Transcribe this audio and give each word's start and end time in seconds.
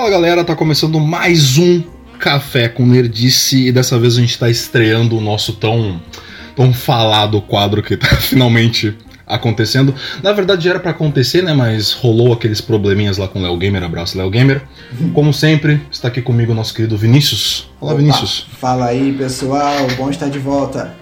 Fala 0.00 0.12
galera, 0.12 0.42
tá 0.42 0.56
começando 0.56 0.98
mais 0.98 1.58
um 1.58 1.82
Café 2.18 2.70
com 2.70 2.86
Nerdice 2.86 3.66
e 3.66 3.70
dessa 3.70 3.98
vez 3.98 4.16
a 4.16 4.20
gente 4.22 4.38
tá 4.38 4.48
estreando 4.48 5.14
o 5.14 5.20
nosso 5.20 5.52
tão, 5.52 6.00
tão 6.56 6.72
falado 6.72 7.38
quadro 7.42 7.82
que 7.82 7.98
tá 7.98 8.08
finalmente 8.16 8.96
acontecendo. 9.26 9.94
Na 10.22 10.32
verdade 10.32 10.66
era 10.70 10.80
para 10.80 10.92
acontecer, 10.92 11.42
né? 11.42 11.52
Mas 11.52 11.92
rolou 11.92 12.32
aqueles 12.32 12.62
probleminhas 12.62 13.18
lá 13.18 13.28
com 13.28 13.40
o 13.40 13.42
Léo 13.42 13.58
Gamer. 13.58 13.82
Abraço, 13.82 14.16
Léo 14.16 14.30
Gamer. 14.30 14.62
Como 15.12 15.34
sempre, 15.34 15.82
está 15.92 16.08
aqui 16.08 16.22
comigo 16.22 16.52
o 16.52 16.54
nosso 16.54 16.72
querido 16.72 16.96
Vinícius. 16.96 17.68
Olá, 17.78 17.92
Opa, 17.92 18.00
Vinícius. 18.00 18.46
Fala 18.58 18.86
aí, 18.86 19.12
pessoal. 19.12 19.86
Bom 19.98 20.08
estar 20.08 20.30
de 20.30 20.38
volta. 20.38 20.96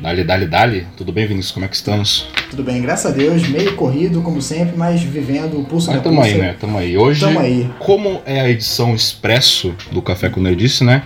Dali, 0.00 0.24
dali, 0.24 0.46
dali. 0.46 0.86
Tudo 0.96 1.12
bem, 1.12 1.26
Vinícius? 1.26 1.52
Como 1.52 1.64
é 1.64 1.68
que 1.68 1.76
estamos? 1.76 2.26
Tudo 2.50 2.62
bem, 2.62 2.80
graças 2.82 3.12
a 3.12 3.14
Deus. 3.14 3.48
Meio 3.48 3.74
corrido, 3.76 4.20
como 4.22 4.40
sempre, 4.42 4.76
mas 4.76 5.02
vivendo 5.02 5.58
o 5.58 5.64
pulso 5.64 5.86
Mas 5.88 5.96
da 5.96 6.02
tamo 6.02 6.16
pulsa. 6.16 6.30
aí, 6.34 6.38
né? 6.40 6.56
Tamo 6.60 6.78
aí. 6.78 6.96
Hoje, 6.98 7.20
Tamo 7.20 7.38
aí. 7.40 7.70
como 7.78 8.20
é 8.26 8.40
a 8.40 8.48
edição 8.50 8.94
expresso 8.94 9.74
do 9.90 10.02
Café 10.02 10.28
com 10.28 10.40
Nerdice, 10.40 10.84
né? 10.84 11.02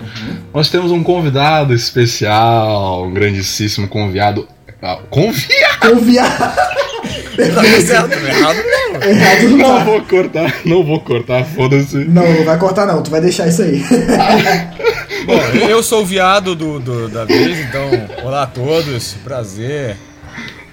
Nós 0.52 0.68
temos 0.70 0.90
um 0.90 1.02
convidado 1.02 1.72
especial, 1.74 3.04
um 3.06 3.12
grandíssimo 3.12 3.86
convidado. 3.88 4.48
Ah, 4.80 4.98
convidado! 5.10 5.78
Conviar. 5.80 6.38
Tá 6.38 7.62
certo, 7.86 8.08
tá 8.10 8.16
errado 8.28 8.58
não. 8.64 9.02
Errado 9.02 9.48
não 9.50 9.56
Não 9.58 9.84
vou 9.84 10.02
cortar, 10.02 10.54
não 10.64 10.82
vou 10.84 11.00
cortar, 11.00 11.44
foda-se. 11.44 11.96
Não, 11.96 12.22
não 12.32 12.44
vai 12.44 12.58
cortar 12.58 12.86
não. 12.86 13.02
Tu 13.02 13.10
vai 13.10 13.20
deixar 13.20 13.46
isso 13.48 13.62
aí. 13.62 13.82
Bom, 15.26 15.40
eu 15.68 15.82
sou 15.82 16.02
o 16.02 16.06
viado 16.06 16.54
do, 16.54 16.78
do- 16.80 17.08
da 17.08 17.24
vez, 17.24 17.58
então, 17.60 17.88
olá 18.24 18.42
a 18.44 18.46
todos, 18.46 19.14
prazer. 19.24 19.96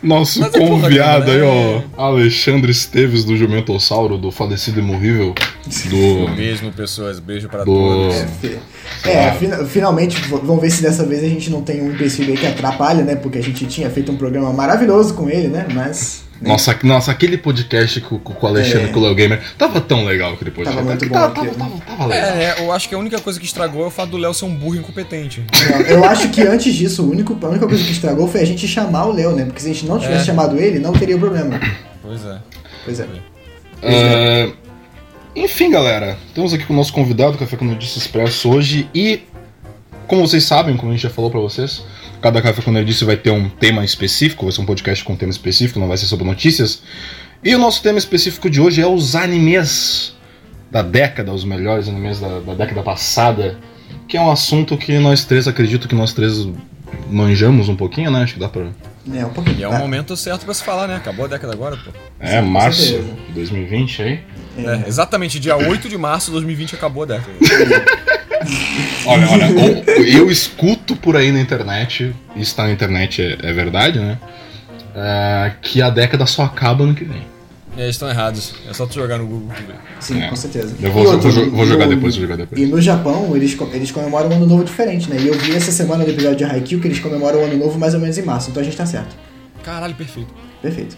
Nosso 0.05 0.39
Mas 0.39 0.53
é 0.53 0.57
aí, 0.59 0.63
nenhuma, 0.69 1.83
ó, 1.97 2.05
Alexandre 2.09 2.71
Esteves 2.71 3.23
do 3.25 3.35
Jumentossauro, 3.35 4.17
do 4.17 4.31
falecido 4.31 4.79
Imorrível, 4.79 5.33
O 5.33 5.89
do... 5.89 6.35
mesmo, 6.35 6.71
pessoas, 6.71 7.19
beijo 7.19 7.49
pra 7.49 7.63
Do- 7.63 7.73
todos. 7.73 8.15
É, 9.03 9.31
fina- 9.33 9.65
finalmente, 9.65 10.21
vamos 10.29 10.61
ver 10.61 10.69
se 10.69 10.81
dessa 10.81 11.03
vez 11.05 11.23
a 11.23 11.27
gente 11.27 11.49
não 11.49 11.61
tem 11.61 11.81
um 11.81 11.91
empecilho 11.91 12.31
aí 12.31 12.37
que 12.37 12.45
atrapalha, 12.47 13.03
né? 13.03 13.15
Porque 13.15 13.37
a 13.37 13.43
gente 13.43 13.65
tinha 13.65 13.89
feito 13.89 14.11
um 14.11 14.15
programa 14.17 14.51
maravilhoso 14.53 15.13
com 15.13 15.29
ele, 15.29 15.47
né? 15.47 15.65
Mas. 15.73 16.24
Nossa, 16.41 16.77
nossa, 16.83 17.11
aquele 17.11 17.37
podcast 17.37 18.01
com, 18.01 18.19
com 18.19 18.45
o 18.45 18.49
Alexandre 18.49 18.89
É. 18.89 18.91
com 18.91 18.99
o 18.99 19.03
Léo 19.03 19.15
Gamer, 19.15 19.41
tava 19.57 19.79
tão 19.79 20.03
legal 20.05 20.33
aquele 20.33 20.51
podcast. 20.51 20.75
Tava 20.77 20.89
muito 20.89 21.05
bom 21.07 21.13
tava, 21.15 21.33
tava, 21.33 21.49
tava, 21.55 21.77
tava 21.81 22.05
legal. 22.07 22.29
É, 22.29 22.43
é, 22.43 22.55
eu 22.59 22.71
acho 22.71 22.89
que 22.89 22.95
a 22.95 22.97
única 22.97 23.19
coisa 23.19 23.39
que 23.39 23.45
estragou 23.45 23.83
é 23.83 23.87
o 23.87 23.89
fato 23.89 24.09
do 24.11 24.17
Léo 24.17 24.33
ser 24.33 24.45
um 24.45 24.53
burro 24.53 24.75
incompetente. 24.75 25.43
Eu 25.87 26.03
acho 26.03 26.29
que 26.29 26.41
antes 26.41 26.73
disso, 26.75 27.03
o 27.03 27.11
único, 27.11 27.37
a 27.41 27.49
única 27.49 27.65
coisa 27.67 27.83
que 27.83 27.91
estragou 27.91 28.27
foi 28.27 28.41
a 28.41 28.45
gente 28.45 28.67
chamar 28.67 29.05
o 29.05 29.13
Léo, 29.13 29.31
né? 29.33 29.45
Porque 29.45 29.61
se 29.61 29.69
a 29.69 29.73
gente 29.73 29.85
não 29.85 29.97
tivesse 29.97 30.23
É. 30.23 30.25
chamado 30.25 30.57
ele, 30.59 30.77
não 30.79 30.91
teria 30.93 31.17
problema. 31.17 31.59
Pois 32.01 32.25
é. 32.25 32.37
Pois 32.83 32.99
é. 32.99 33.07
É, 33.81 34.51
enfim, 35.35 35.69
galera, 35.69 36.17
estamos 36.27 36.53
aqui 36.53 36.65
com 36.65 36.73
o 36.73 36.75
nosso 36.75 36.93
convidado, 36.93 37.37
Café 37.37 37.55
com 37.57 37.65
Nerdice 37.65 37.97
Expresso, 37.99 38.49
hoje 38.49 38.89
e, 38.93 39.21
como 40.07 40.27
vocês 40.27 40.43
sabem, 40.43 40.75
como 40.77 40.91
a 40.91 40.95
gente 40.95 41.03
já 41.03 41.09
falou 41.09 41.29
pra 41.29 41.39
vocês, 41.39 41.83
cada 42.25 42.41
Café 42.41 42.59
com 42.59 42.71
Nerdice 42.71 43.05
vai 43.05 43.17
ter 43.17 43.29
um 43.29 43.47
tema 43.47 43.85
específico, 43.85 44.45
vai 44.45 44.51
ser 44.51 44.59
um 44.59 44.65
podcast 44.65 45.03
com 45.03 45.13
um 45.13 45.15
tema 45.15 45.29
específico, 45.29 45.79
não 45.79 45.87
vai 45.87 45.95
ser 45.95 46.07
sobre 46.07 46.25
notícias. 46.25 46.81
E 47.43 47.53
o 47.53 47.59
nosso 47.59 47.83
tema 47.83 47.99
específico 47.99 48.49
de 48.49 48.59
hoje 48.59 48.81
é 48.81 48.87
os 48.87 49.15
animes 49.15 50.15
da 50.71 50.81
década, 50.81 51.31
os 51.31 51.43
melhores 51.43 51.87
animes 51.87 52.19
da, 52.19 52.39
da 52.39 52.55
década 52.55 52.81
passada, 52.81 53.59
que 54.07 54.17
é 54.17 54.21
um 54.21 54.31
assunto 54.31 54.75
que 54.75 54.97
nós 54.97 55.23
três, 55.23 55.47
acredito 55.47 55.87
que 55.87 55.93
nós 55.93 56.13
três 56.13 56.47
manjamos 57.11 57.69
um 57.69 57.75
pouquinho, 57.75 58.09
né? 58.09 58.23
Acho 58.23 58.33
que 58.33 58.39
dá 58.39 58.49
pra... 58.49 58.69
É, 59.13 59.23
um 59.23 59.29
pouquinho. 59.29 59.59
E 59.59 59.63
é 59.63 59.69
um 59.69 59.73
Ah, 59.73 59.77
momento 59.77 60.17
certo 60.17 60.45
pra 60.45 60.53
se 60.55 60.63
falar, 60.63 60.87
né? 60.87 60.95
Acabou 60.95 61.25
a 61.25 61.27
década 61.27 61.53
agora, 61.53 61.77
pô. 61.77 61.91
É, 62.19 62.41
com 62.41 62.47
março 62.47 62.87
de 62.87 63.33
2020 63.35 64.01
aí. 64.01 64.19
É, 64.57 64.87
exatamente, 64.87 65.39
dia 65.39 65.55
8 65.55 65.87
de 65.87 65.95
março 65.95 66.27
de 66.27 66.31
2020 66.31 66.73
acabou 66.73 67.03
a 67.03 67.05
década. 67.05 67.35
Olha, 69.05 69.29
olha, 69.29 69.83
eu, 70.07 70.29
escuto 70.29 70.95
por 70.95 71.15
aí 71.15 71.31
na 71.31 71.39
internet, 71.39 72.13
isso 72.35 72.55
tá 72.55 72.63
na 72.63 72.71
internet 72.71 73.21
é, 73.21 73.37
é 73.49 73.53
verdade, 73.53 73.99
né? 73.99 74.17
É, 74.95 75.51
que 75.61 75.81
a 75.81 75.89
década 75.89 76.25
só 76.25 76.43
acaba 76.43 76.83
ano 76.83 76.93
que 76.95 77.03
vem. 77.03 77.21
É, 77.77 77.83
eles 77.83 77.95
estão 77.95 78.09
errados. 78.09 78.55
É 78.69 78.73
só 78.73 78.85
tu 78.85 78.93
jogar 78.95 79.17
no 79.17 79.25
Google. 79.25 79.49
Sim, 79.99 80.21
É. 80.23 80.29
com 80.29 80.35
certeza. 80.37 80.73
Eu 80.81 80.91
vou- 80.93 81.19
vou 81.19 81.31
jo- 81.31 81.51
vou 81.51 81.65
jogar 81.65 81.85
no- 81.87 81.95
depois, 81.95 82.15
vou 82.15 82.21
jogar 82.23 82.37
depois. 82.37 82.61
E 82.61 82.65
no 82.65 82.81
Japão, 82.81 83.35
eles, 83.35 83.57
eles 83.73 83.91
comemoram 83.91 84.29
um 84.29 84.33
ano 84.33 84.45
novo 84.47 84.63
diferente, 84.63 85.09
né? 85.09 85.17
E 85.19 85.27
eu 85.27 85.33
vi 85.37 85.53
essa 85.53 85.71
semana 85.73 86.05
no 86.05 86.09
episódio 86.09 86.37
de 86.37 86.43
Haikyuu 86.45 86.79
que 86.81 86.87
eles 86.87 86.99
comemoram 86.99 87.41
o 87.41 87.43
ano 87.43 87.57
novo 87.57 87.77
mais 87.77 87.93
ou 87.93 87.99
menos 87.99 88.17
em 88.17 88.21
março. 88.21 88.49
Então 88.49 88.61
a 88.61 88.63
gente 88.63 88.77
tá 88.77 88.85
certo. 88.85 89.13
Caralho, 89.61 89.93
perfeito. 89.95 90.33
Perfeito. 90.61 90.95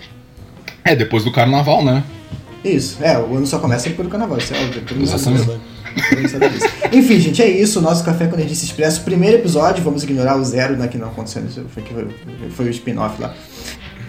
É, 0.86 0.96
depois 0.96 1.24
do 1.24 1.31
carnaval, 1.31 1.84
né? 1.84 2.03
Isso. 2.63 2.97
É, 3.02 3.18
o 3.18 3.36
ano 3.38 3.47
só 3.47 3.57
começa 3.57 3.90
depois 3.90 4.07
do 4.07 4.12
carnaval. 4.12 4.38
Isso 4.38 4.53
é 4.53 4.63
óbvio. 4.63 4.84
Exatamente. 5.02 5.59
Enfim, 6.91 7.19
gente, 7.19 7.41
é 7.41 7.50
isso. 7.50 7.80
O 7.80 7.81
nosso 7.81 8.03
Café 8.03 8.28
com 8.28 8.35
Nerdice 8.35 8.66
Expresso. 8.66 9.02
Primeiro 9.02 9.38
episódio. 9.38 9.84
Vamos 9.84 10.03
ignorar 10.03 10.38
o 10.38 10.44
zero, 10.44 10.75
né? 10.75 10.88
Que 10.88 10.97
não 10.97 11.08
aconteceu. 11.08 11.44
Foi, 11.69 11.84
foi, 11.84 12.08
foi 12.50 12.66
o 12.68 12.69
spin-off 12.69 13.22
lá. 13.22 13.34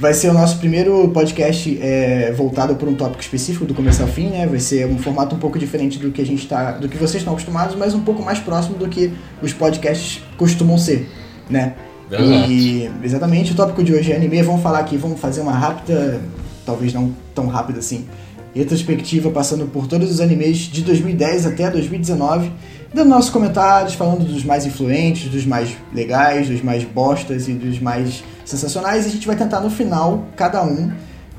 Vai 0.00 0.14
ser 0.14 0.28
o 0.28 0.32
nosso 0.32 0.58
primeiro 0.58 1.08
podcast 1.08 1.76
é, 1.82 2.32
voltado 2.32 2.76
por 2.76 2.88
um 2.88 2.94
tópico 2.94 3.20
específico 3.20 3.64
do 3.64 3.74
começo 3.74 4.00
ao 4.00 4.06
fim, 4.06 4.28
né? 4.28 4.46
Vai 4.46 4.60
ser 4.60 4.86
um 4.86 4.96
formato 4.96 5.34
um 5.34 5.38
pouco 5.40 5.58
diferente 5.58 5.98
do 5.98 6.12
que 6.12 6.22
a 6.22 6.26
gente 6.26 6.46
tá, 6.46 6.72
do 6.72 6.88
que 6.88 6.96
vocês 6.96 7.16
estão 7.16 7.32
acostumados, 7.32 7.74
mas 7.74 7.94
um 7.94 8.00
pouco 8.00 8.22
mais 8.22 8.38
próximo 8.38 8.78
do 8.78 8.88
que 8.88 9.12
os 9.42 9.52
podcasts 9.52 10.22
costumam 10.36 10.78
ser, 10.78 11.10
né? 11.50 11.74
Verdade. 12.08 12.52
E 12.52 12.90
exatamente 13.02 13.50
o 13.50 13.54
tópico 13.56 13.82
de 13.82 13.92
hoje 13.92 14.12
é 14.12 14.16
anime. 14.16 14.40
Vamos 14.40 14.62
falar 14.62 14.78
aqui, 14.78 14.96
vamos 14.96 15.20
fazer 15.20 15.40
uma 15.40 15.52
rápida, 15.52 16.20
talvez 16.64 16.94
não 16.94 17.12
tão 17.34 17.48
rápida 17.48 17.80
assim, 17.80 18.06
retrospectiva 18.54 19.30
passando 19.30 19.66
por 19.66 19.86
todos 19.86 20.10
os 20.10 20.20
animes 20.20 20.58
de 20.58 20.82
2010 20.82 21.46
até 21.46 21.70
2019, 21.70 22.50
dando 22.92 23.08
nossos 23.08 23.30
comentários, 23.30 23.94
falando 23.94 24.24
dos 24.24 24.42
mais 24.44 24.64
influentes, 24.66 25.30
dos 25.30 25.44
mais 25.46 25.70
legais, 25.94 26.48
dos 26.48 26.62
mais 26.62 26.84
bostas 26.84 27.48
e 27.48 27.52
dos 27.52 27.78
mais 27.78 28.22
sensacionais. 28.44 29.04
E 29.04 29.08
a 29.08 29.12
gente 29.12 29.26
vai 29.26 29.36
tentar 29.36 29.60
no 29.60 29.70
final, 29.70 30.26
cada 30.36 30.62
um, 30.64 30.90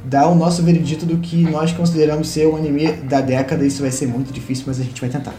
dar 0.06 0.28
o 0.28 0.36
nosso 0.36 0.64
veredito 0.64 1.06
do 1.06 1.18
que 1.18 1.38
nós 1.44 1.72
consideramos 1.72 2.30
ser 2.30 2.46
o 2.46 2.56
anime 2.56 2.92
da 3.04 3.20
década. 3.22 3.66
Isso 3.66 3.82
vai 3.82 3.92
ser 3.92 4.08
muito 4.08 4.32
difícil, 4.32 4.66
mas 4.68 4.80
a 4.80 4.84
gente 4.84 5.00
vai 5.02 5.10
tentar. 5.10 5.34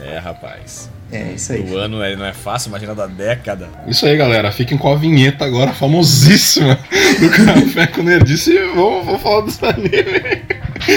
É, 0.00 0.18
rapaz. 0.18 0.88
É 1.10 1.32
isso 1.34 1.52
aí. 1.52 1.62
O 1.62 1.76
ano 1.76 2.02
é- 2.02 2.14
não 2.14 2.24
é 2.26 2.32
fácil, 2.34 2.68
imagina 2.68 2.94
da 2.94 3.06
década. 3.06 3.68
Isso 3.86 4.04
aí, 4.06 4.16
galera. 4.16 4.52
Fiquem 4.52 4.76
com 4.78 4.92
a 4.92 4.94
vinheta 4.96 5.44
agora 5.44 5.72
famosíssima 5.72 6.78
do 7.18 7.30
Café 7.30 7.86
com 7.86 8.02
Nerdice 8.02 8.52
e 8.52 8.66
vamos, 8.74 9.06
vamos 9.06 9.22
falar 9.22 9.40
dos 9.40 9.58
animes. 9.64 10.57
Cara. 10.88 10.96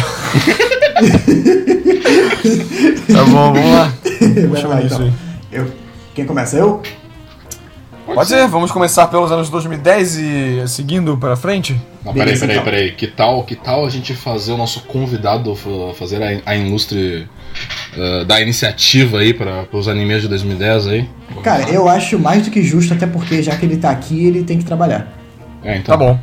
tá 3.06 3.24
bom, 3.24 3.52
vamos 3.52 3.70
lá. 3.70 3.92
Vai 4.48 4.62
lá, 4.62 4.80
isso 4.82 4.94
então. 4.94 5.06
aí. 5.06 5.12
Eu, 5.52 5.70
quem 6.14 6.24
começa? 6.24 6.56
Eu? 6.56 6.82
Pode 8.18 8.30
ser, 8.30 8.48
vamos 8.48 8.72
começar 8.72 9.06
pelos 9.06 9.30
anos 9.30 9.48
2010 9.48 10.16
e 10.16 10.66
seguindo 10.66 11.16
pra 11.16 11.36
frente? 11.36 11.80
Não, 12.04 12.12
peraí, 12.12 12.36
peraí, 12.36 12.56
então. 12.56 12.64
peraí. 12.64 12.90
Que 12.90 13.06
tal, 13.06 13.44
que 13.44 13.54
tal 13.54 13.86
a 13.86 13.90
gente 13.90 14.12
fazer 14.12 14.50
o 14.50 14.56
nosso 14.56 14.80
convidado 14.86 15.54
fa- 15.54 15.94
fazer 15.96 16.20
a, 16.20 16.50
a 16.50 16.56
ilustre 16.56 17.28
uh, 17.96 18.24
da 18.24 18.40
iniciativa 18.40 19.18
aí 19.20 19.32
para 19.32 19.68
os 19.70 19.86
animes 19.86 20.22
de 20.22 20.26
2010 20.26 20.86
aí? 20.88 21.08
Cara, 21.44 21.70
eu 21.70 21.88
acho 21.88 22.18
mais 22.18 22.42
do 22.42 22.50
que 22.50 22.60
justo, 22.60 22.92
até 22.92 23.06
porque 23.06 23.40
já 23.40 23.54
que 23.54 23.64
ele 23.64 23.76
tá 23.76 23.90
aqui, 23.90 24.26
ele 24.26 24.42
tem 24.42 24.58
que 24.58 24.64
trabalhar. 24.64 25.06
É, 25.62 25.76
então. 25.76 25.96
Tá 25.96 25.96
bom. 25.96 26.18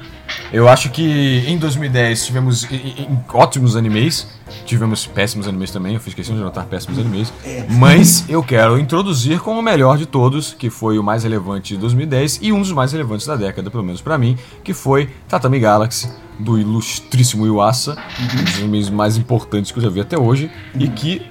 Eu 0.51 0.67
acho 0.69 0.89
que 0.89 1.43
em 1.47 1.57
2010 1.57 2.25
tivemos 2.25 2.63
i- 2.63 2.75
i- 2.75 3.07
ótimos 3.33 3.75
animes, 3.75 4.27
tivemos 4.65 5.05
péssimos 5.05 5.47
animes 5.47 5.71
também, 5.71 5.95
eu 5.95 5.99
fiz 5.99 6.13
questão 6.13 6.35
de 6.35 6.41
anotar 6.41 6.65
péssimos 6.65 6.97
animes, 6.99 7.33
mas 7.69 8.25
eu 8.29 8.41
quero 8.43 8.79
introduzir 8.79 9.39
como 9.39 9.59
o 9.59 9.63
melhor 9.63 9.97
de 9.97 10.05
todos, 10.05 10.53
que 10.53 10.69
foi 10.69 10.97
o 10.97 11.03
mais 11.03 11.23
relevante 11.23 11.73
de 11.73 11.79
2010 11.79 12.39
e 12.41 12.51
um 12.53 12.59
dos 12.61 12.71
mais 12.71 12.91
relevantes 12.91 13.25
da 13.27 13.35
década, 13.35 13.69
pelo 13.71 13.83
menos 13.83 14.01
pra 14.01 14.17
mim, 14.17 14.37
que 14.63 14.73
foi 14.73 15.09
Tatami 15.27 15.59
Galaxy, 15.59 16.09
do 16.39 16.57
ilustríssimo 16.59 17.45
Yuasa, 17.47 17.97
um 18.39 18.43
dos 18.43 18.55
animes 18.57 18.89
mais 18.89 19.17
importantes 19.17 19.71
que 19.71 19.79
eu 19.79 19.83
já 19.83 19.89
vi 19.89 19.99
até 20.01 20.17
hoje, 20.17 20.49
e 20.77 20.87
que 20.87 21.21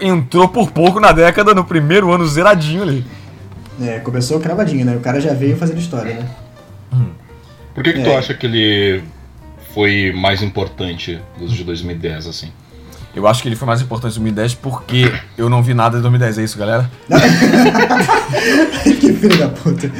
entrou 0.00 0.48
por 0.48 0.70
pouco 0.72 0.98
na 1.00 1.12
década, 1.12 1.54
no 1.54 1.64
primeiro 1.64 2.12
ano 2.12 2.26
zeradinho 2.26 2.82
ali. 2.82 3.04
É, 3.80 3.98
começou 4.00 4.38
cravadinho, 4.40 4.84
né? 4.84 4.96
O 4.96 5.00
cara 5.00 5.20
já 5.20 5.32
veio 5.32 5.56
fazendo 5.56 5.78
história, 5.78 6.14
né? 6.14 6.28
Por 7.74 7.82
que, 7.82 7.92
que 7.92 8.02
tu 8.02 8.10
É. 8.10 8.16
acha 8.16 8.34
que 8.34 8.46
ele 8.46 9.02
foi 9.74 10.12
mais 10.12 10.42
importante 10.42 11.18
dos 11.38 11.52
de 11.52 11.64
2010, 11.64 12.26
assim? 12.26 12.52
Eu 13.14 13.26
acho 13.26 13.42
que 13.42 13.48
ele 13.48 13.56
foi 13.56 13.66
mais 13.66 13.82
importante 13.82 14.12
em 14.12 14.20
2010 14.22 14.54
porque 14.54 15.12
eu 15.36 15.50
não 15.50 15.62
vi 15.62 15.74
nada 15.74 15.96
de 15.96 16.02
2010, 16.02 16.38
é 16.38 16.44
isso, 16.44 16.58
galera? 16.58 16.90
que 18.84 19.12
filho 19.12 19.38
da 19.38 19.48
puta. 19.48 19.90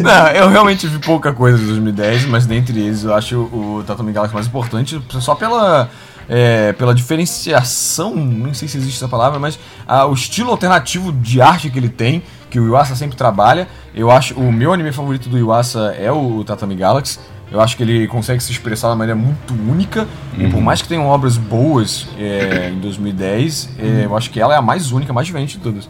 Não, 0.00 0.26
eu 0.28 0.48
realmente 0.48 0.86
vi 0.86 0.98
pouca 0.98 1.32
coisa 1.32 1.56
de 1.58 1.64
2010, 1.64 2.26
mas 2.26 2.46
dentre 2.46 2.78
eles 2.78 3.04
eu 3.04 3.14
acho 3.14 3.36
o 3.36 3.84
Tatami 3.86 4.12
Galaxy 4.12 4.34
mais 4.34 4.46
importante, 4.46 5.00
só 5.20 5.34
pela 5.36 5.88
é, 6.28 6.72
pela 6.72 6.94
diferenciação, 6.94 8.14
não 8.14 8.54
sei 8.54 8.68
se 8.68 8.76
existe 8.78 8.96
essa 8.96 9.08
palavra, 9.08 9.38
mas 9.38 9.58
ah, 9.86 10.06
o 10.06 10.14
estilo 10.14 10.50
alternativo 10.50 11.12
de 11.12 11.40
arte 11.40 11.68
que 11.70 11.78
ele 11.78 11.88
tem, 11.88 12.22
que 12.48 12.58
o 12.60 12.66
Yuasa 12.66 12.94
sempre 12.94 13.16
trabalha. 13.16 13.66
Eu 13.94 14.10
acho 14.10 14.34
o 14.34 14.52
meu 14.52 14.72
anime 14.72 14.92
favorito 14.92 15.28
do 15.28 15.36
Yuasa 15.38 15.94
é 15.98 16.10
o 16.10 16.44
Tatami 16.44 16.76
Galaxy. 16.76 17.18
Eu 17.50 17.60
acho 17.60 17.76
que 17.76 17.82
ele 17.82 18.06
consegue 18.06 18.40
se 18.40 18.52
expressar 18.52 18.88
de 18.88 18.92
uma 18.92 18.98
maneira 18.98 19.20
muito 19.20 19.52
única. 19.52 20.06
Uhum. 20.38 20.46
E 20.46 20.50
por 20.50 20.60
mais 20.60 20.80
que 20.80 20.88
tenham 20.88 21.06
obras 21.06 21.36
boas 21.36 22.06
é, 22.16 22.70
em 22.72 22.78
2010, 22.78 23.70
é, 23.78 24.04
eu 24.04 24.16
acho 24.16 24.30
que 24.30 24.40
ela 24.40 24.54
é 24.54 24.56
a 24.56 24.62
mais 24.62 24.92
única, 24.92 25.12
mais 25.12 25.26
diferente 25.26 25.58
de 25.58 25.64
todas. 25.64 25.88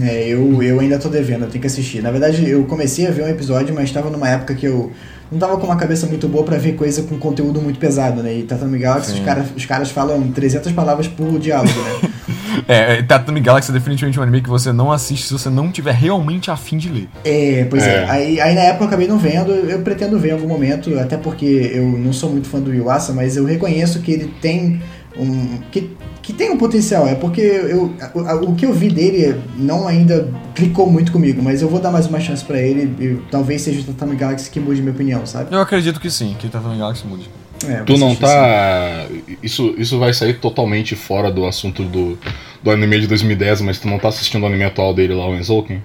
É, 0.00 0.28
eu, 0.28 0.62
eu 0.62 0.78
ainda 0.78 1.00
tô 1.00 1.08
devendo, 1.08 1.42
eu 1.42 1.48
tenho 1.48 1.60
que 1.60 1.66
assistir. 1.66 2.00
Na 2.00 2.12
verdade, 2.12 2.48
eu 2.48 2.64
comecei 2.64 3.08
a 3.08 3.10
ver 3.10 3.24
um 3.24 3.28
episódio, 3.28 3.74
mas 3.74 3.84
estava 3.84 4.08
numa 4.08 4.28
época 4.28 4.54
que 4.54 4.66
eu 4.66 4.92
não 5.32 5.38
tava 5.38 5.56
com 5.56 5.66
uma 5.66 5.76
cabeça 5.76 6.06
muito 6.06 6.28
boa 6.28 6.44
para 6.44 6.58
ver 6.58 6.74
coisa 6.74 7.02
com 7.02 7.18
conteúdo 7.18 7.60
muito 7.60 7.78
pesado, 7.78 8.22
né? 8.22 8.38
E 8.38 8.42
Tatami 8.44 8.78
Galaxy, 8.78 9.12
os, 9.12 9.20
cara, 9.20 9.44
os 9.56 9.66
caras 9.66 9.90
falam 9.90 10.30
300 10.30 10.70
palavras 10.72 11.08
por 11.08 11.38
diálogo, 11.40 11.72
né? 11.80 12.10
é, 12.68 13.02
Tatami 13.02 13.40
Galaxy 13.40 13.70
é 13.70 13.74
definitivamente 13.74 14.18
um 14.18 14.22
anime 14.22 14.42
que 14.42 14.48
você 14.48 14.72
não 14.72 14.92
assiste 14.92 15.26
se 15.26 15.32
você 15.32 15.48
não 15.48 15.70
tiver 15.70 15.92
realmente 15.92 16.50
afim 16.50 16.78
de 16.78 16.88
ler. 16.88 17.08
É, 17.24 17.66
pois 17.68 17.82
é. 17.82 18.04
é. 18.04 18.10
Aí, 18.10 18.40
aí 18.40 18.54
na 18.54 18.62
época 18.62 18.84
eu 18.84 18.88
acabei 18.88 19.08
não 19.08 19.18
vendo, 19.18 19.52
eu 19.52 19.80
pretendo 19.80 20.18
ver 20.18 20.30
em 20.30 20.32
algum 20.32 20.48
momento, 20.48 20.98
até 20.98 21.16
porque 21.16 21.70
eu 21.74 21.84
não 21.84 22.12
sou 22.12 22.30
muito 22.30 22.48
fã 22.48 22.60
do 22.60 22.72
Yuasa, 22.72 23.12
mas 23.12 23.36
eu 23.36 23.44
reconheço 23.44 24.00
que 24.00 24.12
ele 24.12 24.34
tem 24.40 24.80
um. 25.16 25.58
que 25.70 25.96
que 26.22 26.34
tem 26.34 26.50
um 26.50 26.58
potencial, 26.58 27.08
é 27.08 27.14
porque 27.14 27.40
eu, 27.40 27.94
o, 28.14 28.50
o 28.50 28.54
que 28.54 28.66
eu 28.66 28.72
vi 28.72 28.88
dele 28.88 29.40
não 29.56 29.88
ainda 29.88 30.28
clicou 30.54 30.88
muito 30.88 31.10
comigo, 31.10 31.42
mas 31.42 31.62
eu 31.62 31.68
vou 31.68 31.80
dar 31.80 31.90
mais 31.90 32.06
uma 32.06 32.20
chance 32.20 32.44
para 32.44 32.60
ele 32.60 32.94
e 33.02 33.20
talvez 33.30 33.62
seja 33.62 33.80
o 33.80 33.84
Tatami 33.84 34.16
Galaxy 34.16 34.50
que 34.50 34.60
mude 34.60 34.80
minha 34.80 34.92
opinião, 34.92 35.26
sabe? 35.26 35.52
Eu 35.52 35.60
acredito 35.60 35.98
que 35.98 36.10
sim, 36.10 36.36
que 36.38 36.46
o 36.46 36.50
Tatami 36.50 36.78
Galaxy 36.78 37.06
mude. 37.06 37.28
É, 37.68 37.82
tu 37.82 37.98
não 37.98 38.14
tá. 38.14 39.06
Isso, 39.42 39.74
isso 39.76 39.98
vai 39.98 40.14
sair 40.14 40.34
totalmente 40.34 40.96
fora 40.96 41.30
do 41.30 41.46
assunto 41.46 41.84
do, 41.84 42.18
do 42.62 42.70
anime 42.70 43.00
de 43.00 43.06
2010, 43.06 43.60
mas 43.62 43.78
tu 43.78 43.88
não 43.88 43.98
tá 43.98 44.08
assistindo 44.08 44.42
o 44.42 44.46
anime 44.46 44.64
atual 44.64 44.94
dele 44.94 45.14
lá, 45.14 45.28
o 45.28 45.34
Enzouken? 45.34 45.82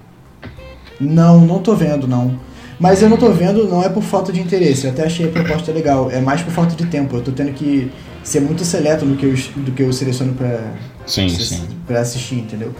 Não, 1.00 1.40
não 1.40 1.60
tô 1.60 1.74
vendo, 1.74 2.08
não. 2.08 2.38
Mas 2.78 3.02
eu 3.02 3.08
não 3.08 3.16
tô 3.16 3.30
vendo, 3.30 3.66
não 3.68 3.82
é 3.82 3.88
por 3.88 4.02
falta 4.02 4.32
de 4.32 4.40
interesse. 4.40 4.86
Eu 4.86 4.92
até 4.92 5.04
achei 5.04 5.26
a 5.26 5.30
proposta 5.30 5.72
legal. 5.72 6.10
É 6.10 6.20
mais 6.20 6.42
por 6.42 6.52
falta 6.52 6.76
de 6.76 6.86
tempo. 6.86 7.16
Eu 7.16 7.22
tô 7.22 7.32
tendo 7.32 7.52
que 7.52 7.90
ser 8.22 8.40
muito 8.40 8.64
seleto 8.64 9.04
no 9.06 9.16
que 9.16 9.24
eu, 9.24 9.34
do 9.64 9.72
que 9.72 9.82
eu 9.82 9.92
seleciono 9.92 10.34
pra, 10.34 10.72
sim, 11.06 11.28
sim. 11.28 11.66
pra 11.86 12.00
assistir, 12.00 12.36
entendeu? 12.36 12.74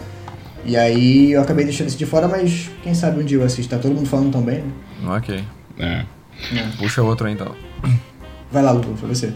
E 0.65 0.75
aí 0.75 1.31
eu 1.31 1.41
acabei 1.41 1.65
deixando 1.65 1.87
isso 1.87 1.97
de 1.97 2.05
fora, 2.05 2.27
mas 2.27 2.69
quem 2.83 2.93
sabe 2.93 3.21
um 3.21 3.25
dia 3.25 3.37
eu 3.37 3.43
assisto. 3.43 3.73
Tá 3.73 3.81
todo 3.81 3.95
mundo 3.95 4.07
falando 4.07 4.31
tão 4.31 4.41
bem, 4.41 4.57
né? 4.57 4.71
Ok. 5.15 5.43
É. 5.79 6.05
é. 6.55 6.67
Puxa 6.77 7.01
outro 7.01 7.27
aí 7.27 7.33
então. 7.33 7.55
Vai 8.51 8.63
lá, 8.63 8.71
Luca, 8.71 8.89
foi 8.95 9.09
você. 9.09 9.33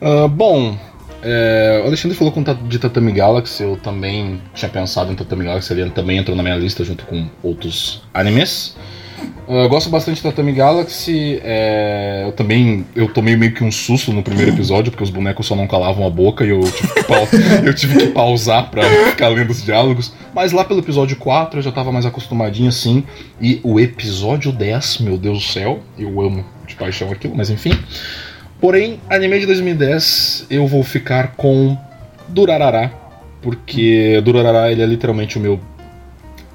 Uh, 0.00 0.28
bom, 0.28 0.76
é, 1.22 1.80
o 1.84 1.86
Alexandre 1.86 2.16
falou 2.16 2.32
com, 2.32 2.42
de 2.42 2.78
Tatami 2.78 3.12
Galaxy, 3.12 3.62
eu 3.62 3.76
também 3.76 4.40
tinha 4.54 4.70
pensado 4.70 5.12
em 5.12 5.14
Tatami 5.14 5.44
Galaxy, 5.44 5.72
ele 5.72 5.90
também 5.90 6.16
entrou 6.16 6.36
na 6.36 6.42
minha 6.42 6.56
lista 6.56 6.82
junto 6.82 7.04
com 7.04 7.26
outros 7.42 8.02
animes. 8.14 8.76
Eu 9.46 9.68
gosto 9.68 9.90
bastante 9.90 10.16
de 10.16 10.22
Tatami 10.22 10.52
Galaxy. 10.52 11.40
É, 11.42 12.22
eu 12.24 12.32
também 12.32 12.86
eu 12.94 13.12
tomei 13.12 13.36
meio 13.36 13.52
que 13.52 13.62
um 13.62 13.70
susto 13.70 14.12
no 14.12 14.22
primeiro 14.22 14.52
episódio, 14.52 14.90
porque 14.90 15.04
os 15.04 15.10
bonecos 15.10 15.46
só 15.46 15.54
não 15.54 15.66
calavam 15.66 16.06
a 16.06 16.10
boca 16.10 16.44
e 16.44 16.50
eu 16.50 16.60
tive 16.60 16.94
que, 16.94 17.02
eu 17.68 17.74
tive 17.74 17.98
que 17.98 18.06
pausar 18.08 18.70
pra 18.70 18.82
ficar 19.10 19.28
lendo 19.28 19.50
os 19.50 19.62
diálogos. 19.62 20.12
Mas 20.32 20.52
lá 20.52 20.64
pelo 20.64 20.80
episódio 20.80 21.16
4 21.16 21.58
eu 21.58 21.62
já 21.62 21.72
tava 21.72 21.90
mais 21.92 22.06
acostumadinho 22.06 22.68
assim. 22.68 23.04
E 23.40 23.60
o 23.62 23.78
episódio 23.78 24.52
10, 24.52 24.98
meu 24.98 25.18
Deus 25.18 25.38
do 25.38 25.44
céu, 25.44 25.80
eu 25.98 26.20
amo 26.20 26.44
paixão 26.80 27.12
aquilo, 27.12 27.36
mas 27.36 27.50
enfim. 27.50 27.72
Porém, 28.60 29.00
anime 29.08 29.38
de 29.40 29.46
2010, 29.46 30.46
eu 30.50 30.66
vou 30.66 30.82
ficar 30.82 31.34
com 31.36 31.78
Durarara, 32.28 32.92
porque 33.40 34.20
Durarara 34.24 34.70
ele 34.72 34.82
é 34.82 34.86
literalmente 34.86 35.38
o 35.38 35.40
meu 35.40 35.60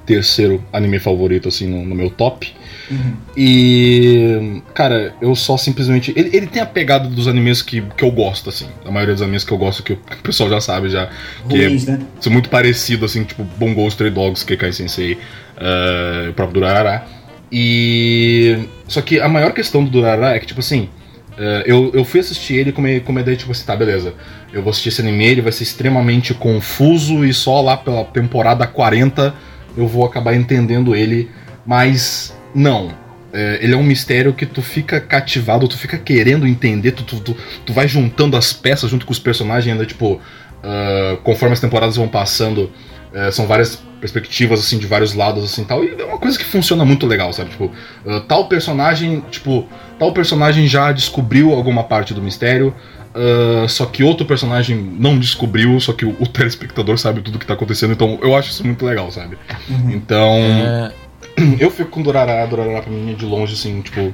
terceiro 0.06 0.62
anime 0.72 1.00
favorito, 1.00 1.48
assim, 1.48 1.66
no, 1.66 1.84
no 1.84 1.94
meu 1.94 2.08
top. 2.08 2.54
Uhum. 2.88 3.16
E. 3.36 4.62
Cara, 4.72 5.12
eu 5.20 5.34
só 5.34 5.56
simplesmente. 5.56 6.12
Ele, 6.16 6.30
ele 6.34 6.46
tem 6.46 6.62
a 6.62 6.66
pegada 6.66 7.08
dos 7.08 7.26
animes 7.26 7.60
que, 7.60 7.82
que 7.96 8.04
eu 8.04 8.10
gosto, 8.12 8.48
assim. 8.48 8.66
A 8.84 8.90
maioria 8.90 9.14
dos 9.14 9.22
animes 9.22 9.42
que 9.42 9.52
eu 9.52 9.58
gosto, 9.58 9.82
que 9.82 9.94
o 9.94 9.98
pessoal 10.22 10.48
já 10.48 10.60
sabe 10.60 10.88
já. 10.88 11.10
Que 11.48 11.66
Ruins, 11.66 11.88
é, 11.88 11.92
né? 11.92 12.00
São 12.20 12.32
muito 12.32 12.48
parecido, 12.48 13.04
assim, 13.04 13.24
tipo 13.24 13.42
Bongo 13.42 13.86
Stray 13.88 14.10
Dogs, 14.10 14.44
Kekai 14.44 14.72
Sensei, 14.72 15.14
uh, 15.14 16.30
o 16.30 16.34
próprio 16.34 16.60
Durarara. 16.60 17.15
E. 17.50 18.58
Só 18.88 19.00
que 19.00 19.20
a 19.20 19.28
maior 19.28 19.52
questão 19.52 19.84
do 19.84 19.90
Durarara 19.90 20.36
é 20.36 20.40
que, 20.40 20.46
tipo 20.46 20.60
assim. 20.60 20.88
Uh, 21.36 21.60
eu, 21.66 21.90
eu 21.92 22.02
fui 22.02 22.20
assistir 22.20 22.54
ele 22.54 22.72
com 22.72 22.80
uma, 22.80 22.98
com 23.00 23.12
uma 23.12 23.20
ideia, 23.20 23.36
tipo 23.36 23.52
assim, 23.52 23.66
tá, 23.66 23.76
beleza. 23.76 24.14
Eu 24.52 24.62
vou 24.62 24.70
assistir 24.70 24.88
esse 24.88 25.02
anime, 25.02 25.26
ele 25.26 25.42
vai 25.42 25.52
ser 25.52 25.64
extremamente 25.64 26.32
confuso 26.32 27.26
e 27.26 27.34
só 27.34 27.60
lá 27.60 27.76
pela 27.76 28.04
temporada 28.04 28.66
40 28.66 29.34
eu 29.76 29.86
vou 29.86 30.06
acabar 30.06 30.34
entendendo 30.34 30.96
ele, 30.96 31.30
mas 31.66 32.34
não. 32.54 32.90
É, 33.32 33.58
ele 33.60 33.74
é 33.74 33.76
um 33.76 33.82
mistério 33.82 34.32
que 34.32 34.46
tu 34.46 34.62
fica 34.62 34.98
cativado, 34.98 35.68
tu 35.68 35.76
fica 35.76 35.98
querendo 35.98 36.46
entender, 36.46 36.92
tu, 36.92 37.02
tu, 37.02 37.20
tu, 37.20 37.36
tu 37.66 37.72
vai 37.72 37.86
juntando 37.86 38.34
as 38.34 38.54
peças 38.54 38.90
junto 38.90 39.04
com 39.04 39.12
os 39.12 39.18
personagens, 39.18 39.70
ainda 39.70 39.84
tipo, 39.84 40.14
uh, 40.14 41.16
conforme 41.18 41.52
as 41.52 41.60
temporadas 41.60 41.96
vão 41.96 42.08
passando, 42.08 42.72
uh, 43.16 43.32
são 43.32 43.46
várias 43.46 43.82
perspectivas 44.00 44.60
assim 44.60 44.78
de 44.78 44.86
vários 44.86 45.14
lados 45.14 45.42
assim 45.42 45.64
tal 45.64 45.82
e 45.82 46.00
é 46.00 46.04
uma 46.04 46.18
coisa 46.18 46.38
que 46.38 46.44
funciona 46.44 46.84
muito 46.84 47.06
legal 47.06 47.32
sabe 47.32 47.50
tipo 47.50 47.64
uh, 48.04 48.20
tal 48.28 48.46
personagem 48.48 49.24
tipo 49.30 49.66
tal 49.98 50.12
personagem 50.12 50.68
já 50.68 50.92
descobriu 50.92 51.52
alguma 51.52 51.82
parte 51.82 52.12
do 52.12 52.22
mistério 52.22 52.74
Uh, 53.16 53.66
só 53.66 53.86
que 53.86 54.04
outro 54.04 54.26
personagem 54.26 54.76
não 54.76 55.18
descobriu, 55.18 55.80
só 55.80 55.94
que 55.94 56.04
o, 56.04 56.14
o, 56.20 56.26
telespectador 56.26 56.98
sabe 56.98 57.22
tudo 57.22 57.38
que 57.38 57.46
tá 57.46 57.54
acontecendo, 57.54 57.94
então 57.94 58.18
eu 58.20 58.36
acho 58.36 58.50
isso 58.50 58.62
muito 58.62 58.84
legal, 58.84 59.10
sabe? 59.10 59.38
Uhum. 59.70 59.90
Então. 59.90 60.34
É... 60.36 60.92
Eu 61.58 61.70
fico 61.70 61.90
com 61.90 62.02
Durará, 62.02 62.44
Durará 62.44 62.82
pra 62.82 62.92
mim 62.92 63.14
de 63.14 63.24
longe, 63.24 63.54
assim, 63.54 63.80
tipo. 63.80 64.12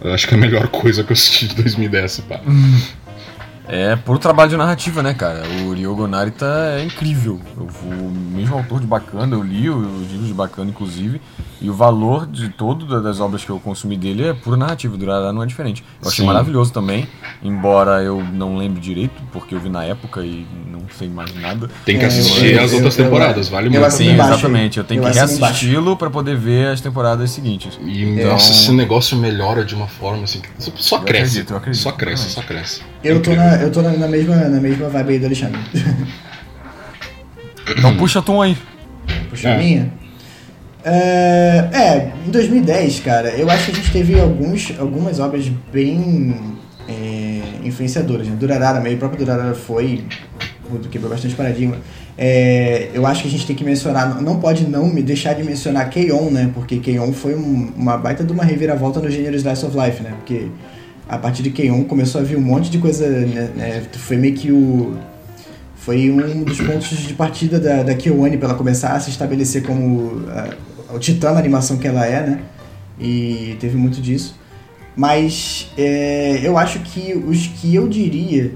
Acho 0.00 0.28
que 0.28 0.34
é 0.34 0.36
a 0.36 0.40
melhor 0.40 0.68
coisa 0.68 1.02
que 1.02 1.10
eu 1.10 1.14
assisti 1.14 1.48
de 1.48 1.56
2010, 1.56 2.20
pá. 2.20 2.40
É 3.68 3.96
por 3.96 4.18
trabalho 4.18 4.50
de 4.50 4.56
narrativa, 4.56 5.02
né, 5.02 5.12
cara? 5.12 5.42
O 5.64 5.72
Ryogo 5.72 6.06
Narita 6.06 6.46
é 6.78 6.84
incrível. 6.84 7.40
Eu, 7.56 7.64
o 7.64 8.10
mesmo 8.10 8.56
autor 8.56 8.80
de 8.80 8.86
Bacana, 8.86 9.34
eu 9.34 9.42
li 9.42 9.68
os 9.68 10.10
livros 10.10 10.28
de 10.28 10.34
Bacana, 10.34 10.70
inclusive, 10.70 11.20
e 11.66 11.68
o 11.68 11.74
valor 11.74 12.28
de 12.28 12.48
todo 12.48 13.02
das 13.02 13.18
obras 13.18 13.44
que 13.44 13.50
eu 13.50 13.58
consumi 13.58 13.96
dele 13.96 14.28
é 14.28 14.32
pura 14.32 14.56
narrativa. 14.56 14.96
Durará 14.96 15.32
não 15.32 15.42
é 15.42 15.46
diferente. 15.46 15.82
Eu 16.00 16.06
achei 16.06 16.22
Sim. 16.22 16.26
maravilhoso 16.26 16.72
também, 16.72 17.08
embora 17.42 18.04
eu 18.04 18.22
não 18.22 18.56
lembre 18.56 18.80
direito, 18.80 19.20
porque 19.32 19.52
eu 19.52 19.58
vi 19.58 19.68
na 19.68 19.82
época 19.82 20.20
e 20.20 20.46
não 20.70 20.82
sei 20.96 21.08
mais 21.08 21.34
nada. 21.34 21.68
Tem 21.84 21.98
que 21.98 22.04
é, 22.04 22.06
assistir 22.06 22.54
eu, 22.54 22.62
as 22.62 22.70
eu, 22.70 22.76
outras 22.76 22.96
eu, 22.96 23.04
temporadas, 23.04 23.48
vale 23.48 23.68
muito. 23.68 23.90
Sim, 23.90 24.14
exatamente. 24.14 24.78
Eu 24.78 24.84
tenho 24.84 25.02
que 25.02 25.10
reassisti-lo 25.10 25.96
para 25.96 26.08
poder 26.08 26.36
ver 26.36 26.68
as 26.68 26.80
temporadas 26.80 27.32
seguintes. 27.32 27.76
E, 27.82 28.04
então... 28.04 28.30
nossa, 28.30 28.52
esse 28.52 28.70
negócio 28.70 29.16
melhora 29.16 29.64
de 29.64 29.74
uma 29.74 29.88
forma 29.88 30.22
assim. 30.22 30.40
Só 30.58 31.00
cresce. 31.00 31.40
Acredito, 31.40 31.56
acredito, 31.56 31.82
só 31.82 31.90
cresce, 31.90 32.30
só 32.30 32.42
cresce. 32.42 32.82
Eu 33.02 33.20
tô, 33.20 33.34
na, 33.34 33.56
eu 33.56 33.72
tô 33.72 33.82
na, 33.82 33.90
na, 33.90 34.06
mesma, 34.06 34.36
na 34.36 34.60
mesma 34.60 34.88
vibe 34.88 35.14
aí 35.14 35.18
do 35.18 35.26
Alexandre. 35.26 35.60
Então 37.76 37.96
puxa 37.96 38.20
a 38.20 38.22
tom 38.22 38.40
aí. 38.40 38.56
Puxa 39.28 39.48
a 39.48 39.52
é. 39.54 39.58
minha? 39.58 40.05
É, 40.88 41.68
é, 41.72 42.12
em 42.24 42.30
2010, 42.30 43.00
cara, 43.00 43.30
eu 43.30 43.50
acho 43.50 43.64
que 43.64 43.72
a 43.72 43.74
gente 43.74 43.90
teve 43.90 44.20
alguns, 44.20 44.72
algumas 44.78 45.18
obras 45.18 45.50
bem 45.72 46.32
é, 46.88 47.66
influenciadoras. 47.66 48.28
Né? 48.28 48.36
Durarara, 48.38 48.78
meio 48.80 48.96
próprio 48.96 49.18
Durarara 49.18 49.52
foi, 49.56 50.04
quebrou 50.88 51.10
bastante 51.10 51.34
paradigma. 51.34 51.76
É, 52.16 52.90
eu 52.94 53.04
acho 53.04 53.22
que 53.22 53.28
a 53.28 53.30
gente 53.32 53.44
tem 53.44 53.56
que 53.56 53.64
mencionar, 53.64 54.22
não 54.22 54.38
pode 54.38 54.64
não 54.68 54.86
me 54.86 55.02
deixar 55.02 55.32
de 55.32 55.42
mencionar 55.42 55.90
Keion, 55.90 56.30
né? 56.30 56.52
Porque 56.54 56.78
Keion 56.78 57.12
foi 57.12 57.34
um, 57.34 57.72
uma 57.76 57.96
baita 57.96 58.22
de 58.22 58.32
uma 58.32 58.44
reviravolta 58.44 59.00
no 59.00 59.10
gênero 59.10 59.34
Slice 59.34 59.66
of 59.66 59.76
Life, 59.76 60.02
né? 60.04 60.10
Porque 60.10 60.46
a 61.08 61.18
partir 61.18 61.42
de 61.42 61.50
Keion 61.50 61.82
começou 61.82 62.20
a 62.20 62.24
vir 62.24 62.38
um 62.38 62.42
monte 62.42 62.70
de 62.70 62.78
coisa, 62.78 63.08
né? 63.08 63.50
né 63.56 63.82
foi 63.92 64.16
meio 64.16 64.34
que 64.34 64.52
o 64.52 64.96
foi 65.74 66.10
um 66.10 66.42
dos 66.42 66.60
pontos 66.60 66.88
de 66.88 67.14
partida 67.14 67.60
da, 67.60 67.84
da 67.84 67.94
Kyoane 67.94 68.36
para 68.36 68.48
ela 68.48 68.58
começar 68.58 68.94
a 68.94 68.98
se 68.98 69.10
estabelecer 69.10 69.62
como 69.62 70.24
o 70.92 70.98
titã 70.98 71.32
da 71.32 71.38
animação 71.38 71.76
que 71.76 71.86
ela 71.86 72.06
é, 72.06 72.26
né? 72.26 72.40
E 72.98 73.56
teve 73.60 73.76
muito 73.76 74.00
disso. 74.00 74.34
Mas 74.96 75.70
é, 75.76 76.40
eu 76.42 76.56
acho 76.56 76.80
que 76.80 77.12
os 77.14 77.46
que 77.46 77.74
eu 77.74 77.86
diria 77.86 78.52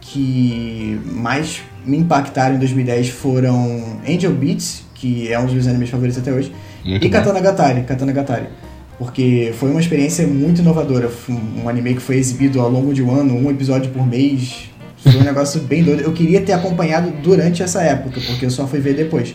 que 0.00 1.00
mais 1.06 1.62
me 1.86 1.98
impactaram 1.98 2.56
em 2.56 2.58
2010 2.58 3.10
foram 3.10 4.00
Angel 4.08 4.32
Beats, 4.32 4.84
que 4.94 5.32
é 5.32 5.38
um 5.38 5.44
dos 5.44 5.54
meus 5.54 5.66
animes 5.66 5.90
favoritos 5.90 6.18
até 6.18 6.32
hoje, 6.32 6.52
muito 6.84 7.04
e 7.04 7.08
bom. 7.08 7.14
Katana 7.14 7.40
Gatari, 7.40 7.82
Katana 7.82 8.12
Gatari. 8.12 8.46
Porque 8.98 9.52
foi 9.58 9.70
uma 9.70 9.80
experiência 9.80 10.26
muito 10.26 10.60
inovadora. 10.60 11.10
Um 11.28 11.68
anime 11.68 11.94
que 11.94 12.00
foi 12.00 12.16
exibido 12.16 12.60
ao 12.60 12.70
longo 12.70 12.94
de 12.94 13.02
um 13.02 13.12
ano, 13.12 13.34
um 13.34 13.50
episódio 13.50 13.90
por 13.90 14.06
mês. 14.06 14.70
Foi 14.98 15.16
um 15.16 15.24
negócio 15.24 15.60
bem 15.60 15.82
doido. 15.82 16.02
Eu 16.02 16.12
queria 16.12 16.40
ter 16.40 16.52
acompanhado 16.52 17.10
durante 17.22 17.62
essa 17.62 17.82
época, 17.82 18.20
porque 18.26 18.46
eu 18.46 18.50
só 18.50 18.66
fui 18.66 18.80
ver 18.80 18.94
depois. 18.94 19.34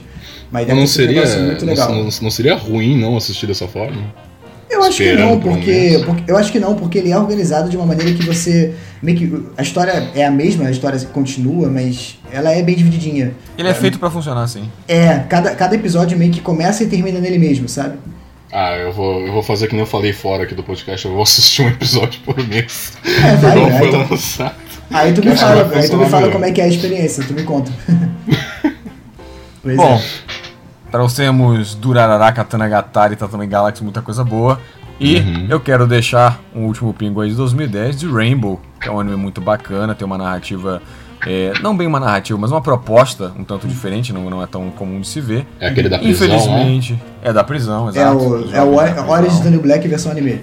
Mas 0.51 0.68
não 0.68 0.88
seria, 0.88 1.25
muito 1.41 1.65
legal. 1.65 1.91
Não, 1.91 2.10
não, 2.22 2.32
seria 2.32 2.56
ruim 2.56 2.98
não 3.00 3.15
assistir 3.18 3.46
dessa 3.48 3.68
forma? 3.68 4.01
Eu 4.70 4.84
acho 4.84 4.98
que 4.98 5.13
não, 5.13 5.39
por 5.39 5.51
um 5.51 5.56
porque, 5.56 6.01
porque- 6.06 6.32
eu 6.32 6.38
acho 6.38 6.51
que 6.51 6.60
não, 6.60 6.75
porque 6.75 7.00
ele 7.00 7.12
é 7.12 7.18
organizado 7.18 7.70
de 7.70 7.75
uma 7.77 7.86
maneira 7.88 8.13
que 8.13 8.24
você 8.24 8.74
meio 9.01 9.18
que 9.18 9.44
a 9.58 9.62
história 9.63 10.12
é 10.13 10.24
a 10.25 10.29
mesma, 10.32 10.68
a 10.68 10.72
história 10.72 11.00
continua, 11.12 11.68
mas 11.70 12.20
ela 12.32 12.51
é 12.51 12.62
bem 12.62 12.75
divididinha. 12.75 13.34
Ele 13.58 13.68
é 13.68 13.74
feito 13.74 13.98
pra 14.00 14.12
funcionar 14.12 14.44
assim. 14.44 14.70
É, 14.88 15.20
cada, 15.27 15.56
cada 15.56 15.74
episódio 15.75 16.18
meio 16.18 16.32
que 16.32 16.39
começa 16.41 16.84
e 16.84 16.88
termina 16.88 17.20
nele 17.20 17.39
mesmo, 17.39 17.68
sabe? 17.68 17.98
Ah, 18.51 18.75
eu 18.77 18.91
vou, 18.91 19.22
eu 19.25 19.32
vou 19.34 19.44
fazer 19.44 19.68
que 19.68 19.74
nem 19.74 19.82
eu 19.82 19.88
falei 19.88 20.13
fora 20.13 20.44
aqui 20.44 20.53
do 20.56 20.63
podcast, 20.63 21.06
eu 21.06 21.13
vou 21.13 21.24
assistir 21.24 21.62
um 21.63 21.68
episódio 21.70 22.20
por 22.22 22.36
mês. 22.48 22.94
É, 23.06 23.36
vai, 23.38 23.51
Igual 23.56 23.70
vai, 23.70 23.79
foi 23.79 23.88
então- 23.89 24.08
lançado. 24.10 24.56
Aí 24.91 25.13
tu 25.13 25.24
me 25.24 25.36
fala, 25.36 25.70
aí 25.75 25.88
tu 25.89 25.98
me 25.98 26.06
fala 26.06 26.22
melhor. 26.22 26.32
como 26.34 26.46
é 26.46 26.51
que 26.51 26.62
é 26.62 26.63
a 26.63 26.68
experiência, 26.68 27.24
tu 27.27 27.34
me 27.34 27.44
conta. 27.44 27.72
pois 29.62 29.75
Bom, 29.77 29.96
é. 29.96 30.01
Trouxemos 30.91 31.75
Durarara, 31.75 32.31
Katanagatari, 32.31 33.15
Tatami 33.15 33.48
Galaxy, 33.48 33.84
muita 33.84 34.01
coisa 34.01 34.24
boa. 34.24 34.60
E 35.00 35.17
Uhum. 35.17 35.46
eu 35.50 35.60
quero 35.62 35.88
deixar 35.88 36.39
um 36.53 36.65
último 36.65 36.93
pingo 36.93 37.22
aí 37.22 37.29
de 37.29 37.36
2010 37.36 38.00
de 38.01 38.08
Rainbow, 38.08 38.60
que 38.81 38.89
é 38.89 38.91
um 38.91 39.00
anime 39.00 39.15
muito 39.15 39.39
bacana, 39.39 39.96
tem 39.96 40.05
uma 40.05 40.17
narrativa, 40.17 40.81
é, 41.25 41.53
não 41.62 41.75
bem 41.77 41.88
uma 41.88 42.01
narrativa, 42.01 42.38
mas 42.38 42.51
uma 42.51 42.60
proposta 42.60 43.31
um 43.39 43.46
tanto 43.46 43.65
diferente, 43.65 44.12
não, 44.12 44.29
não 44.29 44.43
é 44.43 44.46
tão 44.46 44.69
comum 44.72 45.00
de 45.00 45.08
se 45.08 45.22
ver. 45.22 45.48
É 45.58 45.67
aquele 45.69 45.88
da 45.88 46.00
prisão, 46.00 46.27
né? 46.27 46.34
Infelizmente, 46.36 47.01
é 47.22 47.31
da 47.31 47.43
prisão, 47.46 47.88
É 47.88 47.91
exato. 47.91 48.17
o, 48.17 48.22
é 48.22 48.27
o 48.27 48.31
jovens 48.41 48.51
da 48.51 48.63
Ori- 48.65 48.91
prisão. 48.91 49.10
Orange 49.10 49.36
is 49.36 49.39
the 49.39 49.50
New 49.50 49.62
Black 49.62 49.88
versão 49.88 50.12
anime. 50.12 50.41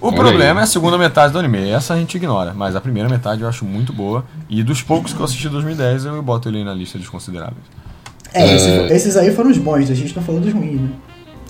O 0.00 0.08
Olha 0.08 0.16
problema 0.16 0.54
aí. 0.54 0.58
é 0.58 0.62
a 0.64 0.66
segunda 0.66 0.98
metade 0.98 1.32
do 1.32 1.38
anime, 1.38 1.70
essa 1.70 1.94
a 1.94 1.96
gente 1.96 2.16
ignora, 2.16 2.52
mas 2.54 2.74
a 2.74 2.80
primeira 2.80 3.08
metade 3.08 3.42
eu 3.42 3.48
acho 3.48 3.64
muito 3.64 3.92
boa. 3.92 4.24
E 4.48 4.64
dos 4.64 4.82
poucos 4.82 5.12
que 5.12 5.20
eu 5.20 5.24
assisti 5.24 5.46
em 5.46 5.50
2010, 5.50 6.06
eu 6.06 6.22
boto 6.24 6.48
ele 6.48 6.58
aí 6.58 6.64
na 6.64 6.74
lista 6.74 6.98
dos 6.98 7.08
consideráveis. 7.08 7.62
É, 8.34 8.54
esse- 8.54 8.68
É. 8.68 8.92
esses 8.96 9.16
aí 9.16 9.30
foram 9.32 9.50
os 9.50 9.58
bons, 9.58 9.90
a 9.90 9.94
gente 9.94 10.12
tá 10.12 10.20
falando 10.20 10.44
dos 10.44 10.52
ruins, 10.52 10.80
né? 10.80 10.88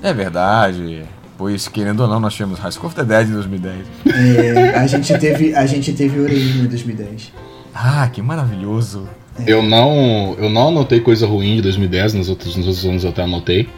É 0.03 0.13
verdade, 0.13 1.03
pois 1.39 1.67
querendo 1.69 2.01
ou 2.01 2.09
não, 2.09 2.21
nós 2.21 2.35
tivemos 2.35 2.59
High 2.59 2.73
School 2.73 2.87
of 2.87 2.95
the 2.97 3.05
Dead 3.05 3.29
em 3.29 3.33
2010. 3.33 3.87
É, 4.07 4.71
a 4.79 4.87
gente 4.87 5.19
teve, 5.19 5.55
a 5.55 5.67
gente 5.67 5.93
teve 5.93 6.21
Orelhinho 6.21 6.65
em 6.65 6.69
2010. 6.69 7.33
Ah, 7.75 8.09
que 8.13 8.23
maravilhoso. 8.23 9.09
Eu 9.47 9.63
não, 9.63 10.35
eu 10.39 10.49
não 10.49 10.69
anotei 10.69 11.01
coisa 11.01 11.27
ruim 11.27 11.57
de 11.57 11.63
2010, 11.63 12.15
nos 12.15 12.29
outros, 12.29 12.57
nos 12.57 12.67
outros 12.67 12.85
anos 12.87 13.05
eu 13.05 13.11
até 13.11 13.23
anotei. 13.23 13.69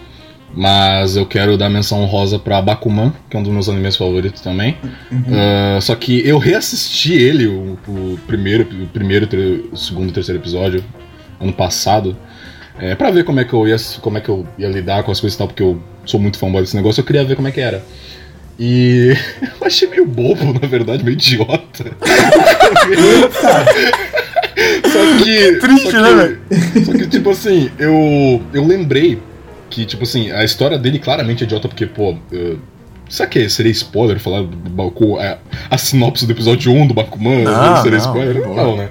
Mas 0.55 1.14
eu 1.14 1.26
quero 1.26 1.59
dar 1.59 1.69
menção 1.69 2.00
honrosa 2.02 2.38
pra 2.38 2.62
Bakuman, 2.62 3.12
que 3.28 3.37
é 3.37 3.40
um 3.40 3.43
dos 3.43 3.52
meus 3.52 3.69
animes 3.69 3.97
favoritos 3.97 4.40
também. 4.40 4.76
Ah, 5.31 5.78
só 5.81 5.95
que 5.95 6.26
eu 6.26 6.38
reassisti 6.38 7.12
ele, 7.12 7.47
o, 7.47 7.78
o 7.87 8.19
primeiro, 8.26 8.67
o 8.83 8.87
primeiro, 8.87 9.28
o 9.73 9.76
segundo 9.76 10.09
e 10.09 10.12
terceiro 10.12 10.40
episódio, 10.40 10.83
ano 11.40 11.52
passado, 11.52 12.17
é, 12.81 12.95
pra 12.95 13.11
ver 13.11 13.25
como 13.25 13.41
é, 13.41 13.45
que 13.45 13.53
eu 13.53 13.67
ia, 13.67 13.77
como 14.01 14.19
é 14.19 14.21
que 14.21 14.29
eu 14.29 14.47
ia 14.59 14.69
lidar 14.69 15.03
com 15.03 15.11
as 15.11 15.21
coisas 15.21 15.35
e 15.35 15.39
tal, 15.39 15.47
porque 15.49 15.63
eu 15.63 15.81
sou 16.05 16.19
muito 16.21 16.39
fanboy 16.39 16.61
desse 16.63 16.77
negócio, 16.77 17.01
eu 17.01 17.05
queria 17.05 17.25
ver 17.25 17.37
como 17.37 17.49
é 17.49 17.53
que 17.53 17.61
era. 17.61 17.83
E 18.59 19.15
eu 19.61 19.67
achei 19.67 19.89
meio 19.89 20.05
bobo, 20.07 20.53
na 20.61 20.67
verdade, 20.67 21.05
meio 21.05 21.15
idiota. 21.15 21.85
Só 24.93 25.25
que. 25.25 25.57
Triste, 25.61 25.91
só 25.91 26.01
né, 26.03 26.09
que- 26.09 26.15
velho? 26.15 26.85
Só 26.85 26.93
que, 26.93 27.07
tipo 27.07 27.31
assim, 27.31 27.71
eu, 27.79 28.43
eu 28.53 28.67
lembrei 28.67 29.19
que, 29.71 29.85
tipo 29.85 30.03
assim, 30.03 30.31
a 30.33 30.43
história 30.45 30.79
dele 30.79 30.99
claramente 30.99 31.45
é 31.45 31.47
idiota, 31.47 31.69
porque, 31.69 31.87
pô. 31.87 32.17
eu- 32.33 32.59
Será 33.09 33.27
que 33.27 33.49
seria 33.49 33.73
spoiler 33.73 34.19
falar 34.21 34.43
do 34.43 34.55
Baku, 34.55 35.19
a, 35.19 35.39
a 35.71 35.79
sinopse 35.79 36.27
do 36.27 36.33
episódio 36.33 36.71
1 36.71 36.89
do 36.89 36.93
Bakuman? 36.93 37.43
Não, 37.43 37.77
seria 37.83 37.99
não, 37.99 38.05
spoiler? 38.05 38.47
Não, 38.47 38.77
né? 38.77 38.91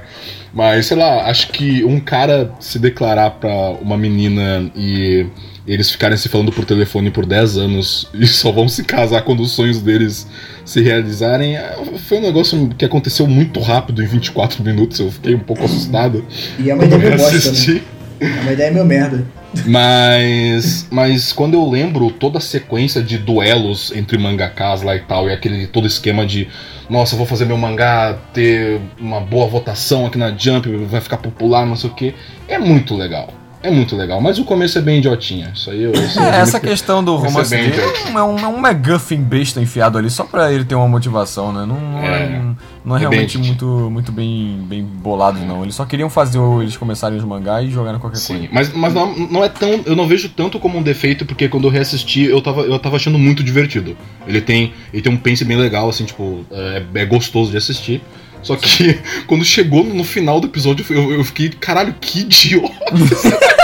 Mas, 0.57 0.87
sei 0.87 0.97
lá, 0.97 1.29
acho 1.29 1.49
que 1.49 1.83
um 1.83 1.99
cara 1.99 2.51
se 2.59 2.79
declarar 2.79 3.29
pra 3.29 3.49
uma 3.79 3.95
menina 3.95 4.71
e 4.75 5.27
eles 5.67 5.91
ficarem 5.91 6.17
se 6.17 6.27
falando 6.29 6.51
por 6.51 6.65
telefone 6.65 7.11
por 7.11 7.27
10 7.27 7.57
anos 7.59 8.09
e 8.19 8.25
só 8.25 8.51
vão 8.51 8.67
se 8.67 8.83
casar 8.83 9.21
quando 9.21 9.41
os 9.41 9.51
sonhos 9.51 9.83
deles 9.83 10.25
se 10.65 10.81
realizarem, 10.81 11.55
é, 11.55 11.77
foi 12.07 12.17
um 12.17 12.21
negócio 12.21 12.69
que 12.75 12.83
aconteceu 12.83 13.27
muito 13.27 13.59
rápido 13.59 14.01
em 14.01 14.07
24 14.07 14.63
minutos. 14.63 14.99
Eu 14.99 15.11
fiquei 15.11 15.35
um 15.35 15.39
pouco 15.39 15.63
assustado 15.63 16.25
E 16.57 16.71
é 16.71 16.73
uma 16.73 16.81
quando 16.81 16.93
eu 16.93 16.97
ideia 16.97 17.17
meio 17.17 17.31
bosta, 17.31 17.51
né? 17.51 17.81
Assisti. 18.19 18.37
É 18.37 18.41
uma 18.41 18.51
ideia 18.51 18.71
meio 18.71 18.85
merda. 18.85 19.25
Mas, 19.65 20.87
mas 20.91 21.31
quando 21.31 21.55
eu 21.55 21.67
lembro 21.67 22.11
toda 22.11 22.37
a 22.37 22.41
sequência 22.41 23.01
de 23.01 23.17
duelos 23.17 23.91
entre 23.95 24.17
mangakas 24.17 24.81
lá 24.81 24.95
e 24.95 24.99
tal, 24.99 25.29
e 25.29 25.33
aquele 25.33 25.67
todo 25.67 25.87
esquema 25.87 26.25
de, 26.25 26.47
nossa, 26.89 27.15
vou 27.15 27.25
fazer 27.25 27.45
meu 27.45 27.57
mangá 27.57 28.17
ter 28.33 28.79
uma 28.99 29.19
boa 29.19 29.47
votação 29.47 30.05
aqui 30.05 30.17
na 30.17 30.35
Jump, 30.35 30.69
vai 30.85 31.01
ficar 31.01 31.17
popular, 31.17 31.65
não 31.65 31.75
sei 31.75 31.89
o 31.89 31.93
que, 31.93 32.13
é 32.47 32.57
muito 32.57 32.95
legal. 32.95 33.33
É 33.63 33.71
muito 33.71 33.95
legal, 33.95 34.21
mas 34.21 34.37
o 34.37 34.45
começo 34.45 34.77
é 34.77 34.81
bem 34.81 34.99
idiotinha. 34.99 35.51
Isso 35.53 35.71
aí 35.71 35.81
eu. 35.83 35.91
Isso 35.91 36.19
É, 36.19 36.37
essa 36.41 36.59
questão 36.59 37.03
do 37.03 37.15
é 37.15 37.17
romance 37.17 37.49
bem 37.55 37.69
dele 37.71 37.81
é 37.81 38.21
um, 38.23 38.37
é 38.39 38.47
um 38.47 38.59
McGuffin 38.65 39.17
besta 39.17 39.59
enfiado 39.59 39.97
ali 39.97 40.09
só 40.11 40.23
pra 40.25 40.53
ele 40.53 40.63
ter 40.63 40.75
uma 40.75 40.87
motivação, 40.87 41.51
né? 41.51 41.65
Não, 41.65 41.79
não 41.79 41.99
é, 41.99 42.23
É. 42.23 42.41
não 42.85 42.95
é 42.95 42.97
É 42.97 42.99
realmente 43.01 43.37
bem- 43.37 43.47
muito, 43.47 43.65
muito 43.65 44.11
bem, 44.11 44.59
bem 44.69 44.83
bolado, 44.83 45.39
não. 45.39 45.63
Eles 45.63 45.73
só 45.73 45.85
queriam 45.85 46.09
fazer 46.09 46.39
eles 46.61 46.77
começarem 46.77 47.17
os 47.17 47.23
mangá 47.23 47.61
e 47.63 47.71
jogarem 47.71 47.99
qualquer 47.99 48.19
coisa. 48.23 48.41
Sim, 48.43 48.47
mas, 48.51 48.71
mas 48.73 48.93
não, 48.93 49.13
não 49.17 49.43
é 49.43 49.49
tão. 49.49 49.81
Eu 49.85 49.95
não 49.95 50.07
vejo 50.07 50.29
tanto 50.29 50.59
como 50.59 50.77
um 50.77 50.83
defeito, 50.83 51.25
porque 51.25 51.49
quando 51.49 51.63
eu 51.65 51.71
reassisti, 51.71 52.23
eu 52.25 52.39
tava, 52.41 52.61
eu 52.61 52.77
tava 52.77 52.95
achando 52.97 53.17
muito 53.17 53.43
divertido. 53.43 53.97
Ele 54.27 54.39
tem, 54.39 54.71
ele 54.93 55.01
tem 55.01 55.11
um 55.11 55.17
pense 55.17 55.43
bem 55.43 55.57
legal, 55.57 55.89
assim, 55.89 56.05
tipo, 56.05 56.45
é, 56.51 56.83
é 56.93 57.05
gostoso 57.05 57.49
de 57.51 57.57
assistir. 57.57 58.01
Só 58.41 58.55
que 58.55 58.99
quando 59.27 59.43
chegou 59.43 59.83
no 59.83 60.03
final 60.03 60.39
do 60.39 60.47
episódio, 60.47 60.85
eu, 60.89 61.11
eu 61.11 61.23
fiquei, 61.23 61.49
caralho, 61.49 61.95
que 61.99 62.21
idiota. 62.21 62.73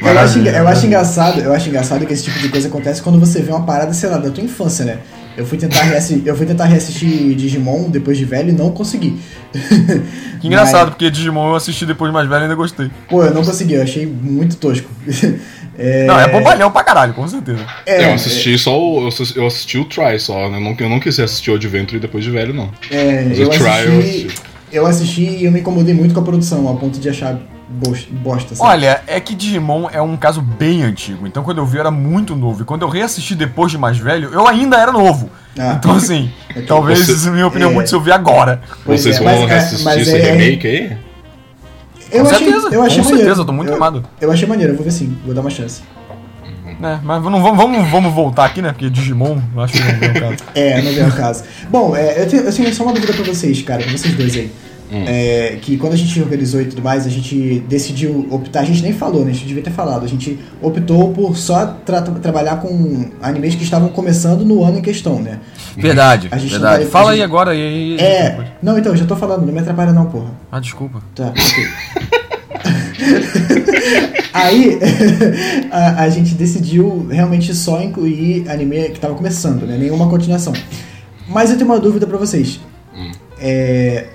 Eu 0.00 0.18
acho, 0.18 0.38
eu 0.38 0.68
acho 0.68 0.86
engraçado, 0.86 1.40
eu 1.40 1.52
acho 1.52 1.68
engraçado 1.68 2.06
que 2.06 2.12
esse 2.12 2.22
tipo 2.22 2.38
de 2.38 2.48
coisa 2.48 2.68
acontece 2.68 3.02
quando 3.02 3.18
você 3.18 3.42
vê 3.42 3.50
uma 3.50 3.64
parada, 3.64 3.92
sei 3.92 4.08
lá, 4.08 4.18
da 4.18 4.30
tua 4.30 4.44
infância, 4.44 4.84
né? 4.84 4.98
Eu 5.36 5.44
fui 5.44 5.58
tentar, 5.58 5.82
reassi- 5.82 6.22
eu 6.24 6.34
fui 6.36 6.46
tentar 6.46 6.64
reassistir 6.64 7.34
Digimon 7.34 7.90
depois 7.90 8.16
de 8.16 8.24
velho 8.24 8.48
e 8.48 8.52
não 8.52 8.70
consegui. 8.72 9.18
Que 10.40 10.48
engraçado, 10.48 10.90
porque 10.90 11.10
Digimon 11.10 11.48
eu 11.48 11.54
assisti 11.56 11.86
depois 11.86 12.10
de 12.10 12.14
mais 12.14 12.28
velho 12.28 12.40
e 12.40 12.42
ainda 12.44 12.54
gostei. 12.54 12.90
Pô, 13.08 13.24
eu 13.24 13.32
não 13.32 13.42
consegui, 13.42 13.74
eu 13.74 13.82
achei 13.82 14.06
muito 14.06 14.56
tosco. 14.56 14.88
É, 15.78 16.06
Não, 16.06 16.18
é 16.18 16.26
bobalhão 16.26 16.70
pra 16.70 16.82
caralho, 16.82 17.12
com 17.12 17.28
certeza. 17.28 17.60
é, 17.84 18.06
eu 18.08 18.14
assisti 18.14 18.56
só 18.58 18.80
o. 18.80 19.02
Eu 19.02 19.08
assisti, 19.08 19.36
eu 19.38 19.46
assisti 19.46 19.76
o 19.78 19.84
Try 19.84 20.18
só, 20.18 20.48
né? 20.48 20.56
Eu 20.56 20.60
não, 20.62 20.74
eu 20.78 20.88
não 20.88 20.98
quis 20.98 21.20
assistir 21.20 21.50
o 21.50 21.54
Adventure 21.54 22.00
depois 22.00 22.24
de 22.24 22.30
velho, 22.30 22.54
não. 22.54 22.70
É, 22.90 23.24
Mas 23.28 23.38
eu 23.38 23.46
o 23.46 23.50
Try 23.50 23.62
eu 23.66 23.68
assisti, 23.98 24.26
assisti. 24.26 24.42
eu 24.72 24.86
assisti 24.86 25.20
e 25.22 25.44
eu 25.44 25.52
me 25.52 25.60
incomodei 25.60 25.92
muito 25.92 26.14
com 26.14 26.20
a 26.20 26.22
produção, 26.22 26.66
ao 26.66 26.78
ponto 26.78 26.98
de 26.98 27.06
achar 27.10 27.38
bosta. 27.68 28.54
sabe? 28.54 28.70
Olha, 28.70 29.02
é 29.06 29.18
que 29.20 29.34
Digimon 29.34 29.88
é 29.92 30.00
um 30.00 30.16
caso 30.16 30.40
bem 30.40 30.82
antigo, 30.82 31.26
então 31.26 31.42
quando 31.42 31.58
eu 31.58 31.66
vi 31.66 31.76
eu 31.76 31.80
era 31.80 31.90
muito 31.90 32.36
novo. 32.36 32.62
E 32.62 32.64
quando 32.64 32.82
eu 32.82 32.88
reassisti 32.88 33.34
depois 33.34 33.72
de 33.72 33.78
mais 33.78 33.98
velho, 33.98 34.30
eu 34.32 34.46
ainda 34.46 34.76
era 34.76 34.92
novo. 34.92 35.30
Ah. 35.58 35.74
Então 35.78 35.92
assim, 35.92 36.30
talvez, 36.66 37.06
Você- 37.06 37.30
minha 37.30 37.46
opinião, 37.46 37.70
é. 37.70 37.74
muito 37.74 37.88
se 37.88 37.94
eu 37.94 38.00
vi 38.00 38.12
agora. 38.12 38.60
Pois 38.84 39.00
Vocês 39.00 39.16
é, 39.16 39.18
vão 39.18 39.26
mas 39.26 39.40
é- 39.42 39.46
reassistir 39.46 39.84
mas 39.84 40.02
esse 40.02 40.16
é- 40.16 40.30
remake 40.32 40.66
aí? 40.66 40.96
eu 42.12 42.22
com 42.24 42.30
achei, 42.30 42.46
certeza, 42.46 42.74
eu 42.74 42.82
achei 42.82 42.98
com 42.98 43.04
maneiro. 43.04 43.18
certeza, 43.18 43.40
eu 43.40 43.44
tô 43.44 43.52
muito 43.52 43.70
animado. 43.70 44.04
Eu 44.20 44.30
achei 44.30 44.46
maneiro, 44.48 44.72
eu 44.72 44.76
vou 44.76 44.84
ver 44.84 44.92
sim, 44.92 45.16
vou 45.24 45.34
dar 45.34 45.40
uma 45.40 45.50
chance. 45.50 45.82
né? 46.78 47.00
Mas 47.02 47.22
não, 47.22 47.42
vamos, 47.42 47.56
vamos, 47.56 47.90
vamos 47.90 48.12
voltar 48.14 48.44
aqui, 48.44 48.60
né? 48.62 48.70
Porque 48.70 48.88
Digimon, 48.90 49.38
eu 49.54 49.62
acho 49.62 49.72
que 49.72 49.80
não 49.80 49.88
é 49.90 50.10
o 50.10 50.20
caso. 50.20 50.36
É, 50.54 50.82
não 50.82 50.92
vem 50.92 51.04
ao 51.04 51.10
caso. 51.10 51.44
Bom, 51.70 51.96
é, 51.96 52.22
eu, 52.22 52.28
tenho, 52.28 52.42
eu 52.44 52.52
tenho 52.52 52.74
só 52.74 52.82
uma 52.84 52.92
dúvida 52.92 53.12
pra 53.12 53.24
vocês, 53.24 53.60
cara, 53.62 53.82
pra 53.82 53.90
vocês 53.92 54.14
dois 54.14 54.34
aí. 54.36 54.52
Hum. 54.90 55.04
É, 55.06 55.58
que 55.60 55.76
quando 55.76 55.94
a 55.94 55.96
gente 55.96 56.20
organizou 56.20 56.60
e 56.60 56.66
tudo 56.66 56.80
mais, 56.80 57.04
a 57.06 57.08
gente 57.10 57.58
decidiu 57.68 58.26
optar, 58.30 58.60
a 58.60 58.64
gente 58.64 58.82
nem 58.82 58.92
falou, 58.92 59.24
né? 59.24 59.30
A 59.32 59.34
gente 59.34 59.46
devia 59.46 59.62
ter 59.62 59.72
falado. 59.72 60.04
A 60.04 60.08
gente 60.08 60.38
optou 60.62 61.12
por 61.12 61.36
só 61.36 61.66
tra- 61.84 62.02
trabalhar 62.02 62.60
com 62.60 63.10
animes 63.20 63.54
que 63.56 63.64
estavam 63.64 63.88
começando 63.88 64.44
no 64.44 64.62
ano 64.64 64.78
em 64.78 64.82
questão, 64.82 65.20
né? 65.20 65.40
Verdade, 65.76 66.28
gente 66.38 66.50
verdade. 66.50 66.82
vai- 66.84 66.90
Fala 66.90 67.08
a 67.08 67.12
aí 67.12 67.16
gente- 67.18 67.24
agora 67.24 67.54
e 67.54 67.60
aí. 67.62 67.96
É. 68.00 68.38
Não, 68.62 68.78
então, 68.78 68.94
já 68.96 69.04
tô 69.04 69.16
falando, 69.16 69.44
não 69.44 69.52
me 69.52 69.58
atrapalha 69.58 69.92
não, 69.92 70.06
porra. 70.06 70.30
Ah, 70.52 70.60
desculpa. 70.60 71.02
Tá, 71.14 71.28
ok. 71.28 71.66
Aí 74.32 74.78
a, 75.70 76.02
a 76.02 76.08
gente 76.10 76.34
decidiu 76.34 77.06
realmente 77.10 77.54
só 77.54 77.80
incluir 77.82 78.48
anime 78.50 78.90
que 78.90 79.00
tava 79.00 79.14
começando, 79.14 79.66
né? 79.66 79.76
Nenhuma 79.78 80.08
continuação. 80.08 80.52
Mas 81.28 81.50
eu 81.50 81.56
tenho 81.56 81.70
uma 81.70 81.80
dúvida 81.80 82.06
pra 82.06 82.18
vocês. 82.18 82.60
Hum. 82.94 83.10
É. 83.40 84.06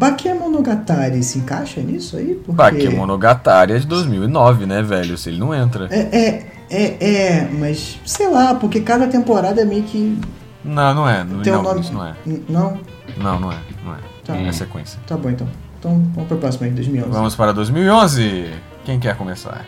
Bakemonogatari 0.00 1.22
se 1.22 1.38
encaixa 1.38 1.82
nisso 1.82 2.16
aí? 2.16 2.34
Porque... 2.34 2.52
Bakemonogatari 2.52 3.74
é 3.74 3.78
de 3.78 3.86
2009, 3.86 4.64
né, 4.64 4.82
velho? 4.82 5.18
Se 5.18 5.28
ele 5.28 5.38
não 5.38 5.54
entra. 5.54 5.88
É, 5.90 5.98
é, 5.98 6.46
é, 6.70 7.14
é, 7.14 7.48
mas 7.52 8.00
sei 8.06 8.30
lá, 8.30 8.54
porque 8.54 8.80
cada 8.80 9.06
temporada 9.08 9.60
é 9.60 9.64
meio 9.66 9.82
que. 9.82 10.18
Não, 10.64 10.94
não 10.94 11.06
é. 11.08 11.22
Não, 11.22 11.42
Tem 11.42 11.52
um 11.52 11.56
não, 11.56 11.62
nome- 11.62 11.80
isso 11.80 11.92
não 11.92 12.06
é. 12.06 12.14
Não? 12.48 12.78
Não, 13.18 13.38
não 13.38 13.52
é. 13.52 13.58
Não 13.84 13.94
é. 13.94 13.98
Tá. 14.24 14.36
É 14.36 14.52
sequência. 14.52 14.98
Tá 15.06 15.18
bom 15.18 15.28
então. 15.28 15.46
Então 15.78 16.02
vamos 16.14 16.28
pra 16.28 16.36
próxima 16.38 16.66
aí, 16.66 16.72
2011. 16.72 17.10
Vamos 17.10 17.36
para 17.36 17.52
2011. 17.52 18.50
Quem 18.86 18.98
quer 18.98 19.14
começar? 19.16 19.66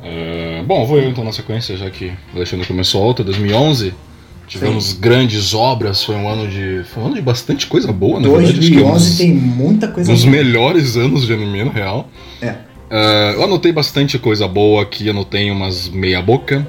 É, 0.00 0.62
bom, 0.64 0.86
vou 0.86 0.96
eu 0.98 1.10
então 1.10 1.24
na 1.24 1.32
sequência, 1.32 1.76
já 1.76 1.90
que 1.90 2.12
o 2.32 2.36
Alexandre 2.36 2.66
começou 2.66 3.02
outra, 3.02 3.24
2011. 3.24 3.94
Tivemos 4.48 4.94
grandes 4.94 5.52
obras, 5.52 6.02
foi 6.02 6.16
um 6.16 6.26
ano 6.26 6.48
de. 6.48 6.82
Foi 6.84 7.02
um 7.02 7.06
ano 7.06 7.14
de 7.16 7.20
bastante 7.20 7.66
coisa 7.66 7.92
boa, 7.92 8.16
é 8.16 8.18
um 8.20 8.22
2011 8.22 9.08
dos, 9.08 9.18
tem 9.18 9.32
muita 9.32 9.88
coisa 9.88 10.10
um 10.10 10.14
dos 10.14 10.24
boa. 10.24 10.36
melhores 10.36 10.96
anos 10.96 11.26
de 11.26 11.34
anime, 11.34 11.64
na 11.64 11.70
real. 11.70 12.08
É. 12.40 12.54
É, 12.90 13.34
eu 13.34 13.44
anotei 13.44 13.70
bastante 13.72 14.18
coisa 14.18 14.48
boa 14.48 14.82
aqui, 14.82 15.10
anotei 15.10 15.50
umas 15.50 15.88
meia 15.88 16.22
boca. 16.22 16.66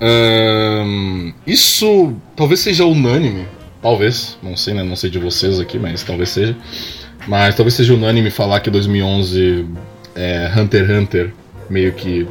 Ahn, 0.00 1.32
isso 1.46 2.14
talvez 2.36 2.60
seja 2.60 2.84
unânime. 2.84 3.46
Talvez, 3.82 4.38
não 4.42 4.56
sei, 4.56 4.74
né? 4.74 4.82
Não 4.82 4.96
sei 4.96 5.10
de 5.10 5.18
vocês 5.18 5.58
aqui, 5.58 5.78
mas 5.78 6.02
talvez 6.02 6.30
seja. 6.30 6.56
Mas 7.26 7.54
talvez 7.54 7.74
seja 7.74 7.92
unânime 7.92 8.30
falar 8.30 8.60
que 8.60 8.70
2011 8.70 9.66
é, 10.14 10.50
Hunter 10.56 10.84
x 10.84 10.90
Hunter 10.90 11.32
meio 11.68 11.92
que 11.92 12.26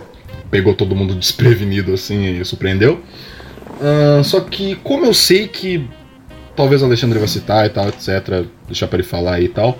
pegou 0.49 0.73
todo 0.73 0.95
mundo 0.95 1.13
desprevenido 1.15 1.93
assim 1.93 2.39
e 2.39 2.45
surpreendeu. 2.45 3.01
Ahn, 3.81 4.23
só 4.23 4.39
que, 4.39 4.75
como 4.77 5.05
eu 5.05 5.13
sei 5.13 5.47
que 5.47 5.87
talvez 6.55 6.81
o 6.81 6.85
Alexandre 6.85 7.19
vai 7.19 7.27
citar 7.27 7.65
e 7.65 7.69
tal, 7.69 7.87
etc., 7.89 8.45
deixar 8.67 8.87
pra 8.87 8.97
ele 8.99 9.07
falar 9.07 9.35
aí 9.35 9.45
e 9.45 9.49
tal. 9.49 9.77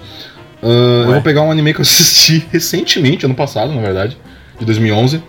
ahn, 0.61 1.05
eu 1.05 1.13
vou 1.13 1.21
pegar 1.21 1.41
um 1.41 1.51
anime 1.51 1.73
que 1.73 1.79
eu 1.79 1.83
assisti 1.83 2.45
recentemente, 2.51 3.25
ano 3.25 3.35
passado, 3.35 3.73
na 3.73 3.81
verdade, 3.81 4.17
de 4.59 4.65
2011. 4.65 5.21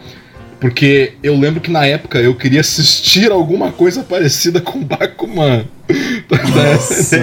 Porque 0.61 1.13
eu 1.23 1.39
lembro 1.39 1.61
que 1.61 1.71
na 1.71 1.85
época 1.85 2.19
eu 2.19 2.35
queria 2.35 2.61
assistir 2.61 3.31
alguma 3.31 3.71
coisa 3.71 4.03
parecida 4.03 4.63
com 4.63 4.83
Bakuman. 4.83 5.67
Nossa, 6.31 7.19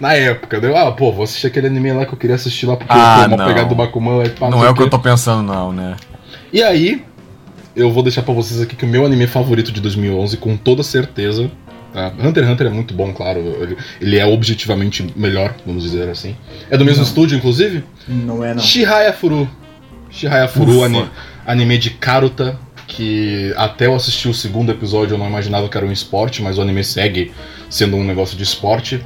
na 0.00 0.14
época, 0.14 0.58
deu, 0.58 0.74
ah, 0.74 0.90
pô, 0.90 1.12
vou 1.12 1.24
assistir 1.24 1.48
aquele 1.48 1.66
anime 1.66 1.92
lá 1.92 2.06
que 2.06 2.14
eu 2.14 2.18
queria 2.18 2.36
assistir 2.36 2.64
lá 2.64 2.76
porque 2.76 2.90
Ah, 2.90 3.26
pô, 3.28 3.34
uma 3.34 3.44
pegada 3.46 3.68
do 3.68 3.74
Bakuman 3.74 4.22
é 4.22 4.30
pá, 4.30 4.48
Não 4.48 4.64
é 4.64 4.70
o 4.70 4.74
que 4.74 4.80
eu 4.80 4.88
tô 4.88 4.98
pensando, 4.98 5.42
não, 5.42 5.70
né? 5.70 5.96
E 6.50 6.62
aí, 6.62 7.04
eu 7.76 7.90
vou 7.90 8.02
deixar 8.02 8.22
pra 8.22 8.34
vocês 8.34 8.60
aqui 8.60 8.76
que 8.76 8.84
o 8.84 8.88
meu 8.88 9.04
anime 9.06 9.26
favorito 9.26 9.70
de 9.72 9.80
2011, 9.80 10.36
com 10.36 10.56
toda 10.56 10.82
certeza. 10.82 11.50
Tá? 11.92 12.12
Hunter 12.22 12.42
x 12.44 12.52
Hunter 12.52 12.66
é 12.68 12.70
muito 12.70 12.94
bom, 12.94 13.12
claro. 13.12 13.40
Ele, 13.60 13.76
ele 14.00 14.18
é 14.18 14.24
objetivamente 14.26 15.06
melhor, 15.14 15.54
vamos 15.66 15.82
dizer 15.82 16.08
assim. 16.08 16.34
É 16.70 16.76
do 16.78 16.84
mesmo 16.84 17.02
Não. 17.02 17.08
estúdio, 17.08 17.36
inclusive? 17.36 17.84
Não 18.08 18.42
é, 18.44 18.54
não. 18.54 18.62
Shihaya 18.62 19.12
Furu. 19.12 19.48
Shihaya 20.10 20.48
Furu, 20.48 20.76
Ufa. 20.78 20.86
ani- 20.86 21.10
anime 21.46 21.78
de 21.78 21.90
Karuta, 21.90 22.58
que 22.86 23.52
até 23.56 23.86
eu 23.86 23.94
assistir 23.94 24.28
o 24.28 24.34
segundo 24.34 24.70
episódio 24.72 25.14
eu 25.14 25.18
não 25.18 25.26
imaginava 25.26 25.68
que 25.68 25.76
era 25.76 25.86
um 25.86 25.92
esporte, 25.92 26.42
mas 26.42 26.58
o 26.58 26.62
anime 26.62 26.82
segue 26.84 27.32
sendo 27.70 27.96
um 27.96 28.04
negócio 28.04 28.36
de 28.36 28.42
esporte. 28.42 29.02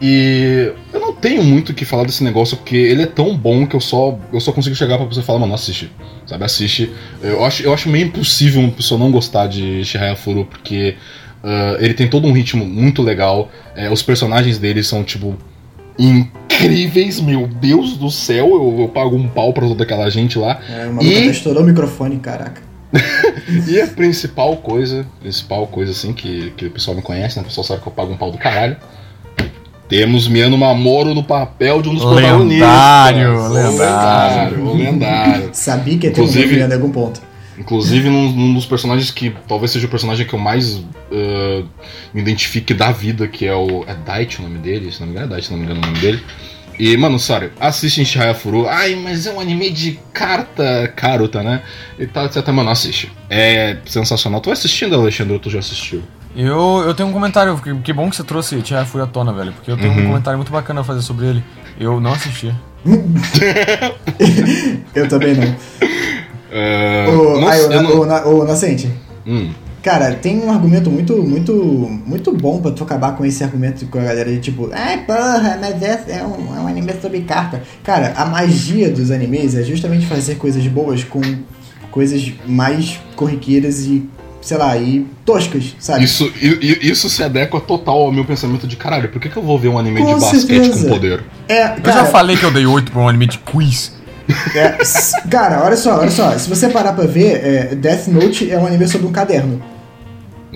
E 0.00 0.72
eu 0.92 1.00
não 1.00 1.14
tenho 1.14 1.42
muito 1.42 1.70
o 1.70 1.74
que 1.74 1.84
falar 1.84 2.04
desse 2.04 2.22
negócio, 2.22 2.56
porque 2.56 2.76
ele 2.76 3.02
é 3.02 3.06
tão 3.06 3.34
bom 3.36 3.66
que 3.66 3.74
eu 3.74 3.80
só, 3.80 4.18
eu 4.32 4.40
só 4.40 4.52
consigo 4.52 4.76
chegar 4.76 4.98
pra 4.98 5.06
pessoa 5.06 5.22
e 5.22 5.26
falar, 5.26 5.38
mano, 5.38 5.54
assiste. 5.54 5.90
Sabe, 6.26 6.44
assiste. 6.44 6.92
Eu 7.22 7.44
acho, 7.44 7.62
eu 7.62 7.72
acho 7.72 7.88
meio 7.88 8.06
impossível 8.06 8.60
uma 8.60 8.70
pessoa 8.72 8.98
não 9.00 9.10
gostar 9.10 9.46
de 9.46 9.82
Shihaya 9.84 10.14
Furu, 10.16 10.44
porque 10.44 10.96
ah, 11.42 11.76
ele 11.80 11.94
tem 11.94 12.08
todo 12.08 12.26
um 12.26 12.32
ritmo 12.32 12.66
muito 12.66 13.00
legal. 13.02 13.50
é, 13.74 13.90
os 13.90 14.02
personagens 14.02 14.58
dele 14.58 14.82
são, 14.82 15.02
tipo, 15.02 15.34
incríveis, 15.98 17.20
meu 17.20 17.46
Deus 17.46 17.96
do 17.96 18.10
céu. 18.10 18.48
Eu, 18.50 18.80
eu 18.82 18.88
pago 18.88 19.16
um 19.16 19.28
pau 19.28 19.52
pra 19.52 19.66
toda 19.66 19.82
aquela 19.84 20.10
gente 20.10 20.38
lá. 20.38 20.60
É, 20.68 20.86
uma 20.86 21.02
E- 21.02 21.16
até 21.16 21.26
estourou 21.26 21.62
o 21.62 21.66
microfone, 21.66 22.18
caraca. 22.18 22.62
E 23.68 23.80
a 23.80 23.86
principal 23.86 24.56
coisa, 24.56 25.06
principal 25.20 25.66
coisa 25.68 25.92
assim, 25.92 26.12
que, 26.12 26.50
que 26.56 26.66
o 26.66 26.70
pessoal 26.70 26.96
me 26.96 27.02
conhece, 27.02 27.36
né? 27.36 27.42
O 27.42 27.46
pessoal 27.46 27.64
sabe 27.64 27.80
que 27.82 27.86
eu 27.86 27.92
pago 27.92 28.12
um 28.12 28.16
pau 28.16 28.30
do 28.32 28.38
caralho. 28.38 28.76
Temos 29.88 30.26
Miano 30.26 30.58
Mamoro 30.58 31.14
no 31.14 31.22
papel 31.22 31.80
de 31.80 31.88
um 31.88 31.94
dos 31.94 32.04
protagonistas. 32.04 32.68
Lendário, 32.68 33.38
O 33.38 33.48
lendário. 33.48 34.64
lendário, 34.64 34.74
lendário. 34.74 35.50
Sabia 35.52 35.98
que 35.98 36.06
ia 36.06 36.12
ter 36.12 36.20
um 36.20 36.24
Inclusive... 36.24 36.58
em 36.58 36.72
algum 36.72 36.90
ponto. 36.90 37.20
Inclusive, 37.58 38.10
num, 38.10 38.30
num 38.32 38.54
dos 38.54 38.66
personagens 38.66 39.10
que 39.10 39.34
talvez 39.48 39.70
seja 39.70 39.86
o 39.86 39.90
personagem 39.90 40.26
que 40.26 40.34
eu 40.34 40.38
mais 40.38 40.82
ah, 41.10 41.64
me 42.12 42.20
identifique 42.20 42.74
da 42.74 42.92
vida, 42.92 43.26
que 43.26 43.46
é 43.46 43.54
o. 43.54 43.84
É 43.86 43.94
Daichi 43.94 44.40
o 44.40 44.42
nome 44.42 44.58
dele? 44.58 44.92
Se 44.92 45.00
não 45.00 45.06
me 45.06 45.12
engano, 45.14 45.26
é 45.26 45.30
Daichi, 45.30 45.46
se 45.46 45.52
não 45.52 45.58
me 45.58 45.64
engano 45.64 45.80
o 45.80 45.86
nome 45.86 45.98
dele. 45.98 46.22
E, 46.78 46.94
mano, 46.98 47.18
sério, 47.18 47.52
assiste 47.58 48.04
Shihaya 48.04 48.34
Furu. 48.34 48.68
Ai, 48.68 48.94
mas 48.96 49.26
é 49.26 49.32
um 49.32 49.40
anime 49.40 49.70
de 49.70 49.98
carta, 50.12 50.92
Karuta, 50.94 51.42
né? 51.42 51.62
E 51.98 52.06
tal, 52.06 52.26
etc. 52.26 52.46
Mano, 52.48 52.68
assiste. 52.68 53.10
É 53.30 53.78
sensacional. 53.86 54.42
Tu 54.42 54.46
vai 54.46 54.52
assistindo, 54.52 54.94
Alexandre, 54.94 55.32
ou 55.32 55.38
tu 55.38 55.48
já 55.48 55.60
assistiu? 55.60 56.02
Eu, 56.36 56.82
eu 56.86 56.94
tenho 56.94 57.08
um 57.08 57.12
comentário, 57.12 57.56
que, 57.58 57.74
que 57.76 57.92
bom 57.92 58.10
que 58.10 58.16
você 58.16 58.22
trouxe 58.22 58.60
Tia 58.60 58.84
Fui 58.84 59.00
à 59.00 59.06
tona, 59.06 59.32
velho, 59.32 59.52
porque 59.52 59.70
eu 59.70 59.76
tenho 59.76 59.92
Uhum. 59.92 60.02
um 60.02 60.06
comentário 60.08 60.38
muito 60.38 60.52
bacana 60.52 60.82
a 60.82 60.84
fazer 60.84 61.00
sobre 61.02 61.26
ele. 61.26 61.44
Eu 61.80 61.98
não 62.00 62.12
assisti. 62.12 62.54
Eu 64.94 65.08
também 65.08 65.34
não. 65.34 65.54
É, 66.58 67.04
ai, 67.48 67.82
não- 67.82 68.06
Na- 68.06 68.24
ô, 68.24 68.44
Nascente, 68.44 68.88
Hum, 69.26 69.50
cara, 69.82 70.14
tem 70.14 70.38
um 70.38 70.50
argumento 70.50 70.88
muito, 70.90 71.16
muito, 71.22 71.52
muito 71.52 72.32
bom 72.32 72.62
pra 72.62 72.70
tu 72.70 72.82
acabar 72.84 73.14
com 73.16 73.26
esse 73.26 73.42
argumento 73.44 73.84
com 73.86 73.98
a 73.98 74.02
galera 74.04 74.30
de 74.30 74.38
tipo, 74.38 74.70
ai 74.72 75.04
porra, 75.04 75.58
mas 75.60 75.82
esse 75.82 76.12
é 76.12 76.24
um, 76.24 76.56
é 76.56 76.60
um 76.60 76.66
anime 76.68 76.94
sobre 77.02 77.20
carta. 77.22 77.62
Cara, 77.82 78.14
a 78.16 78.24
magia 78.24 78.88
dos 78.90 79.10
animes 79.10 79.54
é 79.56 79.64
justamente 79.64 80.06
fazer 80.06 80.36
coisas 80.36 80.64
boas 80.68 81.02
com 81.04 81.20
coisas 81.90 82.32
mais 82.46 82.98
corriqueiras 83.16 83.80
e, 83.82 84.08
sei 84.46 84.56
lá, 84.56 84.76
e 84.76 85.04
toscas, 85.24 85.74
sabe? 85.80 86.04
isso, 86.04 86.32
isso 86.40 87.10
se 87.10 87.20
adequa 87.20 87.60
total 87.60 88.02
ao 88.02 88.12
meu 88.12 88.24
pensamento 88.24 88.64
de 88.64 88.76
caralho. 88.76 89.08
Por 89.08 89.20
que, 89.20 89.28
que 89.28 89.36
eu 89.36 89.42
vou 89.42 89.58
ver 89.58 89.66
um 89.66 89.76
anime 89.76 90.00
Com 90.00 90.14
de 90.14 90.20
basquete 90.20 90.46
certeza. 90.46 90.84
com 90.84 90.88
poder? 90.88 91.24
É, 91.48 91.64
Eu 91.76 91.82
cara, 91.82 91.98
já 92.00 92.06
falei 92.06 92.36
que 92.36 92.44
eu 92.44 92.52
dei 92.52 92.64
8 92.64 92.92
pra 92.92 93.00
um 93.00 93.08
anime 93.08 93.26
de 93.26 93.38
quiz. 93.38 93.92
é, 94.54 94.78
cara, 95.28 95.64
olha 95.64 95.76
só, 95.76 95.98
olha 95.98 96.10
só. 96.12 96.30
Se 96.38 96.48
você 96.48 96.68
parar 96.68 96.92
pra 96.92 97.06
ver, 97.06 97.44
é, 97.44 97.74
Death 97.74 98.06
Note 98.06 98.48
é 98.48 98.56
um 98.56 98.66
anime 98.66 98.86
sobre 98.86 99.08
um 99.08 99.12
caderno. 99.12 99.60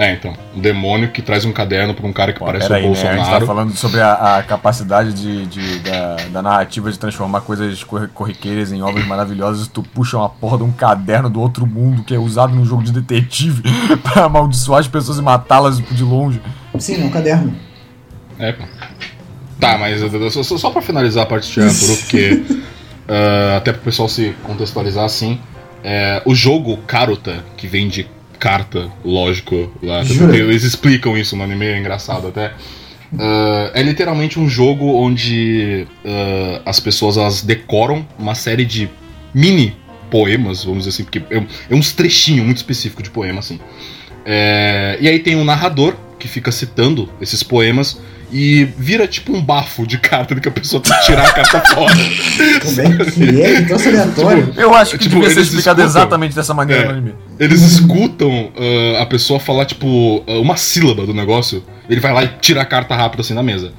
É, 0.03 0.15
então. 0.15 0.33
Um 0.57 0.61
demônio 0.61 1.11
que 1.11 1.21
traz 1.21 1.45
um 1.45 1.53
caderno 1.53 1.93
pra 1.93 2.07
um 2.07 2.13
cara 2.13 2.33
que 2.33 2.39
Pô, 2.39 2.47
parece 2.47 2.69
o 2.69 2.71
né? 2.71 2.79
A 2.79 2.81
gente 2.81 2.97
tá 3.03 3.13
Bolsonaro. 3.17 3.47
falando 3.47 3.77
sobre 3.77 4.01
a, 4.01 4.39
a 4.39 4.43
capacidade 4.43 5.13
de, 5.13 5.45
de- 5.45 5.79
da, 5.81 6.17
da 6.33 6.43
narrativa 6.43 6.91
de 6.91 6.99
transformar 6.99 7.43
coisas 7.43 7.85
corri- 7.85 8.09
corriqueiras 8.09 8.73
em 8.73 8.81
obras 8.81 9.07
maravilhosas. 9.07 9.69
Tu 9.69 9.83
puxa 9.83 10.17
uma 10.17 10.31
porra 10.31 10.57
de 10.57 10.63
um 10.65 10.73
caderno 10.73 11.29
do 11.29 11.39
outro 11.39 11.67
mundo 11.67 12.03
que 12.03 12.15
é 12.15 12.19
usado 12.19 12.55
num 12.55 12.65
jogo 12.65 12.83
de 12.83 12.93
detetive 12.93 13.63
pra 14.03 14.25
amaldiçoar 14.25 14.81
as 14.81 14.89
pessoas 14.89 15.19
e 15.19 15.23
matá-las 15.23 15.79
de 15.79 16.03
longe. 16.03 16.41
Sim, 16.79 17.03
é 17.03 17.05
um 17.05 17.11
caderno. 17.11 17.55
É, 18.39 18.53
pô. 18.53 18.65
Tá, 19.61 19.77
mas 19.77 20.01
só, 20.33 20.43
só 20.57 20.71
pra 20.71 20.81
finalizar 20.81 21.25
a 21.25 21.27
parte 21.27 21.47
de 21.47 21.53
Chiapuru, 21.53 21.97
porque. 21.99 22.43
ah, 23.07 23.57
até 23.59 23.71
pro 23.71 23.83
pessoal 23.83 24.09
se 24.09 24.35
contextualizar 24.45 25.05
assim. 25.05 25.39
é, 25.85 26.23
o 26.25 26.35
jogo 26.35 26.79
Karuta, 26.87 27.45
que 27.59 27.67
vem 27.67 27.87
de 27.89 28.09
carta, 28.41 28.91
lógico, 29.05 29.71
lá. 29.83 30.01
Eles 30.35 30.65
explicam 30.65 31.17
isso 31.17 31.37
no 31.37 31.45
anime, 31.45 31.67
é 31.67 31.79
engraçado 31.79 32.27
até. 32.29 32.53
Ah, 33.19 33.71
é 33.75 33.83
literalmente 33.83 34.39
um 34.41 34.49
jogo 34.49 34.95
onde 34.97 35.87
ah, 36.05 36.63
as 36.65 36.81
pessoas 36.81 37.17
elas 37.17 37.43
decoram 37.43 38.07
uma 38.19 38.35
série 38.35 38.65
de 38.65 38.89
mini 39.35 39.77
poemas, 40.11 40.65
vamos 40.65 40.85
dizer 40.85 40.91
assim, 40.91 41.05
porque 41.05 41.23
é, 41.31 41.39
um- 41.39 41.47
é 41.71 41.75
uns 41.75 41.93
trechinhos 41.93 42.45
muito 42.45 42.57
específicos 42.57 43.05
de 43.05 43.11
poema, 43.11 43.39
assim. 43.41 43.61
É, 44.25 44.99
e 45.01 45.09
aí 45.09 45.19
tem 45.21 45.37
um 45.37 45.45
narrador 45.45 45.95
que 46.19 46.27
fica 46.29 46.51
citando 46.53 47.09
esses 47.21 47.43
poemas 47.43 48.01
e 48.33 48.65
vira 48.79 49.07
tipo 49.09 49.33
um 49.35 49.43
bafo 49.43 49.87
de 49.87 49.99
carta 49.99 50.35
de 50.35 50.41
que 50.41 50.49
a 50.49 50.53
pessoa 50.53 50.83
tem 50.83 50.93
que 50.97 51.07
tirar 51.07 51.27
a 51.29 51.33
carta 51.33 51.61
fora. 51.75 51.95
Como 52.65 52.81
é 52.81 53.05
que 53.11 53.41
é? 53.43 53.59
Então, 53.61 53.77
aleatório. 53.77 54.55
Eu 54.57 54.75
acho 54.75 54.93
que 54.93 55.05
Tipo, 55.05 55.17
devia 55.17 55.31
ser 55.31 55.37
eles 55.41 55.49
explicado 55.49 55.81
escutam. 55.81 56.03
exatamente 56.03 56.35
dessa 56.35 56.55
maneira 56.55 56.83
É. 56.83 56.87
no 56.87 56.93
anime. 56.93 57.15
Eles 57.39 57.61
escutam 57.63 58.51
ah, 58.57 59.03
a 59.03 59.07
pessoa 59.07 59.41
falar, 59.41 59.65
tipo, 59.65 60.23
ah, 60.27 60.33
uma 60.41 60.57
sílaba 60.57 61.05
do 61.07 61.13
negócio. 61.15 61.63
Ele 61.89 62.01
vai 62.01 62.13
lá 62.13 62.23
e 62.25 62.29
tira 62.41 62.63
a 62.63 62.65
carta 62.65 62.95
rápido 62.95 63.21
assim 63.21 63.35
na 63.35 63.43
mesa. 63.43 63.73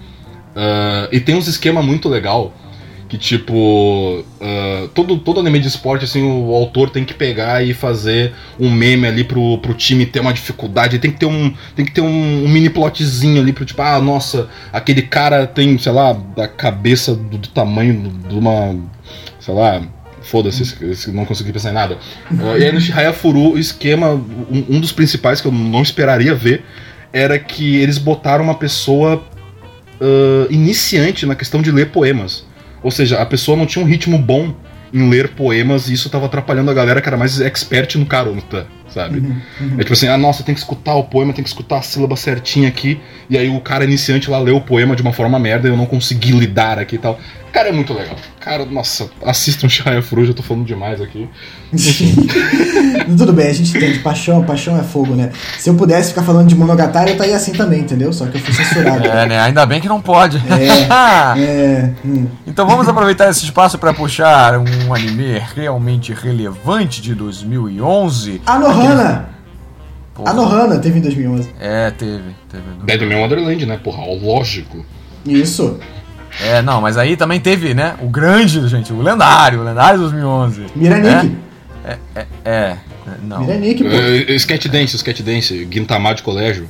Ah, 0.56 1.08
e 1.12 1.20
tem 1.20 1.36
uns 1.36 1.48
esquema 1.48 1.82
muito 1.82 2.10
legal 2.10 2.54
que, 3.12 3.18
tipo, 3.18 4.24
ah, 4.40 4.88
todo, 4.94 5.18
todo 5.18 5.42
anime 5.42 5.60
de 5.60 5.68
esporte, 5.68 6.06
assim, 6.06 6.24
o 6.24 6.54
autor 6.54 6.90
tem 6.90 7.04
que 7.04 7.14
pegar 7.14 7.62
e 7.62 7.74
fazer 7.74 8.32
um 8.58 8.72
meme 8.72 9.06
ali 9.06 9.26
pro, 9.26 9.58
pro 9.58 9.74
time 9.74 10.06
ter 10.06 10.22
uma 10.22 10.32
dificuldade. 10.32 10.98
Tem 10.98 11.12
que 11.12 11.20
ter 11.20 11.26
um, 11.26 11.54
tem 11.76 11.84
que 11.84 11.92
ter 11.92 12.00
um, 12.00 12.46
um 12.46 12.48
mini 12.48 12.70
plotzinho 12.70 13.42
ali 13.42 13.52
pro 13.52 13.66
tipo, 13.66 13.82
ah, 13.82 14.00
nossa, 14.00 14.48
aquele 14.72 15.02
cara 15.02 15.46
tem, 15.46 15.78
sei 15.78 15.92
lá, 15.92 16.14
da 16.14 16.48
cabeça 16.48 17.14
do, 17.14 17.38
do 17.38 17.50
tamanho 17.50 18.14
de 18.30 18.34
uma, 18.34 18.80
sei 19.42 19.54
lá, 19.54 19.82
Foda-se, 20.22 21.12
não 21.12 21.26
consegui 21.26 21.52
pensar 21.52 21.72
em 21.72 21.74
nada. 21.74 21.98
Ah, 22.30 22.58
e 22.58 22.64
aí 22.64 22.72
no 22.72 22.80
Shihaya 22.80 23.12
Furu, 23.12 23.54
o 23.54 23.60
esquema, 23.60 24.12
um, 24.14 24.66
um 24.70 24.80
dos 24.80 24.94
principais 24.94 25.42
que 25.42 25.48
eu 25.48 25.52
não 25.52 25.82
esperaria 25.82 26.34
ver, 26.34 26.64
era 27.12 27.38
que 27.38 27.76
eles 27.76 27.98
botaram 27.98 28.46
uma 28.46 28.56
pessoa 28.56 29.22
ah, 30.00 30.48
iniciante 30.50 31.26
na 31.26 31.36
questão 31.36 31.62
de 31.62 31.72
ler 31.72 31.90
poemas. 31.90 32.50
Ou 32.84 32.92
seja, 32.92 33.20
a 33.22 33.26
pessoa 33.26 33.58
não 33.58 33.66
tinha 33.66 33.84
um 33.84 33.88
ritmo 33.88 34.18
bom 34.18 34.54
em 34.94 35.10
ler 35.10 35.30
poemas 35.30 35.88
e 35.88 35.94
isso 35.94 36.10
tava 36.10 36.26
atrapalhando 36.26 36.72
a 36.72 36.74
galera 36.74 37.02
que 37.02 37.08
era 37.08 37.18
mais 37.18 37.40
expert 37.40 37.96
no 37.96 38.06
Karuta, 38.06 38.68
sabe? 38.94 39.20
Uhum, 39.20 39.42
uhum. 39.62 39.76
É 39.78 39.80
tipo 39.80 39.94
assim, 39.94 40.08
ah, 40.08 40.18
nossa, 40.18 40.44
tem 40.44 40.54
que 40.54 40.62
escutar 40.62 40.96
o 40.96 41.04
poema, 41.04 41.34
tem 41.34 41.44
que 41.44 41.50
escutar 41.50 41.78
a 41.78 41.82
sílaba 41.82 42.16
certinha 42.16 42.68
aqui. 42.68 43.00
E 43.30 43.38
aí 43.38 43.50
o 43.50 43.60
cara 43.62 43.84
iniciante 43.84 44.30
lá 44.30 44.40
leu 44.40 44.58
o 44.58 44.62
poema 44.62 44.96
de 44.96 45.02
uma 45.02 45.14
forma 45.14 45.40
merda 45.40 45.68
e 45.68 45.72
eu 45.72 45.78
não 45.78 45.86
consegui 45.86 46.32
lidar 46.32 46.80
aqui 46.80 46.96
e 46.96 47.00
tal. 47.00 47.20
Cara, 47.52 47.68
é 47.68 47.72
muito 47.72 47.94
legal. 47.94 48.16
Cara, 48.40 48.66
nossa, 48.66 49.10
assistam 49.26 49.68
Shia 49.68 50.02
Fru, 50.02 50.26
já 50.26 50.34
tô 50.34 50.42
falando 50.42 50.66
demais 50.66 51.02
aqui. 51.02 51.30
Tudo 53.18 53.34
bem, 53.34 53.48
a 53.48 53.54
gente 53.54 53.76
entende. 53.76 54.00
Paixão, 54.00 54.44
paixão 54.44 54.80
é 54.80 54.84
fogo, 54.84 55.16
né? 55.16 55.32
Se 55.60 55.70
eu 55.70 55.76
pudesse 55.76 56.10
ficar 56.10 56.24
falando 56.24 56.48
de 56.48 56.56
Monogatari, 56.56 57.10
eu 57.10 57.14
estaria 57.14 57.36
assim 57.36 57.52
também, 57.52 57.82
entendeu? 57.82 58.12
Só 58.14 58.26
que 58.26 58.38
eu 58.38 58.42
fui 58.42 58.54
censurado. 58.54 59.06
É, 59.06 59.28
né? 59.28 59.40
Ainda 59.42 59.66
bem 59.66 59.82
que 59.82 59.88
não 59.88 60.02
pode. 60.02 60.38
É, 60.38 61.92
hum. 62.06 62.28
Então 62.48 62.66
vamos 62.66 62.88
aproveitar 62.88 63.30
esse 63.30 63.44
espaço 63.44 63.78
para 63.78 63.94
puxar 63.94 64.58
um 64.58 64.94
anime 64.94 65.42
realmente 65.54 66.14
relevante 66.14 67.02
de 67.02 67.14
2011. 67.14 68.42
Anohana! 68.46 68.81
Porra. 70.14 70.30
A 70.30 70.34
Nohana 70.34 70.80
teve 70.80 71.00
em 71.00 71.02
2011. 71.02 71.50
É, 71.60 71.90
teve, 71.92 72.22
teve. 72.50 72.64
Dead 72.84 73.02
Man 73.10 73.22
Wonderland, 73.22 73.66
né? 73.66 73.80
Porra, 73.84 74.04
lógico. 74.06 74.86
Isso. 75.26 75.80
É, 76.42 76.62
não, 76.62 76.82
mas 76.82 76.98
aí 76.98 77.16
também 77.18 77.40
teve, 77.40 77.74
né? 77.74 77.96
O 78.02 78.08
grande, 78.08 78.66
gente, 78.68 78.92
o 78.94 79.02
lendário, 79.02 79.62
o 79.62 79.64
lendário 79.64 80.00
2011. 80.00 80.66
Miranik. 80.76 81.36
É, 81.84 81.98
é, 82.16 82.26
é, 82.46 82.78
não. 83.24 83.42
Miranik, 83.42 83.84
pô. 83.84 83.90
Uh, 83.90 84.32
sketch 84.36 84.68
Dance, 84.68 84.96
Sketch 84.96 85.22
Dance, 85.22 85.66
Guintamar 85.66 86.16
de 86.16 86.24
colégio. 86.24 86.68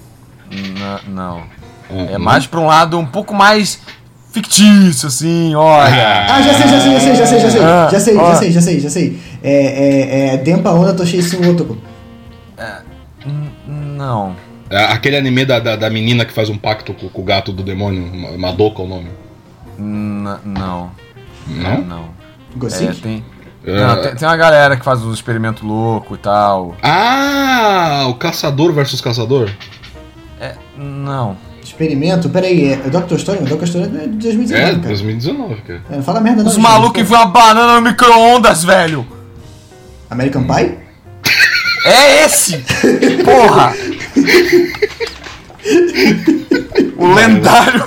N- 0.51 1.13
Não. 1.13 1.43
É, 1.89 2.13
É 2.13 2.17
mais 2.17 2.45
pra 2.47 2.59
um 2.59 2.65
lado 2.67 2.97
um 2.97 3.05
pouco 3.05 3.33
mais 3.33 3.79
fictício, 4.31 5.07
assim, 5.07 5.53
olha. 5.55 6.25
Ah, 6.29 6.41
já 6.41 6.53
sei, 6.53 6.67
já 6.67 6.79
sei, 6.79 6.91
já 6.93 6.99
sei, 6.99 7.15
já 7.15 7.25
sei, 7.25 7.39
já 7.39 7.49
sei. 7.49 7.61
Ah, 7.61 7.89
Já 7.91 7.99
sei, 7.99 8.15
já 8.15 8.35
sei, 8.35 8.51
já 8.51 8.61
sei, 8.61 8.79
já 8.79 8.89
sei. 8.89 9.19
É, 9.43 9.53
é, 9.53 10.33
é 10.33 10.37
Dempa 10.37 10.71
Onda 10.71 10.93
Toshei 10.93 11.21
Sun 11.21 11.49
Otoko. 11.51 11.73
N- 11.73 11.90
Não. 14.01 14.35
É, 14.69 14.85
Aquele 14.85 15.17
anime 15.17 15.45
da, 15.45 15.59
da, 15.59 15.75
da 15.75 15.89
menina 15.89 16.25
que 16.25 16.33
faz 16.33 16.49
um 16.49 16.57
pacto 16.57 16.93
com, 16.93 17.07
com 17.09 17.21
o 17.21 17.25
gato 17.25 17.51
do 17.51 17.61
demônio, 17.61 18.01
Ma- 18.15 18.37
Madoka 18.37 18.81
é 18.81 18.85
o 18.85 18.87
nome. 18.87 19.09
N- 19.77 20.37
Não. 20.45 20.91
Não? 21.47 21.81
Não. 21.81 22.03
É, 22.03 22.57
Gothic? 22.57 23.01
tem, 23.01 23.23
É. 23.65 23.73
não, 23.85 24.01
tem, 24.01 24.15
tem 24.15 24.27
uma 24.27 24.37
galera 24.37 24.75
que 24.77 24.83
faz 24.83 25.01
uns 25.03 25.13
experimentos 25.15 25.61
loucos 25.63 26.17
e 26.17 26.21
tal. 26.21 26.75
Ah, 26.81 28.05
o 28.09 28.13
caçador 28.15 28.71
versus 28.73 29.01
caçador? 29.01 29.49
É, 30.39 30.55
não. 30.77 31.35
Experimento? 31.63 32.29
Pera 32.29 32.47
aí, 32.47 32.73
é 32.73 32.75
Dr. 32.77 33.17
Stone? 33.17 33.39
O 33.39 33.57
Dr. 33.57 33.65
Stone 33.65 33.83
é 33.85 34.07
de 34.07 34.17
2019, 34.17 34.53
É, 34.63 34.65
cara. 34.75 34.87
2019, 34.87 35.55
cara. 35.61 35.81
É, 35.91 35.95
Não 35.97 36.03
fala 36.03 36.19
merda 36.21 36.43
não. 36.43 36.49
Os 36.49 36.57
malucos 36.57 36.93
pô. 36.93 36.99
enfiam 37.01 37.21
uma 37.21 37.27
banana 37.27 37.75
no 37.75 37.81
micro-ondas, 37.81 38.63
velho! 38.63 39.05
American 40.09 40.43
Pie? 40.43 40.77
É 41.85 42.25
esse! 42.25 42.57
Porra! 43.23 43.73
O 46.97 47.13
lendário. 47.13 47.83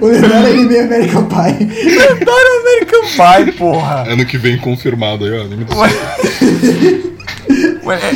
O 0.00 0.06
lendário 0.06 0.46
anime 0.52 0.78
American 0.78 1.24
Pie. 1.26 1.66
lendário 1.66 2.60
American 2.60 3.02
Pie, 3.46 3.52
porra! 3.52 4.04
Ano 4.08 4.24
que 4.26 4.36
vem 4.38 4.56
confirmado 4.58 5.24
aí, 5.24 5.32
ó. 5.38 5.42
anime 5.44 5.64
do 5.64 5.74
O, 5.74 5.78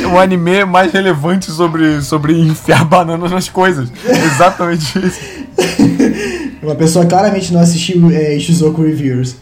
o- 0.09 0.13
o 0.13 0.19
anime 0.19 0.63
mais 0.65 0.91
relevante 0.93 1.51
sobre, 1.51 2.01
sobre 2.01 2.33
enfiar 2.39 2.85
bananas 2.85 3.31
nas 3.31 3.49
coisas. 3.49 3.89
Exatamente 4.33 4.97
isso. 4.99 5.19
Uma 6.61 6.75
pessoa 6.75 7.05
claramente 7.05 7.53
não 7.53 7.61
assistiu 7.61 8.09
é, 8.11 8.37
Shizuoku 8.39 8.81
Reviewers. 8.81 9.35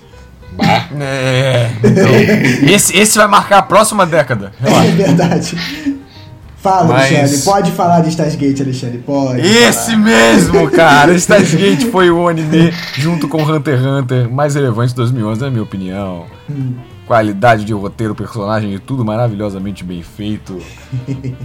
Bah. 0.56 0.86
É. 1.00 1.72
Então, 1.84 2.70
esse, 2.74 2.96
esse 2.98 3.18
vai 3.18 3.28
marcar 3.28 3.60
a 3.60 3.62
próxima 3.62 4.06
década. 4.06 4.52
É 4.64 4.70
Relaxa. 4.70 4.92
verdade. 4.92 5.58
Fala, 6.58 6.94
Mas- 6.94 7.12
Alexandre. 7.14 7.44
Pode 7.44 7.72
falar 7.74 8.00
de 8.02 8.10
Stargate, 8.10 8.62
Alexandre. 8.64 8.98
Pode. 9.00 9.42
Esse 9.42 9.92
falar. 9.92 9.98
mesmo, 10.00 10.72
cara. 10.72 11.14
Stargate 11.14 11.58
Gate 11.58 11.92
foi 11.92 12.10
o 12.10 12.28
anime, 12.28 12.74
junto 12.98 13.28
com 13.28 13.44
Hunter 13.44 13.76
x 13.78 13.86
Hunter, 13.86 14.30
mais 14.32 14.56
relevante 14.56 14.90
de 14.90 14.96
2011, 14.96 15.42
na 15.42 15.50
minha 15.52 15.62
opinião. 15.64 16.26
Qualidade 17.06 17.66
de 17.66 17.74
roteiro, 17.74 18.16
personagem 18.16 18.74
e 18.74 18.80
tudo 18.80 19.06
maravilhosamente 19.06 19.84
bem 19.84 20.02
feito. 20.02 20.60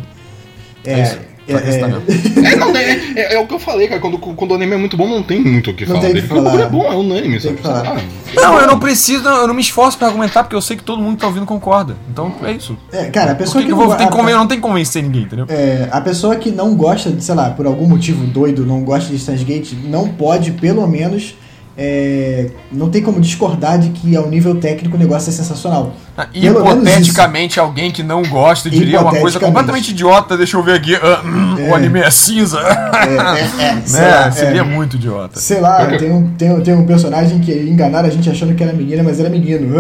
É, 0.82 1.02
isso. 1.02 1.18
É, 1.48 1.58
que 1.60 1.68
é. 1.68 2.52
É, 2.52 2.56
não, 2.56 2.76
é, 2.76 2.92
é, 3.16 3.34
é 3.34 3.38
o 3.38 3.46
que 3.46 3.54
eu 3.54 3.58
falei, 3.58 3.88
cara. 3.88 4.00
Quando, 4.00 4.18
quando 4.18 4.50
o 4.52 4.54
anime 4.54 4.74
é 4.74 4.76
muito 4.76 4.96
bom, 4.96 5.08
não 5.08 5.22
tem 5.22 5.40
muito 5.40 5.70
o 5.70 5.74
que 5.74 5.84
Não 5.86 5.96
falar 5.96 6.06
tem 6.12 6.14
que 6.22 6.26
o 6.26 6.28
bagulho 6.28 6.50
falar. 6.50 6.62
é 6.62 6.68
bom, 6.68 6.92
é 6.92 6.96
unânime, 6.96 7.40
Tem 7.40 7.40
sabe? 7.40 7.56
que 7.56 7.62
falar. 7.62 7.96
Ah, 7.98 8.40
Não, 8.40 8.58
eu 8.60 8.66
não 8.66 8.78
preciso, 8.78 9.26
eu 9.26 9.46
não 9.46 9.54
me 9.54 9.60
esforço 9.60 9.98
pra 9.98 10.06
argumentar, 10.08 10.42
porque 10.44 10.54
eu 10.56 10.60
sei 10.62 10.76
que 10.76 10.82
todo 10.84 11.00
mundo 11.02 11.14
que 11.16 11.20
tá 11.22 11.26
ouvindo 11.26 11.46
concorda. 11.46 11.96
Então 12.10 12.32
é 12.44 12.52
isso. 12.52 12.76
é, 12.92 13.04
cara, 13.06 13.32
a 13.32 13.34
pessoa 13.34 13.62
que 13.62 13.68
que, 13.68 13.74
que 13.74 13.74
eu 13.74 13.76
não 13.78 13.86
vou 13.88 13.96
que 13.96 14.04
go- 14.04 14.10
conven- 14.10 14.32
eu 14.32 14.38
não 14.38 14.46
tenho 14.46 14.60
que 14.60 14.66
convencer 14.66 15.02
ninguém, 15.02 15.22
entendeu? 15.22 15.46
É, 15.48 15.88
a 15.90 16.00
pessoa 16.00 16.36
que 16.36 16.50
não 16.50 16.74
gosta, 16.74 17.10
de, 17.10 17.22
sei 17.24 17.34
lá, 17.34 17.50
por 17.50 17.66
algum 17.66 17.86
motivo 17.88 18.24
doido, 18.26 18.64
não 18.64 18.82
gosta 18.82 19.08
de 19.10 19.16
Stargate, 19.16 19.74
não 19.84 20.08
pode, 20.08 20.52
pelo 20.52 20.86
menos, 20.86 21.34
é, 21.82 22.50
não 22.70 22.90
tem 22.90 23.00
como 23.00 23.18
discordar 23.18 23.78
de 23.78 23.88
que 23.88 24.14
ao 24.14 24.28
nível 24.28 24.54
técnico 24.56 24.96
o 24.96 24.98
negócio 25.00 25.30
é 25.30 25.32
sensacional. 25.32 25.94
Ah, 26.14 26.28
Hipoteticamente, 26.34 27.58
alguém 27.58 27.90
que 27.90 28.02
não 28.02 28.22
gosta 28.22 28.68
diria 28.68 29.00
uma 29.00 29.14
coisa 29.18 29.40
completamente 29.40 29.92
idiota. 29.92 30.36
Deixa 30.36 30.58
eu 30.58 30.62
ver 30.62 30.74
aqui. 30.74 30.94
hum, 30.94 31.56
É. 31.58 31.70
O 31.70 31.74
anime 31.74 32.00
é 32.00 32.10
cinza. 32.10 32.60
É, 32.60 33.62
é, 33.62 33.68
é, 33.68 33.74
né? 33.88 34.08
lá, 34.10 34.30
Seria 34.30 34.60
é. 34.60 34.62
muito 34.62 34.96
idiota. 34.96 35.40
Sei 35.40 35.58
lá, 35.58 35.86
tem 35.96 36.12
um, 36.12 36.28
tem, 36.34 36.60
tem 36.60 36.74
um 36.74 36.84
personagem 36.84 37.38
que 37.40 37.50
enganaram 37.50 38.08
a 38.08 38.12
gente 38.12 38.28
achando 38.28 38.54
que 38.54 38.62
era 38.62 38.74
menina, 38.74 39.02
mas 39.02 39.18
era 39.18 39.30
menino. 39.30 39.74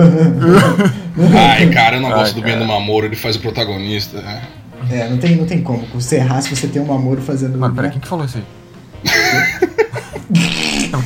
Ai, 1.36 1.68
cara, 1.68 1.96
eu 1.96 2.00
não 2.00 2.08
Ai, 2.08 2.14
gosto 2.14 2.34
do 2.36 2.40
cara. 2.40 2.54
Bendo 2.54 2.64
Mamoro, 2.64 3.04
ele 3.04 3.16
faz 3.16 3.36
o 3.36 3.40
protagonista. 3.40 4.22
né? 4.22 4.40
é, 4.90 5.06
não 5.06 5.18
tem, 5.18 5.36
não 5.36 5.44
tem 5.44 5.60
como. 5.60 5.84
Você 5.92 6.16
errar 6.16 6.40
se 6.40 6.56
você 6.56 6.66
tem 6.66 6.80
um 6.80 6.86
Mamoro 6.86 7.20
fazendo. 7.20 7.58
Mano, 7.58 7.74
peraí, 7.74 7.88
né? 7.88 7.92
quem 7.92 8.00
que 8.00 8.08
falou 8.08 8.24
isso 8.24 8.38
aí? 8.38 8.44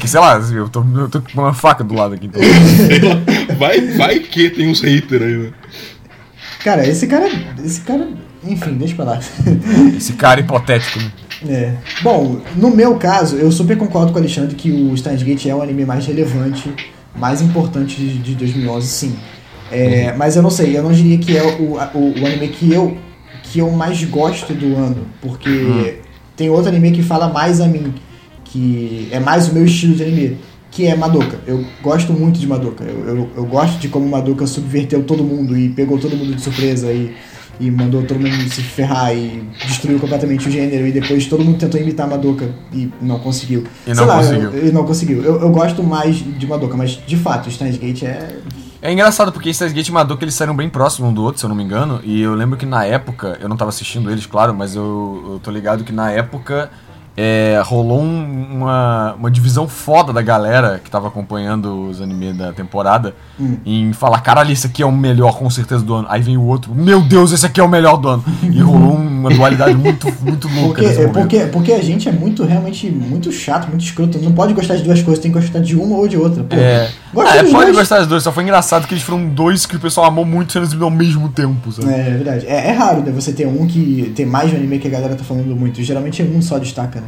Sei 0.06 0.20
lá, 0.20 0.36
eu 0.52 0.68
tô, 0.68 0.84
eu 0.96 1.08
tô 1.08 1.20
com 1.20 1.40
uma 1.40 1.52
faca 1.54 1.82
do 1.84 1.94
lado 1.94 2.14
aqui. 2.14 2.26
Então. 2.26 2.42
Vai, 3.58 3.80
vai 3.96 4.18
que 4.18 4.50
tem 4.50 4.68
uns 4.68 4.80
haters 4.80 5.22
aí, 5.22 5.36
né? 5.36 5.52
Cara, 6.64 6.86
esse 6.86 7.06
cara. 7.06 7.28
Esse 7.64 7.80
cara. 7.82 8.08
Enfim, 8.42 8.74
deixa 8.74 8.94
pra 8.94 9.04
lá. 9.04 9.20
Esse 9.96 10.12
cara 10.14 10.40
hipotético. 10.40 10.98
né? 10.98 11.10
É. 11.48 11.74
Bom, 12.02 12.40
no 12.56 12.70
meu 12.70 12.96
caso, 12.96 13.36
eu 13.36 13.50
super 13.52 13.76
concordo 13.78 14.12
com 14.12 14.18
o 14.18 14.20
Alexandre 14.20 14.54
que 14.54 14.70
o 14.70 14.96
Steins 14.96 15.22
Gate 15.22 15.46
é 15.46 15.54
o 15.54 15.62
anime 15.62 15.84
mais 15.86 16.04
relevante, 16.06 16.70
mais 17.16 17.40
importante 17.40 17.96
de, 17.96 18.18
de 18.18 18.34
2011, 18.34 18.86
sim. 18.86 19.16
É, 19.70 20.12
Mas 20.16 20.36
eu 20.36 20.42
não 20.42 20.50
sei, 20.50 20.76
eu 20.76 20.82
não 20.82 20.92
diria 20.92 21.16
que 21.18 21.36
é 21.36 21.42
o, 21.42 21.76
o, 21.94 22.20
o 22.20 22.26
anime 22.26 22.48
que 22.48 22.70
eu, 22.72 22.98
que 23.44 23.60
eu 23.60 23.70
mais 23.70 24.02
gosto 24.04 24.52
do 24.52 24.76
ano, 24.76 25.06
porque 25.22 26.00
tem 26.36 26.50
outro 26.50 26.68
anime 26.68 26.92
que 26.92 27.02
fala 27.02 27.28
mais 27.28 27.60
a 27.60 27.66
mim, 27.66 27.94
que 28.54 29.08
é 29.10 29.18
mais 29.18 29.48
o 29.48 29.52
meu 29.52 29.64
estilo 29.64 29.96
de 29.96 30.04
anime, 30.04 30.38
que 30.70 30.86
é 30.86 30.94
Madoka. 30.96 31.38
Eu 31.44 31.64
gosto 31.82 32.12
muito 32.12 32.38
de 32.38 32.46
Madoka. 32.46 32.84
Eu, 32.84 33.04
eu, 33.16 33.30
eu 33.36 33.44
gosto 33.44 33.78
de 33.80 33.88
como 33.88 34.08
Madoka 34.08 34.46
subverteu 34.46 35.02
todo 35.02 35.24
mundo 35.24 35.58
e 35.58 35.68
pegou 35.70 35.98
todo 35.98 36.16
mundo 36.16 36.32
de 36.36 36.40
surpresa 36.40 36.92
e, 36.92 37.12
e 37.58 37.68
mandou 37.68 38.04
todo 38.04 38.20
mundo 38.20 38.48
se 38.48 38.62
ferrar 38.62 39.12
e 39.12 39.42
destruiu 39.66 39.98
completamente 39.98 40.46
o 40.48 40.50
gênero 40.52 40.86
e 40.86 40.92
depois 40.92 41.26
todo 41.26 41.44
mundo 41.44 41.58
tentou 41.58 41.80
imitar 41.80 42.08
Madoka 42.08 42.48
e 42.72 42.88
não 43.02 43.18
conseguiu. 43.18 43.64
E 43.86 43.86
Sei 43.86 43.94
não 43.94 44.06
lá, 44.06 44.18
conseguiu. 44.18 44.50
eu- 44.52 44.68
E 44.68 44.72
não 44.72 44.84
conseguiu. 44.84 45.22
Eu, 45.22 45.40
eu 45.40 45.50
gosto 45.50 45.82
mais 45.82 46.14
de 46.16 46.46
Madoka, 46.46 46.76
mas 46.76 46.90
de 47.04 47.16
fato, 47.16 47.50
Steins 47.50 47.76
Gate 47.76 48.04
é. 48.04 48.36
É 48.82 48.92
engraçado 48.92 49.32
porque 49.32 49.52
Steins 49.52 49.72
Gate 49.72 49.88
e 49.88 49.92
Madoka 49.92 50.22
eles 50.24 50.34
saíram 50.34 50.54
bem 50.54 50.68
próximos 50.68 51.10
um 51.10 51.14
do 51.14 51.22
outro, 51.24 51.40
se 51.40 51.44
eu 51.46 51.48
não 51.48 51.56
me 51.56 51.64
engano. 51.64 52.00
E 52.04 52.20
eu 52.20 52.34
lembro 52.34 52.56
que 52.56 52.66
na 52.66 52.84
época, 52.84 53.36
eu 53.40 53.48
não 53.48 53.56
tava 53.56 53.70
assistindo 53.70 54.10
eles, 54.10 54.26
claro, 54.26 54.54
mas 54.54 54.76
eu, 54.76 55.24
eu 55.34 55.40
tô 55.42 55.50
ligado 55.50 55.82
que 55.84 55.92
na 55.92 56.10
época 56.12 56.70
é, 57.16 57.60
rolou 57.64 58.00
um- 58.02 58.46
uma, 58.54 59.14
uma 59.18 59.30
divisão 59.30 59.68
foda 59.68 60.12
da 60.12 60.22
galera 60.22 60.80
que 60.82 60.90
tava 60.90 61.08
acompanhando 61.08 61.88
os 61.88 62.00
animes 62.00 62.36
da 62.36 62.52
temporada 62.52 63.14
Hum. 63.38 63.56
em 63.66 63.92
falar, 63.92 64.20
caralho, 64.20 64.52
esse 64.52 64.66
aqui 64.66 64.82
é 64.82 64.86
o 64.86 64.92
melhor 64.92 65.36
com 65.38 65.48
certeza 65.50 65.82
do 65.84 65.92
ano. 65.94 66.06
Aí 66.10 66.22
vem 66.22 66.36
o 66.36 66.42
outro, 66.44 66.74
meu 66.74 67.00
Deus, 67.00 67.32
esse 67.32 67.44
aqui 67.44 67.60
é 67.60 67.62
o 67.64 67.68
melhor 67.68 67.96
do 67.96 68.08
ano. 68.08 68.24
E 68.42 68.60
rolou 68.60 68.94
uma 68.94 69.30
dualidade 69.30 69.74
muito, 69.74 70.06
muito 70.22 70.46
louca 70.48 70.82
Porque, 70.82 71.00
é 71.00 71.08
porque, 71.08 71.38
porque 71.46 71.72
a 71.72 71.82
gente 71.82 72.08
é 72.08 72.12
muito, 72.12 72.44
realmente, 72.44 72.88
muito 72.90 73.32
chato, 73.32 73.68
muito 73.68 73.84
escroto. 73.84 74.18
Não 74.18 74.32
pode 74.32 74.52
gostar 74.54 74.76
de 74.76 74.82
duas 74.82 75.02
coisas, 75.02 75.20
tem 75.22 75.32
que 75.32 75.38
gostar 75.38 75.58
de 75.60 75.76
uma 75.76 75.96
ou 75.96 76.06
de 76.06 76.16
outra. 76.16 76.44
Pô, 76.44 76.54
É, 76.56 76.88
ah, 77.16 77.36
é, 77.38 77.44
pode 77.50 77.72
gostar 77.72 77.98
dos 77.98 78.06
dois, 78.08 78.22
só 78.22 78.30
foi 78.32 78.42
engraçado 78.44 78.86
que 78.86 78.94
eles 78.94 79.02
foram 79.02 79.26
dois 79.28 79.66
que 79.66 79.76
o 79.76 79.80
pessoal 79.80 80.06
amou 80.06 80.24
muito 80.24 80.52
sendo 80.52 80.62
exibidos 80.62 80.84
ao 80.84 80.90
mesmo 80.90 81.28
tempo, 81.28 81.72
sabe? 81.72 81.92
É, 81.92 82.00
é 82.00 82.10
verdade. 82.10 82.46
É, 82.46 82.68
é 82.68 82.72
raro, 82.72 83.02
né? 83.02 83.10
Você 83.12 83.32
ter 83.32 83.46
um 83.46 83.66
que 83.66 84.12
tem 84.14 84.26
mais 84.26 84.50
de 84.50 84.56
um 84.56 84.58
anime 84.58 84.78
que 84.78 84.86
a 84.88 84.90
galera 84.90 85.14
tá 85.16 85.24
falando 85.24 85.54
muito. 85.56 85.82
Geralmente 85.82 86.22
um 86.22 86.40
só 86.42 86.58
destaca, 86.58 87.00
né? 87.00 87.03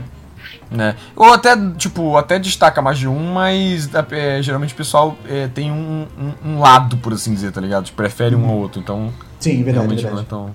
Né? 0.71 0.97
Ou 1.15 1.33
até, 1.33 1.57
tipo, 1.77 2.17
até 2.17 2.39
destaca 2.39 2.83
mais 2.83 2.99
de 2.99 3.07
um, 3.09 3.33
mas 3.33 3.89
é, 4.11 4.43
geralmente 4.43 4.75
o 4.75 4.77
pessoal 4.77 5.17
é, 5.29 5.47
tem 5.49 5.71
um, 5.71 6.07
um, 6.45 6.51
um 6.53 6.59
lado, 6.61 6.97
por 6.97 7.13
assim 7.13 7.33
dizer, 7.33 7.53
tá 7.53 7.61
ligado? 7.61 7.85
Tipo, 7.85 7.97
prefere 7.97 8.35
um 8.35 8.47
ao 8.49 8.57
outro, 8.57 8.81
então 8.81 9.13
Sim, 9.39 9.57
verdade, 9.63 9.75
realmente 9.79 10.03
não 10.03 10.11
é 10.11 10.15
verdade. 10.15 10.29
tão... 10.29 10.55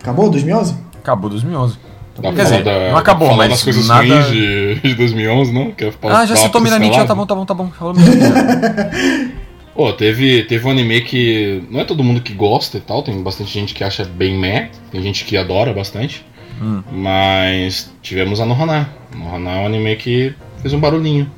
Acabou 0.00 0.28
2011? 0.30 0.74
Acabou 0.98 1.30
2011. 1.30 1.78
Dá 2.18 2.32
Quer 2.32 2.42
dizer, 2.42 2.62
da- 2.64 2.90
não 2.90 2.98
acabou, 2.98 3.34
mas 3.34 3.48
das 3.48 3.62
coisas 3.62 3.88
nada- 3.88 4.02
ruins 4.02 4.26
de, 4.26 4.74
de 4.88 4.94
2011, 4.96 5.52
não? 5.52 5.70
Quer 5.70 5.92
falar 5.92 6.20
Ah, 6.20 6.26
já 6.26 6.36
citou 6.36 6.60
Miranitia, 6.60 7.04
pincelada? 7.04 7.08
tá 7.08 7.14
bom, 7.14 7.26
tá 7.26 7.34
bom, 7.34 7.44
tá 7.46 7.54
bom. 7.54 7.70
Falou. 7.70 7.94
Pô, 9.74 9.90
teve, 9.94 10.42
teve 10.44 10.66
um 10.66 10.70
anime 10.70 11.00
que 11.00 11.64
não 11.70 11.80
é 11.80 11.84
todo 11.84 12.04
mundo 12.04 12.20
que 12.20 12.34
gosta 12.34 12.76
e 12.76 12.80
tal, 12.80 13.02
tem 13.02 13.22
bastante 13.22 13.50
gente 13.50 13.72
que 13.72 13.82
acha 13.82 14.04
bem 14.04 14.38
meh, 14.38 14.68
tem 14.90 15.00
gente 15.02 15.24
que 15.24 15.34
adora 15.34 15.72
bastante, 15.72 16.26
Hum. 16.62 16.82
mas 16.92 17.90
tivemos 18.02 18.40
a 18.40 18.46
Nohana. 18.46 18.88
Nohana 19.16 19.50
é 19.50 19.56
um 19.62 19.66
anime 19.66 19.96
que 19.96 20.32
fez 20.60 20.72
um 20.72 20.78
barulhinho. 20.78 21.28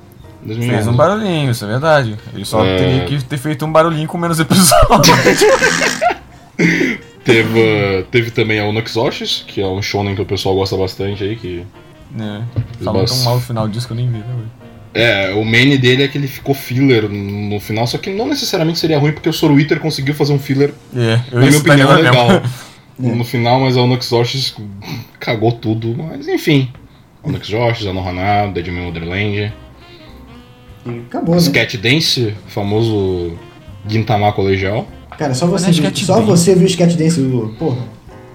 em 0.42 0.46
2011. 0.48 0.74
Fez 0.76 0.86
um 0.88 0.96
barulhinho, 0.96 1.50
isso 1.50 1.64
é 1.64 1.68
verdade. 1.68 2.18
Ele 2.34 2.44
só 2.44 2.62
É. 2.64 2.76
teria 2.76 3.04
que 3.06 3.24
ter 3.24 3.38
feito 3.38 3.64
um 3.64 3.72
barulhinho 3.72 4.06
com 4.06 4.18
menos 4.18 4.38
episódios. 4.38 5.16
Teve, 7.24 8.04
teve 8.10 8.30
também 8.30 8.60
a 8.60 8.66
Unoxoshis, 8.66 9.44
que 9.46 9.60
é 9.62 9.66
um 9.66 9.80
shonen 9.80 10.14
que 10.14 10.20
o 10.20 10.26
pessoal 10.26 10.54
gosta 10.54 10.76
bastante 10.76 11.24
aí, 11.24 11.36
que... 11.36 11.64
é. 12.20 12.42
Falam 12.84 13.04
tão 13.06 13.16
Bas- 13.16 13.24
mal 13.24 13.34
no 13.36 13.40
final 13.40 13.66
disso 13.66 13.86
que 13.86 13.92
eu 13.94 13.96
nem 13.96 14.06
vi, 14.10 14.18
né? 14.18 14.24
É, 14.92 15.32
o 15.34 15.42
main 15.44 15.76
dele 15.78 16.04
é 16.04 16.08
que 16.08 16.18
ele 16.18 16.28
ficou 16.28 16.54
filler 16.54 17.08
no 17.08 17.58
final, 17.58 17.86
só 17.86 17.96
que 17.98 18.10
não 18.10 18.28
necessariamente 18.28 18.78
seria 18.78 18.98
ruim, 18.98 19.10
porque 19.12 19.28
o 19.28 19.32
Soruiter 19.32 19.80
conseguiu 19.80 20.14
fazer 20.14 20.34
um 20.34 20.38
filler, 20.38 20.72
É, 20.94 21.18
na 21.32 21.40
minha 21.46 21.58
opinião, 21.58 21.98
ele 21.98 22.08
legal. 22.98 23.16
No 23.16 23.24
final, 23.24 23.60
mas 23.60 23.76
a 23.76 23.82
Onyx 23.82 24.08
Josh 24.08 24.56
cagou 25.18 25.52
tudo, 25.52 25.94
mas 25.96 26.28
enfim. 26.28 26.70
Onyx 27.22 27.46
Josh, 27.46 27.82
Zano 27.84 28.06
Hanado, 28.06 28.52
Deadman 28.52 28.86
Wonderland. 28.86 29.52
E 30.86 30.98
acabou, 31.06 31.34
né? 31.34 31.40
Sketch 31.40 31.76
Dance, 31.76 32.34
o 32.46 32.50
famoso 32.50 33.32
Gintama 33.88 34.32
Colegial. 34.32 34.86
Cara, 35.18 35.34
só 35.34 35.46
você, 35.46 35.68
é 35.68 35.70
viu, 35.70 35.84
Sketch 35.84 36.04
só 36.04 36.16
Dance. 36.16 36.26
você 36.26 36.54
viu 36.54 36.64
o 36.64 36.70
Sketch 36.70 36.94
Dance, 36.96 37.20
Lulu. 37.20 37.54
Porra. 37.54 37.78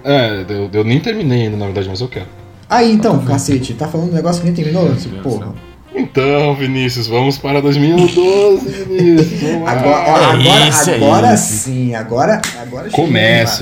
É, 0.02 0.44
eu, 0.48 0.70
eu 0.72 0.84
nem 0.84 0.98
terminei 0.98 1.42
ainda, 1.42 1.56
na 1.56 1.66
verdade, 1.66 1.88
mas 1.88 2.00
eu 2.00 2.08
quero. 2.08 2.26
Aí 2.68 2.92
então, 2.92 3.24
cacete, 3.24 3.74
tá 3.74 3.88
falando 3.88 4.10
um 4.10 4.14
negócio 4.14 4.40
que 4.40 4.46
nem 4.46 4.54
terminou? 4.54 4.86
Porra. 5.22 5.38
céu. 5.38 5.69
Então, 5.94 6.54
Vinícius, 6.54 7.06
vamos 7.06 7.36
para 7.38 7.60
2012, 7.60 8.84
Vinícius. 8.84 9.42
Agora, 9.66 10.06
É 10.06 10.10
agora, 10.10 10.68
isso, 10.68 10.90
é 10.90 10.94
agora 10.96 11.34
isso. 11.34 11.52
sim, 11.64 11.94
agora, 11.94 12.40
agora 12.60 12.88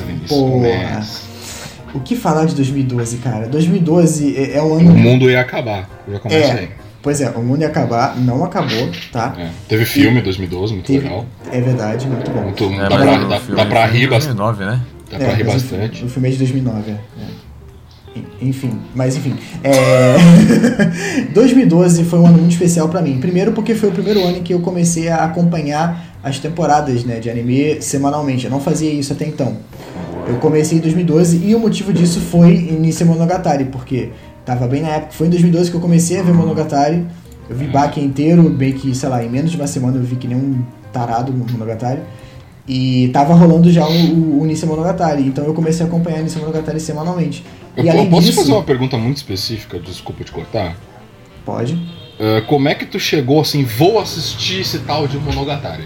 lá. 0.01 0.07
Vinícius, 0.07 0.29
Porra. 0.29 0.51
comece. 0.53 1.29
O 1.95 2.01
que 2.01 2.15
falar 2.15 2.45
de 2.45 2.55
2012, 2.55 3.17
cara? 3.19 3.49
2012 3.49 4.37
é, 4.37 4.57
é 4.59 4.63
O 4.63 4.75
ano. 4.75 4.91
mundo 4.93 5.31
ia 5.31 5.41
acabar. 5.41 5.89
Já 6.11 6.19
começa 6.19 6.53
aí. 6.55 6.65
É, 6.65 6.69
pois 7.03 7.21
é, 7.23 7.31
o 7.31 7.43
mundo 7.43 7.63
ia 7.63 7.69
acabar, 7.69 8.15
não 8.19 8.45
acabou, 8.45 8.91
tá? 9.11 9.35
É. 9.39 9.49
Teve 9.67 9.87
filme 9.87 10.21
em 10.21 10.23
2012, 10.23 10.75
muito 10.75 10.87
Teve- 10.87 11.05
legal. 11.05 11.25
É 11.51 11.61
verdade, 11.63 12.07
muito 12.07 12.31
bom. 12.31 12.43
Muito, 12.43 12.65
É, 12.65 12.89
dá, 12.89 12.89
pra, 12.89 12.97
o 13.25 13.29
dá, 13.29 13.41
filme 13.41 13.57
dá 13.57 13.67
pra 13.67 13.87
rir 13.87 14.07
bastante. 14.09 14.37
2009, 14.37 14.65
né? 14.67 14.81
Dá 15.11 15.19
pra 15.19 15.33
rir 15.33 15.45
mas 15.45 15.55
o- 15.55 15.59
bastante. 15.67 16.05
O, 16.05 16.09
filme 16.11 16.29
é 16.29 16.33
de 16.33 16.37
2009, 16.39 16.91
é. 16.91 16.97
En- 18.41 18.49
Enfim, 18.49 18.73
mas 18.95 19.17
enfim. 19.17 19.35
É... 19.63 20.17
2012 21.35 22.05
foi 22.05 22.19
um 22.19 22.27
ano 22.27 22.39
muito 22.39 22.53
especial 22.53 22.89
pra 22.89 23.01
mim. 23.01 23.19
Primeiro 23.19 23.53
porque 23.53 23.75
foi 23.75 23.89
o 23.89 23.93
primeiro 23.93 24.23
ano 24.25 24.39
em 24.39 24.43
que 24.43 24.53
eu 24.55 24.61
comecei 24.61 25.09
a 25.09 25.25
acompanhar 25.25 26.19
as 26.23 26.39
temporadas 26.39 27.05
né, 27.05 27.19
de 27.21 27.31
anime 27.31 27.81
semanalmente. 27.81 28.45
Eu 28.45 28.51
não 28.51 28.61
fazia 28.61 28.91
isso 28.91 29.13
até 29.13 29.27
então. 29.27 29.57
Eu 30.27 30.37
comecei 30.37 30.79
em 30.79 30.81
2012 30.81 31.43
e 31.45 31.55
o 31.55 31.59
motivo 31.59 31.93
disso 31.93 32.21
foi 32.21 32.55
Inicia 32.55 33.07
Monogatari, 33.07 33.65
porque 33.67 34.11
tava 34.45 34.67
bem 34.67 34.83
na 34.83 34.89
época, 34.89 35.13
foi 35.13 35.27
em 35.27 35.31
2012 35.31 35.71
que 35.71 35.77
eu 35.77 35.81
comecei 35.81 36.19
a 36.19 36.23
ver 36.23 36.35
Monogatari. 36.35 37.07
Eu 37.49 37.57
vi 37.57 37.67
Baki 37.67 38.01
inteiro, 38.01 38.43
bem 38.51 38.73
que, 38.73 38.95
sei 38.95 39.09
lá, 39.09 39.25
em 39.25 39.31
menos 39.31 39.51
de 39.51 39.57
uma 39.57 39.67
semana 39.67 39.97
eu 39.97 40.03
vi 40.03 40.17
que 40.17 40.29
nem 40.29 40.37
um 40.37 40.63
tarado 40.93 41.33
no 41.33 41.51
Monogatari. 41.51 42.01
E 42.69 43.09
tava 43.09 43.33
rolando 43.33 43.73
já 43.73 43.89
o, 43.89 44.43
o, 44.43 44.67
Monogatari, 44.67 45.23
então 45.23 45.45
eu 45.47 45.55
comecei 45.55 45.87
a 45.87 45.89
acompanhar 45.89 46.21
o 46.21 46.39
Monogatari 46.41 46.79
semanalmente. 46.79 47.43
Eu, 47.79 47.85
e 47.85 47.91
além 47.91 48.11
posso 48.11 48.27
disso, 48.27 48.41
fazer 48.41 48.53
uma 48.53 48.63
pergunta 48.63 48.97
muito 48.99 49.17
específica? 49.19 49.79
Desculpa 49.79 50.25
te 50.25 50.33
cortar. 50.33 50.77
pode. 51.45 51.79
Ah, 52.21 52.43
como 52.47 52.69
é 52.69 52.75
que 52.75 52.85
tu 52.85 52.99
chegou 52.99 53.41
assim, 53.41 53.65
vou 53.65 53.99
assistir 54.01 54.61
esse 54.61 54.81
tal 54.81 55.07
de 55.07 55.17
Monogatari? 55.19 55.85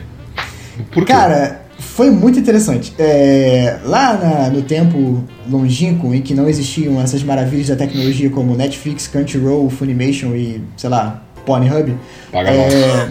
Por 0.90 1.04
quê? 1.04 1.12
Cara, 1.12 1.66
foi 1.78 2.10
muito 2.10 2.38
interessante. 2.38 2.94
É, 2.98 3.78
lá 3.84 4.14
na- 4.14 4.48
no 4.50 4.62
tempo 4.62 5.22
longínquo, 5.48 6.14
em 6.14 6.22
que 6.22 6.32
não 6.34 6.48
existiam 6.48 7.00
essas 7.00 7.22
maravilhas 7.22 7.68
da 7.68 7.76
tecnologia 7.76 8.30
como 8.30 8.54
Netflix, 8.56 9.06
Crunchyroll, 9.06 9.68
Funimation 9.68 10.34
e, 10.34 10.62
sei 10.76 10.88
lá, 10.88 11.22
Pornhub, 11.44 11.94
é, 12.32 13.10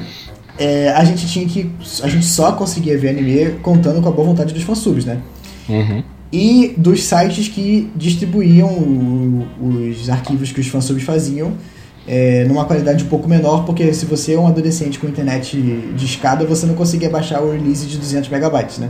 é, 0.57 0.89
a 0.89 1.03
gente 1.03 1.27
tinha 1.27 1.45
que. 1.45 1.69
A 2.01 2.07
gente 2.07 2.25
só 2.25 2.53
conseguia 2.53 2.97
ver 2.97 3.09
anime 3.09 3.59
contando 3.61 4.01
com 4.01 4.09
a 4.09 4.11
boa 4.11 4.27
vontade 4.29 4.53
dos 4.53 4.63
fansubs, 4.63 5.05
né? 5.05 5.19
Uhum. 5.69 6.03
E 6.33 6.73
dos 6.77 7.03
sites 7.03 7.47
que 7.49 7.89
distribuíam 7.95 8.69
o- 8.69 9.45
os 9.89 10.09
arquivos 10.09 10.51
que 10.51 10.61
os 10.61 10.67
fansubs 10.67 11.03
faziam 11.03 11.53
é, 12.07 12.45
numa 12.45 12.65
qualidade 12.65 13.03
um 13.03 13.07
pouco 13.07 13.29
menor, 13.29 13.63
porque 13.63 13.93
se 13.93 14.05
você 14.07 14.33
é 14.33 14.39
um 14.39 14.47
adolescente 14.47 14.97
com 14.97 15.07
internet 15.07 15.55
de 15.95 16.03
escada, 16.05 16.43
você 16.45 16.65
não 16.65 16.73
conseguia 16.73 17.09
baixar 17.09 17.41
o 17.41 17.51
release 17.51 17.85
de 17.85 17.95
200 17.97 18.27
megabytes, 18.29 18.79
né? 18.79 18.89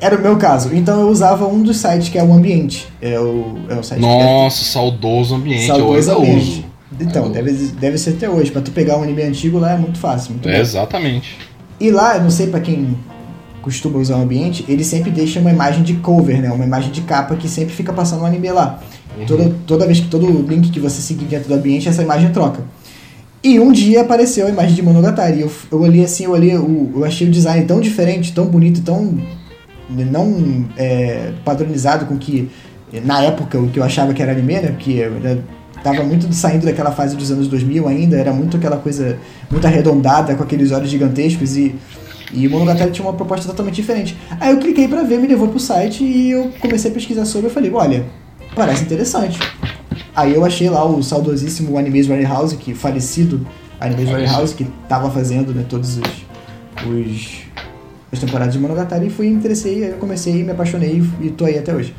Era 0.00 0.16
o 0.16 0.20
meu 0.20 0.36
caso. 0.36 0.74
Então 0.74 1.00
eu 1.00 1.08
usava 1.08 1.46
um 1.46 1.62
dos 1.62 1.76
sites 1.76 2.08
que 2.08 2.18
é 2.18 2.22
o 2.24 2.32
Ambiente. 2.32 2.88
É 3.00 3.18
o, 3.20 3.58
é 3.68 3.74
o 3.74 3.82
site 3.84 4.00
que 4.00 4.06
Nossa, 4.06 4.64
saudoso 4.64 5.34
ambiente. 5.36 5.66
Saudoso 5.66 6.10
eu 6.10 6.18
ambiente. 6.18 6.40
uso. 6.42 6.64
Então, 7.00 7.26
Eu 7.26 7.30
deve, 7.30 7.52
deve 7.52 7.98
ser 7.98 8.10
até 8.10 8.28
hoje. 8.28 8.50
Pra 8.50 8.62
tu 8.62 8.70
pegar 8.72 8.96
um 8.96 9.02
anime 9.02 9.22
antigo 9.22 9.58
lá 9.58 9.72
é 9.74 9.76
muito 9.76 9.98
fácil, 9.98 10.32
muito 10.32 10.48
É, 10.48 10.60
exatamente. 10.60 11.36
E 11.80 11.90
lá, 11.90 12.16
eu 12.16 12.22
não 12.22 12.30
sei 12.30 12.48
pra 12.48 12.58
quem 12.60 12.96
costuma 13.68 13.98
usar 13.98 14.16
o 14.16 14.22
ambiente, 14.22 14.64
ele 14.66 14.82
sempre 14.82 15.10
deixa 15.10 15.38
uma 15.40 15.50
imagem 15.50 15.82
de 15.82 15.94
cover, 15.94 16.40
né? 16.40 16.50
Uma 16.50 16.64
imagem 16.64 16.90
de 16.90 17.02
capa 17.02 17.36
que 17.36 17.46
sempre 17.48 17.74
fica 17.74 17.92
passando 17.92 18.22
o 18.22 18.24
anime 18.26 18.50
lá. 18.50 18.80
Uhum. 19.18 19.26
Toda, 19.26 19.52
toda 19.66 19.86
vez 19.86 20.00
que 20.00 20.08
todo 20.08 20.26
link 20.48 20.70
que 20.70 20.80
você 20.80 21.00
seguir 21.02 21.26
dentro 21.26 21.48
do 21.48 21.54
ambiente, 21.54 21.88
essa 21.88 22.02
imagem 22.02 22.30
troca. 22.32 22.60
E 23.44 23.60
um 23.60 23.70
dia 23.70 24.00
apareceu 24.00 24.46
a 24.46 24.50
imagem 24.50 24.74
de 24.74 24.82
Monogatari. 24.82 25.40
Eu, 25.42 25.50
eu 25.70 25.80
olhei 25.82 26.02
assim, 26.04 26.24
eu 26.24 26.30
olhei, 26.32 26.56
o- 26.56 26.90
eu 26.96 27.04
achei 27.04 27.28
o 27.28 27.30
design 27.30 27.64
tão 27.66 27.80
diferente, 27.80 28.32
tão 28.32 28.46
bonito, 28.46 28.80
tão 28.80 29.16
não 29.90 30.66
é, 30.76 31.32
padronizado 31.44 32.06
com 32.06 32.16
que 32.18 32.48
na 33.04 33.22
época 33.22 33.58
o 33.58 33.68
que 33.68 33.78
eu 33.78 33.84
achava 33.84 34.12
que 34.14 34.22
era 34.22 34.32
anime, 34.32 34.54
né? 34.54 34.68
Porque 34.68 34.92
eu 34.92 35.14
ainda 35.14 35.38
tava 35.82 36.02
muito 36.02 36.32
saindo 36.34 36.64
daquela 36.66 36.90
fase 36.90 37.16
dos 37.16 37.30
anos 37.30 37.46
2000 37.48 37.86
ainda, 37.86 38.16
era 38.16 38.32
muito 38.32 38.56
aquela 38.56 38.76
coisa 38.76 39.16
muito 39.50 39.64
arredondada 39.66 40.34
com 40.34 40.42
aqueles 40.42 40.72
olhos 40.72 40.90
gigantescos 40.90 41.56
e 41.56 41.74
e 42.32 42.46
o 42.46 42.50
Monogatari 42.50 42.90
tinha 42.90 43.06
uma 43.06 43.14
proposta 43.14 43.46
totalmente 43.48 43.74
diferente. 43.76 44.16
Aí 44.40 44.50
eu 44.52 44.58
cliquei 44.58 44.86
pra 44.88 45.02
ver, 45.02 45.18
me 45.18 45.26
levou 45.26 45.48
pro 45.48 45.58
site 45.58 46.04
e 46.04 46.30
eu 46.30 46.52
comecei 46.60 46.90
a 46.90 46.94
pesquisar 46.94 47.24
sobre. 47.24 47.46
Eu 47.48 47.50
falei, 47.52 47.70
olha, 47.72 48.04
parece 48.54 48.82
interessante. 48.84 49.38
Aí 50.14 50.34
eu 50.34 50.44
achei 50.44 50.68
lá 50.68 50.84
o 50.84 51.02
saudosíssimo 51.02 51.78
Animes 51.78 52.06
Warehouse, 52.06 52.56
que 52.56 52.74
falecido 52.74 53.46
Animes. 53.80 54.08
Warehouse, 54.10 54.54
que 54.54 54.64
tava 54.88 55.10
fazendo 55.10 55.54
né, 55.54 55.64
todos 55.68 55.98
os, 55.98 56.86
os 56.86 57.38
as 58.10 58.18
temporadas 58.18 58.54
de 58.54 58.58
Monogatari 58.60 59.06
e 59.08 59.10
fui 59.10 59.28
me 59.28 59.34
interessei, 59.34 59.84
aí 59.84 59.90
eu 59.90 59.98
comecei, 59.98 60.42
me 60.42 60.50
apaixonei 60.50 61.02
e 61.20 61.28
tô 61.30 61.44
aí 61.44 61.58
até 61.58 61.74
hoje. 61.74 61.94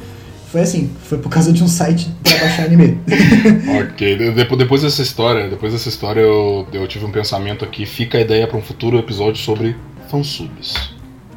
Foi 0.51 0.61
assim, 0.61 0.89
foi 1.03 1.19
por 1.19 1.29
causa 1.29 1.53
de 1.53 1.63
um 1.63 1.67
site 1.67 2.09
pra 2.23 2.35
baixar 2.39 2.63
anime. 2.65 2.97
Ok, 3.79 4.17
de- 4.17 4.55
depois, 4.57 4.81
dessa 4.81 5.03
história, 5.03 5.47
depois 5.47 5.71
dessa 5.71 5.87
história 5.87 6.21
eu, 6.21 6.67
eu 6.73 6.87
tive 6.87 7.05
um 7.05 7.11
pensamento 7.11 7.63
aqui. 7.63 7.85
Fica 7.85 8.17
a 8.17 8.21
ideia 8.21 8.47
pra 8.47 8.57
um 8.57 8.61
futuro 8.61 8.97
episódio 8.97 9.39
sobre 9.39 9.75
fansubs. 10.09 10.93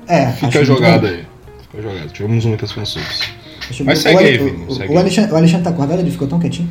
É, 0.09 0.33
Fica 0.33 0.47
bom. 0.65 0.85
aí. 1.07 1.27
Fica 1.63 1.79
a 1.79 1.83
jogada. 1.83 2.09
Tivemos 2.09 2.45
muitas 2.45 2.73
fansubs. 2.73 3.21
Acho 3.71 3.85
Mas 3.85 4.01
segue 4.01 4.17
o, 4.17 4.19
aí, 4.27 4.39
o- 4.41 4.45
Vini, 4.45 4.67
o- 4.67 4.75
segue 4.75 4.89
o 4.89 4.93
aí. 4.93 4.99
Alexandre, 4.99 5.33
o 5.33 5.37
Alexandre 5.37 5.65
tá 5.65 5.71
acordado? 5.71 6.01
Ele 6.01 6.11
ficou 6.11 6.27
tão 6.29 6.39
quietinho? 6.39 6.69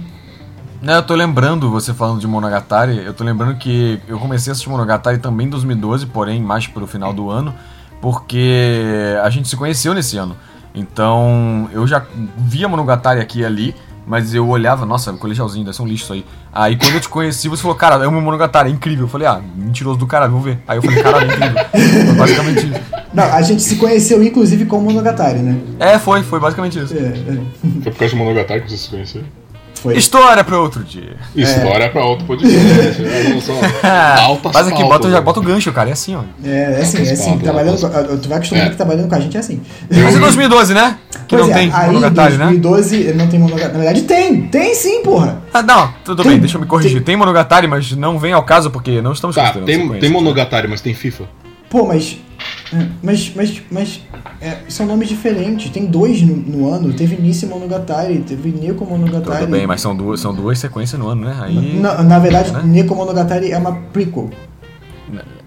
Não, 0.82 0.96
eu 0.96 1.04
tô 1.04 1.14
lembrando, 1.14 1.70
você 1.70 1.94
falando 1.94 2.20
de 2.20 2.26
Monogatari, 2.28 2.98
eu 3.06 3.14
tô 3.14 3.24
lembrando 3.24 3.56
que 3.58 4.00
eu 4.08 4.18
comecei 4.20 4.50
a 4.50 4.54
assistir 4.54 4.70
Monogatari 4.70 5.20
também 5.20 5.46
em 5.46 5.50
2012, 5.50 6.08
porém 6.08 6.42
mais 6.42 6.66
pro 6.68 6.88
final 6.88 7.14
do 7.14 7.30
ano, 7.30 7.54
porque 8.02 9.16
a 9.24 9.30
gente 9.30 9.48
se 9.48 9.56
conheceu 9.56 9.94
nesse 9.94 10.18
ano. 10.18 10.36
Então, 10.74 11.70
eu 11.72 11.86
já 11.86 12.04
via 12.38 12.68
Monogatari 12.68 13.20
aqui 13.20 13.40
e 13.42 13.46
ali, 13.46 13.76
mas 14.06 14.34
eu 14.34 14.48
olhava, 14.48 14.86
nossa, 14.86 15.14
colegialzinho, 15.14 15.66
deve 15.66 15.76
ser 15.76 15.84
um 15.84 15.88
lixo 15.88 16.04
isso 16.04 16.14
aí. 16.14 16.26
Aí 16.54 16.76
quando 16.76 16.96
eu 16.96 17.02
te 17.02 17.10
conheci, 17.10 17.48
você 17.48 17.62
falou, 17.62 17.78
cara, 17.78 17.96
amo 17.96 18.22
Monogatari, 18.22 18.70
é 18.70 18.72
incrível. 18.72 19.06
Eu 19.06 19.10
falei, 19.10 19.28
ah, 19.28 19.42
mentiroso 19.56 20.00
do 20.00 20.08
caralho, 20.08 20.32
vamos 20.32 20.46
ver. 20.46 20.60
Aí 20.68 20.78
eu 20.78 20.82
falei, 20.82 21.02
caralho, 21.02 21.32
é 21.32 21.36
incrível. 21.36 22.06
Foi 22.08 22.16
basicamente 22.16 22.68
isso. 22.68 22.82
Não, 23.14 23.24
a 23.26 23.42
gente 23.42 23.62
se 23.62 23.76
conheceu 23.76 24.24
inclusive 24.24 24.66
com 24.66 24.80
Monogatari, 24.80 25.40
né? 25.40 25.58
É, 25.80 26.00
foi, 26.00 26.24
foi 26.24 26.40
basicamente 26.40 26.80
isso. 26.80 26.94
É, 26.94 27.00
é, 27.00 27.82
Foi 27.84 27.92
por 27.92 28.00
causa 28.00 28.14
de 28.14 28.16
Monogatari 28.16 28.62
que 28.62 28.70
vocês 28.70 28.82
se 28.82 28.90
conheceram? 28.90 29.41
Foi. 29.82 29.98
História 29.98 30.44
pra 30.44 30.60
outro 30.60 30.84
dia. 30.84 31.16
História 31.36 31.90
pra 31.90 32.06
outro 32.06 32.26
podcast. 32.26 33.02
Altas 34.22 34.52
Faz 34.54 34.68
aqui, 34.68 34.84
bota, 34.84 35.10
já, 35.10 35.16
né? 35.16 35.22
bota 35.22 35.40
o 35.40 35.44
gancho, 35.44 35.72
cara, 35.72 35.90
é 35.90 35.94
assim, 35.94 36.16
ó. 36.16 36.22
É, 36.44 36.50
é 36.80 36.82
assim, 36.82 37.06
é 37.08 37.12
assim, 37.12 37.38
trabalhando, 37.40 37.80
pautas. 37.82 38.20
tu 38.22 38.30
vai 38.30 38.38
acostumando 38.38 38.68
É. 38.68 38.70
que 38.70 38.76
trabalhando 38.76 39.08
com 39.10 39.16
a 39.16 39.20
gente 39.20 39.38
é 39.38 39.40
assim. 39.40 39.62
Mas 39.90 40.16
é 40.16 40.20
2012, 40.20 40.74
né? 40.74 40.98
Que 41.28 41.36
Pois 41.36 41.48
não 41.48 41.54
é, 41.56 41.58
tem 41.58 41.72
aí, 41.74 41.88
Monogatari, 41.88 42.34
né? 42.38 42.46
2012 42.46 43.14
não 43.14 43.28
tem 43.28 43.40
Monogatari. 43.40 43.74
Na 43.74 43.80
verdade 43.80 44.02
tem, 44.04 44.42
tem 44.48 44.76
sim, 44.76 45.02
porra. 45.04 45.42
Ah, 45.54 45.62
não, 45.62 45.94
tudo 46.04 46.24
Tem- 46.24 46.32
bem, 46.34 46.40
deixa 46.40 46.58
eu 46.58 46.62
me 46.62 46.68
corrigir. 46.68 46.94
tem- 46.98 47.04
Tem, 47.04 47.16
Monogatari, 47.18 47.68
mas 47.68 47.92
não 47.94 48.18
vem 48.20 48.34
ao 48.34 48.44
caso 48.44 48.70
porque 48.72 49.02
não 49.02 49.12
estamos 49.14 49.36
Tá, 49.36 49.52
tem, 49.52 49.88
tem 50.00 50.10
Monogatari, 50.10 50.68
mas 50.68 50.82
tem 50.82 50.94
FIFA? 50.94 51.24
Pô, 51.70 51.86
mas. 51.86 52.18
É, 52.74 52.88
Mas, 53.04 53.32
mas, 53.36 53.62
mas 53.70 54.02
é, 54.42 54.58
são 54.70 54.86
nomes 54.86 55.10
diferentes. 55.10 55.70
Tem 55.72 55.86
dois 55.86 56.22
no, 56.22 56.36
no 56.36 56.74
ano. 56.74 56.94
Teve 56.94 57.16
Nice 57.22 57.46
Monogatari, 57.46 58.20
teve 58.20 58.50
Neko 58.52 58.86
Monogatari. 58.86 59.40
Tudo 59.46 59.52
bem, 59.52 59.68
mas 59.68 59.82
são 59.82 59.96
duas, 59.96 60.20
são 60.20 60.34
duas 60.34 60.58
sequências 60.60 61.00
no 61.00 61.08
ano, 61.08 61.26
né? 61.26 61.36
Aí 61.42 61.80
Na, 61.80 62.02
na 62.04 62.20
verdade, 62.20 62.52
né? 62.52 62.62
Neko 62.64 62.96
Monogatari 62.96 63.52
é 63.52 63.58
uma 63.58 63.74
prequel. 63.74 64.30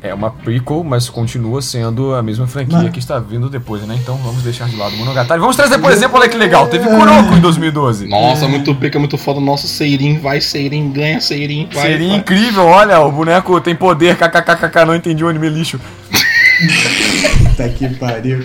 é 0.03 0.13
uma 0.13 0.31
prequel, 0.31 0.85
mas 0.85 1.09
continua 1.09 1.63
sendo 1.63 2.15
a 2.15 2.23
mesma 2.23 2.47
franquia 2.47 2.77
Mas- 2.77 2.91
que 2.93 2.99
está 2.99 3.19
vindo 3.19 3.49
depois, 3.49 3.83
né? 3.87 3.99
Então 4.03 4.17
vamos 4.19 4.43
deixar 4.43 4.69
de 4.69 4.77
lado 4.77 4.95
o 4.95 4.99
Monogatari. 4.99 5.41
Vamos 5.41 5.57
trazer, 5.57 5.79
por 5.79 5.91
exemplo, 5.91 6.19
olha 6.19 6.29
que 6.29 6.37
legal, 6.37 6.67
teve 6.67 6.87
Kuroko 6.87 7.33
em 7.35 7.41
2012. 7.41 8.07
Nossa, 8.07 8.47
muito 8.47 8.75
pica, 8.75 8.99
muito 8.99 9.17
foda. 9.17 9.41
Nossa, 9.41 9.67
Seirin 9.67 10.19
vai, 10.19 10.43
Seirin 10.43 10.93
ganha, 10.93 11.21
Seirin 11.23 11.71
vai. 11.73 11.97
Vai. 11.97 12.17
incrível, 12.17 12.67
olha, 12.67 13.01
o 13.01 13.11
boneco 13.11 13.59
tem 13.63 13.75
poder, 13.75 14.17
kkkk, 14.19 14.85
não 14.87 14.95
entendi 14.95 15.25
o 15.25 15.29
anime 15.29 15.49
lixo. 15.49 15.81
Puta 17.39 17.69
que 17.69 17.89
pariu. 17.97 18.41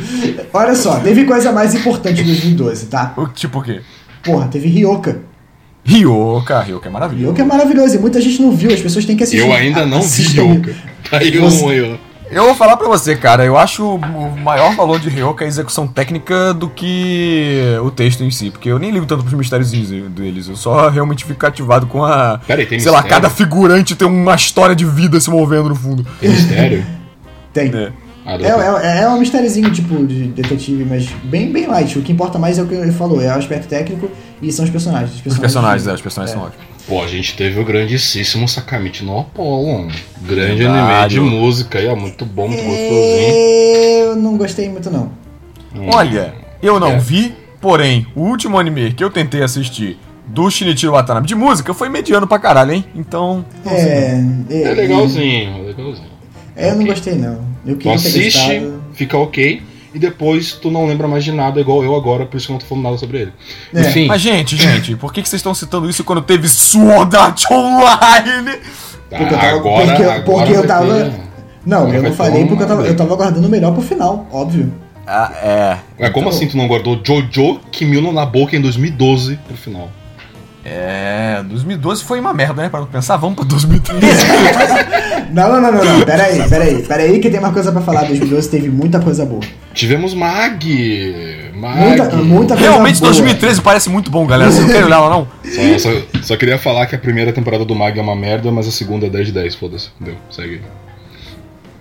Olha 0.54 0.76
só, 0.76 1.00
teve 1.00 1.26
coisa 1.26 1.52
mais 1.52 1.74
importante 1.76 2.22
em 2.22 2.26
2012, 2.26 2.86
tá? 2.88 3.14
O, 3.18 3.28
tipo 3.28 3.60
o 3.60 3.62
quê? 3.64 3.82
Porra, 4.24 4.48
teve 4.48 4.68
Ryoka. 4.68 5.22
Ryoka, 5.84 6.62
Ryoka 6.62 6.88
é 6.90 6.92
maravilhoso. 6.92 7.26
Ryoka 7.34 7.42
é 7.42 7.46
maravilhoso 7.46 7.96
e 7.96 8.00
muita 8.00 8.20
gente 8.22 8.42
não 8.42 8.52
viu, 8.52 8.72
as 8.74 8.82
pessoas 8.82 9.06
têm 9.06 9.16
que 9.16 9.24
assistir. 9.24 9.46
Eu 9.46 9.54
ainda 9.54 9.86
não 9.86 10.02
vi 10.02 10.06
Assistam. 10.08 10.44
Yoka. 10.44 10.76
Tá 11.10 11.18
aí 11.18 11.32
Você- 11.38 11.64
um 11.66 11.72
eu. 11.72 11.98
Eu 12.32 12.44
vou 12.44 12.54
falar 12.54 12.78
pra 12.78 12.88
você, 12.88 13.16
cara, 13.16 13.44
eu 13.44 13.58
acho 13.58 13.84
o 13.96 14.38
maior 14.44 14.76
valor 14.76 15.00
de 15.00 15.10
Ryoka 15.10 15.44
a 15.44 15.48
execução 15.48 15.88
técnica 15.88 16.54
do 16.54 16.70
que 16.70 17.60
o 17.84 17.90
texto 17.90 18.24
em 18.24 18.30
si, 18.30 18.52
porque 18.52 18.70
eu 18.70 18.78
nem 18.78 18.92
ligo 18.92 19.08
tanto 19.08 19.24
pros 19.24 19.34
mistériozinhos 19.34 20.12
deles, 20.12 20.48
eu 20.48 20.56
só 20.56 20.90
realmente 20.90 21.26
fico 21.26 21.40
cativado 21.40 21.88
com 21.88 22.06
a. 22.06 22.40
Pera 22.46 22.62
aí, 22.62 22.68
tem 22.68 22.80
sei 22.80 22.92
lá, 22.92 23.00
mistério? 23.00 23.24
cada 23.24 23.34
figurante 23.34 23.96
tem 23.96 24.08
uma 24.08 24.36
história 24.36 24.76
de 24.76 24.86
vida 24.86 25.20
se 25.20 25.28
movendo 25.28 25.70
no 25.70 25.76
fundo. 25.76 26.06
Tem 26.22 26.30
mistério? 26.30 26.86
Tem. 27.54 27.68
É. 27.74 27.92
Ah, 28.26 28.36
É, 28.36 29.00
é, 29.00 29.02
é 29.04 29.08
um 29.10 29.20
mistériozinho, 29.20 29.72
tipo, 29.72 30.06
de 30.06 30.26
detetive, 30.28 30.86
mas 30.86 31.08
bem, 31.24 31.52
bem 31.52 31.66
light. 31.68 31.98
O 31.98 32.02
que 32.02 32.12
importa 32.12 32.38
mais 32.38 32.58
é 32.60 32.62
o 32.62 32.68
que 32.68 32.76
ele 32.76 32.92
falou, 32.92 33.22
é 33.22 33.28
o 33.30 33.38
aspecto 33.38 33.68
técnico 33.68 34.10
e 34.42 34.52
são 34.52 34.66
os 34.66 34.70
personagens. 34.72 35.22
Os 35.26 35.40
personagens, 35.40 35.88
é, 35.88 35.94
os 35.94 36.02
personagens 36.02 36.34
são 36.36 36.46
ótimos. 36.46 36.66
Pô, 36.88 37.02
a 37.04 37.08
gente 37.08 37.36
teve 37.36 37.60
o 37.60 37.64
grandíssimo 37.66 38.48
Sakamichi 38.48 39.04
no 39.06 39.20
Apollo. 39.20 39.88
Grande 40.22 40.64
Verdade. 40.64 41.18
anime 41.18 41.30
de 41.30 41.36
música 41.36 41.80
aí, 41.80 41.88
ó. 41.88 41.96
Muito 41.96 42.26
bom, 42.26 42.48
muito 42.48 42.64
gostosinho. 42.64 43.36
Eu 43.36 44.16
não 44.16 44.38
gostei 44.38 44.70
muito, 44.70 44.90
não. 44.92 45.12
Hum. 45.76 45.90
Olha, 45.94 46.34
eu 46.62 46.80
não 46.80 46.94
É. 46.94 46.98
vi, 47.00 47.34
porém, 47.62 48.06
o 48.16 48.22
último 48.22 48.60
anime 48.60 48.92
que 48.94 49.04
eu 49.04 49.10
tentei 49.12 49.42
assistir 49.44 49.98
do 50.28 50.50
Shinichiro 50.50 50.92
Watanabe 50.94 51.28
de 51.28 51.36
música 51.36 51.74
foi 51.74 51.90
mediano 51.90 52.28
pra 52.28 52.38
caralho, 52.40 52.74
hein? 52.74 52.86
Então. 52.96 53.46
não. 53.64 53.72
É, 53.72 54.20
É 54.50 54.74
legalzinho, 54.74 55.64
é. 56.60 56.68
É, 56.68 56.72
eu 56.72 56.76
não 56.76 56.86
gostei, 56.86 57.16
não. 57.16 57.40
Eu 57.66 57.76
Tu 57.76 57.80
queria 57.80 57.98
ter 58.00 58.08
assiste, 58.08 58.38
gostado. 58.38 58.84
fica 58.94 59.18
ok, 59.18 59.62
e 59.94 60.00
depois 60.00 60.54
tu 60.54 60.70
não 60.72 60.86
lembra 60.88 61.08
mais 61.08 61.24
de 61.24 61.32
nada, 61.32 61.60
igual 61.60 61.84
eu 61.84 61.96
agora, 61.96 62.26
por 62.26 62.38
isso 62.38 62.46
que 62.48 62.52
eu 62.52 62.56
não 62.56 62.60
tô 62.60 62.66
falando 62.68 62.84
nada 62.86 62.98
sobre 62.98 63.18
ele. 63.20 63.34
É. 63.74 63.82
Enfim, 63.82 64.08
Mas, 64.08 64.22
gente, 64.22 64.56
gente, 64.56 64.96
por 64.96 65.12
que, 65.14 65.22
que 65.22 65.30
vocês 65.30 65.40
estão 65.40 65.54
citando 65.54 65.90
isso 65.90 66.04
quando 66.04 66.22
teve 66.22 66.48
Sword 66.48 67.16
Art 67.16 67.44
Online? 67.52 68.60
Porque 69.10 69.24
eu 69.24 69.30
tava- 69.30 69.48
agora, 69.48 69.86
porque- 69.88 70.04
agora 70.04 70.22
porque 70.22 70.52
eu 70.54 70.68
tava- 70.68 70.94
ter- 71.06 71.30
Não, 71.66 71.80
Agora 71.80 71.98
eu 71.98 72.04
não 72.04 72.14
falei 72.14 72.46
porque 72.46 72.64
eu 72.64 72.68
tava, 72.68 72.82
eu 72.84 72.96
tava 72.96 73.16
guardando 73.16 73.46
o 73.46 73.50
melhor 73.50 73.74
pro 73.74 73.82
final, 73.82 74.28
óbvio. 74.32 74.72
Ah, 75.06 75.32
é. 75.44 75.78
Ué, 76.04 76.10
como 76.12 76.28
Então- 76.28 76.38
assim 76.38 76.48
tu 76.48 76.56
não 76.56 76.68
guardou 76.68 77.00
Jojo 77.04 77.60
Kimino 77.72 78.12
na 78.14 78.26
boca 78.26 78.56
em 78.56 78.62
2012 78.62 79.38
pro 79.48 79.58
final? 79.58 79.90
É, 80.72 81.42
2012 81.50 82.04
foi 82.04 82.20
uma 82.20 82.34
merda, 82.34 82.62
né? 82.62 82.70
Para 82.70 82.86
pensar, 82.86 83.18
vamos 83.18 83.36
pra 83.38 83.46
2013. 83.46 84.26
Não, 85.32 85.48
não, 85.48 85.62
não, 85.62 85.72
não, 85.72 85.86
não. 86.00 86.06
Pera 86.06 86.24
aí, 86.24 86.50
pera 86.50 86.64
aí, 86.64 86.82
pera 86.82 87.04
aí 87.04 87.20
que 87.20 87.30
tem 87.30 87.40
uma 87.40 87.52
coisa 87.54 87.72
pra 87.72 87.82
falar. 87.82 88.02
2012 88.06 88.50
teve 88.50 88.68
muita 88.68 89.00
coisa 89.00 89.24
boa. 89.28 89.42
Tivemos 89.76 90.16
Mag! 90.16 91.52
Mag! 91.56 91.78
Muita, 91.78 92.04
muita 92.16 92.54
coisa 92.56 92.70
Realmente 92.72 93.00
boa. 93.00 93.12
2013 93.12 93.62
parece 93.62 93.90
muito 93.92 94.10
bom, 94.10 94.26
galera. 94.26 94.50
Vocês 94.50 94.64
não 94.66 94.72
querem 94.72 94.88
olhar 94.88 94.96
ela, 94.98 95.10
não? 95.12 95.28
Só, 95.78 95.92
só- 95.92 96.02
só 96.24 96.36
queria 96.36 96.58
falar 96.58 96.88
que 96.88 96.96
a 96.96 97.00
primeira 97.00 97.32
temporada 97.32 97.64
do 97.64 97.76
Mag 97.76 97.98
é 97.98 98.02
uma 98.02 98.16
merda, 98.16 98.52
mas 98.52 98.68
a 98.68 98.72
segunda 98.72 99.06
é 99.06 99.10
10 99.10 99.28
de 99.28 99.34
10, 99.34 99.54
foda-se. 99.56 99.90
Deu, 100.00 100.16
segue 100.32 100.56
aí. 100.56 100.62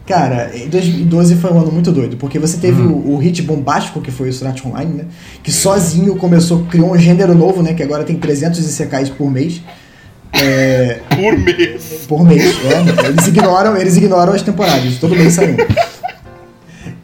Cara, 0.09 0.51
em 0.57 0.69
2012 0.69 1.35
foi 1.37 1.53
um 1.53 1.61
ano 1.61 1.71
muito 1.71 1.93
doido, 1.93 2.17
porque 2.17 2.39
você 2.39 2.57
teve 2.57 2.81
Hum. 2.81 3.03
o, 3.05 3.15
o 3.15 3.19
hit 3.19 3.43
bombástico 3.43 4.01
que 4.01 4.11
foi 4.11 4.31
o 4.31 4.47
Art 4.47 4.65
Online, 4.65 4.95
né? 4.95 5.05
Que 5.43 5.53
sozinho 5.53 6.17
começou, 6.17 6.65
criou 6.65 6.93
um 6.95 6.99
gênero 6.99 7.35
novo, 7.35 7.63
né? 7.63 7.75
Que 7.75 7.83
agora 7.83 8.05
tem 8.05 8.17
300 8.17 8.59
ICKs 8.81 9.11
por 9.11 9.31
mês. 9.31 9.61
É, 10.33 11.01
Por 11.15 11.39
mês! 11.39 12.07
por 12.09 12.25
mês, 12.25 12.43
é. 12.43 13.09
Eles 13.09 13.27
ignoram, 13.27 13.77
eles 13.77 13.97
ignoram 13.99 14.33
as 14.33 14.41
temporadas, 14.41 14.97
todo 14.97 15.15
mês 15.15 15.35
sai 15.35 15.53
um. 15.53 15.57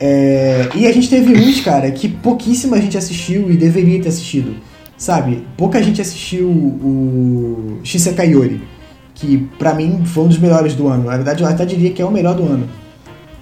É, 0.01 0.69
e 0.75 0.87
a 0.87 0.93
gente 0.93 1.09
teve 1.11 1.33
uns, 1.35 1.61
cara, 1.61 1.91
que 1.91 2.09
pouquíssima 2.09 2.81
gente 2.81 2.97
assistiu 2.97 3.51
e 3.51 3.57
deveria 3.57 4.01
ter 4.01 4.09
assistido. 4.09 4.57
Sabe? 4.97 5.47
Pouca 5.59 5.83
gente 5.83 6.01
assistiu 6.01 6.49
o 6.49 7.81
Shisekai 7.83 8.31
Yori, 8.31 8.63
que 9.15 9.47
pra 9.59 9.75
mim 9.75 10.03
foi 10.07 10.25
um 10.25 10.29
dos 10.29 10.39
melhores 10.39 10.75
do 10.75 10.89
ano. 10.89 11.05
Na 11.05 11.17
verdade, 11.17 11.43
eu 11.43 11.49
até 11.49 11.67
diria 11.67 11.91
que 11.91 12.01
é 12.01 12.05
o 12.05 12.11
melhor 12.11 12.35
do 12.35 12.45
ano. 12.45 12.67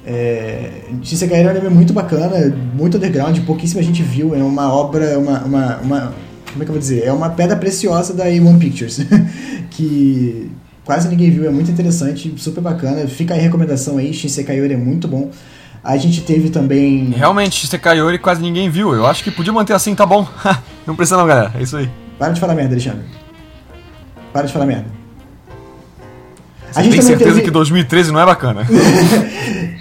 É, 0.05 0.83
Shisekai 1.03 1.43
é 1.43 1.47
um 1.47 1.51
anime 1.51 1.69
muito 1.69 1.93
bacana, 1.93 2.55
muito 2.75 2.97
underground, 2.97 3.39
pouquíssima 3.41 3.83
gente 3.83 4.03
viu. 4.03 4.35
É 4.35 4.43
uma 4.43 4.73
obra, 4.73 5.19
uma, 5.19 5.41
uma, 5.45 5.77
uma- 5.79 6.15
Como 6.53 6.63
é 6.63 6.65
que 6.65 6.71
eu 6.71 6.75
vou 6.75 6.79
dizer? 6.79 7.05
É 7.05 7.13
uma 7.13 7.31
pedra 7.31 7.57
preciosa 7.57 8.13
da 8.13 8.25
A1 8.27 8.59
Pictures, 8.59 9.01
que 9.71 10.51
quase 10.85 11.09
ninguém 11.09 11.31
viu, 11.31 11.47
é 11.47 11.51
muito 11.51 11.71
interessante, 11.71 12.35
super 12.37 12.61
bacana. 12.61 13.07
Fica 13.07 13.35
aí 13.35 13.41
a 13.41 13.43
recomendação 13.43 13.99
aí, 13.99 14.13
Shisekai 14.13 14.59
é 14.59 14.77
muito 14.77 15.07
bom. 15.07 15.31
A 15.85 15.97
gente 15.97 16.21
teve 16.21 16.49
também. 16.51 17.11
Realmente, 17.11 17.67
Sekaiori 17.67 18.17
quase 18.19 18.41
ninguém 18.41 18.71
viu. 18.71 18.95
Eu 18.95 19.05
acho 19.05 19.25
que 19.25 19.33
podia 19.33 19.53
manter 19.53 19.73
assim, 19.73 19.95
tá 19.97 20.07
bom. 20.07 20.27
não 20.87 20.95
precisa 20.95 21.17
não, 21.17 21.27
galera. 21.27 21.53
É 21.59 21.63
isso 21.63 21.77
aí. 21.77 21.91
Para 22.19 22.33
de 22.33 22.39
falar 22.41 22.55
merda, 22.55 22.75
Alexandre. 22.75 23.05
Para 24.33 24.47
de 24.47 24.53
falar 24.53 24.67
merda. 24.67 25.02
Você 26.73 26.89
tem 26.89 27.03
certeza 27.03 27.41
que 27.41 27.51
2013 27.51 28.13
não 28.13 28.21
é 28.21 28.27
bacana? 28.27 28.67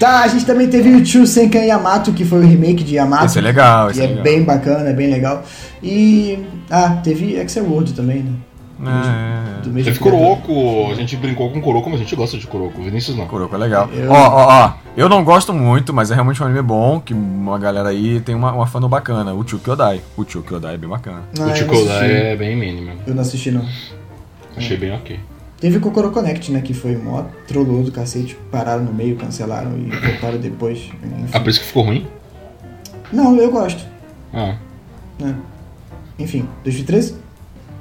Tá, 0.01 0.23
a 0.23 0.27
gente 0.27 0.47
também 0.47 0.67
teve 0.67 0.89
o 0.95 1.05
Chu 1.05 1.27
Senkan 1.27 1.59
Yamato, 1.59 2.11
que 2.11 2.25
foi 2.25 2.39
o 2.39 2.41
remake 2.41 2.83
de 2.83 2.95
Yamato. 2.95 3.25
Esse 3.27 3.37
é 3.37 3.41
legal, 3.41 3.91
E 3.91 3.99
é 3.99 4.03
é 4.03 4.07
legal. 4.07 4.23
bem 4.23 4.41
bacana, 4.43 4.89
é 4.89 4.93
bem 4.93 5.11
legal. 5.11 5.43
E. 5.83 6.39
Ah, 6.71 6.97
teve 7.03 7.35
Excel 7.35 7.65
World 7.65 7.93
também, 7.93 8.23
né? 8.23 8.31
É, 8.83 9.61
Do 9.61 9.69
mesmo 9.69 9.91
Teve 9.91 9.99
Kuroko, 9.99 10.91
a 10.91 10.95
gente 10.95 11.15
brincou 11.15 11.51
com 11.51 11.61
Kuroko, 11.61 11.87
mas 11.87 11.99
a 11.99 12.03
gente 12.03 12.15
gosta 12.15 12.35
de 12.35 12.47
Kuroko. 12.47 12.81
Vinícius 12.81 13.15
não. 13.15 13.27
Kuroko 13.27 13.53
é 13.53 13.57
legal. 13.59 13.87
Ó, 14.09 14.13
ó, 14.15 14.47
ó. 14.49 14.73
Eu 14.97 15.07
não 15.07 15.23
gosto 15.23 15.53
muito, 15.53 15.93
mas 15.93 16.09
é 16.09 16.15
realmente 16.15 16.41
um 16.41 16.47
anime 16.47 16.63
bom, 16.63 16.99
que 16.99 17.13
uma 17.13 17.59
galera 17.59 17.89
aí 17.89 18.19
tem 18.21 18.33
uma, 18.33 18.51
uma 18.53 18.65
fandom 18.65 18.89
bacana. 18.89 19.35
O 19.35 19.47
Chukyodai. 19.47 20.01
O 20.17 20.25
Chukyodai 20.27 20.73
é 20.73 20.77
bem 20.79 20.89
bacana. 20.89 21.21
Ah, 21.39 21.43
o 21.43 21.51
assisti. 21.51 22.11
é 22.11 22.35
bem 22.35 22.57
mínimo. 22.57 22.93
Eu 23.05 23.13
não 23.13 23.21
assisti, 23.21 23.51
não. 23.51 23.63
Achei 24.57 24.77
bem 24.77 24.93
ok. 24.93 25.19
Teve 25.61 25.77
o 25.77 25.79
Kokoro 25.79 26.11
Connect, 26.11 26.51
né? 26.51 26.59
Que 26.61 26.73
foi 26.73 26.97
mó 26.97 27.23
trollou 27.47 27.83
do 27.83 27.91
cacete. 27.91 28.35
Pararam 28.51 28.83
no 28.83 28.91
meio, 28.93 29.15
cancelaram 29.15 29.77
e 29.77 29.89
voltaram 29.95 30.37
depois. 30.39 30.79
Enfim. 30.79 31.25
Ah, 31.31 31.39
por 31.39 31.49
isso 31.49 31.59
que 31.61 31.67
ficou 31.67 31.83
ruim? 31.83 32.07
Não, 33.13 33.37
eu 33.37 33.51
gosto. 33.51 33.85
Ah. 34.33 34.55
Né? 35.19 35.35
Enfim, 36.17 36.47
2013? 36.63 37.15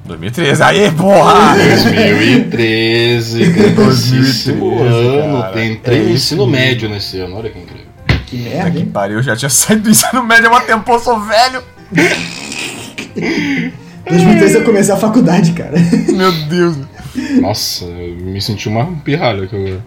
2013. 0.05 0.61
Aê, 0.63 0.91
porra! 0.91 1.55
2013, 1.55 3.45
grandíssimo 3.51 4.75
2013, 4.75 5.17
ano. 5.19 5.41
cara. 5.41 5.65
Entrei 5.65 5.97
É 5.97 6.03
no 6.03 6.05
isso 6.09 6.15
ensino 6.35 6.47
mesmo. 6.47 6.65
médio 6.67 6.89
nesse 6.89 7.19
ano, 7.19 7.35
olha 7.37 7.49
que 7.49 7.57
incrível. 7.59 7.85
Que 8.27 8.37
Puta 8.37 8.49
merda, 8.49 8.71
que 8.71 8.77
hein? 8.79 8.85
pariu, 8.93 9.17
eu 9.17 9.23
já 9.23 9.35
tinha 9.35 9.49
saído 9.51 9.83
do 9.83 9.89
ensino 9.89 10.23
médio 10.23 10.47
há 10.47 10.49
uma 10.51 10.61
tempo, 10.61 10.91
eu 10.91 10.99
sou 10.99 11.19
velho. 11.19 11.63
2013 14.09 14.55
eu 14.55 14.63
comecei 14.63 14.93
a 14.93 14.97
faculdade, 14.97 15.51
cara. 15.53 15.73
Meu 16.11 16.31
Deus. 16.47 16.77
Nossa, 17.41 17.85
eu 17.85 18.15
me 18.15 18.41
senti 18.41 18.69
uma 18.69 18.85
pirralha 19.03 19.43
aqui 19.43 19.55
agora. 19.55 19.83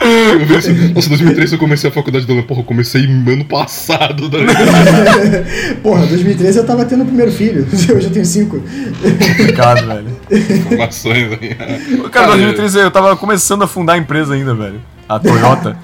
Eu 0.00 0.46
vi 0.46 0.56
assim, 0.56 0.92
Nossa, 0.92 1.08
2013 1.08 1.54
eu 1.54 1.58
comecei 1.58 1.88
a 1.88 1.92
faculdade 1.92 2.26
do 2.26 2.42
Porra, 2.42 2.60
eu 2.60 2.64
comecei 2.64 3.04
ano 3.04 3.44
passado. 3.44 4.28
Tá 4.30 4.38
ligado? 4.38 5.80
Porra, 5.82 6.06
2013 6.06 6.58
eu 6.58 6.66
tava 6.66 6.84
tendo 6.84 7.02
o 7.02 7.06
primeiro 7.06 7.32
filho. 7.32 7.66
Hoje 7.72 7.90
eu 8.06 8.10
tenho 8.10 8.24
cinco. 8.26 8.60
Complicado, 9.36 9.86
velho. 9.86 10.16
Informações 10.30 11.32
aí. 11.40 11.54
Cara, 12.10 12.26
2013 12.28 12.78
eu 12.78 12.90
tava 12.90 13.16
começando 13.16 13.62
a 13.62 13.66
fundar 13.66 13.94
a 13.94 13.98
empresa 13.98 14.34
ainda, 14.34 14.54
velho. 14.54 14.80
A 15.08 15.18
Toyota. 15.18 15.76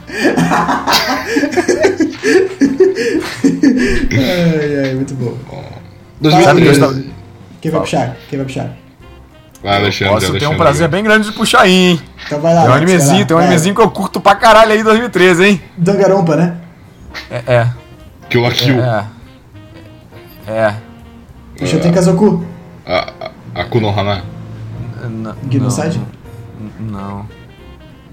Ai, 4.13 4.85
ai, 4.85 4.95
muito 4.95 5.15
bom. 5.15 5.37
Sabe 6.23 6.61
que 6.63 6.69
eu 6.69 6.73
2013. 6.73 6.73
estava- 6.73 7.03
Quem 7.61 7.71
vai 7.71 7.81
puxar? 7.81 8.17
Quem 8.29 8.37
vai 8.39 8.47
puxar? 8.47 8.77
Vai, 9.63 9.77
Alexandre, 9.77 10.15
Posso 10.15 10.27
ter 10.27 10.31
Alexandre. 10.33 10.55
um 10.55 10.59
prazer 10.59 10.89
bem 10.89 11.05
grande 11.05 11.27
de 11.29 11.33
puxar 11.33 11.63
aí, 11.63 11.73
hein? 11.73 12.01
Então 12.27 12.41
vai 12.41 12.55
lá. 12.55 12.63
Tem 12.63 12.71
um 12.71 12.75
animezinho, 12.75 13.21
lá. 13.21 13.27
tem 13.27 13.37
um 13.37 13.39
Vai. 13.39 13.47
animezinho 13.47 13.75
que 13.75 13.81
eu 13.81 13.91
curto 13.91 14.21
pra 14.21 14.35
caralho 14.35 14.73
aí 14.73 14.81
em 14.81 14.85
2013, 14.85 15.45
hein? 15.45 15.63
Dangarompa, 15.77 16.35
né? 16.37 16.57
É, 17.31 17.43
é. 17.47 17.71
Kill 18.31 18.43
la 18.43 18.51
Kill. 18.51 18.81
É. 18.81 19.05
É. 20.47 20.75
Shoten 21.67 21.93
Kazoku. 21.93 22.45
A, 22.87 23.13
a, 23.55 23.61
a 23.61 23.65
Kunohana. 23.65 24.25
Genocide? 25.51 26.01
não. 26.79 27.27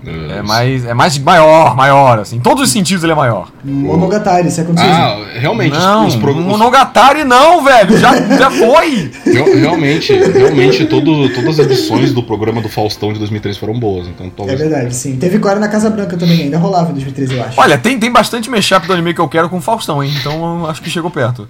É 0.05 0.41
mais, 0.41 0.86
é 0.86 0.93
mais 0.93 1.17
maior, 1.17 1.75
maior, 1.75 2.19
assim. 2.19 2.38
Em 2.38 2.39
todos 2.39 2.63
os 2.63 2.69
sentidos 2.72 3.03
ele 3.03 3.11
é 3.13 3.15
maior. 3.15 3.49
Monogatari, 3.63 4.49
Second 4.51 4.80
Season. 4.80 4.93
Ah, 4.95 5.26
realmente, 5.39 5.74
Não, 5.78 6.05
os, 6.07 6.13
os, 6.13 6.19
pro- 6.22 6.36
Monogatari 6.36 7.24
não, 7.24 7.63
velho. 7.63 7.97
Já, 7.97 8.15
já 8.38 8.49
foi. 8.51 9.11
real- 9.26 9.45
realmente, 9.53 10.13
realmente 10.13 10.86
todo, 10.86 11.28
todas 11.34 11.59
as 11.59 11.65
edições 11.65 12.13
do 12.13 12.22
programa 12.24 12.61
do 12.61 12.69
Faustão 12.69 13.11
de 13.11 13.19
2013 13.19 13.57
foram 13.59 13.78
boas, 13.78 14.07
então 14.07 14.28
É 14.28 14.30
talvez. 14.30 14.59
verdade, 14.59 14.95
sim. 14.95 15.17
Teve 15.17 15.39
Core 15.39 15.59
na 15.59 15.67
Casa 15.67 15.89
Branca 15.89 16.15
também, 16.15 16.43
ainda 16.43 16.57
rolava 16.57 16.91
em 16.91 16.93
2013, 16.93 17.36
eu 17.36 17.43
acho. 17.43 17.59
Olha, 17.59 17.78
tem, 17.78 17.99
tem 17.99 18.11
bastante 18.11 18.49
mashup 18.49 18.86
do 18.88 18.93
anime 18.93 19.13
que 19.13 19.19
eu 19.22 19.28
quero 19.28 19.49
com 19.49 19.57
o 19.57 19.61
Faustão, 19.61 20.03
hein? 20.03 20.13
Então 20.19 20.65
acho 20.69 20.82
que 20.82 20.89
chegou 20.89 21.09
perto. 21.09 21.49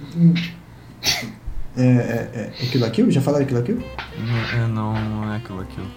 É, 1.77 1.81
é, 1.83 2.29
é, 2.33 2.49
é 2.63 2.65
Kill 2.71 2.81
la 2.81 2.89
Kill? 2.89 3.11
Já 3.11 3.21
falaram 3.21 3.45
Kill 3.45 3.57
la 3.57 3.63
Kill? 3.63 3.83
Não, 4.17 4.63
é, 4.63 4.67
não, 4.67 4.93
não 4.93 5.33
é 5.33 5.37
aquilo 5.37 5.61
aquilo. 5.61 5.87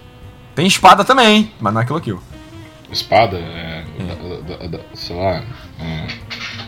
Tem 0.53 0.67
espada 0.67 1.03
também, 1.03 1.51
mas 1.59 1.73
não 1.73 1.79
é 1.81 1.83
aquilo 1.83 1.97
aquilo. 1.97 2.21
Espada, 2.91 3.37
é, 3.37 3.83
da- 3.99 4.55
da- 4.57 4.67
da- 4.67 4.83
sei 4.93 5.15
lá. 5.15 5.41
Hum, 5.79 6.07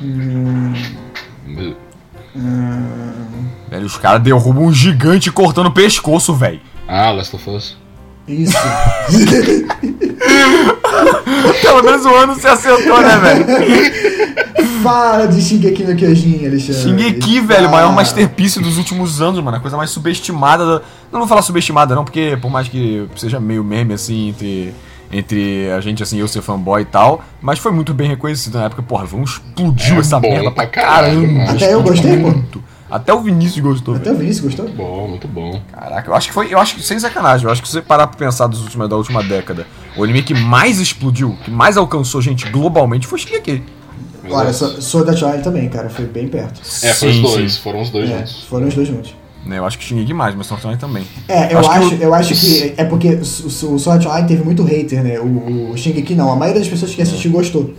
hum, 0.02 0.74
hum, 2.36 3.46
Velho, 3.70 3.86
os 3.86 3.98
caras 3.98 4.22
derrubam 4.24 4.64
um 4.66 4.74
gigante 4.74 5.32
cortando 5.32 5.68
o 5.68 5.72
pescoço, 5.72 6.34
velho. 6.34 6.62
Ah, 6.88 7.12
Last 7.12 7.36
of 7.36 7.50
Us. 7.50 7.78
Isso. 8.28 8.58
Pelo 11.62 11.84
menos 11.84 12.06
o 12.06 12.16
ano 12.16 12.36
se 12.36 12.48
acertou, 12.48 13.02
né, 13.02 13.18
velho? 13.18 13.46
Fala 14.82 15.28
de 15.28 15.42
Shingeki 15.42 15.84
no 15.84 15.96
Kyojin, 15.96 16.46
Alexandre. 16.48 16.82
Shingeki, 16.82 17.40
velho, 17.42 17.68
o 17.68 17.72
maior 17.72 17.92
masterpiece 17.94 18.60
dos 18.60 18.78
últimos 18.78 19.22
anos, 19.22 19.42
mano. 19.44 19.58
A 19.58 19.60
coisa 19.60 19.78
mais 19.78 19.90
subestimada. 19.90 20.66
da- 20.66 20.82
Não 21.12 21.20
vou 21.20 21.28
falar 21.28 21.42
subestimada, 21.42 21.96
não, 21.96 22.04
porque 22.04 22.38
por 22.42 22.50
mais 22.52 22.68
que 22.68 23.08
seja 23.16 23.40
meio 23.40 23.64
meme, 23.64 23.94
assim, 23.94 24.30
entre, 24.30 24.74
entre 25.14 25.70
a 25.72 25.80
gente, 25.80 26.02
assim, 26.04 26.20
eu 26.20 26.28
ser 26.28 26.42
fanboy 26.42 26.82
e 26.82 26.86
tal, 26.86 27.24
mas 27.42 27.60
foi 27.60 27.72
muito 27.72 27.94
bem 27.94 28.08
reconhecido 28.10 28.58
na 28.58 28.66
época. 28.66 28.82
Porra, 28.82 29.06
vamos 29.06 29.32
explodiu 29.32 29.96
É 29.96 30.00
essa 30.00 30.20
merda 30.20 30.52
pra 30.52 30.66
caramba. 30.68 31.44
Até 31.52 31.74
eu 31.74 31.82
gostei, 31.84 32.18
pô. 32.18 32.30
muito. 32.32 32.64
Até 32.92 33.12
o 33.12 33.22
Vinícius 33.22 33.60
gostou, 33.60 33.96
Até 33.96 34.04
velho. 34.06 34.16
o 34.18 34.20
Vinícius 34.20 34.46
gostou? 34.56 34.70
Bom, 34.76 35.08
muito 35.08 35.28
bom. 35.28 35.60
Caraca, 35.72 36.12
eu 36.12 36.16
acho 36.16 36.28
que 36.28 36.34
foi. 36.34 36.54
Eu 36.54 36.60
acho 36.60 36.76
que, 36.76 36.84
sem 36.84 37.00
sacanagem, 37.00 37.46
eu 37.46 37.52
acho 37.52 37.60
que 37.62 37.68
se 37.68 37.74
você 37.74 37.82
parar 37.82 38.06
pra 38.06 38.18
pensar 38.18 38.46
dos 38.46 38.62
últimos, 38.62 38.88
da 38.88 38.96
última 38.96 39.24
década, 39.24 39.66
o 39.98 40.04
anime 40.04 40.22
que 40.22 40.34
mais 40.36 40.80
explodiu, 40.80 41.36
que 41.44 41.50
mais 41.50 41.76
alcançou 41.76 42.22
gente 42.22 42.48
globalmente 42.50 43.08
foi 43.08 43.18
Shingeki. 43.18 43.64
Olha, 44.30 44.54
Sword 44.54 45.10
Art 45.10 45.22
Online 45.24 45.44
também, 45.44 45.70
cara, 45.70 45.90
foi 45.90 46.06
bem 46.06 46.28
perto. 46.28 46.62
É, 46.84 46.94
foi 46.94 47.10
os 47.10 47.20
dois. 47.22 47.54
sim. 47.54 47.62
Foram 47.62 47.82
os 47.82 47.90
dois 47.90 48.10
É, 48.10 48.18
juntos. 48.20 48.44
foram 48.44 48.68
os 48.68 48.76
dois 48.76 48.88
juntos. 48.88 49.16
Né, 49.46 49.58
eu 49.58 49.66
acho 49.66 49.78
que 49.78 49.84
Shingeki 49.84 50.14
mais, 50.14 50.34
mas 50.36 50.48
Sword 50.48 50.66
Art 50.66 50.66
Online 50.66 50.80
também. 50.80 51.04
É, 51.28 51.54
eu 51.54 51.60
Acho 51.60 51.70
acho, 51.72 51.90
que 51.90 51.96
o- 51.96 52.02
eu 52.04 52.14
acho 52.14 52.34
que 52.36 52.74
é 52.78 52.86
porque 52.86 53.10
o, 53.10 53.20
o 53.22 53.80
Sword 53.80 53.90
Art 53.90 54.06
Online 54.06 54.28
teve 54.28 54.44
muito 54.44 54.64
hater, 54.64 55.04
né? 55.04 55.20
O, 55.20 55.72
o 55.72 55.78
Shingeki 55.78 56.16
não, 56.16 56.32
a 56.32 56.36
maioria 56.36 56.62
das 56.62 56.70
pessoas 56.70 56.96
que 56.96 57.02
assistiu 57.02 57.32
gostou. 57.32 57.74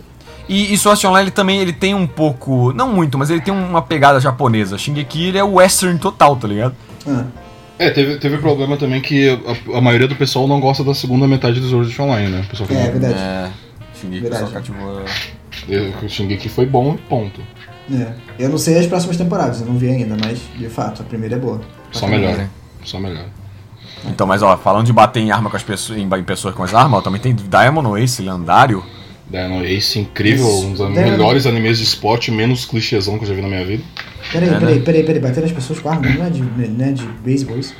E, 0.47 0.71
e 0.73 0.77
Sword 0.77 0.99
Art 0.99 1.05
Online 1.11 1.23
ele 1.25 1.31
também 1.31 1.59
ele 1.59 1.73
tem 1.73 1.95
um 1.95 2.05
pouco. 2.05 2.71
Não 2.73 2.91
muito, 2.93 3.17
mas 3.17 3.31
ele 3.31 3.41
tem 3.41 3.51
uma 3.53 3.81
pegada 3.81 4.19
japonesa. 4.19 4.77
Shingeki 4.77 5.29
ele 5.29 5.37
é 5.39 5.43
o 5.43 5.53
western 5.55 5.97
total, 5.97 6.35
tá 6.35 6.47
ligado? 6.47 6.75
Ah, 7.07 7.25
É, 7.79 7.89
teve, 7.89 8.17
teve 8.17 8.37
problema 8.37 8.77
também 8.77 9.01
que 9.01 9.27
a, 9.73 9.77
a 9.77 9.81
maioria 9.81 10.07
do 10.07 10.15
pessoal 10.15 10.47
não 10.47 10.59
gosta 10.59 10.83
da 10.83 10.93
segunda 10.93 11.27
metade 11.27 11.59
do 11.59 11.67
Sword 11.67 11.89
Art 11.89 11.99
Online, 11.99 12.29
né? 12.29 12.41
O 12.45 12.49
pessoal 12.49 12.69
é, 12.69 12.73
fala, 12.75 12.91
verdade. 12.91 13.13
É. 13.19 13.49
Shingeki 13.99 14.21
Verdade. 14.21 14.45
só 14.45 14.51
cativou. 14.51 15.01
"Eh, 15.67 15.91
o 16.03 16.07
Shingeki 16.09 16.47
foi 16.47 16.65
bom, 16.67 16.95
ponto. 17.09 17.41
É. 17.91 18.13
Eu 18.39 18.49
não 18.49 18.57
sei 18.57 18.77
as 18.79 18.87
próximas 18.87 19.15
temporadas, 19.17 19.61
eu 19.61 19.67
não 19.67 19.77
vi 19.77 19.89
ainda, 19.89 20.15
mas 20.23 20.39
de 20.57 20.67
fato, 20.69 21.01
a 21.01 21.05
primeira 21.05 21.35
é 21.35 21.39
boa. 21.39 21.61
Só 21.91 22.07
melhor. 22.07 22.35
né? 22.35 22.49
Só 22.83 22.99
melhor. 22.99 23.25
Então, 24.05 24.25
mas 24.27 24.41
ó, 24.41 24.55
falando 24.57 24.85
de 24.85 24.93
bater 24.93 25.19
em 25.21 25.31
arma 25.31 25.49
com 25.49 25.55
as 25.57 25.63
pessoas, 25.63 25.97
em, 25.99 26.03
em 26.03 26.23
pessoas 26.23 26.53
com 26.55 26.63
as 26.63 26.73
armas, 26.73 26.99
ó, 26.99 27.01
também 27.01 27.19
tem 27.21 27.33
Diamond 27.35 28.01
Ace 28.01 28.21
lendário. 28.21 28.83
Dino 29.27 29.63
Ace, 29.65 29.99
incrível, 29.99 30.45
Isso. 30.47 30.65
um 30.67 30.69
dos 30.73 30.77
Dino- 30.79 30.91
melhores 30.93 31.45
animes 31.47 31.79
de 31.79 31.83
esporte, 31.83 32.29
menos 32.31 32.65
clichêzão 32.65 33.17
que 33.17 33.23
eu 33.23 33.29
já 33.29 33.33
vi 33.33 33.41
na 33.41 33.47
minha 33.47 33.65
vida. 33.65 33.83
Peraí, 34.31 34.49
É, 34.49 34.51
né? 34.51 34.59
peraí, 34.59 34.79
peraí, 34.81 35.03
peraí, 35.03 35.21
bater 35.21 35.41
nas 35.41 35.51
pessoas 35.51 35.79
com 35.79 35.89
arma, 35.89 36.07
não 36.07 36.25
é 36.25 36.29
de, 36.29 36.41
não 36.43 36.85
é 36.85 36.91
de 36.91 37.03
beisebol 37.23 37.57
isso? 37.57 37.73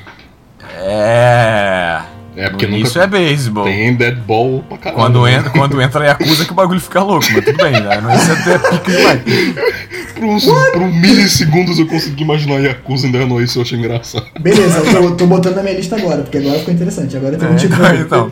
É. 0.76 2.02
É, 2.36 2.50
porque 2.50 2.66
no 2.66 2.76
início 2.76 3.00
é 3.00 3.06
beisebol. 3.06 3.64
tem 3.64 3.94
deadball 3.94 4.62
pra 4.68 4.76
caralho. 4.76 5.02
Quando 5.02 5.22
né? 5.22 5.34
entra, 5.34 5.50
quando 5.50 5.80
entra 5.80 6.04
e 6.04 6.08
acusa 6.08 6.44
que 6.44 6.52
o 6.52 6.54
bagulho 6.54 6.80
fica 6.80 7.02
louco, 7.02 7.26
mas 7.32 7.44
tudo 7.44 7.56
bem, 7.56 7.72
né? 7.72 8.14
Isso 8.14 8.30
é 8.30 8.34
até 8.34 8.70
pique 8.70 8.90
demais. 8.90 9.20
Por 10.14 10.24
uns, 10.24 10.44
por 10.44 10.82
uns 10.82 10.94
milissegundos 10.94 11.78
eu 11.78 11.86
consegui 11.86 12.22
imaginar 12.24 12.58
Yakuza 12.60 13.06
em 13.06 13.12
Dino 13.12 13.40
Ace, 13.40 13.56
eu 13.56 13.62
achei 13.62 13.78
engraçado. 13.78 14.26
Beleza, 14.38 14.78
eu 14.78 14.92
tô, 14.92 15.16
tô 15.16 15.26
botando 15.26 15.56
na 15.56 15.62
minha 15.62 15.74
lista 15.74 15.96
agora, 15.96 16.22
porque 16.22 16.38
agora 16.38 16.58
ficou 16.58 16.74
interessante. 16.74 17.16
Agora 17.16 17.36
tem 17.36 17.48
um 17.48 17.56
tipo. 17.56 17.74
É, 17.82 17.96
então. 17.96 18.30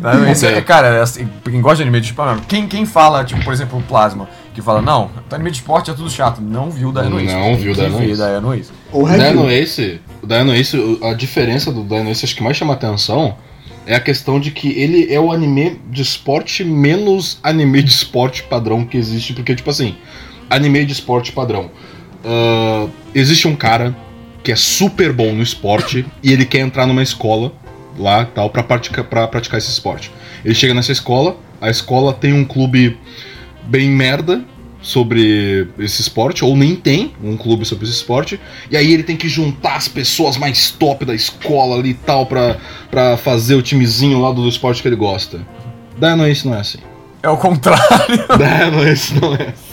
Não, 0.00 0.30
isso 0.30 0.46
é, 0.46 0.60
cara, 0.60 0.88
é 0.88 1.00
assim, 1.02 1.28
quem 1.44 1.60
gosta 1.60 1.76
de 1.76 1.82
anime 1.82 2.00
de 2.00 2.06
esporte, 2.08 2.42
quem, 2.46 2.66
quem 2.66 2.86
fala, 2.86 3.24
tipo, 3.24 3.42
por 3.44 3.52
exemplo, 3.52 3.78
o 3.78 3.82
Plasma, 3.82 4.28
que 4.54 4.60
fala, 4.62 4.82
não, 4.82 5.10
anime 5.30 5.50
de 5.50 5.58
esporte 5.58 5.90
é 5.90 5.94
tudo 5.94 6.10
chato, 6.10 6.40
não 6.40 6.70
viu 6.70 6.92
Dino 6.92 7.20
Ace. 7.20 7.34
Não 7.34 7.56
viu 7.56 7.74
que 7.74 7.80
Dino 7.80 8.02
Ace. 8.02 8.22
Dino 8.22 8.54
Ace. 8.54 8.70
Ou 8.92 9.04
O. 9.04 9.08
Dino 9.08 9.50
Ace, 9.50 10.00
o 10.22 10.26
Dino 10.26 10.54
Ace, 10.54 10.98
a 11.02 11.14
diferença 11.14 11.72
do 11.72 11.82
Dino 11.82 12.10
Ace, 12.10 12.24
acho 12.24 12.34
que 12.34 12.42
mais 12.42 12.56
chama 12.56 12.74
atenção 12.74 13.36
é 13.86 13.94
a 13.94 14.00
questão 14.00 14.38
de 14.38 14.50
que 14.50 14.68
ele 14.78 15.12
é 15.12 15.18
o 15.18 15.32
anime 15.32 15.80
de 15.90 16.02
esporte 16.02 16.62
menos 16.62 17.38
anime 17.42 17.82
de 17.82 17.90
esporte 17.90 18.42
padrão 18.44 18.84
que 18.84 18.96
existe, 18.96 19.32
porque, 19.32 19.54
tipo 19.54 19.70
assim, 19.70 19.96
anime 20.48 20.84
de 20.84 20.92
esporte 20.92 21.32
padrão. 21.32 21.70
ah, 22.24 22.88
existe 23.14 23.48
um 23.48 23.56
cara 23.56 23.96
que 24.42 24.52
é 24.52 24.56
super 24.56 25.12
bom 25.12 25.32
no 25.32 25.42
esporte 25.42 26.06
e 26.22 26.32
ele 26.32 26.44
quer 26.44 26.60
entrar 26.60 26.86
numa 26.86 27.02
escola 27.02 27.52
lá 27.98 28.24
tal 28.24 28.48
para 28.48 28.62
praticar, 28.62 29.04
pra 29.04 29.26
praticar 29.26 29.58
esse 29.58 29.70
esporte. 29.70 30.10
Ele 30.44 30.54
chega 30.54 30.72
nessa 30.72 30.92
escola, 30.92 31.36
a 31.60 31.68
escola 31.68 32.12
tem 32.12 32.32
um 32.32 32.44
clube 32.44 32.96
bem 33.70 33.88
merda 33.88 34.44
sobre 34.82 35.68
esse 35.78 36.00
esporte, 36.00 36.44
ou 36.44 36.56
nem 36.56 36.74
tem 36.74 37.12
um 37.22 37.36
clube 37.36 37.64
sobre 37.64 37.84
esse 37.84 37.94
esporte, 37.94 38.40
e 38.70 38.76
aí 38.76 38.92
ele 38.92 39.02
tem 39.02 39.16
que 39.16 39.28
juntar 39.28 39.76
as 39.76 39.88
pessoas 39.88 40.36
mais 40.36 40.70
top 40.70 41.04
da 41.04 41.14
escola 41.14 41.78
ali 41.78 41.90
e 41.90 41.94
tal 41.94 42.26
pra, 42.26 42.56
pra 42.90 43.16
fazer 43.16 43.54
o 43.54 43.62
timezinho 43.62 44.20
lá 44.20 44.32
do 44.32 44.48
esporte 44.48 44.82
que 44.82 44.88
ele 44.88 44.96
gosta. 44.96 45.40
Dino 45.98 46.26
Ace 46.26 46.46
não 46.46 46.54
é 46.54 46.60
assim. 46.60 46.78
É 47.22 47.28
o 47.28 47.36
contrário. 47.36 47.84
Dino 48.38 48.82
Ace 48.88 49.14
não 49.20 49.34
é 49.34 49.48
assim. 49.48 49.70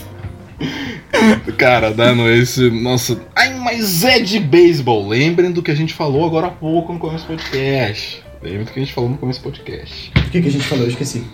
Cara, 1.56 1.90
Dino 1.90 2.28
Ace, 2.28 2.70
nossa. 2.70 3.18
Ai, 3.34 3.54
mas 3.54 4.04
é 4.04 4.20
de 4.20 4.38
beisebol. 4.38 5.08
Lembrem 5.08 5.50
do 5.50 5.62
que 5.62 5.70
a 5.70 5.74
gente 5.74 5.94
falou 5.94 6.26
agora 6.26 6.48
há 6.48 6.50
pouco 6.50 6.92
no 6.92 6.98
começo 6.98 7.24
do 7.24 7.28
podcast. 7.28 8.22
Lembrem 8.42 8.64
do 8.64 8.72
que 8.72 8.78
a 8.78 8.82
gente 8.82 8.92
falou 8.92 9.08
no 9.08 9.16
começo 9.16 9.40
do 9.40 9.44
podcast. 9.44 10.12
O 10.14 10.30
que, 10.30 10.42
que 10.42 10.48
a 10.48 10.52
gente 10.52 10.64
falou? 10.64 10.84
Eu 10.84 10.90
esqueci. 10.90 11.24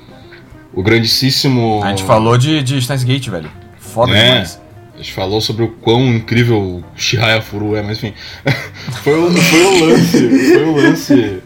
O 0.75 0.83
grandíssimo. 0.83 1.81
A 1.85 1.91
gente 1.91 2.03
falou 2.05 2.37
de, 2.37 2.63
de 2.63 2.81
Steins 2.83 3.05
Gate, 3.05 3.29
velho. 3.29 3.51
Foda 3.79 4.13
É. 4.17 4.25
demais. 4.29 4.61
A 4.95 4.97
gente 4.99 5.13
falou 5.13 5.41
sobre 5.41 5.65
o 5.65 5.69
quão 5.69 6.05
incrível 6.15 6.57
o 6.61 6.85
Shihaya 6.97 7.43
Furu 7.43 7.75
é, 7.77 7.83
mas 7.83 7.99
enfim. 7.99 8.15
foi, 9.03 9.19
o, 9.19 9.31
foi 9.31 9.65
o 9.65 9.85
lance. 9.87 10.29
Foi 10.53 10.65
o 10.65 10.77
lance. 10.77 11.43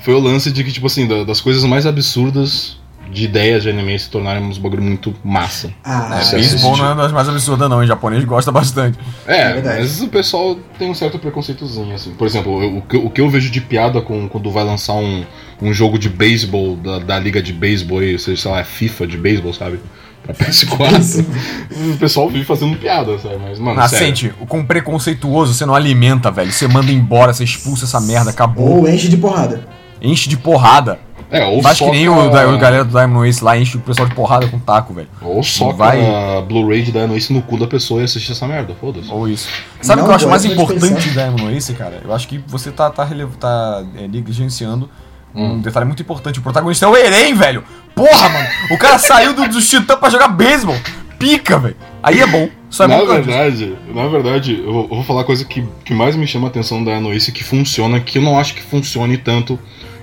Foi 0.00 0.14
o 0.14 0.18
lance 0.20 0.50
de 0.52 0.64
que, 0.64 0.72
tipo 0.72 0.86
assim, 0.86 1.06
da- 1.06 1.24
das 1.24 1.40
coisas 1.40 1.64
mais 1.64 1.86
absurdas 1.86 2.78
de 3.10 3.24
ideias 3.24 3.64
de 3.64 3.70
anime 3.70 3.98
se 3.98 4.08
tornarem 4.08 4.42
uns 4.42 4.56
bagulho 4.56 4.82
muito 4.82 5.12
massa. 5.24 5.72
Ah, 5.82 6.10
É, 6.12 6.18
assiste. 6.20 6.62
não 6.62 6.92
é 6.92 6.94
das 6.94 7.10
mais 7.10 7.28
absurdas, 7.28 7.68
não. 7.68 7.82
Em 7.82 7.86
japonês 7.86 8.24
gosta 8.24 8.52
bastante. 8.52 8.98
É, 9.26 9.40
É 9.40 9.52
verdade. 9.54 9.80
mas 9.80 10.00
o 10.02 10.08
pessoal 10.08 10.56
tem 10.78 10.88
um 10.90 10.94
certo 10.94 11.18
preconceitozinho, 11.18 11.94
assim. 11.94 12.12
Por 12.12 12.26
exemplo, 12.26 12.62
eu- 12.62 12.76
o, 12.78 12.82
que, 12.82 12.96
o 12.96 13.10
que 13.10 13.20
eu 13.20 13.28
vejo 13.28 13.50
de 13.50 13.60
piada 13.60 14.00
com, 14.00 14.28
quando 14.28 14.50
vai 14.50 14.62
lançar 14.62 14.92
um, 14.94 15.24
um 15.62 15.72
jogo 15.72 15.98
de 15.98 16.08
beisebol, 16.08 16.76
da, 16.76 16.98
da 16.98 17.18
liga 17.18 17.42
de 17.42 17.52
beisebol, 17.52 17.98
aí, 17.98 18.18
seja, 18.18 18.42
sei 18.42 18.50
lá, 18.50 18.64
FIFA 18.64 19.06
de 19.06 19.16
beisebol, 19.16 19.52
sabe? 19.52 19.80
Pra 20.22 20.34
PS4. 20.34 21.24
o 21.94 21.96
pessoal 21.98 22.28
vive 22.28 22.44
fazendo 22.44 22.76
piada, 22.76 23.18
sabe? 23.18 23.36
Mas, 23.42 23.58
mano, 23.58 23.76
sério. 23.88 24.08
Nascente, 24.08 24.34
com 24.48 24.64
preconceituoso 24.64 25.54
você 25.54 25.64
não 25.64 25.74
alimenta, 25.74 26.30
velho. 26.30 26.52
Você 26.52 26.68
manda 26.68 26.92
embora, 26.92 27.32
você 27.32 27.44
expulsa 27.44 27.84
essa 27.84 28.00
merda, 28.00 28.30
acabou. 28.30 28.78
Ou 28.80 28.88
enche 28.88 29.08
de 29.08 29.16
porrada. 29.16 29.66
Enche 30.00 30.28
de 30.28 30.36
porrada. 30.36 30.98
É, 31.30 31.44
ou 31.44 31.62
Faz 31.62 31.78
que 31.78 31.88
nem 31.88 32.08
o, 32.08 32.28
da- 32.28 32.48
o 32.48 32.58
galera 32.58 32.84
do 32.84 32.90
Diamond 32.90 33.28
Ace 33.28 33.42
lá, 33.44 33.56
enche 33.56 33.76
o 33.76 33.80
pessoal 33.80 34.08
de 34.08 34.14
porrada 34.16 34.48
com 34.48 34.58
taco, 34.58 34.92
velho. 34.92 35.08
Ou 35.22 35.42
soca 35.44 35.74
vai- 35.74 36.04
a 36.04 36.40
Blu-ray 36.40 36.82
de 36.82 36.90
Dino 36.90 37.14
Ace 37.14 37.32
no 37.32 37.40
cu 37.40 37.56
da 37.56 37.68
pessoa 37.68 38.00
e 38.00 38.04
assiste 38.04 38.32
essa 38.32 38.48
merda, 38.48 38.74
foda-se. 38.80 39.08
Ou 39.12 39.28
isso. 39.28 39.48
Sabe 39.80 40.02
o 40.02 40.04
que 40.04 40.10
eu 40.10 40.14
acho 40.14 40.28
mais 40.28 40.44
importante 40.44 41.00
de 41.00 41.12
Diamond 41.12 41.56
Ace, 41.56 41.72
cara? 41.74 42.00
Eu 42.04 42.12
acho 42.12 42.26
que 42.26 42.38
você 42.48 42.72
tá, 42.72 42.90
tá, 42.90 43.08
tá 43.38 43.84
é, 43.96 44.08
negligenciando 44.08 44.90
um 45.34 45.44
Hum. 45.52 45.60
detalhe 45.60 45.86
muito 45.86 46.02
importante. 46.02 46.38
O 46.38 46.42
protagonista 46.42 46.86
é 46.86 46.88
o 46.88 46.96
Eren, 46.96 47.34
velho. 47.34 47.64
Porra, 47.94 48.28
mano. 48.28 48.48
O 48.70 48.78
cara 48.78 48.98
saiu 49.00 49.32
do, 49.34 49.48
dos 49.48 49.68
Titãs 49.68 49.98
pra 49.98 50.10
jogar 50.10 50.28
beisebol. 50.28 50.76
Pica, 51.18 51.58
velho. 51.58 51.76
Aí 52.02 52.20
é 52.20 52.26
bom. 52.26 52.48
Só 52.70 52.84
é 52.84 52.86
na 52.88 52.96
disso. 52.98 53.12
verdade, 53.12 53.76
na 53.92 54.06
verdade, 54.06 54.62
eu 54.64 54.72
vou, 54.88 55.02
falar 55.02 55.22
a 55.22 55.24
coisa 55.24 55.44
que, 55.44 55.66
que 55.84 55.92
mais 55.92 56.14
me 56.14 56.26
chama 56.26 56.46
a 56.46 56.50
atenção 56.50 56.82
da 56.84 56.94
Dino 56.96 57.12
Ace 57.12 57.32
que 57.32 57.42
funciona, 57.42 57.98
que 58.00 58.18
eu 58.18 58.22
não 58.22 58.38
acho 58.38 58.54
que 58.54 58.62
funcione 58.62 59.18
tanto 59.18 59.58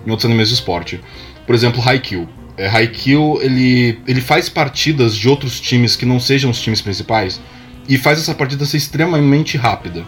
em 0.05 0.11
outros 0.11 0.25
animes 0.25 0.49
de 0.49 0.55
esporte. 0.55 0.99
Por 1.45 1.55
exemplo, 1.55 1.81
Haikyuu. 1.81 2.27
É, 2.57 2.67
Haikyuu, 2.67 3.41
ele, 3.41 3.99
ele 4.05 4.19
faz 4.19 4.49
partidas 4.49 5.15
de 5.15 5.29
outros 5.29 5.61
times 5.61 5.95
que 5.95 6.05
não 6.05 6.19
sejam 6.19 6.51
os 6.51 6.59
times 6.59 6.81
principais 6.81 7.39
e 7.87 7.97
faz 7.97 8.19
essa 8.19 8.33
partida 8.35 8.65
ser 8.65 8.77
extremamente 8.77 9.57
rápida. 9.57 10.03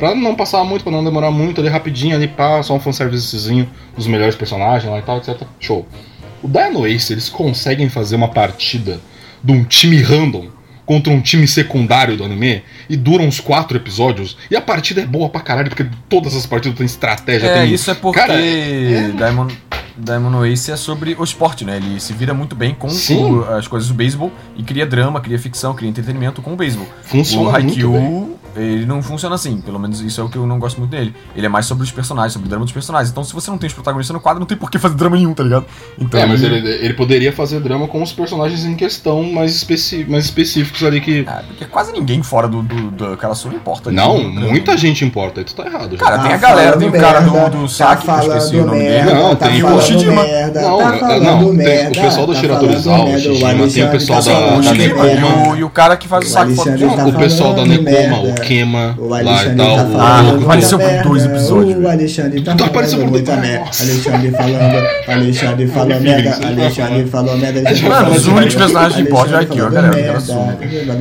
Pra 0.00 0.14
não 0.14 0.34
passar 0.34 0.64
muito, 0.64 0.82
pra 0.82 0.90
não 0.90 1.04
demorar 1.04 1.30
muito, 1.30 1.60
ali 1.60 1.68
rapidinho, 1.70 2.16
ali 2.16 2.26
pá, 2.26 2.60
só 2.62 2.74
um 2.74 2.80
fanservicezinho 2.80 3.68
dos 3.96 4.06
melhores 4.08 4.34
personagens 4.34 4.90
lá 4.90 4.98
e 4.98 5.02
tal, 5.02 5.18
etc. 5.18 5.42
Show. 5.60 5.86
O 6.42 6.48
Dino 6.48 6.86
Ace, 6.86 7.12
eles 7.12 7.28
conseguem 7.28 7.88
fazer 7.88 8.16
uma 8.16 8.28
partida 8.28 8.98
de 9.44 9.52
um 9.52 9.62
time 9.62 10.00
random 10.02 10.46
contra 10.86 11.12
um 11.12 11.20
time 11.20 11.46
secundário 11.46 12.16
do 12.16 12.24
anime 12.24 12.62
e 12.88 12.96
dura 12.96 13.22
uns 13.22 13.38
quatro 13.38 13.76
episódios 13.76 14.36
e 14.50 14.56
a 14.56 14.60
partida 14.60 15.02
é 15.02 15.06
boa 15.06 15.28
pra 15.28 15.40
caralho, 15.40 15.68
porque 15.68 15.86
todas 16.08 16.34
as 16.34 16.46
partidas 16.46 16.76
têm 16.78 16.86
estratégia, 16.86 17.46
É, 17.46 17.60
tem... 17.62 17.72
isso 17.74 17.90
é 17.90 17.94
porque 17.94 18.18
Cara, 18.18 18.34
é- 18.34 19.12
Diamond, 19.16 19.56
Diamond 19.96 20.48
Ace 20.50 20.72
é 20.72 20.76
sobre 20.76 21.14
o 21.16 21.22
esporte, 21.22 21.64
né? 21.64 21.76
Ele 21.76 22.00
se 22.00 22.12
vira 22.12 22.32
muito 22.34 22.56
bem 22.56 22.74
com 22.74 22.88
o- 22.88 23.44
as 23.54 23.68
coisas 23.68 23.88
do 23.88 23.94
beisebol 23.94 24.32
e 24.56 24.62
cria 24.64 24.84
drama, 24.86 25.20
cria 25.20 25.38
ficção, 25.38 25.74
cria 25.74 25.88
entretenimento 25.88 26.40
com 26.42 26.54
o 26.54 26.56
beisebol. 26.56 26.88
Funciona 27.02 27.50
o 27.58 27.62
muito 27.62 27.90
bem. 27.92 28.34
Ele 28.56 28.84
não 28.86 29.02
funciona 29.02 29.34
assim. 29.34 29.60
Pelo 29.60 29.78
menos 29.78 30.00
isso 30.00 30.20
é 30.20 30.24
o 30.24 30.28
que 30.28 30.36
eu 30.36 30.46
não 30.46 30.58
gosto 30.58 30.78
muito 30.78 30.90
dele. 30.90 31.14
Ele 31.36 31.46
é 31.46 31.48
mais 31.48 31.66
sobre 31.66 31.84
os 31.84 31.90
personagens, 31.92 32.32
sobre 32.32 32.46
o 32.46 32.48
drama 32.48 32.64
dos 32.64 32.72
personagens. 32.72 33.10
Então, 33.10 33.22
se 33.24 33.32
você 33.32 33.50
não 33.50 33.58
tem 33.58 33.68
os 33.68 33.72
protagonistas 33.74 34.12
no 34.14 34.20
quadro, 34.20 34.40
não 34.40 34.46
tem 34.46 34.56
por 34.56 34.70
que 34.70 34.78
fazer 34.78 34.94
drama 34.96 35.16
nenhum, 35.16 35.32
tá 35.34 35.42
ligado? 35.42 35.64
Então, 35.98 36.20
É, 36.20 36.26
mas 36.26 36.42
ele, 36.42 36.56
ele 36.68 36.94
poderia 36.94 37.32
fazer 37.32 37.60
drama 37.60 37.86
com 37.88 38.02
os 38.02 38.12
personagens 38.12 38.64
em 38.64 38.74
questão 38.74 39.22
mais, 39.22 39.54
especi 39.54 40.04
mais 40.08 40.24
específicos 40.24 40.82
ali 40.82 41.00
que. 41.00 41.20
É, 41.28 41.42
porque 41.46 41.64
quase 41.66 41.92
ninguém 41.92 42.22
fora 42.22 42.48
do, 42.48 42.62
do, 42.62 42.90
daquela 43.10 43.34
sua 43.34 43.52
importa. 43.54 43.90
Não, 43.90 44.18
Né? 44.30 44.40
muita 44.48 44.76
gente 44.76 45.04
importa, 45.04 45.40
aí 45.40 45.44
tu 45.44 45.54
tá 45.54 45.66
errado. 45.66 45.92
já. 45.96 45.98
Cara, 46.04 46.18
tem 46.18 46.28
Tá 46.30 46.34
a 46.34 46.38
galera, 46.38 46.76
tem 46.76 46.88
o 46.88 46.92
cara 46.92 47.20
do, 47.20 47.32
merda, 47.32 47.50
do 47.50 47.62
tá 47.62 47.68
saque, 47.68 48.04
que 48.04 48.10
eu 48.10 48.18
esqueci 48.20 48.56
o 48.56 48.66
nome 48.66 48.78
merda, 48.78 49.10
dele. 49.10 49.20
Não, 49.22 49.36
tá 49.36 49.48
tem 49.48 49.62
o 49.64 49.80
Shijima. 49.80 50.22
merda, 50.22 50.60
Não, 50.62 50.78
tá 50.78 51.12
é, 51.12 51.20
não, 51.20 51.56
tem 51.56 51.88
o 51.88 51.90
pessoal 52.02 52.26
do 52.26 52.34
tá 52.34 52.40
Shiratorizawa, 52.40 52.98
falando 52.98 53.14
o 53.14 53.20
Shijima, 53.20 53.68
tem 53.68 53.84
o 53.84 53.90
pessoal 53.90 54.22
tá 54.22 54.30
da- 54.32 54.56
da. 54.60 54.72
Nekoma. 54.74 55.58
e 55.58 55.64
o, 55.64 55.70
cara 55.70 55.96
que 55.96 56.08
faz 56.08 56.24
o 56.24 56.44
do 56.44 56.96
tá 56.96 57.06
o 57.06 57.12
pessoal 57.14 57.54
da 57.54 57.64
Nekoma, 57.64 58.20
o 58.20 58.34
Kema, 58.40 58.94
O 58.98 59.08
lá 59.08 59.22
e 59.22 59.28
Alexandre 59.28 59.56
tal. 59.56 59.76
tá 59.76 59.82
o- 59.82 59.92
falando 59.92 60.00
Ah, 60.00 60.42
apareceu 60.44 60.78
por 60.78 60.86
merda. 60.88 61.08
dois 61.08 61.24
episódios, 61.24 61.78
O. 61.78 61.88
Alexandre 61.88 62.40
tá 62.42 62.52
Então 62.52 62.68
falando 62.68 62.96
por 62.96 63.10
muita 63.10 63.36
merda. 63.36 63.64
Alexandre 63.80 64.30
falando. 64.30 64.86
Alexandre 65.08 65.66
falou 65.68 65.90
Enfim, 65.92 66.02
merda. 66.04 66.30
vai 66.40 66.52
Alexandre 66.52 67.04
falou 67.06 67.36
merda. 67.38 67.62
Mano, 67.88 68.10
os 68.16 68.26
únicos 68.26 68.54
personagens 68.54 68.94
de 68.96 69.02
importe 69.02 69.28
de 69.28 69.34
Alexandre 69.34 69.62
Haikyuu, 69.62 69.66
a 69.66 69.70
falando 69.70 69.96
galera, 69.96 70.20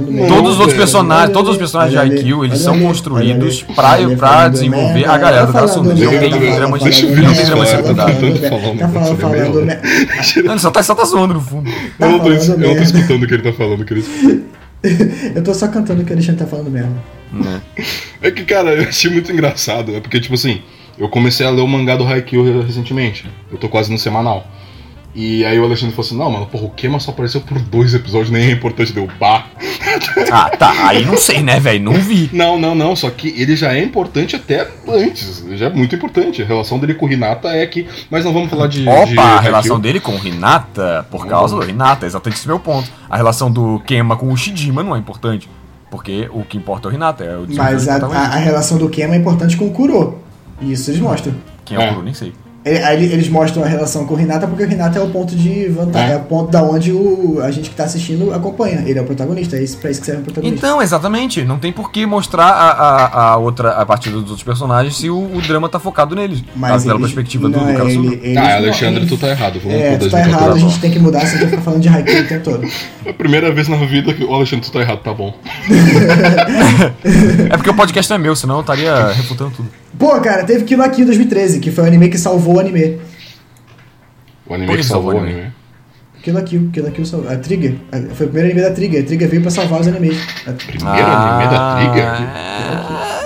Não. 0.10 0.28
Todos 0.28 0.54
os 0.54 0.60
outros 0.60 0.78
personagens, 0.78 1.32
todos 1.34 1.52
os 1.52 1.58
personagens 1.58 1.92
de 1.94 1.98
Haikyuu, 1.98 2.46
eles 2.46 2.60
são 2.60 2.80
construídos 2.80 3.64
pra, 3.76 4.48
desenvolver 4.50 5.06
a 5.10 5.18
galera 5.18 5.46
do 5.46 5.54
tá 5.54 5.60
Karasuno. 5.60 5.90
falando 5.90 6.00
Não 6.00 6.12
merda, 6.12 6.20
tem 6.20 6.30
tá 6.30 6.56
drama 6.56 6.80
de 6.80 6.92
falando 6.92 7.26
não 7.26 7.34
tem 7.34 7.46
drama 7.46 7.66
de 7.66 7.72
tá 7.72 7.78
secundário. 7.78 8.40
Tá 8.40 8.88
falando, 8.90 9.60
é 9.60 9.66
merda. 9.66 9.82
Mano, 10.46 10.60
só 10.60 10.72
tá, 10.72 10.84
só 10.84 10.96
tá 10.96 11.06
zoando 11.06 11.34
no 11.36 11.42
fundo. 11.42 11.70
Tá 11.98 12.06
Eu 12.06 12.12
não, 12.12 12.20
tô, 12.20 12.30
não 12.30 12.84
escutando 12.84 13.24
o 13.24 13.28
que 13.28 13.34
ele 13.34 13.44
tá 13.44 13.54
falando, 13.54 13.86
Cris. 13.86 14.06
Eu 15.36 15.44
tô 15.44 15.54
só 15.54 15.68
cantando 15.68 16.02
o 16.02 16.06
que 16.06 16.12
o 16.12 16.16
Alexandre 16.16 16.40
tá 16.44 16.48
falando 16.48 16.70
mesmo. 16.72 16.96
Né? 17.32 17.62
É 18.22 18.30
que, 18.30 18.44
cara, 18.44 18.72
eu 18.72 18.90
achei 18.90 19.10
muito 19.10 19.32
engraçado. 19.32 19.96
É 19.96 20.02
porque, 20.02 20.20
tipo 20.20 20.34
assim, 20.36 20.62
eu 20.98 21.08
comecei 21.08 21.46
a 21.46 21.50
ler 21.50 21.62
o 21.62 21.68
mangá 21.68 21.96
do 21.96 22.06
Haikyuu 22.06 22.62
recentemente. 22.62 23.26
Eu 23.50 23.58
tô 23.58 23.70
quase 23.70 23.90
no 23.90 23.98
semanal. 23.98 24.46
E 25.16 25.44
aí 25.44 25.60
o 25.60 25.64
Alexandre 25.64 25.96
falou 25.96 26.06
assim, 26.06 26.18
não, 26.18 26.30
mano, 26.30 26.46
porra, 26.46 26.66
o 26.66 26.70
Kema 26.70 27.00
só 27.00 27.12
apareceu 27.12 27.42
por 27.42 27.60
dois 27.60 27.94
episódios, 27.96 28.30
nem 28.30 28.44
é 28.44 28.52
importante, 28.52 28.94
deu 28.94 29.08
bah. 29.20 29.46
Ah, 30.32 30.50
tá. 30.50 30.88
Aí 30.88 31.04
não 31.04 31.18
sei, 31.18 31.42
né, 31.42 31.60
velho? 31.60 31.84
Não 31.84 31.94
vi. 31.94 32.30
Não, 32.32 32.60
não, 32.60 32.76
não, 32.76 32.96
só 32.96 33.10
que 33.10 33.30
ele 33.30 33.56
já 33.56 33.74
é 33.74 33.84
importante 33.84 34.36
até 34.36 34.68
antes. 34.88 35.44
Já 35.54 35.66
é 35.66 35.70
muito 35.70 35.96
importante. 35.96 36.44
A 36.44 36.46
relação 36.46 36.78
dele 36.78 36.94
com 36.94 37.08
o 37.08 37.12
Hinata 37.12 37.50
é 37.50 37.66
que. 37.66 37.88
Mas 38.10 38.24
não 38.24 38.32
vamos 38.32 38.50
falar 38.52 38.68
de. 38.68 38.84
de 38.84 38.88
Opa, 38.88 38.98
a 38.98 39.04
Haikyuu. 39.04 39.42
relação 39.42 39.80
dele 39.80 40.00
com 40.00 40.16
o 40.16 40.28
Hinata, 40.28 41.08
por 41.10 41.26
causa 41.26 41.56
do 41.56 41.68
Hinata, 41.68 42.06
exatamente 42.06 42.38
esse 42.38 42.48
é 42.48 42.52
o 42.52 42.56
meu 42.56 42.60
ponto. 42.60 42.90
A 43.10 43.18
relação 43.18 43.52
do 43.52 43.80
Kema 43.80 44.16
com 44.16 44.32
o 44.32 44.38
Shijima 44.38 44.84
não 44.84 44.96
é 44.96 45.00
importante. 45.00 45.50
Porque 45.90 46.30
o 46.32 46.44
que 46.44 46.58
importa 46.58 46.88
é 46.88 46.92
o 46.92 46.94
Hinata, 46.94 47.24
é 47.24 47.36
o 47.36 47.46
Mas 47.50 47.88
a, 47.88 47.96
a, 47.96 48.20
a 48.20 48.36
relação 48.36 48.78
do 48.78 48.90
Kema 48.90 49.16
é 49.16 49.18
importante 49.18 49.58
com 49.58 49.68
o 49.68 49.72
Kuro. 49.72 50.20
E 50.62 50.72
isso 50.74 50.92
eles 50.92 51.02
mostram. 51.02 51.34
Quem 51.66 51.78
é 51.78 51.80
o 51.80 51.84
É. 51.84 51.90
Kuro, 51.90 52.04
nem 52.04 52.14
sei. 52.14 52.34
É, 52.66 52.84
aí 52.84 53.05
eles 53.05 53.30
mostram 53.30 53.64
a 53.64 53.68
relação 53.68 54.05
com 54.05 54.16
o 54.16 54.20
Hinata 54.20 54.45
porque 54.45 54.64
o 54.64 54.70
Hinata 54.72 54.99
é 54.99 55.01
o 55.01 55.10
ponto 55.10 55.34
de 55.34 55.70
vantagem, 55.70 56.10
É. 56.10 56.14
é, 56.14 56.18
o 56.18 56.22
ponto 56.22 56.51
da 56.51 56.62
onde 56.62 56.91
o, 56.91 57.39
a 57.41 57.49
gente 57.51 57.70
que 57.70 57.76
tá 57.76 57.86
assistindo 57.86 58.34
acompanha. 58.34 58.84
Ele 58.86 58.99
é 58.99 59.01
o 59.01 59.05
protagonista, 59.05 59.55
é 59.55 59.64
isso, 59.64 59.78
pra 59.78 59.89
isso 59.89 60.01
que 60.01 60.05
serve 60.05 60.22
o 60.22 60.26
protagonista. 60.26 60.68
Então, 60.68 60.82
exatamente. 60.82 61.43
Não 61.45 61.57
tem 61.57 61.72
por 61.72 61.89
que 61.89 62.05
mostrar 62.05 62.47
a, 62.49 62.72
a, 62.72 63.30
a 63.32 63.38
outra, 63.38 63.72
a 63.72 63.86
partir 63.86 64.10
dos 64.10 64.24
outros 64.24 64.43
personagens 64.43 64.97
se 64.97 65.10
o, 65.10 65.18
o 65.18 65.41
drama 65.41 65.70
tá 65.70 65.80
focado 65.80 66.14
neles. 66.16 66.43
Mas 66.55 66.84
pela 66.84 66.99
perspectiva 66.99 67.47
do, 67.49 67.57
não, 67.57 67.66
do 67.66 67.74
Karasuno. 67.78 68.12
ele- 68.14 68.22
eles 68.26 68.38
Ah, 68.38 68.55
Alexandre, 68.57 68.97
eles- 68.97 69.10
tu 69.10 69.18
tá 69.18 69.30
errado. 69.30 69.60
Vamos 69.64 69.80
É, 69.80 69.97
tu 69.97 70.10
tá 70.10 70.18
2014. 70.18 70.30
errado, 70.30 70.55
a 70.55 70.60
gente 70.60 70.80
tem 70.82 70.91
que 70.91 70.99
mudar, 70.99 71.26
você 71.26 71.38
ficar 71.38 71.62
falando 71.62 71.82
de 71.82 71.88
Haikyuu 71.89 72.22
o 72.22 72.28
tempo 72.28 72.43
todo. 72.43 72.68
É 73.05 73.10
a 73.10 73.14
primeira 73.14 73.51
vez 73.53 73.68
na 73.70 73.78
vida 73.78 74.14
que 74.14 74.24
o 74.24 74.34
Alexandre, 74.34 74.66
tu 74.66 74.72
tá 74.74 74.80
errado, 74.82 74.99
tá 74.99 75.14
bom. 75.14 75.34
É 77.49 77.57
porque 77.57 77.70
o 77.70 77.74
podcast 77.74 78.10
não 78.10 78.18
é 78.18 78.20
meu, 78.20 78.36
senão 78.36 78.55
eu 78.55 78.62
estaria 78.62 79.07
refutando 79.14 79.51
tudo. 79.55 79.70
Pô, 80.00 80.20
cara, 80.22 80.43
teve 80.45 80.64
Kill 80.64 80.78
la 80.80 80.89
Kill 80.89 81.06
2013, 81.06 81.60
que 81.60 81.70
foi 81.72 81.84
o 81.84 81.88
anime 81.88 82.10
que 82.10 82.18
salvou 82.18 82.56
o 82.56 82.60
anime. 82.60 83.00
O 84.47 84.54
anime 84.56 84.72
que 84.72 84.78
que 84.78 84.84
salvou 84.84 85.12
o 85.12 85.14
salvou 85.16 85.30
o 85.30 85.34
anime. 85.36 85.52
Kill 86.24 86.34
la 86.34 86.41
Kill, 86.41 86.70
Kill 86.72 86.84
la 86.86 86.91
Kill 86.91 87.06
salvou. 87.06 87.30
A 87.32 87.36
Trigger, 87.38 87.76
a- 87.91 88.16
foi 88.16 88.26
o 88.26 88.30
primeiro 88.30 88.45
anime 88.50 88.62
da 88.62 88.72
Trigger. 88.74 89.04
A 89.04 89.06
Trigger 89.06 89.30
veio 89.30 89.41
pra 89.41 89.52
salvar 89.52 89.82
os 89.82 89.88
animes. 89.88 90.18
A- 90.47 90.52
Primeiro 90.54 91.06
anime 91.06 91.52
da 91.52 91.76
Trigger? 91.76 93.20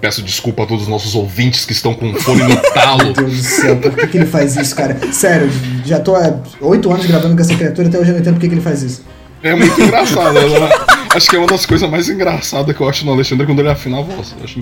Peço 0.00 0.20
desculpa 0.22 0.64
a 0.64 0.66
todos 0.66 0.82
os 0.82 0.88
nossos 0.88 1.14
ouvintes 1.14 1.64
que 1.64 1.72
estão 1.72 1.94
com 1.94 2.12
fone 2.14 2.42
no 2.42 2.56
talo. 2.74 3.04
Meu 3.04 3.12
Deus 3.14 3.36
do 3.38 3.42
céu, 3.42 3.76
por 3.76 3.90
que, 3.94 4.06
que 4.06 4.18
ele 4.18 4.26
faz 4.26 4.54
isso, 4.54 4.76
cara? 4.76 4.98
Sério, 5.12 5.48
já 5.84 5.98
tô 5.98 6.14
há 6.14 6.34
oito 6.60 6.92
anos 6.92 7.06
gravando 7.06 7.34
com 7.34 7.40
essa 7.40 7.54
criatura, 7.54 7.88
até 7.88 7.98
hoje 7.98 8.10
eu 8.10 8.14
não 8.14 8.20
entendo 8.20 8.34
por 8.34 8.40
que, 8.40 8.48
que 8.48 8.54
ele 8.54 8.60
faz 8.60 8.82
isso. 8.82 9.02
É 9.42 9.54
muito 9.54 9.80
engraçado. 9.80 10.34
né? 10.34 10.40
Acho 11.14 11.30
que 11.30 11.36
é 11.36 11.38
uma 11.38 11.46
das 11.46 11.64
coisas 11.64 11.88
mais 11.88 12.08
engraçadas 12.08 12.74
que 12.76 12.82
eu 12.82 12.88
acho 12.88 13.04
no 13.06 13.12
Alexandre 13.12 13.46
quando 13.46 13.60
ele 13.60 13.68
afina 13.70 13.98
a 13.98 14.02
voz. 14.02 14.34
Eu 14.38 14.44
acho. 14.44 14.58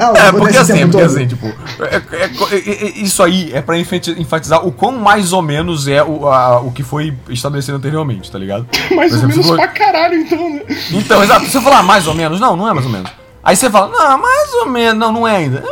Ah, 0.00 0.12
É, 0.28 0.32
porque 0.32 0.56
assim, 0.56 0.88
porque 0.88 1.02
assim, 1.04 1.26
tipo, 1.26 1.46
é- 1.46 1.96
é- 2.16 2.56
é- 2.56 2.86
é- 2.86 2.98
isso 2.98 3.22
aí 3.22 3.50
é 3.52 3.60
pra 3.62 3.78
enfati- 3.78 4.14
enfatizar 4.18 4.66
o 4.66 4.72
quão 4.72 4.92
mais 4.98 5.32
ou 5.32 5.40
menos 5.42 5.86
é 5.86 6.02
o, 6.02 6.26
a- 6.26 6.60
o 6.60 6.72
que 6.72 6.82
foi 6.82 7.14
estabelecido 7.28 7.76
anteriormente, 7.76 8.30
tá 8.30 8.38
ligado? 8.38 8.66
Mais 8.94 9.12
Por 9.12 9.18
ou 9.24 9.24
exemplo, 9.24 9.28
menos 9.28 9.46
for- 9.46 9.56
pra 9.56 9.68
caralho, 9.68 10.14
então, 10.14 10.50
né? 10.50 10.62
Então, 10.90 11.22
exato, 11.22 11.44
se 11.46 11.52
você 11.52 11.60
falar 11.60 11.82
mais 11.82 12.06
ou 12.06 12.14
menos, 12.14 12.40
não, 12.40 12.56
não 12.56 12.68
é 12.68 12.72
mais 12.74 12.86
ou 12.86 12.92
menos. 12.92 13.10
Aí 13.44 13.54
você 13.56 13.68
fala, 13.70 13.88
não, 13.88 14.18
mais 14.18 14.52
ou 14.54 14.68
menos, 14.68 14.98
não, 14.98 15.12
não 15.12 15.26
é 15.28 15.36
ainda. 15.36 15.58
É 15.58 15.62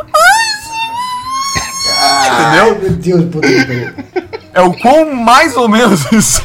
mais 2.01 2.29
Ai, 2.31 2.55
meu 2.79 2.89
Deus, 2.91 3.25
pariu. 3.33 3.91
É 4.53 4.61
o 4.61 4.73
quão 4.73 5.13
mais 5.15 5.55
ou 5.55 5.69
menos 5.69 6.11
isso. 6.11 6.43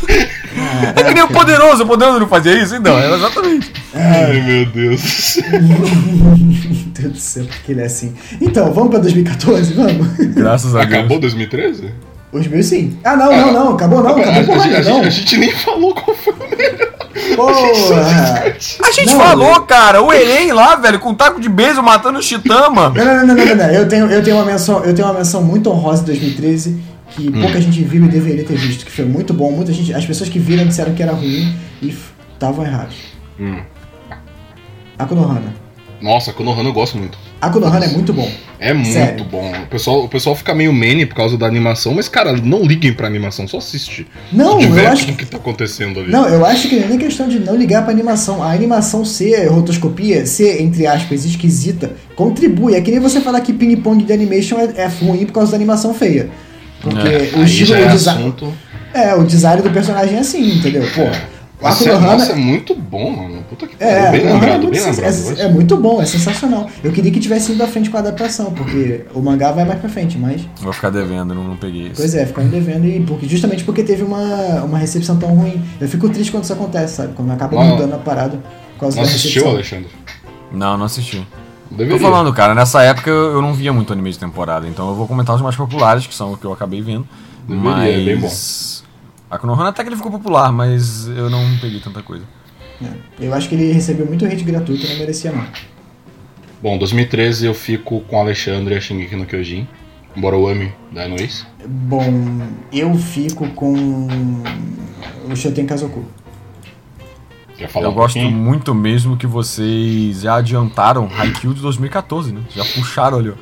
É 0.97 1.03
que 1.03 1.13
nem 1.13 1.23
o 1.25 1.29
poderoso, 1.29 1.83
o 1.83 1.87
poderoso 1.87 2.21
não 2.21 2.29
fazia 2.29 2.53
isso? 2.63 2.77
Então, 2.77 2.97
era 2.99 3.17
exatamente. 3.17 3.73
Ai, 3.95 4.41
meu 4.43 4.67
Deus. 4.67 5.39
Meu 5.53 6.77
Deus 6.93 7.13
do 7.13 7.19
céu, 7.19 7.45
por 7.45 7.57
que 7.59 7.73
ele 7.73 7.81
é 7.83 7.87
assim? 7.87 8.15
Então, 8.41 8.73
vamos 8.73 8.91
pra 8.91 8.99
2014? 9.01 9.75
Vamos? 9.75 10.07
Graças 10.35 10.75
a 10.77 10.85
Deus. 10.85 10.95
Acabou 10.99 11.19
2013? 11.19 11.93
Os 12.33 12.47
meus 12.49 12.67
sim. 12.67 12.99
Ah, 13.05 13.17
não, 13.17 13.33
não, 13.37 13.53
não, 13.53 13.75
acabou 13.75 14.03
não, 14.03 14.11
a, 14.17 14.21
acabou 14.21 14.41
a- 14.41 14.45
porra, 14.59 14.65
a- 14.77 14.79
a- 14.79 14.83
não. 14.85 15.03
a 15.03 15.11
gente 15.11 15.37
nem 15.39 15.51
falou 15.53 15.95
qual 15.95 16.17
foi 16.17 16.33
o 16.35 16.51
melhor. 16.57 16.96
Porra. 17.35 17.53
A 18.83 18.91
gente 18.93 19.13
Não, 19.13 19.21
falou, 19.21 19.61
cara, 19.63 20.03
o 20.03 20.13
Eren 20.13 20.53
lá, 20.53 20.77
velho, 20.77 20.99
com 20.99 21.11
um 21.11 21.15
taco 21.15 21.41
de 21.41 21.49
beijo 21.49 21.83
matando 21.83 22.19
o 22.19 22.23
Chitama. 22.23 22.91
Não, 22.91 23.05
não, 23.05 23.27
não, 23.27 23.35
não, 23.35 23.45
não, 23.45 23.57
não. 23.57 23.71
Eu 23.71 23.89
tenho, 23.89 24.07
eu 24.07 24.23
tenho 24.23 24.37
uma 24.37 24.45
menção, 24.45 24.85
eu 24.85 24.95
tenho 24.95 25.09
uma 25.09 25.15
menção 25.15 25.43
muito 25.43 25.71
honrosa 25.71 26.01
de 26.01 26.07
2013 26.07 26.83
que 27.11 27.29
Hum. 27.29 27.41
pouca 27.41 27.61
gente 27.61 27.83
viu 27.83 28.05
e 28.05 28.09
deveria 28.09 28.45
ter 28.45 28.57
visto, 28.57 28.85
que 28.85 28.93
foi 28.93 29.05
muito 29.05 29.33
bom. 29.33 29.51
Muita 29.51 29.73
gente, 29.73 29.95
as 29.95 30.05
pessoas 30.05 30.29
que 30.29 30.39
viram 30.39 30.67
disseram 30.67 30.93
que 30.95 31.03
era 31.03 31.13
ruim 31.13 31.57
e 31.81 31.97
estavam 32.35 32.65
errados. 32.65 32.97
Hum. 33.41 33.61
A 34.99 35.05
Konohana. 35.05 35.55
Nossa, 36.01 36.33
Konohana 36.33 36.69
eu 36.69 36.73
gosto 36.73 36.99
muito. 36.99 37.17
A 37.41 37.51
Konohana 37.51 37.85
é 37.85 37.89
muito 37.89 38.13
bom. 38.15 38.31
É 38.59 38.73
muito 38.73 38.93
Sério. 38.93 39.25
bom. 39.25 39.53
O 39.65 39.67
pessoal, 39.67 40.05
o 40.05 40.09
pessoal 40.09 40.35
fica 40.35 40.55
meio 40.55 40.73
mene 40.73 41.05
por 41.05 41.15
causa 41.15 41.37
da 41.37 41.47
animação, 41.47 41.93
mas, 41.95 42.09
cara, 42.09 42.33
não 42.33 42.65
liguem 42.65 42.93
pra 42.95 43.07
animação, 43.07 43.47
só 43.47 43.59
assiste. 43.59 44.07
Não, 44.33 44.59
Se 44.59 44.67
eu 44.69 44.89
acho 44.89 45.11
o 45.11 45.15
que 45.15 45.27
tá 45.27 45.37
acontecendo 45.37 46.01
ali. 46.01 46.11
Não, 46.11 46.27
eu 46.27 46.45
acho 46.47 46.67
que 46.69 46.77
não 46.77 46.85
é 46.85 46.89
nem 46.89 46.99
questão 46.99 47.29
de 47.29 47.39
não 47.39 47.55
ligar 47.55 47.83
pra 47.83 47.93
animação. 47.93 48.43
A 48.43 48.51
animação 48.53 49.05
ser 49.05 49.47
rotoscopia, 49.49 50.25
ser, 50.25 50.63
entre 50.63 50.87
aspas, 50.87 51.27
esquisita, 51.27 51.93
contribui. 52.17 52.75
É 52.75 52.81
que 52.81 52.91
nem 52.91 53.01
você 53.01 53.21
falar 53.21 53.43
que 53.43 53.53
ping-pong 53.53 54.03
de 54.03 54.13
animation 54.15 54.59
é, 54.59 54.83
é 54.83 54.87
ruim 54.87 55.27
por 55.27 55.33
causa 55.33 55.51
da 55.51 55.57
animação 55.57 55.93
feia. 55.93 56.31
Porque 56.81 57.07
É, 57.07 57.31
o 57.37 57.43
estilo, 57.45 57.73
o 57.73 57.77
é 57.77 57.87
design. 57.89 58.21
assunto. 58.23 58.53
É, 58.95 59.15
o 59.15 59.25
design 59.25 59.61
do 59.61 59.71
personagem 59.71 60.17
é 60.17 60.21
assim, 60.21 60.57
entendeu? 60.57 60.83
Pô, 60.95 61.03
é, 61.03 61.23
Konohana. 61.75 62.07
nossa, 62.13 62.33
é 62.33 62.35
muito 62.37 62.75
bom, 62.75 63.11
mano. 63.11 63.43
Puta 63.49 63.67
que 63.67 63.77
É, 63.79 64.03
pariu. 64.07 64.11
Bem 64.13 64.21
Konohana 64.21 64.35
lembrado, 64.35 64.55
é 64.55 64.59
muito 64.59 64.71
bem 64.73 64.85
lembrado. 64.93 65.39
é, 65.39 65.43
é 65.43 65.49
muito 65.49 65.77
bom, 65.77 66.03
é 66.03 66.07
sensacional. 66.07 66.71
Eu 66.83 66.93
queria 66.93 67.11
que 67.11 67.21
tivesse 67.21 67.53
ido 67.53 67.63
à 67.63 67.67
frente 67.67 67.91
com 67.91 67.97
a 67.97 68.01
adaptação, 68.01 68.53
porque 68.53 69.05
o 69.15 69.21
mangá 69.21 69.53
vai 69.53 69.65
mais 69.65 69.81
pra 69.81 69.89
frente, 69.89 70.19
mas. 70.19 70.43
Vou 70.61 70.73
ficar 70.73 70.91
devendo, 70.91 71.35
não, 71.35 71.45
não 71.45 71.57
peguei 71.57 71.83
isso. 71.89 71.95
Pois 71.97 72.15
é, 72.15 72.27
ficaram 72.27 72.49
devendo 72.49 72.87
e 72.87 73.01
porque, 73.01 73.29
justamente 73.29 73.65
porque 73.65 73.83
teve 73.83 74.03
uma, 74.03 74.63
uma 74.65 74.79
recepção 74.79 75.17
tão 75.17 75.31
ruim. 75.31 75.63
Eu 75.81 75.89
fico 75.89 76.09
triste 76.09 76.31
quando 76.31 76.45
isso 76.45 76.53
acontece, 76.53 76.97
sabe? 76.97 77.13
Quando 77.15 77.31
acaba 77.33 77.55
Não. 77.57 77.65
mudando 77.71 77.95
a 77.95 77.99
parada 77.99 78.39
por 78.75 78.81
causa 78.81 78.97
Não 78.97 79.05
da 79.05 79.09
assistiu, 79.11 79.43
recepção. 79.43 79.53
Alexandre? 79.55 79.89
Não, 80.53 80.77
não 80.77 80.85
assisti. 80.87 81.27
Deveria. 81.71 81.99
Tô 81.99 82.05
falando, 82.05 82.33
cara, 82.33 82.55
nessa 82.55 82.83
época 82.83 83.11
eu 83.11 83.33
eu 83.33 83.43
não 83.43 83.53
via 83.53 83.73
muito 83.73 83.93
anime 83.93 84.11
de 84.13 84.19
temporada, 84.19 84.69
então 84.69 84.89
eu 84.89 84.95
vou 84.95 85.07
comentar 85.09 85.35
os 85.35 85.43
mais 85.43 85.57
populares, 85.57 86.07
que 86.07 86.15
são 86.15 86.33
o 86.33 86.37
que 86.37 86.45
eu 86.45 86.53
acabei 86.53 86.81
vendo. 86.81 87.07
Deveria, 87.49 87.71
mas... 87.71 87.89
é 87.95 88.05
bem 88.05 88.17
bom. 88.19 88.31
A 89.31 89.39
Konohana 89.39 89.71
até 89.71 89.83
que 89.83 89.89
ele 89.89 89.97
ficou 89.97 90.13
popular, 90.13 90.53
mas 90.53 91.09
eu 91.09 91.29
não 91.29 91.43
peguei 91.61 91.81
tanta 91.81 92.03
coisa. 92.03 92.25
É. 92.83 93.27
Eu 93.27 93.35
acho 93.35 93.49
que 93.49 93.55
ele 93.55 93.73
recebeu 93.73 94.07
muito 94.07 94.25
hate 94.25 94.45
gratuito 94.45 94.87
e 94.87 94.89
não 94.91 94.99
merecia 94.99 95.33
não. 95.33 95.45
Bom, 96.63 96.79
2013 96.79 97.47
eu 97.47 97.55
fico 97.55 98.01
com 98.03 98.21
Alexandre 98.21 98.75
e 98.75 98.79
a 98.79 98.81
Shingeki 98.81 99.17
no 99.17 99.27
Kyojin. 99.27 99.67
Embora 100.17 100.37
eu 100.37 100.49
ame 100.49 100.73
da 100.91 101.07
Nois. 101.07 101.47
Bom, 101.67 102.41
eu 102.73 102.95
fico 102.95 103.49
com 103.51 104.09
o 105.31 105.37
Shoten 105.37 105.67
Kazoku. 105.67 106.05
Quer 107.57 107.69
falar 107.69 107.87
eu 107.87 107.91
um 107.91 107.95
gosto 107.95 108.15
pouquinho? 108.15 108.37
muito 108.37 108.75
mesmo 108.75 109.17
que 109.17 109.27
vocês 109.27 110.23
já 110.23 110.37
adiantaram 110.37 111.09
Haikyuu 111.19 111.55
de 111.55 111.61
2014, 111.61 112.33
né? 112.33 112.41
Já 112.55 112.65
puxaram 112.65 113.19
ali, 113.19 113.31
ó. 113.31 113.35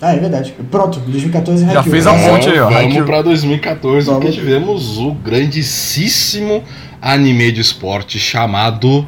Ah, 0.00 0.12
é 0.14 0.18
verdade. 0.18 0.54
Pronto, 0.70 1.00
2014 1.00 1.64
Já 1.64 1.72
Haikyuu. 1.78 1.90
fez 1.92 2.06
a 2.06 2.14
É, 2.14 2.28
ponte 2.30 2.48
aí, 2.50 2.58
ó. 2.58 2.64
Vamos 2.64 2.76
Haikyuu. 2.78 3.06
pra 3.06 3.22
2014, 3.22 4.10
porque 4.10 4.30
tivemos 4.30 4.98
o 4.98 5.12
grandíssimo 5.12 6.62
anime 7.00 7.50
de 7.50 7.60
esporte 7.62 8.18
chamado 8.18 9.06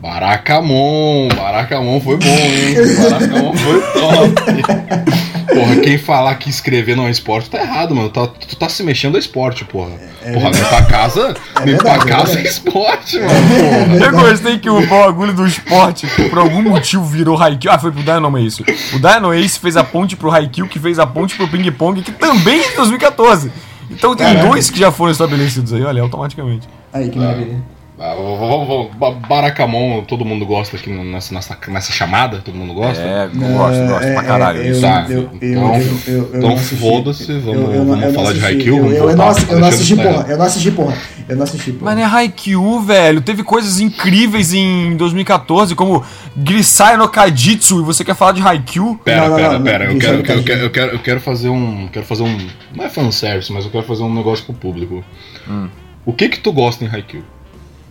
Barakamon. 0.00 1.28
Barakamon 1.36 2.00
foi 2.00 2.16
bom, 2.16 2.26
hein? 2.26 2.74
Barakamon 3.10 3.52
foi 3.54 3.80
top. 3.92 5.27
Porra, 5.52 5.76
quem 5.76 5.96
falar 5.98 6.34
que 6.34 6.50
escrever 6.50 6.94
não 6.96 7.06
é 7.06 7.10
esporte 7.10 7.48
tá 7.48 7.60
errado, 7.60 7.94
mano. 7.94 8.10
Tá- 8.10 8.26
tu 8.26 8.56
tá 8.56 8.68
se 8.68 8.82
mexendo 8.82 9.16
a 9.16 9.18
esporte, 9.18 9.64
porra. 9.64 9.92
porra, 10.32 10.50
limpar 10.50 10.78
a 10.78 10.82
casa, 10.84 11.34
É 11.60 11.64
limpar 11.64 11.96
é 11.96 12.04
casa 12.04 12.38
é 12.38 12.42
esporte, 12.42 13.18
mano. 13.18 13.30
Porra. 13.30 14.04
Eu 14.04 14.12
gostei 14.12 14.58
que 14.58 14.68
o 14.68 14.86
bagulho 14.86 15.32
do 15.32 15.46
esporte, 15.46 16.06
por 16.28 16.38
algum 16.38 16.62
motivo, 16.62 17.04
virou 17.04 17.40
Haikyuu. 17.42 17.72
Ah, 17.72 17.78
foi 17.78 17.90
pro 17.90 18.02
Dino 18.02 18.38
Ace. 18.38 18.62
O 18.62 18.98
Dino 18.98 19.32
Ace 19.32 19.58
fez 19.58 19.76
a 19.76 19.84
ponte 19.84 20.16
pro 20.16 20.30
Haikyuu, 20.30 20.68
que 20.68 20.78
fez 20.78 20.98
a 20.98 21.06
ponte 21.06 21.34
pro 21.36 21.48
Ping 21.48 21.70
Pong, 21.72 22.02
que 22.02 22.12
também 22.12 22.60
é 22.60 22.68
de 22.70 22.76
2014. 22.76 23.50
Então 23.90 24.14
tem 24.14 24.26
Caraca. 24.26 24.46
dois 24.48 24.68
que 24.68 24.78
já 24.78 24.92
foram 24.92 25.12
estabelecidos 25.12 25.72
aí, 25.72 25.82
olha, 25.82 26.02
automaticamente. 26.02 26.68
Aí, 26.92 27.08
que 27.08 27.18
maravilha. 27.18 27.56
Ah, 28.00 28.14
vamos- 28.14 28.38
vamos- 28.38 28.68
vamos- 28.68 28.94
Ba- 28.96 29.26
Barakamon, 29.28 30.02
todo 30.04 30.24
mundo 30.24 30.46
gosta 30.46 30.76
aqui 30.76 30.88
nessa, 30.88 31.34
nessa, 31.34 31.58
nessa 31.66 31.92
chamada, 31.92 32.38
todo 32.44 32.54
mundo 32.54 32.72
gosta? 32.72 33.02
É, 33.02 33.24
eu 33.24 33.30
gosto, 33.56 33.86
gosto 33.88 34.04
É, 34.06 34.12
pra 34.14 34.22
caralho. 34.22 34.60
é. 34.76 34.80
Tá, 34.80 35.06
eu- 35.08 35.18
eu- 35.18 35.30
então- 35.50 35.74
eu- 36.06 36.30
então 36.34 36.56
foda-se, 36.56 37.24
vamos- 37.40 37.46
Eu- 37.64 37.74
eu 37.74 37.84
não- 37.84 37.98
vamos 38.00 38.14
falar 38.14 38.32
de. 38.34 38.44
Haikyuu, 38.44 38.76
Eu- 38.76 38.82
vamos 38.84 38.94
Eu 38.98 39.10
eu 39.10 39.16
não 39.16 39.24
eu 39.54 39.58
não 39.60 39.68
assisti, 39.68 39.96
porra. 39.96 40.24
tá 40.24 40.30
Eu 40.30 40.38
não 40.38 40.44
assisti, 40.46 40.70
porra. 40.70 40.96
Eu 41.28 41.36
não 41.36 41.42
assisti, 41.42 41.72
porra. 41.72 41.84
Mas 41.84 41.96
não 41.96 42.02
é 42.02 42.06
Haikyuu, 42.20 42.80
velho. 42.82 43.20
Teve 43.20 43.42
coisas 43.42 43.80
incríveis 43.80 44.54
em 44.54 44.96
2014, 44.96 45.74
como 45.74 46.04
Grisai 46.36 46.96
no 46.96 47.08
Kaijitsu, 47.08 47.80
e 47.80 47.82
você 47.82 48.04
quer 48.04 48.14
falar 48.14 48.30
de 48.32 48.40
Haikyuu? 48.42 48.96
Pera, 49.04 49.22
Não, 49.22 49.28
não, 49.30 49.36
pera, 49.36 49.52
não, 49.54 49.62
pera. 49.64 49.84
não, 49.86 49.92
Eu 49.94 49.98
quero, 49.98 50.14
eu, 50.18 50.22
quero, 50.22 50.38
eu, 50.38 50.42
brincadeira. 50.42 50.42
quero, 50.44 50.60
eu, 50.62 50.70
quero, 50.70 50.92
eu 50.92 50.98
quero 51.00 51.20
fazer 51.20 51.48
um. 51.48 51.88
Quero 51.92 52.06
fazer 52.06 52.22
um. 52.22 52.38
Não 52.76 52.84
é 52.84 52.88
fanservice, 52.88 53.52
mas 53.52 53.64
eu 53.64 53.70
quero 53.72 53.84
fazer 53.84 54.04
um 54.04 54.14
negócio 54.14 54.44
pro 54.44 54.54
público. 54.54 55.02
Hum. 55.48 55.68
O 56.06 56.12
que 56.12 56.28
que 56.28 56.38
tu 56.38 56.52
gosta 56.52 56.84
em 56.84 56.88
Haikyuu? 56.88 57.24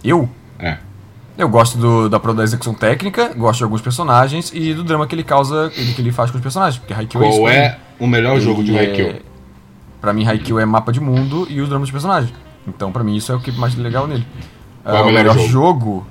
Eu? 0.03 0.29
É. 0.59 0.77
Eu 1.37 1.47
gosto 1.47 1.77
do- 1.77 2.09
da, 2.09 2.17
da 2.17 2.43
execução 2.43 2.73
técnica, 2.73 3.31
gosto 3.35 3.59
de 3.59 3.63
alguns 3.63 3.81
personagens 3.81 4.51
e 4.53 4.73
do 4.73 4.83
drama 4.83 5.05
que 5.05 5.13
ele 5.13 5.23
causa, 5.23 5.71
ele, 5.77 5.93
que 5.93 6.01
ele 6.01 6.11
faz 6.11 6.31
com 6.31 6.37
os 6.37 6.41
personagens. 6.43 6.79
Porque 6.79 6.93
Haikyuu 6.93 7.23
é 7.23 7.29
isso. 7.29 7.37
Qual 7.39 7.45
pra 7.51 7.53
mim. 7.53 7.59
é 7.65 7.77
o 7.99 8.07
melhor 8.07 8.39
jogo 8.39 8.63
de 8.63 8.71
Ele 8.71 8.79
Haikyuu? 8.79 9.07
é- 9.09 9.21
Pra 10.01 10.13
mim, 10.13 10.25
Haikyuu 10.27 10.59
é 10.59 10.65
mapa 10.65 10.91
de 10.91 10.99
mundo 10.99 11.47
e 11.49 11.59
os 11.61 11.69
dramas 11.69 11.87
dos 11.87 11.91
personagens. 11.91 12.33
Então, 12.67 12.91
pra 12.91 13.03
mim, 13.03 13.15
isso 13.15 13.31
é 13.31 13.35
o 13.35 13.39
que 13.39 13.51
mais 13.51 13.75
legal 13.75 14.07
nele. 14.07 14.25
Qual 14.83 14.95
é 14.95 14.99
Ah, 14.99 15.01
o 15.01 15.03
o 15.03 15.07
melhor 15.07 15.35
melhor 15.35 15.47
jogo? 15.47 15.47
jogo 15.51 16.07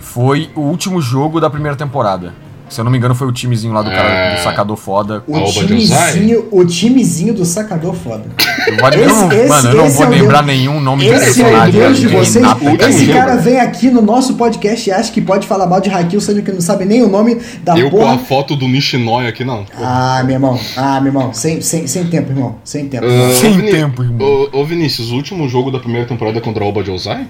foi 0.00 0.50
o 0.54 0.60
último 0.60 1.00
jogo 1.00 1.40
da 1.40 1.48
primeira 1.50 1.76
temporada. 1.76 2.32
Se 2.68 2.80
eu 2.80 2.84
não 2.84 2.90
me 2.92 2.98
engano, 2.98 3.14
foi 3.14 3.26
o 3.26 3.32
timezinho 3.32 3.72
lá 3.72 3.82
do 3.82 3.90
cara 3.90 4.08
É. 4.08 4.34
do 4.36 4.42
sacador 4.42 4.76
foda. 4.76 5.22
O 5.26 5.44
timezinho, 5.44 6.46
o 6.50 6.64
timezinho 6.64 7.32
do 7.34 7.44
sacador 7.44 7.94
foda. 7.94 8.24
Eu 8.66 8.76
vou- 8.76 8.90
eu 8.90 9.08
não- 9.08 9.32
Esse- 9.32 9.48
mano, 9.48 9.68
eu 9.70 9.76
não 9.76 9.86
esse 9.86 9.96
vou 9.96 10.06
é 10.06 10.10
lembrar 10.10 10.42
Deus- 10.42 10.46
nenhum 10.58 10.80
nome 10.80 11.04
de 11.04 11.10
Esse 11.10 11.16
é 11.24 11.30
o 11.30 11.46
personagem. 11.46 11.80
Deus 11.80 11.98
de 11.98 12.06
vocês. 12.08 12.44
Esse 12.88 13.06
jogo. 13.06 13.18
cara 13.18 13.36
vem 13.36 13.60
aqui 13.60 13.90
no 13.90 14.02
nosso 14.02 14.34
podcast 14.34 14.88
e 14.88 14.92
acha 14.92 15.10
que 15.12 15.20
pode 15.20 15.46
falar 15.46 15.66
mal 15.66 15.80
de 15.80 15.88
Haikyuu, 15.90 16.20
sendo 16.20 16.42
que 16.42 16.52
não 16.52 16.60
sabe 16.60 16.84
nem 16.84 17.02
o 17.02 17.08
nome 17.08 17.40
da 17.62 17.78
Eu 17.78 17.90
com 17.90 17.98
porra. 17.98 18.14
a 18.14 18.18
foto 18.18 18.54
do 18.56 18.68
Nishinoi 18.68 19.26
aqui, 19.26 19.44
não. 19.44 19.64
Ah, 19.80 20.22
meu 20.24 20.34
irmão. 20.34 20.58
Ah, 20.76 21.00
meu 21.00 21.08
irmão. 21.12 21.32
Sem, 21.32 21.60
sem, 21.60 21.86
sem 21.86 22.06
tempo, 22.06 22.30
irmão. 22.32 22.56
Sem 22.64 22.86
tempo. 22.88 23.06
Ah, 23.06 23.34
Sem 23.34 23.52
Vini- 23.52 23.70
tempo, 23.70 24.02
irmão. 24.02 24.26
Ô, 24.52 24.60
ô, 24.60 24.64
Vinícius, 24.64 25.10
o 25.10 25.14
último 25.14 25.48
jogo 25.48 25.70
da 25.70 25.78
primeira 25.78 26.06
temporada 26.06 26.38
é 26.38 26.40
contra 26.40 26.64
a 26.64 26.66
Oba 26.66 26.82
Josai? 26.84 27.26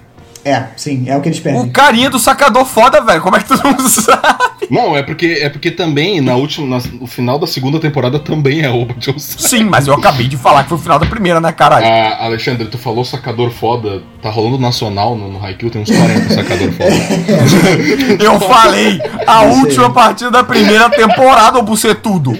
É, 0.48 0.68
sim. 0.76 1.04
É 1.06 1.16
o 1.16 1.20
que 1.20 1.28
eles 1.28 1.40
perdem. 1.40 1.62
O 1.62 1.70
carinha 1.70 2.08
do 2.08 2.18
sacador 2.18 2.64
foda, 2.64 3.00
velho. 3.02 3.20
Como 3.20 3.36
é 3.36 3.40
que 3.40 3.46
tu 3.48 3.60
não 3.62 3.78
sabe? 3.88 4.48
Não, 4.70 4.96
é 4.96 5.02
porque, 5.02 5.38
é 5.40 5.48
porque 5.48 5.70
também 5.70 6.20
na 6.20 6.34
última, 6.36 6.78
na- 6.78 6.82
no 7.00 7.06
final 7.06 7.38
da 7.38 7.46
segunda 7.46 7.78
temporada 7.80 8.18
também 8.18 8.62
é 8.62 8.70
Oba 8.70 8.94
Josai. 8.98 9.18
Sim, 9.48 9.64
mas 9.64 9.86
eu 9.86 9.94
acabei 9.94 10.26
de 10.28 10.36
falar 10.36 10.62
que 10.62 10.68
foi 10.68 10.78
o 10.78 10.80
final 10.80 10.98
da 10.98 11.06
primeira, 11.06 11.40
né, 11.40 11.52
caralho? 11.52 11.86
Ah, 11.86 12.24
Alexandre, 12.26 12.66
tu 12.66 12.76
falou 12.78 13.04
sacador 13.04 13.50
foda. 13.50 14.02
Tá 14.22 14.28
rolando 14.30 14.58
nacional 14.58 15.16
no, 15.16 15.32
no 15.32 15.44
Haikyuu, 15.44 15.70
tem 15.70 15.82
uns 15.82 15.90
40 15.90 16.34
sacador 16.34 16.72
foda. 16.72 16.94
Eu 18.22 18.38
falei 18.40 19.00
a 19.26 19.42
última 19.42 19.90
partida 19.90 20.30
da 20.30 20.44
primeira 20.44 20.90
temporada, 20.90 21.58
ô 21.58 21.62
bucetudo. 21.62 22.32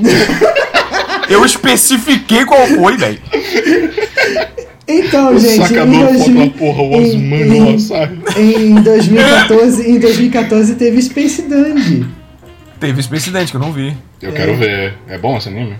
Eu 1.28 1.44
especifiquei 1.44 2.44
qual 2.44 2.66
foi, 2.66 2.96
velho. 2.96 3.20
Então, 4.88 5.34
O 5.34 5.38
gente, 5.38 5.68
sacador 5.68 5.94
em, 5.94 5.98
foda, 6.04 6.18
2000 6.18 6.50
porra, 6.52 6.82
o 6.82 6.94
em- 6.94 7.04
Osman 7.08 7.72
em- 7.74 7.78
sabe? 7.78 8.18
em 8.38 8.74
2014, 8.82 9.90
em 9.90 9.98
2014 9.98 10.74
teve 10.76 11.02
Space 11.02 11.42
Dandy. 11.42 12.06
Teve 12.80 13.00
esse 13.00 13.14
incidente 13.14 13.50
que 13.50 13.56
eu 13.56 13.60
não 13.60 13.72
vi. 13.72 13.94
Eu 14.22 14.32
quero 14.32 14.56
ver. 14.56 14.94
É 15.08 15.18
bom 15.18 15.36
esse 15.36 15.48
anime? 15.48 15.74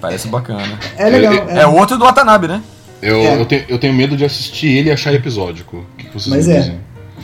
Parece 0.00 0.28
bacana. 0.28 0.78
É 0.96 1.08
legal. 1.10 1.34
É- 1.48 1.58
é. 1.58 1.62
É 1.62 1.66
outro 1.66 1.98
do 1.98 2.04
Watanabe, 2.04 2.48
né? 2.48 2.62
Eu, 3.02 3.16
É. 3.18 3.40
eu, 3.40 3.44
tenho, 3.44 3.64
eu 3.68 3.78
tenho 3.78 3.92
medo 3.92 4.16
de 4.16 4.24
assistir 4.24 4.68
ele 4.68 4.88
e 4.88 4.92
achar 4.92 5.12
episódico. 5.12 5.78
O 5.78 5.96
que, 5.98 6.08
vocês 6.14 6.34
Mas 6.34 6.46
me 6.46 6.54
é. 6.54 6.74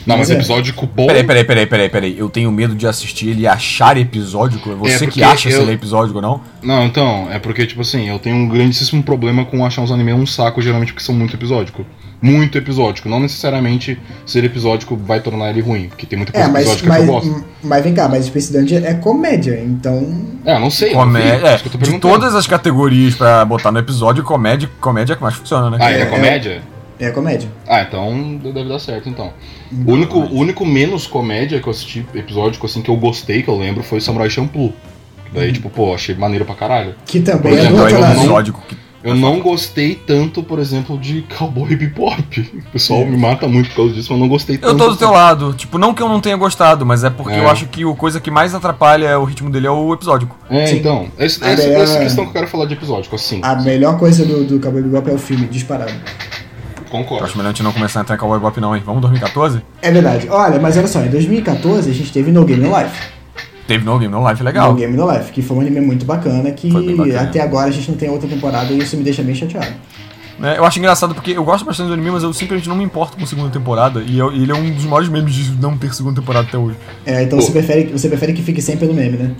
Não, 0.05 0.17
mas, 0.17 0.27
Mas 0.27 0.31
é. 0.31 0.33
episódico 0.33 0.85
bom. 0.85 1.07
Peraí, 1.07 1.23
peraí, 1.23 1.43
peraí, 1.43 1.65
peraí, 1.65 1.89
peraí. 1.89 2.17
Eu 2.17 2.29
tenho 2.29 2.51
medo 2.51 2.75
de 2.75 2.85
assistir 2.85 3.29
ele 3.29 3.41
e 3.43 3.47
achar 3.47 3.97
episódico. 3.97 4.71
É 4.71 4.75
você 4.75 5.05
É, 5.05 5.07
que 5.07 5.23
acha 5.23 5.49
se 5.49 5.55
eu- 5.55 5.61
ele 5.61 5.71
é 5.71 5.73
episódico 5.75 6.17
ou 6.17 6.21
não. 6.21 6.41
Não, 6.61 6.83
então, 6.85 7.27
é 7.31 7.39
porque, 7.39 7.65
tipo 7.65 7.81
assim, 7.81 8.09
eu 8.09 8.19
tenho 8.19 8.35
um 8.35 8.47
grandíssimo 8.47 9.01
problema 9.01 9.45
com 9.45 9.65
achar 9.65 9.81
uns 9.81 9.91
animes 9.91 10.13
um 10.15 10.25
saco, 10.25 10.61
geralmente 10.61 10.91
porque 10.93 11.05
são 11.05 11.15
muito 11.15 11.35
episódico. 11.35 11.85
Muito 12.21 12.57
episódico. 12.57 13.09
Não 13.09 13.19
necessariamente 13.19 13.97
ser 14.25 14.43
episódico 14.45 14.95
vai 14.95 15.19
tornar 15.19 15.49
ele 15.49 15.59
ruim, 15.61 15.89
porque 15.89 16.05
tem 16.05 16.17
muita 16.17 16.31
É, 16.31 16.43
coisa 16.43 16.51
mas, 16.51 16.61
episódica 16.63 16.89
mas, 16.89 16.97
que 17.03 17.03
eu 17.09 17.13
gosto. 17.13 17.45
mas 17.63 17.83
vem 17.83 17.93
cá, 17.93 18.07
mas 18.07 18.25
Space 18.25 18.53
Dandy 18.53 18.75
é 18.77 18.93
comédia, 18.93 19.61
então. 19.61 20.25
É, 20.45 20.55
eu 20.55 20.59
não 20.61 20.69
sei. 20.69 20.91
Comédia. 20.93 21.47
É, 21.47 21.55
isso 21.55 21.63
que 21.63 21.75
eu 21.75 21.79
tô 21.79 21.91
de 21.91 21.99
todas 21.99 22.33
as 22.33 22.47
categorias 22.47 23.15
pra 23.15 23.43
botar 23.43 23.71
no 23.71 23.79
episódio, 23.79 24.23
comédia, 24.23 24.69
comédia 24.79 25.13
é 25.13 25.15
que 25.17 25.21
mais 25.21 25.35
funciona, 25.35 25.69
né? 25.69 25.77
Ah, 25.81 25.91
ele 25.91 26.01
é 26.01 26.03
É, 26.03 26.05
comédia? 26.05 26.61
É 27.03 27.11
comédia. 27.11 27.49
Ah, 27.67 27.81
então 27.81 28.37
deve 28.43 28.69
dar 28.69 28.79
certo, 28.79 29.09
então. 29.09 29.33
O 29.85 29.91
único, 29.91 30.19
o 30.19 30.35
único 30.37 30.65
menos 30.65 31.05
comédia 31.07 31.59
que 31.59 31.67
eu 31.67 31.71
assisti, 31.71 32.05
episódico, 32.15 32.65
assim, 32.65 32.81
que 32.81 32.89
eu 32.89 32.95
gostei, 32.95 33.41
que 33.43 33.49
eu 33.49 33.57
lembro, 33.57 33.83
foi 33.83 33.99
Samurai 33.99 34.29
Champloo. 34.29 34.73
Daí, 35.33 35.51
tipo, 35.51 35.69
pô, 35.69 35.93
achei 35.93 36.13
maneiro 36.15 36.45
pra 36.45 36.53
caralho. 36.55 36.93
Que 37.05 37.19
também 37.19 37.53
é 37.55 37.59
exemplo, 37.59 37.87
é 37.87 37.99
um 37.99 38.11
episódico 38.13 38.61
que. 38.67 38.83
Eu 39.03 39.15
não 39.15 39.41
gostei 39.41 39.95
tanto, 39.95 40.41
por 40.41 40.59
exemplo, 40.59 40.97
de 40.97 41.25
Cowboy 41.37 41.75
Bebop. 41.75 42.21
O 42.39 42.71
pessoal 42.71 43.03
me 43.05 43.17
mata 43.17 43.45
muito 43.49 43.67
por 43.71 43.75
causa 43.75 43.93
disso, 43.95 44.07
mas 44.13 44.17
eu 44.17 44.21
não 44.21 44.29
gostei 44.29 44.57
tanto. 44.57 44.71
Eu 44.71 44.77
tô 44.77 44.89
do 44.91 44.95
teu 44.95 45.09
assim. 45.09 45.17
lado. 45.17 45.53
Tipo, 45.55 45.77
não 45.77 45.93
que 45.93 46.01
eu 46.01 46.07
não 46.07 46.21
tenha 46.21 46.37
gostado, 46.37 46.85
mas 46.85 47.03
é 47.03 47.09
porque 47.09 47.33
É. 47.33 47.39
eu 47.39 47.49
acho 47.49 47.65
que 47.67 47.83
a 47.83 47.93
coisa 47.95 48.21
que 48.21 48.31
mais 48.31 48.55
atrapalha 48.55 49.19
o 49.19 49.25
ritmo 49.25 49.49
dele 49.49 49.67
é 49.67 49.71
o 49.71 49.93
episódico. 49.93 50.37
É, 50.49 50.67
Sim. 50.67 50.77
então. 50.77 51.07
Esse, 51.19 51.43
esse- 51.43 51.67
daí 51.67 51.73
é- 51.73 51.81
essa 51.81 51.99
questão 51.99 52.23
que 52.23 52.29
eu 52.29 52.33
quero 52.33 52.47
falar 52.47 52.65
de 52.65 52.75
episódico, 52.75 53.13
assim. 53.17 53.41
A 53.43 53.55
melhor 53.61 53.99
coisa 53.99 54.25
do, 54.25 54.45
do 54.45 54.57
Cowboy 54.61 54.81
Bebop 54.83 55.09
é 55.09 55.13
o 55.13 55.17
filme, 55.17 55.47
disparado. 55.47 55.91
Eu 56.93 56.99
Concordo. 56.99 57.25
acho 57.25 57.35
melhor 57.37 57.49
a 57.49 57.51
gente 57.53 57.63
não 57.63 57.73
começar 57.73 57.99
a 57.99 58.01
entrar 58.03 58.15
em 58.15 58.19
Cowboy 58.19 58.37
Bebop 58.39 58.59
não, 58.61 58.75
hein? 58.75 58.83
Vamos 58.85 59.01
2014? 59.01 59.61
É 59.81 59.91
verdade. 59.91 60.27
Olha, 60.29 60.59
mas 60.59 60.77
olha 60.77 60.87
só, 60.87 61.01
em 61.01 61.09
2014 61.09 61.89
a 61.89 61.93
gente 61.93 62.11
teve 62.13 62.31
No 62.31 62.45
Game 62.45 62.61
No 62.61 62.77
Life. 62.77 63.01
Teve 63.67 63.83
No 63.85 63.97
Game 63.97 64.13
No 64.13 64.27
Life, 64.29 64.43
legal. 64.43 64.71
No 64.73 64.77
Game 64.77 64.95
No 64.95 65.11
Life, 65.11 65.31
que 65.31 65.41
foi 65.41 65.57
um 65.57 65.61
anime 65.61 65.81
muito 65.81 66.05
bacana, 66.05 66.51
que 66.51 66.69
bacana. 66.95 67.21
até 67.21 67.39
agora 67.41 67.67
a 67.69 67.71
gente 67.71 67.89
não 67.89 67.97
tem 67.97 68.09
outra 68.09 68.27
temporada 68.27 68.71
e 68.71 68.77
isso 68.77 68.95
me 68.97 69.03
deixa 69.03 69.23
bem 69.23 69.33
chateado. 69.33 69.73
É, 70.41 70.57
eu 70.57 70.65
acho 70.65 70.77
engraçado 70.79 71.15
porque 71.15 71.31
eu 71.31 71.43
gosto 71.43 71.63
bastante 71.63 71.87
do 71.87 71.93
anime, 71.93 72.11
mas 72.11 72.23
eu 72.23 72.33
simplesmente 72.33 72.67
não 72.67 72.75
me 72.75 72.83
importo 72.83 73.15
com 73.17 73.25
segunda 73.25 73.49
temporada. 73.49 74.01
E 74.05 74.17
eu- 74.19 74.33
e 74.33 74.43
ele 74.43 74.51
é 74.51 74.55
um 74.55 74.69
dos 74.71 74.83
maiores 74.85 75.07
memes 75.09 75.33
de 75.33 75.51
não 75.61 75.77
ter 75.77 75.93
segunda 75.93 76.19
temporada 76.19 76.47
até 76.47 76.57
hoje. 76.57 76.75
É, 77.05 77.23
então 77.23 77.39
Pô. 77.39 77.45
você 77.45 77.51
prefere, 77.51 77.85
você 77.91 78.09
prefere 78.09 78.33
que 78.33 78.41
fique 78.41 78.61
sempre 78.61 78.85
no 78.87 78.93
meme, 78.93 79.17
né? 79.17 79.31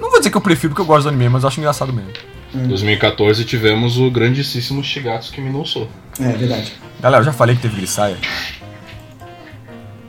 Não 0.00 0.10
vou 0.10 0.18
dizer 0.18 0.30
que 0.30 0.36
eu 0.36 0.40
prefiro 0.40 0.70
porque 0.70 0.82
eu 0.82 0.86
gosto 0.86 1.04
do 1.04 1.08
anime, 1.10 1.28
mas 1.28 1.42
eu 1.42 1.48
acho 1.48 1.60
engraçado 1.60 1.92
mesmo. 1.92 2.10
Em 2.54 2.68
2014 2.68 3.44
tivemos 3.44 3.98
o 3.98 4.10
grandíssimo 4.10 4.82
Shigatsu 4.84 5.32
que 5.32 5.40
me 5.40 5.50
não 5.50 5.64
sou. 5.64 5.88
É 6.20 6.28
verdade. 6.32 6.72
Galera, 7.00 7.20
eu 7.22 7.26
já 7.26 7.32
falei 7.32 7.56
que 7.56 7.62
teve 7.62 7.76
Grissaia. 7.76 8.16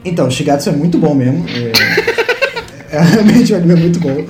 Então, 0.04 0.30
Shigatsu 0.30 0.68
é 0.68 0.72
muito 0.72 0.96
bom 0.98 1.14
mesmo. 1.14 1.44
É, 1.48 2.96
é 2.96 3.00
realmente 3.02 3.52
um 3.52 3.56
anime 3.56 3.74
muito 3.74 3.98
bom. 3.98 4.14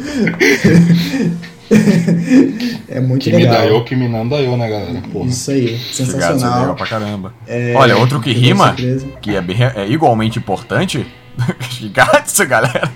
é 2.88 3.00
muito 3.00 3.22
Kimi 3.24 3.36
legal. 3.38 3.54
Dayo, 3.58 3.84
Kimi 3.84 4.08
Nandayo, 4.08 4.56
né, 4.56 4.68
galera? 4.70 5.02
Porra. 5.12 5.28
Isso 5.28 5.50
aí, 5.50 5.76
Shigatsu 5.76 6.02
é 6.02 6.06
sensacional. 6.06 6.60
legal 6.60 6.76
pra 6.76 6.86
caramba. 6.86 7.34
É, 7.46 7.74
Olha, 7.76 7.96
outro 7.98 8.20
que 8.20 8.32
rima, 8.32 8.74
que 9.20 9.36
é, 9.36 9.40
bem- 9.42 9.56
é 9.74 9.86
igualmente 9.88 10.38
importante, 10.38 11.06
Shigatsu, 11.70 12.46
galera, 12.46 12.90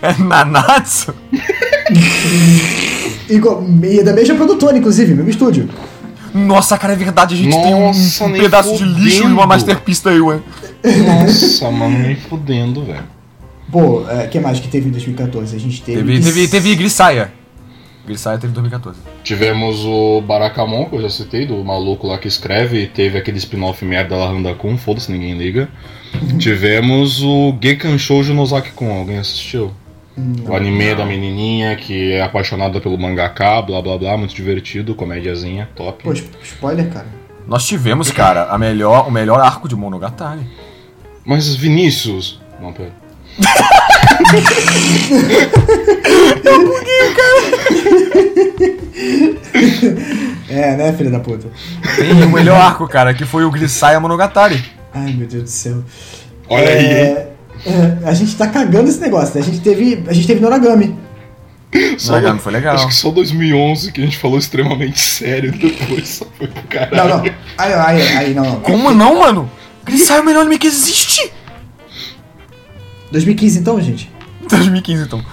é 0.00 0.14
Nanatsu. 0.22 1.14
Igual- 3.28 3.64
E 3.82 4.02
da 4.02 4.12
mesma 4.12 4.34
produtora, 4.36 4.76
inclusive, 4.78 5.14
mesmo 5.14 5.30
estúdio. 5.30 5.68
Nossa, 6.34 6.76
cara, 6.76 6.92
é 6.92 6.96
verdade, 6.96 7.34
a 7.34 7.38
gente 7.38 7.48
Nossa, 7.50 7.62
tem 7.62 7.74
um, 7.74 8.36
um 8.36 8.38
pedaço 8.40 8.76
de 8.76 8.84
lixo 8.84 9.18
e 9.18 9.20
uma 9.22 9.28
fudendo. 9.30 9.46
Masterpiece 9.48 10.04
da 10.04 10.10
Yuan. 10.12 10.42
Nossa, 11.06 11.70
mano, 11.70 11.98
nem 11.98 12.14
fudendo, 12.16 12.84
velho. 12.84 13.04
Pô, 13.72 14.00
o 14.02 14.28
que 14.30 14.38
mais 14.38 14.60
que 14.60 14.68
teve 14.68 14.88
em 14.88 14.92
2014? 14.92 15.56
A 15.56 15.58
gente 15.58 15.82
teve. 15.82 15.98
Teve, 16.02 16.20
teve, 16.20 16.48
teve 16.48 16.74
Grissaia. 16.76 17.32
Grissaia 18.06 18.38
teve 18.38 18.52
em 18.52 18.54
2014. 18.54 18.98
Tivemos 19.24 19.84
o 19.84 20.20
Barakamon, 20.20 20.84
que 20.84 20.94
eu 20.96 21.02
já 21.02 21.10
citei, 21.10 21.44
do 21.46 21.64
maluco 21.64 22.06
lá 22.06 22.18
que 22.18 22.28
escreve, 22.28 22.82
e 22.82 22.86
teve 22.86 23.18
aquele 23.18 23.38
spin-off 23.38 23.84
merda 23.84 24.14
lá, 24.14 24.28
Randa-kun, 24.28 24.76
foda-se, 24.78 25.10
ninguém 25.10 25.36
liga. 25.36 25.68
Tivemos 26.38 27.22
o 27.22 27.54
Gekan 27.60 27.98
Shoujo 27.98 28.32
Nozaki-kun, 28.32 28.90
alguém 28.90 29.18
assistiu? 29.18 29.72
O 30.48 30.56
anime 30.56 30.94
da 30.94 31.04
menininha 31.04 31.76
que 31.76 32.12
é 32.12 32.22
apaixonada 32.22 32.80
pelo 32.80 32.96
mangaka, 32.96 33.60
blá 33.60 33.82
blá 33.82 33.98
blá, 33.98 34.16
muito 34.16 34.34
divertido, 34.34 34.94
comédiazinha, 34.94 35.68
top. 35.76 36.04
Pô, 36.04 36.12
sp- 36.16 36.32
spoiler, 36.42 36.88
cara. 36.90 37.06
Nós 37.46 37.66
tivemos, 37.66 38.10
cara, 38.10 38.44
a 38.44 38.56
melhor, 38.58 39.06
o 39.06 39.10
melhor 39.10 39.40
arco 39.40 39.68
de 39.68 39.76
Monogatari. 39.76 40.40
Mas 41.24 41.54
Vinícius. 41.54 42.40
Não, 42.60 42.72
pera. 42.72 42.92
É, 50.48 50.76
né, 50.76 50.92
filha 50.92 51.10
da 51.10 51.20
puta? 51.20 51.48
Tem 51.96 52.12
o 52.24 52.30
melhor 52.30 52.60
arco, 52.60 52.86
cara, 52.88 53.12
que 53.14 53.24
foi 53.24 53.44
o 53.44 53.50
Grisaya 53.50 53.98
Monogatari. 54.00 54.62
Ai, 54.94 55.12
meu 55.12 55.26
Deus 55.26 55.44
do 55.44 55.50
céu. 55.50 55.82
Olha 56.48 56.68
aí? 56.68 56.86
É, 56.86 57.02
é, 57.02 57.32
a 58.04 58.12
gente 58.14 58.36
tá 58.36 58.46
cagando 58.46 58.88
esse 58.88 59.00
negócio, 59.00 59.34
né? 59.34 59.40
A 59.40 59.44
gente 59.44 59.60
teve, 59.60 60.04
a 60.06 60.12
gente 60.12 60.26
teve 60.26 60.40
Noragami. 60.40 60.94
Só- 61.98 62.12
Noragami 62.12 62.38
foi 62.40 62.52
legal. 62.52 62.74
Acho 62.76 62.88
que 62.88 62.94
só 62.94 63.10
2011 63.10 63.92
que 63.92 64.00
a 64.00 64.04
gente 64.04 64.16
falou 64.18 64.38
extremamente 64.38 64.98
sério, 65.00 65.52
depois 65.52 66.08
só 66.08 66.26
foi 66.38 66.46
pro 66.48 66.62
caralho. 66.64 66.96
Não, 66.96 67.18
não. 67.18 67.24
Aí, 67.58 67.72
aí, 67.74 68.16
aí, 68.16 68.34
não, 68.34 68.44
não. 68.44 68.60
Como 68.60 68.92
não, 68.92 69.18
mano? 69.20 69.50
Grisaya 69.84 70.18
é 70.18 70.22
o 70.22 70.24
melhor 70.24 70.40
anime 70.40 70.58
que 70.58 70.66
existe! 70.66 71.32
2015 73.12 73.58
então, 73.58 73.80
gente? 73.80 74.10
2015, 74.48 75.02
então. 75.04 75.24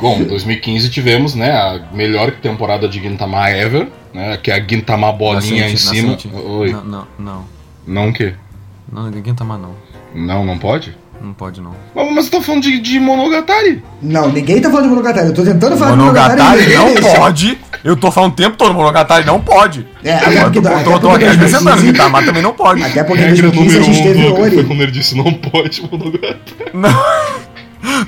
Bom, 0.00 0.22
2015 0.24 0.88
tivemos, 0.90 1.34
né, 1.34 1.52
a 1.52 1.88
melhor 1.92 2.30
temporada 2.32 2.88
de 2.88 3.00
Gintama 3.00 3.50
ever, 3.50 3.88
né, 4.14 4.36
que 4.38 4.50
é 4.50 4.54
a 4.54 4.60
Gintama 4.66 5.12
bolinha 5.12 5.68
em 5.68 5.72
Nascente, 5.72 5.96
cima. 5.96 6.12
nascente. 6.12 6.34
Oi. 6.34 6.72
Não, 6.72 6.84
não, 6.84 7.06
não. 7.18 7.44
Não 7.86 8.08
o 8.08 8.12
quê? 8.12 8.34
Não, 8.90 9.10
mal, 9.46 9.58
não. 9.58 9.74
Não, 10.14 10.44
não 10.44 10.58
pode? 10.58 10.96
Não 11.20 11.34
pode, 11.34 11.60
não. 11.60 11.72
Mas 11.94 12.12
mas 12.14 12.24
você 12.24 12.30
tá 12.30 12.40
falando 12.40 12.62
de, 12.62 12.80
de 12.80 12.98
Monogatari? 12.98 13.82
Não, 14.00 14.32
ninguém 14.32 14.58
tá 14.60 14.70
falando 14.70 14.84
de 14.84 14.90
Monogatari. 14.90 15.26
Eu 15.28 15.34
tô 15.34 15.42
tentando 15.44 15.76
falar 15.76 15.94
Monogatari 15.96 16.36
de 16.64 16.76
Monogatari. 16.76 16.76
não 16.76 16.94
ninguém 16.94 17.16
pode. 17.20 17.58
Eu 17.84 17.96
tô 17.96 18.10
falando 18.10 18.32
o 18.32 18.36
tempo 18.36 18.56
todo, 18.56 18.72
Monogatari 18.74 19.26
não 19.26 19.40
pode. 19.40 19.86
É, 20.02 20.14
até 20.14 20.38
eu 20.38 20.42
porque 20.44 20.60
dá- 20.62 20.82
tô, 20.82 20.98
tô 20.98 21.10
aqui 21.10 21.24
acrescentando, 21.26 21.64
2015 21.64 21.86
Gintama 21.86 22.22
também 22.22 22.42
não 22.42 22.52
pode. 22.54 22.82
Até 22.82 23.04
porque 23.04 23.22
em 23.22 23.26
Regra 23.26 23.50
2015 23.50 23.76
a 23.76 23.80
número 23.80 23.84
gente 23.84 24.00
um 24.00 24.12
teve 24.12 24.26
do 24.34 24.40
Ori. 24.40 24.64
Quando 24.66 24.82
ele 24.82 24.92
disse 24.92 25.14
não 25.16 25.32
pode 25.34 25.82
Monogatari. 25.82 26.38
Não. 26.72 27.04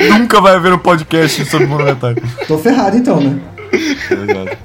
Nunca 0.18 0.40
vai 0.40 0.55
haver 0.57 0.72
um 0.72 0.78
podcast 0.78 1.44
sobre 1.46 1.66
Monogatari. 1.66 2.22
Tô 2.48 2.57
ferrado 2.59 2.96
então, 2.96 3.20
né? 3.20 3.38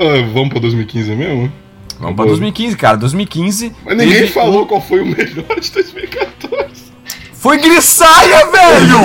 Ah, 0.00 0.22
vamos 0.32 0.50
pra 0.50 0.60
2015 0.60 1.10
mesmo? 1.16 1.52
Vamos 1.98 2.16
pra 2.16 2.24
2015, 2.26 2.76
cara. 2.76 2.96
2015. 2.96 3.72
Mas 3.84 3.96
ninguém 3.96 4.14
teve 4.20 4.28
falou 4.32 4.66
qual 4.66 4.80
foi 4.80 5.00
o 5.00 5.06
melhor 5.06 5.60
de 5.60 5.70
2014. 5.72 6.88
Foi 7.32 7.58
Grisaya, 7.58 8.46
velho! 8.50 8.98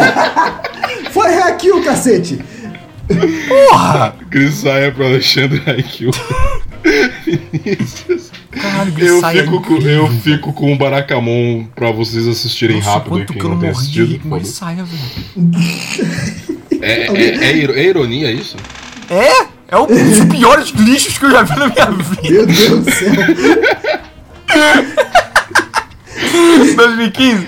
Foi 1.13 1.27
Haikyuu, 1.33 1.83
cacete! 1.83 2.39
Porra! 3.47 4.15
Grisaya 4.29 4.91
pro 4.91 5.05
Alexandre 5.05 5.61
Haikyuu. 5.67 6.11
Vinícius. 7.25 8.31
Caralho, 8.51 8.89
Eu 8.89 8.93
Grisaya. 8.93 9.39
é 9.39 9.43
fico, 9.43 9.61
com, 9.61 9.73
incrível, 9.73 9.91
eu 10.05 10.07
fico 10.09 10.53
com 10.53 10.73
o 10.73 10.77
Barakamon 10.77 11.65
pra 11.75 11.91
vocês 11.91 12.27
assistirem 12.27 12.77
Nossa, 12.77 12.89
rápido 12.91 13.09
quanto 13.09 13.33
quem 13.33 13.39
que 13.39 13.45
eu 13.45 13.49
não 13.49 13.57
morri 13.57 13.69
assistido. 13.69 14.19
com. 14.19 14.29
Grisaya, 14.37 14.83
velho. 14.83 15.51
É, 16.81 17.07
é, 17.07 17.45
é, 17.45 17.57
iro- 17.57 17.75
é 17.77 17.83
ironia 17.83 18.31
isso? 18.31 18.57
É? 19.09 19.47
É 19.73 19.77
um 19.77 19.87
dos 19.87 20.25
piores 20.29 20.69
lixos 20.69 21.17
que 21.17 21.25
eu 21.25 21.31
já 21.31 21.41
vi 21.43 21.57
na 21.57 21.67
minha 21.67 21.85
vida. 21.85 22.29
Meu 22.31 22.45
Deus 22.45 22.85
do 22.85 22.91
céu. 22.91 23.11
2015. 26.75 27.47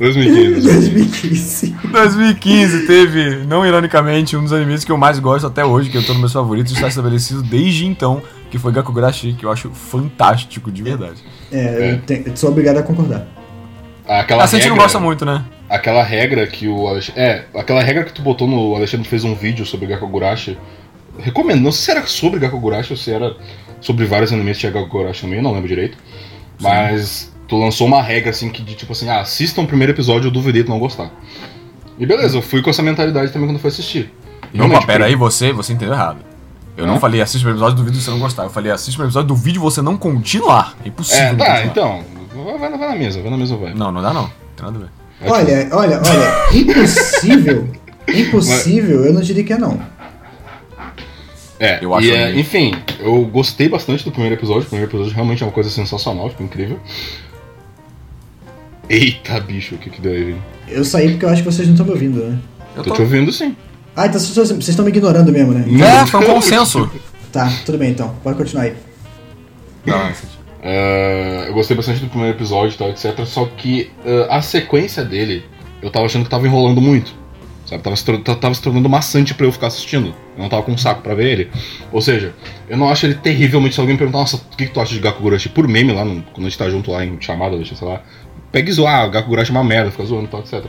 2015. 0.00 0.60
2015. 0.62 1.74
2015 1.92 2.86
teve, 2.86 3.36
não 3.46 3.64
ironicamente, 3.64 4.36
um 4.36 4.42
dos 4.42 4.52
animes 4.52 4.84
que 4.84 4.90
eu 4.90 4.98
mais 4.98 5.18
gosto 5.20 5.46
até 5.46 5.64
hoje, 5.64 5.90
que 5.90 5.96
eu 5.96 6.02
tô 6.04 6.12
nos 6.12 6.20
meus 6.20 6.32
favoritos, 6.32 6.72
e 6.72 6.74
está 6.74 6.88
estabelecido 6.88 7.42
desde 7.42 7.86
então, 7.86 8.20
que 8.50 8.58
foi 8.58 8.72
Gakugurashi, 8.72 9.34
que 9.34 9.46
eu 9.46 9.50
acho 9.52 9.70
fantástico 9.70 10.70
de 10.72 10.82
verdade. 10.82 11.22
É, 11.52 11.58
É. 11.58 11.92
Eu, 11.92 12.00
te- 12.00 12.22
eu 12.26 12.36
sou 12.36 12.50
obrigado 12.50 12.78
a 12.78 12.82
concordar. 12.82 13.26
Aquela 14.06 14.42
A 14.42 14.46
gente 14.46 14.68
não 14.68 14.76
gosta 14.76 14.98
muito, 14.98 15.24
né? 15.24 15.44
Aquela 15.70 16.02
regra 16.02 16.46
que 16.46 16.68
o 16.68 16.86
Alexandre. 16.88 17.20
É, 17.22 17.44
aquela 17.54 17.82
regra 17.82 18.04
que 18.04 18.12
tu 18.12 18.20
botou 18.20 18.46
no. 18.46 18.72
O 18.72 18.76
Alexandre 18.76 19.08
fez 19.08 19.24
um 19.24 19.34
vídeo 19.34 19.64
sobre 19.64 19.86
Gakugurashi. 19.86 20.58
Recomendo, 21.18 21.60
não 21.60 21.72
sei 21.72 21.84
se 21.84 21.90
era 21.98 22.06
sobre 22.06 22.40
Gakugurashi 22.40 22.92
ou 22.92 22.96
se 22.96 23.10
era 23.10 23.36
sobre 23.80 24.04
vários 24.06 24.32
animes 24.32 24.56
que 24.56 24.60
tinha 24.60 24.72
Gakugurashi 24.72 25.22
também, 25.22 25.38
eu 25.38 25.42
não 25.42 25.52
lembro 25.52 25.68
direito. 25.68 25.96
Mas 26.60 27.32
tu 27.48 27.56
lançou 27.56 27.86
uma 27.86 28.02
regra 28.02 28.30
assim 28.30 28.50
que 28.50 28.62
de 28.62 28.74
tipo 28.74 28.92
assim, 28.92 29.08
ah, 29.08 29.20
assistam 29.20 29.62
o 29.62 29.66
primeiro 29.66 29.92
episódio, 29.92 30.28
eu 30.28 30.32
duvidei 30.32 30.64
tu 30.64 30.70
não 30.70 30.78
gostar. 30.78 31.10
E 31.98 32.06
beleza, 32.06 32.36
eu 32.36 32.42
fui 32.42 32.62
com 32.62 32.70
essa 32.70 32.82
mentalidade 32.82 33.32
também 33.32 33.48
quando 33.48 33.58
fui 33.60 33.68
assistir. 33.68 34.12
Opa, 34.58 34.86
pera 34.86 35.06
aí, 35.06 35.14
você, 35.14 35.52
você 35.52 35.72
entendeu 35.72 35.94
errado. 35.94 36.18
Eu 36.76 36.86
não 36.86 36.96
Hã? 36.96 37.00
falei 37.00 37.20
assiste 37.20 37.42
o 37.42 37.44
primeiro 37.44 37.58
episódio 37.58 37.76
do 37.76 37.84
vídeo 37.84 38.00
você 38.00 38.10
não 38.10 38.18
gostar. 38.18 38.44
Eu 38.44 38.50
falei 38.50 38.72
assiste 38.72 38.94
o 38.94 38.96
primeiro 38.96 39.10
episódio 39.10 39.28
do 39.28 39.36
vídeo 39.36 39.60
você 39.60 39.80
não 39.80 39.96
continuar. 39.96 40.76
É 40.84 40.88
impossível. 40.88 41.22
É, 41.22 41.30
não 41.30 41.38
tá, 41.38 41.62
continuar. 41.62 41.66
então. 41.66 42.04
Vai, 42.44 42.58
vai, 42.58 42.78
vai 42.78 42.88
na 42.88 42.96
mesa, 42.96 43.22
vai 43.22 43.30
na 43.30 43.36
mesa, 43.36 43.56
vai. 43.56 43.74
Não, 43.74 43.92
não 43.92 44.02
dá 44.02 44.12
não. 44.12 44.22
Não 44.22 44.30
tem 44.56 44.66
nada 44.66 44.78
a 44.78 44.80
ver. 44.80 45.04
Olha, 45.30 45.68
olha, 45.72 46.02
olha, 46.04 46.58
impossível. 46.58 47.68
Impossível, 48.06 49.06
eu 49.06 49.14
não 49.14 49.22
diria 49.22 49.42
que 49.42 49.52
é 49.54 49.56
não. 49.58 49.80
É, 51.58 51.84
Eu 51.84 51.94
acho 51.94 52.06
e, 52.06 52.10
é, 52.10 52.38
enfim, 52.38 52.74
eu 52.98 53.24
gostei 53.26 53.68
bastante 53.68 54.04
do 54.04 54.10
primeiro 54.10 54.34
episódio. 54.34 54.62
O 54.62 54.66
primeiro 54.66 54.90
episódio 54.90 55.14
realmente 55.14 55.42
é 55.42 55.46
uma 55.46 55.52
coisa 55.52 55.70
sensacional, 55.70 56.28
tipo, 56.28 56.42
incrível. 56.42 56.78
Eita, 58.88 59.40
bicho, 59.40 59.76
o 59.76 59.78
que 59.78 59.88
que 59.88 60.00
deu 60.00 60.12
aí? 60.12 60.36
Eu 60.68 60.84
saí 60.84 61.10
porque 61.10 61.24
eu 61.24 61.28
acho 61.28 61.42
que 61.42 61.50
vocês 61.50 61.66
não 61.66 61.74
estão 61.74 61.86
me 61.86 61.92
ouvindo, 61.92 62.24
né? 62.24 62.38
Eu 62.76 62.82
Tô 62.82 62.90
tô... 62.90 62.96
te 62.96 63.02
ouvindo 63.02 63.32
sim. 63.32 63.56
Ah, 63.96 64.06
então 64.06 64.18
vocês 64.18 64.68
estão 64.68 64.84
me 64.84 64.90
ignorando 64.90 65.30
mesmo, 65.30 65.52
né? 65.52 65.64
É, 65.80 66.06
foi 66.06 66.20
um 66.20 66.34
consenso. 66.34 66.90
Tá, 67.30 67.50
tudo 67.64 67.78
bem 67.78 67.90
então. 67.90 68.14
Pode 68.22 68.36
continuar 68.36 68.64
aí. 68.64 68.74
Não, 69.86 70.12
É, 70.62 71.44
eu 71.48 71.54
gostei 71.54 71.76
bastante 71.76 72.00
do 72.00 72.08
primeiro 72.08 72.36
episódio 72.36 72.74
e 72.74 72.78
tal, 72.78 72.90
etc. 72.90 73.24
Só 73.24 73.44
que 73.44 73.90
é, 74.04 74.26
a 74.30 74.42
sequência 74.42 75.04
dele, 75.04 75.44
eu 75.80 75.90
tava 75.90 76.06
achando 76.06 76.24
que 76.24 76.30
tava 76.30 76.46
enrolando 76.46 76.80
muito. 76.80 77.14
Sabe? 77.74 77.82
Tava 77.82 77.96
se, 77.96 78.18
tava 78.36 78.54
se 78.54 78.62
tornando 78.62 78.88
maçante 78.88 79.34
pra 79.34 79.46
eu 79.46 79.52
ficar 79.52 79.66
assistindo. 79.66 80.14
Eu 80.36 80.42
não 80.42 80.48
tava 80.48 80.62
com 80.62 80.72
um 80.72 80.78
saco 80.78 81.02
pra 81.02 81.14
ver 81.14 81.26
ele. 81.26 81.50
Ou 81.92 82.00
seja, 82.00 82.32
eu 82.68 82.76
não 82.76 82.88
acho 82.88 83.04
ele 83.06 83.14
terrivelmente. 83.14 83.74
Se 83.74 83.80
alguém 83.80 83.94
me 83.94 83.98
perguntar, 83.98 84.18
nossa, 84.20 84.36
o 84.36 84.56
que, 84.56 84.66
que 84.66 84.72
tu 84.72 84.80
acha 84.80 84.94
de 84.94 85.00
Gakugurashi 85.00 85.48
por 85.48 85.66
meme 85.66 85.92
lá, 85.92 86.04
no- 86.04 86.22
quando 86.32 86.46
a 86.46 86.48
gente 86.48 86.58
tá 86.58 86.68
junto 86.70 86.90
lá 86.90 87.04
em 87.04 87.16
chamada, 87.20 87.56
deixa 87.56 87.74
sei 87.74 87.86
lá. 87.88 88.00
Pega 88.52 88.70
e 88.70 88.72
zoar, 88.72 89.00
ah, 89.02 89.08
Gakugurashi 89.08 89.50
é 89.50 89.54
uma 89.54 89.64
merda, 89.64 89.90
fica 89.90 90.04
zoando 90.04 90.26
e 90.26 90.28
tal, 90.28 90.40
etc. 90.40 90.64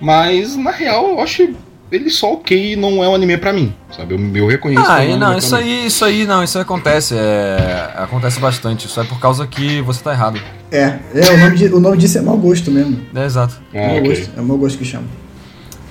Mas, 0.00 0.56
na 0.56 0.70
real, 0.72 1.10
eu 1.10 1.20
acho 1.20 1.48
ele 1.90 2.10
só 2.10 2.34
ok 2.34 2.72
e 2.72 2.76
não 2.76 3.02
é 3.02 3.08
um 3.08 3.14
anime 3.14 3.38
pra 3.38 3.52
mim, 3.52 3.72
sabe? 3.96 4.14
Eu, 4.14 4.36
eu 4.36 4.46
reconheço 4.46 4.84
que 4.84 4.90
Ah, 4.90 5.02
é 5.04 5.08
um 5.14 5.16
não, 5.16 5.26
anime 5.28 5.38
isso 5.40 5.56
aí, 5.56 5.86
isso 5.86 6.04
aí, 6.04 6.26
não, 6.26 6.42
isso 6.44 6.58
aí 6.58 6.62
acontece, 6.62 7.14
é, 7.16 7.92
acontece 7.96 8.38
bastante, 8.40 8.86
isso 8.86 9.00
é 9.00 9.04
por 9.04 9.18
causa 9.18 9.46
que 9.46 9.80
você 9.82 10.02
tá 10.02 10.12
errado. 10.12 10.38
É, 10.70 10.98
é 11.14 11.30
o, 11.30 11.38
nome 11.38 11.56
de- 11.56 11.66
o 11.74 11.80
nome 11.80 11.96
disso 11.96 12.18
é 12.18 12.20
mau 12.20 12.36
gosto 12.36 12.70
mesmo. 12.70 13.00
É, 13.14 13.24
exato. 13.24 13.58
Ah, 13.74 13.78
mau 13.86 13.96
ok. 13.98 14.08
gosto, 14.08 14.30
é 14.36 14.40
mau 14.42 14.58
gosto 14.58 14.76
que 14.78 14.84
chama. 14.84 15.06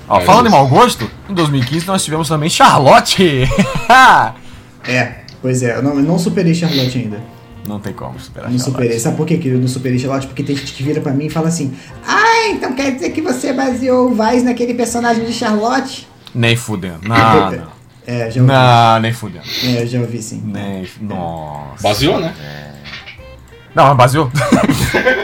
Ó, 0.08 0.20
É, 0.20 0.24
falando 0.24 0.46
em 0.46 0.50
mau 0.50 0.66
gosto, 0.66 1.10
em 1.28 1.34
2015 1.34 1.86
nós 1.86 2.04
tivemos 2.04 2.28
também 2.28 2.48
Charlotte. 2.48 3.44
É, 4.86 5.12
pois 5.42 5.62
é, 5.62 5.76
eu 5.76 5.82
não, 5.82 5.90
eu 5.96 6.02
não 6.02 6.18
superei 6.18 6.54
Charlotte 6.54 6.96
ainda. 6.98 7.20
não 7.66 7.78
tem 7.78 7.92
como 7.92 8.18
superar 8.18 8.48
Não 8.50 8.56
Charlotte. 8.58 8.76
superei. 8.78 8.98
Sabe 8.98 9.16
por 9.16 9.26
que 9.26 9.36
que 9.36 9.48
eu 9.48 9.58
não 9.58 9.68
superei 9.68 9.98
Charlotte? 9.98 10.26
Porque 10.26 10.42
tem 10.42 10.56
gente 10.56 10.72
que 10.72 10.82
vira 10.82 11.00
pra 11.00 11.12
mim 11.12 11.26
e 11.26 11.30
fala 11.30 11.48
assim: 11.48 11.74
Ah, 12.06 12.48
então 12.50 12.72
quer 12.72 12.92
dizer 12.92 13.10
que 13.10 13.20
você 13.20 13.52
baseou 13.52 14.10
o 14.10 14.14
Vice 14.14 14.44
naquele 14.44 14.72
personagem 14.74 15.24
de 15.24 15.32
Charlotte? 15.32 16.08
Nem 16.34 16.56
fudendo. 16.56 17.00
Não, 17.06 17.50
não. 17.52 17.78
É, 18.06 18.30
já 18.30 18.40
ouvi. 18.40 18.52
Não, 18.52 19.00
nem 19.00 19.12
fudendo. 19.12 19.44
É, 19.64 19.84
já 19.86 20.00
ouvi 20.00 20.22
sim. 20.22 20.40
Nem. 20.46 20.88
Nossa. 21.02 21.82
Baseou, 21.82 22.18
né? 22.20 22.34
Não, 23.74 23.88
mas 23.88 23.96
baseou. 23.96 24.30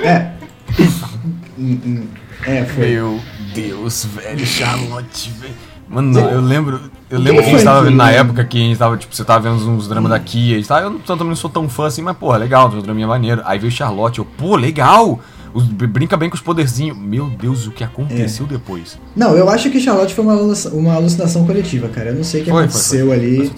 É. 0.04 0.30
Hum, 1.56 1.78
hum. 1.86 2.06
É, 2.44 2.64
foi. 2.64 2.88
Meu 2.90 3.20
Deus, 3.54 4.04
velho, 4.04 4.46
Charlotte, 4.46 5.30
velho. 5.40 5.54
Mano, 5.88 6.18
eu 6.18 6.40
lembro. 6.40 6.80
Eu 7.10 7.18
lembro 7.18 7.42
que 7.42 7.48
a 7.48 7.50
foi 7.50 7.58
gente 7.58 7.64
tava 7.64 7.82
vendo 7.84 7.96
na 7.96 8.10
época 8.10 8.44
que 8.44 8.56
a 8.58 8.60
gente 8.60 8.78
tava, 8.78 8.96
tipo, 8.96 9.14
você 9.14 9.22
tava 9.24 9.48
vendo 9.50 9.70
uns 9.70 9.86
dramas 9.86 10.10
da 10.10 10.18
Kia 10.18 10.58
e 10.58 10.64
tal. 10.64 10.80
Eu 10.80 10.90
não- 10.90 10.98
também 10.98 11.28
não 11.28 11.36
sou 11.36 11.50
tão 11.50 11.68
fã 11.68 11.86
assim, 11.86 12.00
mas, 12.02 12.16
porra, 12.16 12.38
legal, 12.38 12.68
tem 12.70 12.78
um 12.78 12.82
draminha 12.82 13.06
maneiro. 13.06 13.42
Aí 13.44 13.58
veio 13.58 13.70
Charlotte, 13.70 14.18
eu, 14.18 14.24
pô, 14.24 14.56
legal! 14.56 15.20
Os- 15.52 15.64
brinca 15.64 16.16
bem 16.16 16.28
com 16.30 16.34
os 16.36 16.42
poderzinhos. 16.42 16.96
Meu 16.98 17.26
Deus, 17.28 17.66
o 17.66 17.70
que 17.70 17.84
aconteceu 17.84 18.46
depois? 18.46 18.98
Não, 19.14 19.36
eu 19.36 19.48
acho 19.48 19.70
que 19.70 19.78
Charlotte 19.78 20.14
foi 20.14 20.24
uma, 20.24 20.34
uma 20.72 20.94
alucinação 20.94 21.46
coletiva, 21.46 21.86
cara. 21.88 22.08
Eu 22.10 22.14
não 22.16 22.24
sei 22.24 22.40
o 22.40 22.44
que 22.44 22.50
Foi, 22.50 22.62
foi, 22.62 22.68
aconteceu 22.70 23.06
foi. 23.06 23.16
Com 23.16 23.22
ali, 23.22 23.52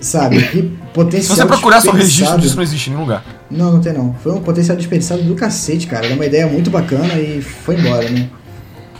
sabe? 0.00 0.42
Que 0.48 0.62
Se 0.88 0.94
potencial 0.94 1.36
você 1.36 1.44
procurar 1.46 1.80
só 1.80 1.90
registro 1.92 2.38
disso, 2.40 2.56
não 2.56 2.62
existe 2.62 2.88
em 2.88 2.92
nenhum 2.92 3.02
lugar. 3.04 3.24
Não, 3.50 3.72
não 3.72 3.80
tem 3.80 3.92
não. 3.92 4.14
Foi 4.22 4.32
um 4.32 4.40
potencial 4.40 4.76
desperdiçado 4.76 5.22
do 5.22 5.34
cacete, 5.34 5.86
cara. 5.86 6.06
Era 6.06 6.14
uma 6.14 6.24
ideia 6.26 6.46
muito 6.46 6.70
bacana 6.70 7.14
e 7.14 7.42
foi 7.42 7.76
embora, 7.78 8.08
né? 8.08 8.28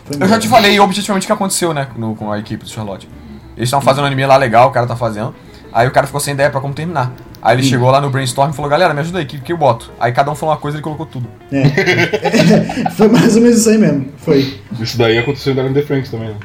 Foi 0.09 0.17
Eu 0.25 0.29
já 0.29 0.39
te 0.39 0.49
falei 0.49 0.79
objetivamente 0.81 1.25
o 1.25 1.27
que 1.27 1.33
aconteceu, 1.33 1.73
né, 1.75 1.87
no- 1.97 2.15
com 2.17 2.33
a 2.33 2.39
equipe 2.39 2.65
do 2.65 2.71
Charlotte. 2.71 3.09
Eles 3.57 3.69
estavam 3.69 3.85
fazendo 3.85 4.05
um 4.05 4.07
anime 4.07 4.25
lá 4.27 4.37
legal, 4.37 4.69
o 4.69 4.71
cara 4.73 4.87
tá 4.87 4.97
fazendo. 4.97 5.35
Aí 5.73 5.87
o 5.87 5.91
cara 5.91 6.07
ficou 6.07 6.21
sem 6.21 6.33
ideia 6.35 6.49
pra 6.51 6.61
como 6.61 6.73
terminar. 6.75 7.13
Aí 7.43 7.57
ele 7.57 7.63
chegou 7.63 7.91
lá 7.91 8.01
no 8.01 8.11
brainstorm 8.11 8.51
e 8.51 8.55
falou, 8.55 8.71
galera, 8.71 8.93
me 8.95 9.01
ajuda 9.01 9.19
aí, 9.19 9.25
o 9.25 9.29
que, 9.29 9.39
que 9.39 9.53
eu 9.53 9.57
boto? 9.57 9.93
Aí 10.01 10.11
cada 10.13 10.31
um 10.31 10.35
falou 10.35 10.55
uma 10.55 10.61
coisa 10.61 10.77
e 10.77 10.79
ele 10.79 10.83
colocou 10.85 11.07
tudo. 11.07 11.29
É. 11.53 12.91
Foi 12.97 13.07
mais 13.09 13.37
ou 13.37 13.43
menos 13.43 13.59
isso 13.61 13.69
aí 13.71 13.79
mesmo. 13.79 14.09
Foi. 14.19 14.59
Isso 14.81 14.99
daí 14.99 15.19
aconteceu 15.19 15.53
em 15.55 15.73
The 15.73 15.83
Franks 15.83 16.11
também, 16.11 16.29
né? 16.31 16.37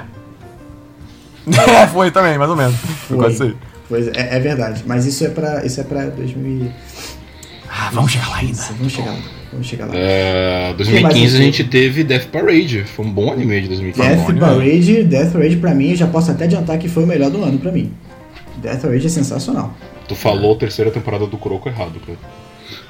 É, 1.84 1.88
foi 1.88 2.10
também, 2.10 2.38
mais 2.38 2.50
ou 2.50 2.56
menos. 2.56 2.76
Foi 3.08 3.18
quase 3.18 3.34
isso 3.36 3.44
aí. 3.44 3.56
Pois 3.90 4.08
é, 4.08 4.38
é 4.38 4.40
verdade. 4.40 4.84
Mas 4.88 5.06
isso 5.06 5.26
é 5.26 5.30
pra, 5.30 5.66
isso 5.66 5.82
é 5.82 5.84
pra 5.84 6.06
2000 6.06 6.72
Ah, 7.70 7.90
vamos 7.92 8.12
chegar 8.12 8.30
lá 8.30 8.38
ainda. 8.38 8.52
Isso, 8.54 8.74
Vamos 8.74 8.94
chegar 8.94 9.12
lá. 9.12 9.18
Vamos 9.54 9.68
chegar 9.68 9.86
lá. 9.86 9.94
É, 9.96 10.64
mais 10.66 10.78
2015 10.78 11.26
a 11.26 11.30
você- 11.38 11.44
gente 11.44 11.64
teve 11.64 12.04
Death 12.04 12.26
Parade. 12.28 12.84
Foi 12.84 13.06
um 13.06 13.12
bom 13.12 13.32
anime 13.32 13.62
de 13.62 13.68
2015. 13.70 14.10
Death. 14.10 14.40
Parade, 14.40 15.04
Death 15.04 15.32
Parade 15.32 15.56
pra 15.58 15.74
mim, 15.74 15.96
já 15.96 16.08
posso 16.08 16.32
até 16.32 16.44
adiantar 16.46 16.78
que 16.78 16.90
foi 16.90 17.04
o 17.04 17.08
melhor 17.08 17.30
do 17.30 17.44
ano 17.44 17.58
pra 17.60 17.72
mim. 17.72 17.92
Death 18.58 18.82
Parade 18.82 19.06
é 19.06 19.10
sensacional. 19.10 19.74
Tu 20.08 20.16
falou 20.16 20.54
a 20.54 20.58
terceira 20.58 20.92
temporada 20.92 21.26
do 21.28 21.38
Kuroko 21.38 21.70
errado, 21.70 22.00
cara. 22.06 22.18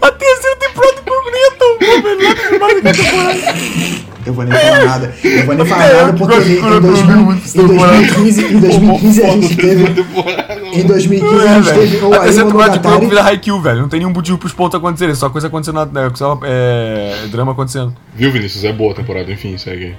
A 0.00 0.10
terceira 0.12 0.56
temporada 0.56 0.94
do 0.96 1.02
Kuroko 1.02 1.30
nem 1.30 1.42
é 1.46 1.50
tão 1.50 1.78
boa, 1.78 2.02
velho. 2.02 2.60
Lá 2.60 2.68
tem 2.68 2.82
mais 2.82 2.96
temporada. 2.96 4.07
Eu 4.28 4.34
vou 4.34 4.44
nem 4.44 4.52
falar 4.58 4.84
nada. 4.84 5.14
Eu 5.24 5.46
vou 5.46 5.54
nem 5.54 5.66
falar 5.66 5.84
É, 5.86 6.02
nada 6.02 6.12
porque 6.12 6.34
em, 6.36 6.42
de 6.42 6.56
Kuroko, 6.56 6.80
2000 6.80 7.16
eu 7.16 7.22
muito 7.22 7.58
em 7.58 7.66
2015, 7.66 8.44
em 8.44 8.60
2015 8.60 9.22
a 9.24 9.30
gente 9.30 9.56
teve. 9.56 9.84
Em 10.74 10.82
2015 10.86 11.34
a 11.34 11.50
É, 11.50 11.62
gente 11.62 11.74
teve 11.74 11.96
o 12.04 12.12
a 12.14 12.18
terceira 12.18 12.40
Aimo 12.40 12.44
temporada 12.50 12.72
de 12.72 12.78
Kuroko 12.78 12.88
Monogatari. 13.00 13.06
vira 13.06 13.22
Haikyuu, 13.22 13.60
velho. 13.62 13.80
Não 13.80 13.88
tem 13.88 14.00
nenhum 14.00 14.12
motivo 14.12 14.36
pros 14.36 14.52
pontos 14.52 14.78
acontecerem. 14.78 15.14
Só 15.14 15.30
coisa 15.30 15.46
acontecendo, 15.46 15.76
na, 15.90 16.14
só 16.14 16.38
é, 16.44 17.26
drama 17.30 17.52
acontecendo. 17.52 17.94
Viu, 18.14 18.30
Vinícius? 18.30 18.64
É 18.64 18.72
boa 18.72 18.92
a 18.92 18.96
temporada, 18.96 19.32
enfim, 19.32 19.56
segue 19.56 19.84
aí. 19.86 19.94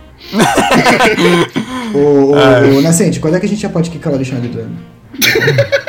Ô, 1.94 2.32
ô, 2.32 2.38
É. 2.38 2.70
ô, 2.78 2.82
Nascente, 2.82 3.20
quando 3.20 3.36
é 3.36 3.40
que 3.40 3.46
a 3.48 3.50
gente 3.50 3.62
já 3.62 3.70
pode 3.70 3.90
quicar 3.90 4.14
o 4.14 4.16
Alexandre 4.16 4.48
do 4.48 4.60
ano? 4.60 4.78
Eu 5.14 5.20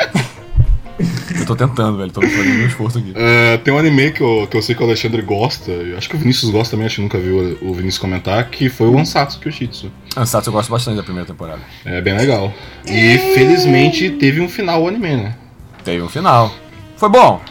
tô 1.55 1.67
tentando, 1.67 1.97
velho. 1.97 2.11
Tô 2.11 2.21
fazendo 2.21 2.57
meu 2.57 2.67
esforço 2.67 2.97
aqui. 2.97 3.13
É, 3.15 3.57
tem 3.57 3.73
um 3.73 3.77
anime 3.77 4.11
que 4.11 4.21
eu, 4.21 4.47
que 4.49 4.57
eu 4.57 4.61
sei 4.61 4.75
que 4.75 4.81
o 4.81 4.85
Alexandre 4.85 5.21
gosta, 5.21 5.71
eu 5.71 5.97
acho 5.97 6.09
que 6.09 6.15
o 6.15 6.19
Vinícius 6.19 6.51
gosta 6.51 6.71
também, 6.71 6.85
acho 6.85 6.95
que 6.95 7.01
nunca 7.01 7.17
viu 7.17 7.57
o 7.61 7.73
Vinícius 7.73 7.99
comentar, 7.99 8.49
que 8.49 8.69
foi 8.69 8.87
o 8.87 8.97
Ansatsu 8.97 9.39
Kyushitsu. 9.39 9.91
Ansatsu 10.15 10.49
eu 10.49 10.53
gosto 10.53 10.69
bastante 10.69 10.97
da 10.97 11.03
primeira 11.03 11.27
temporada. 11.27 11.61
É 11.85 12.01
bem 12.01 12.15
legal. 12.15 12.53
E 12.85 13.17
felizmente 13.33 14.09
teve 14.11 14.41
um 14.41 14.49
final 14.49 14.83
o 14.83 14.87
anime, 14.87 15.15
né? 15.15 15.35
Teve 15.83 16.01
um 16.01 16.09
final. 16.09 16.53
Foi 16.95 17.09
bom? 17.09 17.41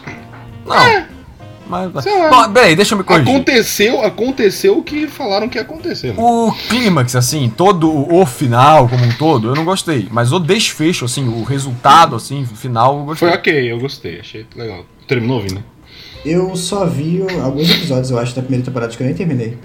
Não. 0.66 1.09
Mas. 1.70 2.02
sei 2.04 2.18
lá. 2.18 2.28
Bom, 2.48 2.52
peraí, 2.52 2.74
deixa 2.76 2.94
eu 2.94 2.98
me 2.98 3.04
corrigir. 3.04 3.28
Aconteceu, 3.32 4.04
aconteceu 4.04 4.76
o 4.78 4.82
que 4.82 5.06
falaram 5.06 5.48
que 5.48 5.56
ia 5.56 5.62
acontecer. 5.62 6.08
Né? 6.08 6.14
O 6.18 6.52
clímax, 6.68 7.14
assim, 7.16 7.48
todo 7.56 7.90
o 8.12 8.26
final 8.26 8.88
como 8.88 9.04
um 9.04 9.12
todo, 9.12 9.48
eu 9.48 9.54
não 9.54 9.64
gostei. 9.64 10.08
Mas 10.10 10.32
o 10.32 10.40
desfecho, 10.40 11.04
assim, 11.04 11.28
o 11.28 11.44
resultado, 11.44 12.16
assim, 12.16 12.44
final, 12.44 12.98
eu 12.98 13.04
gostei. 13.04 13.28
Foi 13.28 13.38
ok, 13.38 13.72
eu 13.72 13.78
gostei, 13.78 14.20
achei 14.20 14.44
legal. 14.56 14.84
Terminou, 15.06 15.40
Vini? 15.40 15.64
Eu 16.24 16.54
só 16.56 16.84
vi 16.84 17.22
alguns 17.42 17.70
episódios, 17.70 18.10
eu 18.10 18.18
acho, 18.18 18.34
da 18.34 18.42
primeira 18.42 18.64
temporada, 18.64 18.94
que 18.94 19.02
eu 19.02 19.06
nem 19.06 19.14
terminei. 19.16 19.56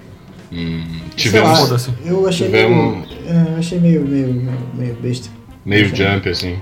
Hum, 0.52 0.84
Sei 1.16 1.16
tivemos 1.16 1.70
lá, 1.70 1.78
eu 2.04 2.26
achei 2.28 2.46
Tivemos- 2.46 3.06
meio. 3.08 3.18
é, 3.28 3.52
eu 3.52 3.58
achei 3.58 3.78
meio, 3.80 4.00
meio, 4.06 4.28
meio, 4.32 4.58
meio 4.74 4.94
besta. 4.94 5.28
meio 5.64 5.88
jump, 5.94 6.28
assim. 6.28 6.56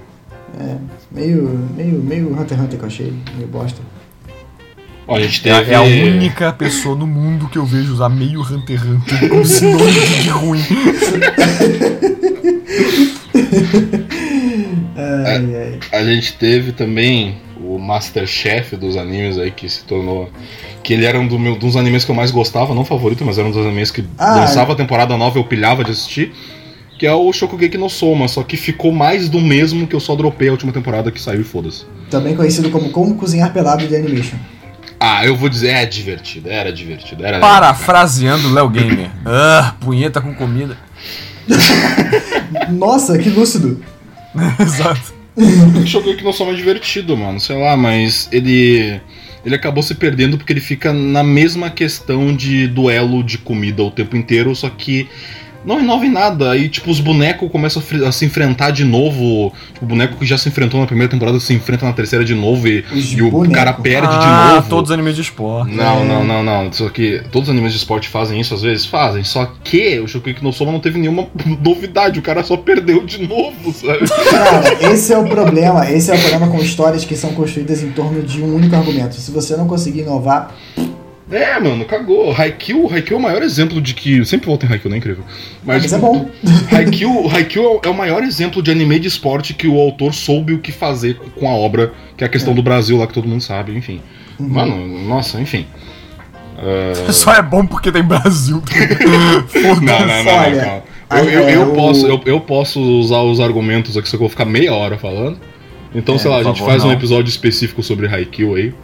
É, 0.59 0.77
meio, 1.13 1.43
meio, 1.77 2.03
meio 2.03 2.33
Hunter 2.33 2.57
x 2.57 2.65
Hunter 2.65 2.79
que 2.79 2.85
eu 2.85 2.89
achei, 2.89 3.13
meio 3.37 3.47
bosta. 3.49 3.81
A 5.07 5.21
gente 5.21 5.47
É, 5.49 5.59
teve. 5.59 5.73
é 5.73 5.75
a 5.77 5.83
única 5.83 6.53
pessoa 6.53 6.97
no 6.97 7.07
mundo 7.07 7.49
que 7.49 7.59
eu 7.59 7.67
vejo 7.67 7.93
usar 7.93 8.09
meio 8.09 8.41
Hunter 8.41 8.79
x 8.81 8.89
Hunter 8.89 9.29
como 9.29 9.45
sinônimo 9.45 10.07
de 10.23 10.29
ruim. 10.31 10.63
Ai, 14.97 15.57
ai. 15.57 15.79
A 15.93 16.05
gente 16.05 16.35
teve 16.35 16.73
também 16.73 17.37
o 17.61 17.79
Masterchef 17.79 18.77
dos 18.77 18.97
animes 18.97 19.39
aí, 19.39 19.51
que 19.51 19.69
se 19.69 19.85
tornou. 19.85 20.31
Que 20.83 20.93
ele 20.93 21.05
era 21.07 21.19
um 21.19 21.27
do 21.27 21.39
meu, 21.39 21.57
dos 21.57 21.77
animes 21.77 22.05
que 22.05 22.11
eu 22.11 22.15
mais 22.15 22.31
gostava, 22.31 22.75
não 22.75 22.85
favorito, 22.85 23.25
mas 23.25 23.39
era 23.39 23.47
um 23.49 23.51
dos 23.51 23.65
animes 23.67 23.91
que 23.91 24.05
Ah, 24.19 24.37
lançava 24.37 24.73
a 24.73 24.77
temporada 24.77 25.17
nova 25.17 25.39
eu 25.39 25.45
pilhava 25.45 25.83
de 25.83 25.91
assistir. 25.93 26.33
Que 26.99 27.07
é 27.07 27.13
o 27.13 27.33
Shokugeki 27.33 27.77
no 27.77 27.91
Soma, 27.91 28.29
só 28.29 28.43
que 28.45 28.57
ficou 28.57 28.93
mais 28.93 29.29
do 29.29 29.41
mesmo 29.41 29.87
que 29.87 29.97
eu 29.97 30.01
só 30.01 30.15
dropei 30.15 30.49
a 30.49 30.53
última 30.53 30.73
temporada 30.73 31.11
que 31.11 31.21
saiu 31.21 31.41
e 31.41 31.45
foda-se. 31.45 31.85
Também 32.09 32.37
conhecido 32.37 32.71
como 32.71 32.91
Como 32.91 33.17
Cozinhar 33.17 33.53
Pelado 33.53 33.87
de 33.89 33.97
Animation. 33.97 34.37
Ah, 35.07 35.27
eu 35.27 35.37
vou 35.37 35.51
dizer, 35.51 35.69
é 35.69 35.85
divertido, 35.85 36.49
era 36.49 36.73
divertido, 36.73 37.27
era. 37.27 37.39
Parafraseando 37.39 38.51
Léo 38.53 38.71
Gamer. 38.71 39.11
Ah, 39.27 39.75
punheta 39.81 40.21
com 40.21 40.35
comida. 40.35 40.79
Nossa, 42.73 43.19
que 43.19 43.29
lúcido! 43.29 43.83
Exato. 44.59 45.13
O 45.37 45.87
Shokugeki 45.87 46.25
no 46.25 46.33
Soma 46.33 46.53
é 46.53 46.55
divertido, 46.55 47.17
mano, 47.17 47.39
sei 47.39 47.61
lá, 47.61 47.77
mas 47.77 48.29
ele. 48.33 49.01
Ele 49.45 49.55
acabou 49.55 49.83
se 49.83 49.95
perdendo 49.95 50.39
porque 50.39 50.55
ele 50.55 50.61
fica 50.61 50.91
na 50.91 51.23
mesma 51.23 51.69
questão 51.69 52.35
de 52.35 52.67
duelo 52.67 53.23
de 53.23 53.37
comida 53.37 53.83
o 53.83 53.91
tempo 53.91 54.17
inteiro, 54.17 54.57
só 54.57 54.71
que 54.71 55.07
não 55.65 55.81
inova 55.81 56.05
em 56.05 56.11
nada. 56.11 56.51
Aí, 56.51 56.69
tipo, 56.69 56.91
os 56.91 57.01
bonecos 57.01 57.51
começam 57.51 57.83
a, 58.07 58.13
se 58.13 58.25
enfrentar 58.25 58.71
de 58.71 58.85
novo. 58.85 59.53
Tipo, 59.73 59.85
o 59.85 59.89
boneco 59.89 60.17
que 60.17 60.27
já 60.27 60.37
se 60.37 60.49
enfrentou 60.49 60.81
na 60.81 60.87
primeira 60.87 61.11
temporada 61.11 61.39
se 61.41 61.55
enfrenta 61.55 61.87
na 61.87 61.93
terceira 61.93 62.25
de 62.25 62.35
novo 62.35 62.69
e, 62.69 62.85
e 62.93 63.23
o 63.23 63.51
cara 63.51 63.73
perde 63.73 64.09
ah, 64.11 64.19
de 64.49 64.55
novo. 64.55 64.69
todos 64.69 64.91
os 64.91 64.95
animes 64.95 65.17
de 65.17 65.23
esporte. 65.23 65.75
Não, 65.75 66.05
não, 66.05 66.25
não, 66.25 66.43
não. 66.43 66.73
Só 66.73 66.89
que 66.89 67.23
todos 67.31 67.49
os 67.49 67.53
animes 67.53 67.73
de 67.73 67.79
esporte 67.79 68.09
fazem 68.09 68.41
isso 68.41 68.55
às 68.55 68.63
vezes? 68.63 68.87
Fazem. 68.87 69.25
Só 69.25 69.51
que 69.63 69.99
o 70.01 70.09
Shokugeki 70.09 70.43
no 70.43 70.53
Soma 70.53 70.73
não 70.73 70.81
teve 70.81 70.99
nenhuma 70.99 71.27
novidade. 71.63 72.19
O 72.19 72.23
cara 72.23 72.43
só 72.45 72.57
perdeu 72.57 73.05
de 73.05 73.27
novo, 73.27 73.73
sabe? 73.73 74.09
Cara, 74.31 74.93
esse 74.93 75.13
é 75.13 75.19
o 75.19 75.25
problema. 75.25 75.91
Esse 75.91 76.11
é 76.11 76.15
o 76.15 76.19
problema 76.19 76.49
com 76.49 76.59
histórias 76.59 77.05
que 77.05 77.17
são 77.17 77.33
construídas 77.35 77.83
em 77.83 77.91
torno 77.91 78.23
de 78.23 78.43
um 78.43 78.55
único 78.55 78.75
argumento. 78.75 79.15
Se 79.15 79.31
você 79.31 79.57
não 79.57 79.67
conseguir 79.67 80.01
inovar, 80.01 80.55
É, 81.31 81.59
mano, 81.59 81.85
cagou. 81.87 82.35
Haikyuu, 82.37 82.93
Haikyuu 82.93 83.17
é 83.17 83.21
o 83.21 83.23
maior 83.23 83.43
exemplo 83.43 83.81
de 83.81 83.95
que. 83.95 84.25
Sempre 84.27 84.47
volto 84.47 84.67
em 84.67 84.69
Haikyuu, 84.69 84.91
não 84.91 84.97
é 84.97 84.99
incrível. 84.99 85.25
Mas, 85.65 85.83
mas 85.83 85.93
é 85.93 85.97
tipo, 85.97 86.13
bom. 86.13 86.31
Haikyuu, 86.71 87.31
Haikyuu 87.31 87.81
é 87.83 87.89
o 87.89 87.95
maior 87.95 88.23
exemplo 88.23 88.63
de 88.63 88.71
anime 88.71 88.99
de 88.99 89.09
esporte 89.09 89.55
que 89.55 89.67
o 89.67 89.79
autor 89.79 90.13
soube 90.13 90.53
o 90.53 90.59
que 90.59 90.71
fazer 90.71 91.15
com 91.39 91.49
a 91.49 91.53
obra, 91.53 91.93
que 92.17 92.25
é 92.25 92.27
a 92.27 92.31
questão 92.31 92.55
do 92.55 92.63
Brasil 92.63 92.99
lá 92.99 93.07
que 93.07 93.15
todo 93.15 93.27
mundo 93.27 93.41
sabe, 93.43 93.75
enfim. 93.75 94.01
Uhum. 94.39 94.49
Mano, 94.49 95.05
nossa, 95.09 95.41
enfim. 95.41 95.67
Ah, 96.59 96.93
Só 97.13 97.33
é 97.35 97.43
bom 97.43 97.67
porque 97.67 97.91
tem 97.91 98.03
Brasil. 98.03 98.63
Não, 99.55 99.81
não, 99.81 100.07
não, 100.07 100.25
não, 100.25 100.33
Olha, 100.35 100.65
calma. 100.65 100.83
Eu, 101.11 101.31
eu, 101.31 101.49
é, 101.49 101.57
eu 101.57 101.73
posso, 101.73 102.07
eu, 102.07 102.21
eu 102.27 102.41
posso 102.41 102.81
usar 102.81 103.21
os 103.21 103.39
argumentos 103.41 103.97
aqui, 103.97 104.09
só 104.09 104.17
que 104.17 104.23
eu 104.23 104.27
vou 104.27 104.29
ficar 104.29 104.45
meia 104.45 104.73
hora 104.73 104.99
falando. 104.99 105.39
Então, 105.95 106.17
É, 106.17 106.19
sei 106.19 106.31
lá, 106.31 106.39
a 106.39 106.43
gente 106.43 106.59
favor, 106.59 106.71
faz 106.73 106.83
um 106.83 106.89
não. 106.89 106.95
episódio 106.95 107.29
específico 107.29 107.83
sobre 107.83 108.07
Haikyuu 108.09 108.57
aí. 108.57 108.75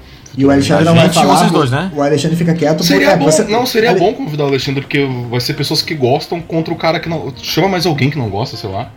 E 0.41 0.45
o 0.47 0.51
Alexandre 0.51 0.83
A 0.83 0.87
não 0.87 0.95
vai 0.95 1.09
falar. 1.11 1.37
vocês 1.37 1.51
dois, 1.51 1.71
né? 1.71 1.91
O 1.95 2.03
Alexandre 2.03 2.37
fica 2.37 2.55
quieto 2.55 2.83
Seria 2.83 3.09
porque 3.11 3.19
bom, 3.25 3.31
você- 3.31 3.45
não, 3.45 3.67
seria 3.67 3.91
Ale- 3.91 4.01
bom 4.01 4.15
convidar 4.15 4.45
o 4.45 4.47
Alexandre, 4.47 4.81
porque 4.81 5.07
vai 5.31 5.39
ser 5.41 5.53
pessoas 5.55 5.83
que 5.83 5.95
gostam 5.95 6.41
contra 6.41 6.73
o 6.73 6.77
cara 6.77 6.99
que 6.99 7.09
não. 7.09 7.33
Chama 7.43 7.69
mais 7.69 7.85
alguém 7.85 8.09
que 8.11 8.17
não 8.19 8.31
gosta, 8.31 8.57
sei 8.57 8.71
lá. 8.71 8.89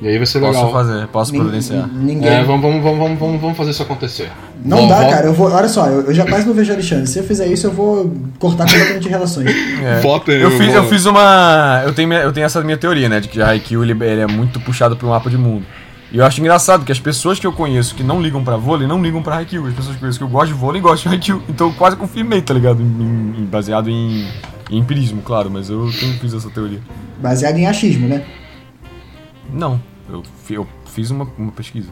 E 0.00 0.08
aí 0.08 0.16
vai 0.18 0.26
ser 0.26 0.40
Posso 0.40 0.52
legal. 0.58 0.72
fazer, 0.72 1.06
posso 1.08 1.32
providenciar. 1.32 1.88
Ninguém. 1.88 2.28
É, 2.28 2.42
vamos, 2.42 2.60
vamos, 2.62 2.82
vamos, 2.82 3.18
vamos, 3.18 3.40
vamos, 3.40 3.56
fazer 3.56 3.70
isso 3.70 3.82
acontecer. 3.82 4.28
Não 4.64 4.76
Vamos, 4.78 4.90
dá, 4.92 5.00
vota- 5.00 5.10
cara. 5.16 5.26
Eu 5.26 5.32
vou, 5.32 5.50
olha 5.50 5.68
só, 5.68 5.86
eu, 5.86 6.02
eu 6.02 6.14
já 6.14 6.24
quase 6.26 6.46
não 6.46 6.52
vejo 6.54 6.70
o 6.70 6.74
Alexandre. 6.74 7.06
Se 7.06 7.18
eu 7.20 7.24
fizer 7.24 7.46
isso, 7.46 7.66
eu 7.68 7.72
vou 7.72 8.12
cortar 8.38 8.64
completamente 8.66 9.08
relações. 9.08 9.50
É. 9.82 10.00
Vota 10.00 10.32
aí, 10.32 10.40
eu, 10.42 10.50
fiz, 10.50 10.66
vou- 10.66 10.74
eu 10.76 10.84
fiz 10.88 11.06
uma. 11.06 11.82
Eu 11.84 11.92
tenho, 11.92 12.08
minha- 12.08 12.20
eu 12.22 12.32
tenho 12.32 12.44
essa 12.44 12.60
minha 12.62 12.76
teoria, 12.76 13.08
né? 13.08 13.20
De 13.20 13.28
que 13.28 13.40
Haikyuu 13.40 13.82
ele, 13.84 13.92
ele 14.04 14.20
é 14.20 14.26
muito 14.26 14.58
puxado 14.60 14.96
pro 14.96 15.08
mapa 15.08 15.30
de 15.30 15.36
mundo. 15.38 15.64
E 16.14 16.18
eu 16.18 16.24
acho 16.24 16.40
engraçado 16.40 16.84
que 16.84 16.92
as 16.92 17.00
pessoas 17.00 17.40
que 17.40 17.46
eu 17.46 17.52
conheço 17.52 17.92
que 17.92 18.04
não 18.04 18.22
ligam 18.22 18.44
pra 18.44 18.56
vôlei 18.56 18.86
não 18.86 19.02
ligam 19.02 19.20
pra 19.20 19.34
Haikyuu. 19.38 19.66
As 19.66 19.74
pessoas 19.74 19.96
que 19.96 19.98
eu 19.98 20.00
conheço 20.00 20.18
que 20.18 20.24
eu 20.24 20.28
gosto 20.28 20.46
de 20.46 20.54
vôlei 20.54 20.80
gostam 20.80 21.10
de 21.10 21.16
Haikyuu. 21.16 21.42
Então 21.48 21.66
eu 21.70 21.72
quase 21.74 21.96
confirmei, 21.96 22.40
tá 22.40 22.54
ligado? 22.54 22.80
Em- 22.80 23.34
em- 23.40 23.44
baseado 23.46 23.90
em, 23.90 24.24
em 24.70 24.78
empirismo, 24.78 25.22
claro, 25.22 25.50
mas 25.50 25.68
eu 25.70 25.90
tenho, 25.98 26.14
fiz 26.20 26.32
essa 26.32 26.48
teoria. 26.50 26.78
Baseado 27.20 27.56
em 27.56 27.66
achismo, 27.66 28.06
né? 28.06 28.24
Não, 29.52 29.80
eu, 30.08 30.22
eu 30.50 30.66
fiz 30.86 31.10
uma, 31.10 31.26
uma 31.36 31.50
pesquisa. 31.50 31.88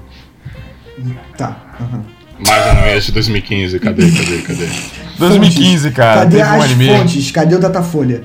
Tá. 1.37 1.57
aham. 1.81 2.05
Mais 2.47 2.66
animes 2.68 3.07
de 3.07 3.12
2015, 3.12 3.79
cadê, 3.81 4.09
cadê, 4.11 4.39
cadê? 4.43 4.68
2015, 5.18 5.91
cara. 5.91 6.20
Cadê 6.20 6.37
teve 6.39 6.49
um 6.49 6.55
as 6.55 6.64
anime. 6.64 6.87
fontes? 6.97 7.31
Cadê 7.33 7.55
o 7.57 7.59
Datafolha? 7.61 8.23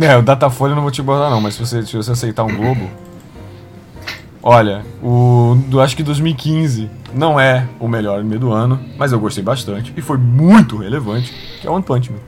É, 0.00 0.16
o 0.18 0.22
Datafolha 0.22 0.72
eu 0.72 0.76
não 0.76 0.82
vou 0.82 0.90
te 0.90 1.00
botar 1.02 1.30
não, 1.30 1.40
mas 1.40 1.54
se 1.54 1.60
você, 1.60 1.82
se 1.82 1.96
você 1.96 2.12
aceitar 2.12 2.44
um 2.44 2.54
Globo. 2.54 2.90
Olha, 4.42 4.82
o 5.02 5.56
do 5.68 5.80
acho 5.80 5.96
que 5.96 6.02
2015 6.02 6.90
não 7.14 7.38
é 7.38 7.66
o 7.78 7.86
melhor 7.86 8.18
anime 8.18 8.38
do 8.38 8.50
ano, 8.52 8.80
mas 8.98 9.12
eu 9.12 9.20
gostei 9.20 9.42
bastante 9.42 9.92
e 9.96 10.02
foi 10.02 10.16
muito 10.18 10.76
relevante, 10.78 11.32
que 11.60 11.66
é 11.66 11.70
One 11.70 11.82
Punch 11.82 12.10
Man. 12.10 12.18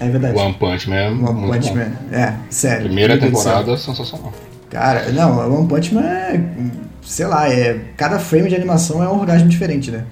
É 0.00 0.08
verdade. 0.08 0.36
One 0.36 0.54
Punch 0.54 0.90
Man. 0.90 1.10
One 1.10 1.22
muito 1.22 1.52
Punch 1.52 1.68
bom. 1.68 1.76
Man. 1.76 1.92
É, 2.10 2.34
sério. 2.50 2.86
Primeira 2.86 3.16
temporada 3.18 3.76
sensacional. 3.76 4.32
Cara, 4.68 5.12
não, 5.12 5.58
One 5.60 5.68
Punch 5.68 5.94
Man 5.94 6.02
é. 6.02 6.40
Sei 7.02 7.26
lá, 7.26 7.48
é. 7.48 7.78
Cada 7.96 8.18
frame 8.18 8.48
de 8.48 8.56
animação 8.56 9.02
é 9.02 9.08
um 9.08 9.20
orgasmo 9.20 9.48
diferente, 9.48 9.90
né? 9.90 10.04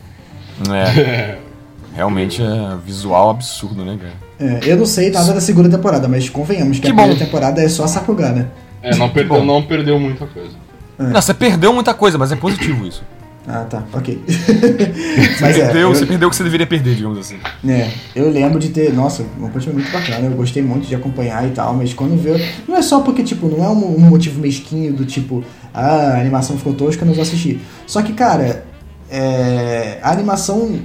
É. 0.70 1.38
Realmente 1.96 2.40
é 2.40 2.76
visual 2.86 3.30
absurdo, 3.30 3.84
né, 3.84 3.98
cara? 4.00 4.14
É, 4.38 4.60
eu 4.70 4.76
não 4.76 4.86
sei 4.86 5.10
nada 5.10 5.34
da 5.34 5.40
segunda 5.40 5.68
temporada, 5.68 6.08
mas 6.08 6.28
convenhamos 6.28 6.78
que, 6.78 6.82
Que 6.86 6.88
a 6.88 6.94
bom. 6.94 7.02
primeira 7.02 7.24
temporada 7.24 7.62
é 7.62 7.68
só 7.68 7.86
Sakuga, 7.86 8.30
né? 8.30 8.46
É, 8.82 8.94
não 8.96 9.10
perdeu, 9.10 9.44
não 9.44 9.62
perdeu 9.62 9.98
muita 9.98 10.26
coisa. 10.26 10.50
Não, 10.98 11.20
você 11.20 11.34
perdeu 11.34 11.72
muita 11.72 11.94
coisa, 11.94 12.18
mas 12.18 12.30
é 12.32 12.36
positivo 12.36 12.86
isso. 12.86 13.02
Ah, 13.46 13.66
tá, 13.68 13.82
ok. 13.92 14.22
Você, 14.24 14.92
mas 15.40 15.56
é, 15.56 15.64
perdeu, 15.64 15.80
eu, 15.80 15.94
você 15.94 16.06
perdeu 16.06 16.28
o 16.28 16.30
que 16.30 16.36
você 16.36 16.44
deveria 16.44 16.66
perder, 16.66 16.94
digamos 16.94 17.18
assim. 17.18 17.38
é, 17.68 17.90
eu 18.14 18.30
lembro 18.30 18.58
de 18.58 18.68
ter. 18.68 18.92
Nossa, 18.92 19.24
uma 19.36 19.48
Punch 19.48 19.66
Man 19.66 19.74
muito 19.74 19.90
bacana, 19.90 20.26
eu 20.26 20.32
gostei 20.32 20.62
muito 20.62 20.86
de 20.86 20.94
acompanhar 20.94 21.46
e 21.48 21.50
tal, 21.50 21.74
mas 21.74 21.92
quando 21.92 22.16
vê. 22.16 22.40
Não 22.68 22.76
é 22.76 22.82
só 22.82 23.00
porque, 23.00 23.22
tipo, 23.22 23.48
não 23.48 23.64
é 23.64 23.68
um, 23.68 23.96
um 23.96 24.00
motivo 24.00 24.40
mesquinho 24.40 24.92
do 24.92 25.04
tipo, 25.04 25.42
ah, 25.74 26.12
a 26.14 26.20
animação 26.20 26.56
ficou 26.56 26.72
tosca, 26.74 27.02
eu 27.02 27.06
não 27.06 27.14
vou 27.14 27.22
assistir. 27.22 27.60
Só 27.84 28.00
que, 28.02 28.12
cara, 28.12 28.64
é, 29.10 29.98
a 30.02 30.12
animação. 30.12 30.78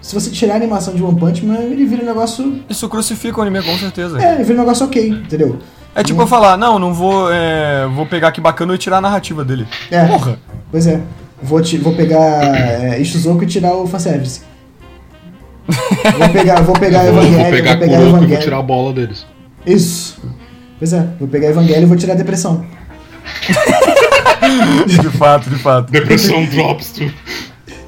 Se 0.00 0.14
você 0.14 0.30
tirar 0.30 0.54
a 0.54 0.56
animação 0.56 0.94
de 0.94 1.02
One 1.02 1.18
Punch 1.18 1.44
Man, 1.44 1.58
ele 1.58 1.84
vira 1.84 2.02
um 2.02 2.06
negócio. 2.06 2.62
Isso 2.70 2.88
crucifica 2.88 3.40
o 3.40 3.42
anime, 3.42 3.60
com 3.60 3.76
certeza. 3.76 4.22
É, 4.22 4.36
ele 4.36 4.44
vira 4.44 4.58
um 4.58 4.62
negócio 4.62 4.86
ok, 4.86 5.08
entendeu? 5.08 5.58
É 5.94 6.02
tipo 6.04 6.20
eu 6.22 6.26
falar, 6.26 6.56
não, 6.56 6.78
não 6.78 6.94
vou, 6.94 7.28
é, 7.32 7.86
vou 7.88 8.06
pegar 8.06 8.28
aqui 8.28 8.40
bacana 8.40 8.74
e 8.74 8.78
tirar 8.78 8.98
a 8.98 9.00
narrativa 9.00 9.44
dele. 9.44 9.66
É. 9.90 10.06
Porra! 10.06 10.38
Pois 10.70 10.86
é. 10.86 11.00
Vou, 11.42 11.60
ti- 11.60 11.78
vou 11.78 11.94
pegar 11.94 12.42
é, 12.56 13.00
Ishizoku 13.00 13.42
e 13.44 13.46
tirar 13.46 13.74
o 13.74 13.86
fanservice. 13.86 14.42
Vou 16.18 16.28
pegar, 16.30 16.62
vou 16.62 16.74
pegar 16.74 17.00
vou, 17.04 17.22
Evangelho, 17.22 17.42
vou 17.42 17.50
pegar 17.50 17.70
vou 17.76 17.80
pegar 17.80 17.98
Kuroko 17.98 18.24
e 18.24 18.26
vou 18.26 18.38
tirar 18.38 18.58
a 18.58 18.62
bola 18.62 18.92
deles. 18.94 19.26
Isso. 19.66 20.18
Pois 20.78 20.94
é, 20.94 21.06
vou 21.18 21.28
pegar 21.28 21.48
Evangelho 21.48 21.82
e 21.82 21.84
vou 21.84 21.96
tirar 21.96 22.14
a 22.14 22.16
depressão. 22.16 22.64
De 24.86 25.10
fato, 25.10 25.50
de 25.50 25.56
fato. 25.56 25.90
Depressão 25.92 26.46
drops 26.46 26.92
tu. 26.92 27.12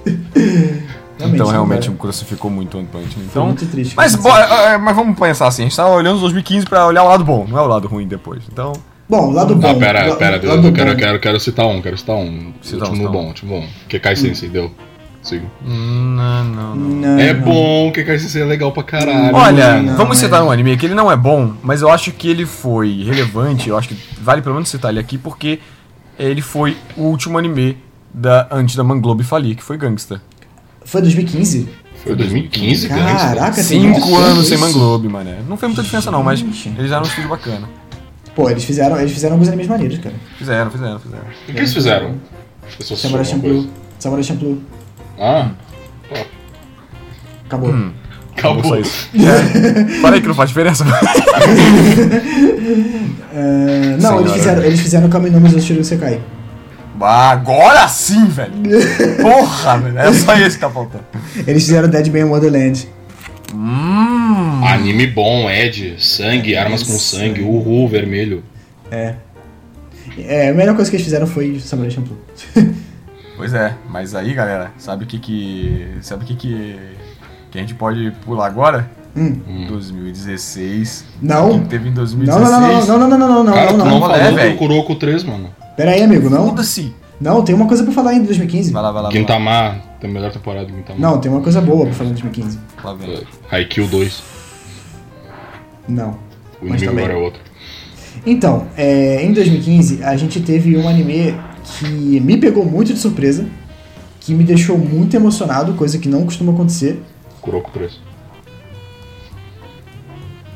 então 1.29 1.47
não 1.47 1.53
realmente 1.53 1.91
me 1.91 1.97
crucificou 1.97 2.51
muito 2.51 2.75
o 2.77 2.81
One 2.81 2.89
Punch 2.91 3.05
Man. 3.07 3.11
Foi 3.14 3.25
Então, 3.25 3.47
muito 3.47 3.66
triste. 3.66 3.95
mas, 3.97 4.16
cara. 4.16 4.23
bo- 4.23 4.55
é, 4.55 4.75
é, 4.75 4.79
mas 4.79 4.95
vamos 4.97 5.18
pensar 5.18 5.47
assim, 5.47 5.62
a 5.62 5.64
gente 5.66 5.77
tá 5.77 5.87
olhando 5.89 6.14
os 6.16 6.21
2015 6.23 6.66
pra 6.66 6.87
olhar 6.87 7.03
o 7.03 7.09
lado 7.09 7.25
bom, 7.25 7.47
não 7.49 7.59
é 7.59 7.62
o 7.62 7.66
lado 7.66 7.89
ruim 7.89 8.07
depois. 8.07 8.43
Então, 8.53 8.73
Bom, 9.09 9.33
lado 9.33 9.57
bom. 9.57 9.73
Não, 9.73 9.79
pera, 9.79 10.07
la- 10.07 10.14
pera, 10.16 10.31
lado 10.37 10.41
Deus, 10.43 10.64
eu 10.64 10.73
quero, 10.73 10.91
bom. 10.93 10.97
quero, 10.97 11.18
quero 11.18 11.41
citar 11.41 11.66
um, 11.66 11.83
quero 11.83 11.99
citar 11.99 12.14
um. 12.14 12.53
Cita 12.62 12.85
último 12.85 13.09
um. 13.09 13.12
bom, 13.12 13.27
último 13.27 13.61
bom. 13.61 13.66
Kekai 13.89 14.14
Sensei, 14.14 14.49
deu. 14.49 14.71
Sigo. 15.21 15.47
hum, 15.66 16.14
não, 16.16 16.45
não, 16.45 16.77
não. 16.77 16.89
Não, 17.14 17.18
é 17.18 17.35
não. 17.35 17.41
bom, 17.43 17.91
Kekai 17.93 18.18
Sensei 18.21 18.41
é 18.41 18.45
legal 18.45 18.71
pra 18.73 18.83
caralho. 18.85 19.35
Olha, 19.35 19.83
não, 19.83 19.97
vamos 19.97 20.16
é. 20.16 20.21
citar 20.21 20.43
um 20.45 20.51
anime 20.51 20.77
que 20.77 20.87
ele 20.87 20.95
não 20.95 21.11
é 21.11 21.16
bom, 21.16 21.55
mas 21.62 21.83
eu 21.83 21.91
acho 21.91 22.12
que 22.12 22.29
ele 22.29 22.47
foi 22.47 23.03
relevante, 23.03 23.68
eu 23.68 23.77
acho 23.77 23.89
que 23.89 23.97
vale 24.21 24.43
pelo 24.43 24.55
menos 24.55 24.68
citar 24.68 24.93
ele 24.93 25.01
aqui, 25.01 25.18
porque 25.18 25.59
ele 26.18 26.41
foi 26.41 26.77
o 26.97 27.03
último 27.03 27.37
anime 27.37 27.77
da, 28.14 28.47
antes 28.51 28.77
da 28.77 28.85
Manglobe 28.85 29.25
falir, 29.25 29.57
que 29.57 29.62
foi 29.62 29.77
Gangsta. 29.77 30.23
Foi 30.85 31.01
2015? 31.03 31.68
Foi 32.03 32.16
2015, 32.16 32.89
Caraca, 32.89 33.55
tem 33.55 33.62
Cinco 33.64 34.16
anos 34.16 34.47
sem. 34.49 34.57
Manglobe, 34.57 35.09
mané. 35.09 35.39
Não 35.47 35.57
fez 35.57 35.68
muita 35.70 35.83
diferença 35.83 36.11
não, 36.11 36.22
mas 36.22 36.41
eles 36.41 36.91
eram 36.91 37.03
um 37.03 37.07
estúdio 37.07 37.28
bacana. 37.28 37.68
Pô, 38.35 38.49
eles 38.49 38.64
fizeram, 38.64 38.99
eles 38.99 39.12
fizeram 39.12 39.35
alguns 39.35 39.49
animes 39.49 39.66
maneiros, 39.66 39.99
cara. 39.99 40.14
Fizeram, 40.39 40.70
fizeram, 40.70 40.99
fizeram. 40.99 41.22
O 41.49 41.53
que 41.53 41.59
eles 41.59 41.72
fizeram? 41.74 42.14
Samurai 42.81 43.24
Champloo. 43.24 43.66
Samurai 43.99 44.22
Champloo. 44.24 44.59
Ah, 45.18 45.51
Acabou. 47.45 47.70
Hum. 47.70 47.93
acabou. 48.37 48.64
Só 48.64 48.76
isso. 48.78 49.09
É. 49.18 50.01
Falei 50.01 50.20
que 50.20 50.28
não 50.28 50.35
faz 50.35 50.49
diferença. 50.51 50.85
É, 53.33 53.97
não, 54.01 54.01
Senhora. 54.01 54.20
eles 54.22 54.33
fizeram, 54.33 54.62
eles 54.64 54.81
fizeram 54.81 55.09
Kami 55.09 55.31
no 55.31 55.41
Mizoshiro 55.41 55.85
Sekai. 55.85 56.20
Ah, 57.01 57.31
Agora 57.31 57.89
sim, 57.89 58.27
velho. 58.27 58.53
Porra, 59.23 59.79
velho. 59.79 59.99
É 59.99 60.13
só 60.13 60.35
esse 60.37 60.57
que 60.57 60.61
tá 60.61 60.71
faltando. 60.71 61.05
Eles 61.47 61.65
fizeram 61.65 61.89
Dead 61.89 62.07
Man 62.09 62.27
Wonderland. 62.27 62.89
Hum. 63.55 64.65
Anime 64.65 65.07
bom, 65.09 65.51
Ed, 65.51 65.97
sangue, 65.99 66.57
armas 66.57 66.83
com 66.83 66.95
Isso. 66.95 67.17
sangue, 67.17 67.41
uhul, 67.43 67.89
vermelho. 67.89 68.45
É. 68.91 69.15
É, 70.19 70.51
a 70.51 70.55
melhor 70.55 70.75
coisa 70.77 70.91
que 70.91 70.97
eles 70.97 71.05
fizeram 71.05 71.27
foi 71.27 71.59
Samurai 71.61 71.91
Champloo. 71.91 72.19
Pois 73.37 73.55
é, 73.55 73.73
mas 73.89 74.15
aí, 74.15 74.35
galera, 74.35 74.71
sabe 74.77 75.05
o 75.05 75.07
que 75.07 75.19
que. 75.19 75.95
Sabe 76.03 76.25
o 76.25 76.27
que 76.27 76.35
que. 76.37 76.79
Que 77.51 77.57
a 77.57 77.61
gente 77.63 77.73
pode 77.73 78.11
pular 78.23 78.45
agora? 78.47 78.91
Hum. 79.17 79.41
2016. 79.67 81.07
Não. 81.23 81.53
O 81.57 81.61
que 81.63 81.69
teve 81.69 81.87
em 81.89 81.93
Não, 81.93 81.95
2016? 81.95 82.87
não, 82.87 82.99
não, 82.99 83.09
não, 83.09 83.09
não, 83.09 83.19
não, 83.19 83.29
não, 83.29 83.45
não, 83.45 83.53
Cara, 83.55 83.73
não, 83.73 83.79
tu 83.79 83.85
não 83.87 83.91
não. 83.93 83.99
Qual 84.01 84.15
é, 84.15 84.19
falou 84.19 84.35
velho? 84.37 84.53
do 84.53 84.59
Kuroko 84.59 84.95
3, 84.95 85.25
mano. 85.25 85.55
Pera 85.81 85.93
aí, 85.93 86.03
amigo, 86.03 86.28
não. 86.28 86.49
Foda-se. 86.49 86.95
Não, 87.18 87.43
tem 87.43 87.55
uma 87.55 87.66
coisa 87.66 87.83
pra 87.83 87.91
falar 87.91 88.11
ainda 88.11 88.24
em 88.24 88.26
2015. 88.26 88.70
Vai 88.70 88.83
lá, 88.83 88.93
vai 88.93 89.03
lá. 89.03 89.11
Gintama, 89.11 89.81
tem 89.99 90.11
a 90.11 90.12
melhor 90.12 90.31
temporada 90.31 90.66
do 90.66 90.76
Gintama. 90.76 90.99
Não, 90.99 91.18
tem 91.18 91.33
uma 91.33 91.41
coisa 91.41 91.59
boa 91.62 91.87
pra 91.87 91.95
falar 91.95 92.11
em 92.11 92.12
2015. 92.12 92.59
Lá 92.85 92.93
vem. 92.93 93.22
Haikyuu 93.51 93.89
2. 93.89 94.22
Não. 95.89 96.11
O 96.61 96.68
Mas 96.68 96.83
inimigo 96.83 96.91
também. 96.91 97.05
agora 97.07 97.18
é 97.18 97.24
outro. 97.24 97.41
Então, 98.26 98.66
é, 98.76 99.24
em 99.24 99.33
2015, 99.33 100.05
a 100.05 100.14
gente 100.18 100.43
teve 100.43 100.76
um 100.76 100.87
anime 100.87 101.35
que 101.64 102.20
me 102.20 102.37
pegou 102.37 102.66
muito 102.66 102.93
de 102.93 102.99
surpresa, 102.99 103.47
que 104.20 104.35
me 104.35 104.45
deixou 104.45 104.76
muito 104.76 105.16
emocionado, 105.16 105.72
coisa 105.72 105.97
que 105.97 106.11
não 106.11 106.26
costuma 106.26 106.53
acontecer. 106.53 107.03
Kuroko 107.41 107.70
3. 107.70 107.99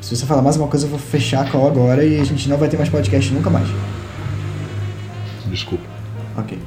Se 0.01 0.15
você 0.15 0.23
falar 0.27 0.43
mais 0.43 0.55
uma 0.55 0.67
coisa, 0.67 0.85
eu 0.85 0.89
vou 0.91 0.99
fechar 0.99 1.47
a 1.47 1.49
call 1.49 1.65
agora 1.65 2.05
e 2.05 2.19
a 2.19 2.23
gente 2.23 2.47
não 2.47 2.57
vai 2.57 2.69
ter 2.69 2.77
mais 2.77 2.89
podcast 2.89 3.33
nunca 3.33 3.49
mais. 3.49 3.67
Desculpa. 5.55 5.83
Ok. 6.37 6.57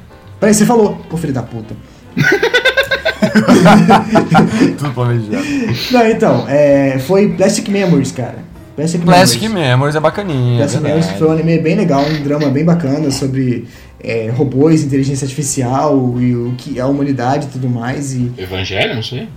Peraí, 0.41 0.55
você 0.55 0.64
falou, 0.64 0.97
pô, 1.11 1.16
filho 1.16 1.32
da 1.32 1.43
puta. 1.43 1.74
Tudo 4.78 4.91
planejado. 4.95 5.45
Não, 5.91 6.07
então, 6.09 6.49
é, 6.49 6.99
foi 7.01 7.28
Plastic 7.30 7.68
Memories, 7.68 8.12
cara. 8.12 8.39
Plastic, 8.74 9.03
Plastic 9.03 9.43
Memories. 9.43 9.68
Memories 9.68 9.97
é 9.97 10.01
bacaninha. 10.01 10.55
é 10.55 10.59
Plastic 10.59 10.80
Memories 10.80 11.05
verdade. 11.07 11.18
foi 11.18 11.28
um 11.28 11.32
anime 11.32 11.59
bem 11.59 11.76
legal, 11.76 12.03
um 12.03 12.22
drama 12.22 12.49
bem 12.49 12.64
bacana 12.64 13.11
sobre 13.11 13.66
é, 14.01 14.30
robôs, 14.30 14.82
inteligência 14.82 15.24
artificial 15.24 16.14
e 16.20 16.34
o 16.34 16.55
que 16.57 16.78
é 16.78 16.82
a 16.82 16.86
humanidade 16.86 17.47
e 17.47 17.51
tudo 17.51 17.68
mais. 17.68 18.14
E 18.14 18.32
Evangelho, 18.39 18.95
não 18.95 19.03
sei. 19.03 19.28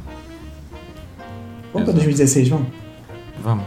vamos 1.73 1.85
pra 1.85 1.93
2016, 1.93 2.49
vamos? 2.49 2.67
Vamos. 3.43 3.65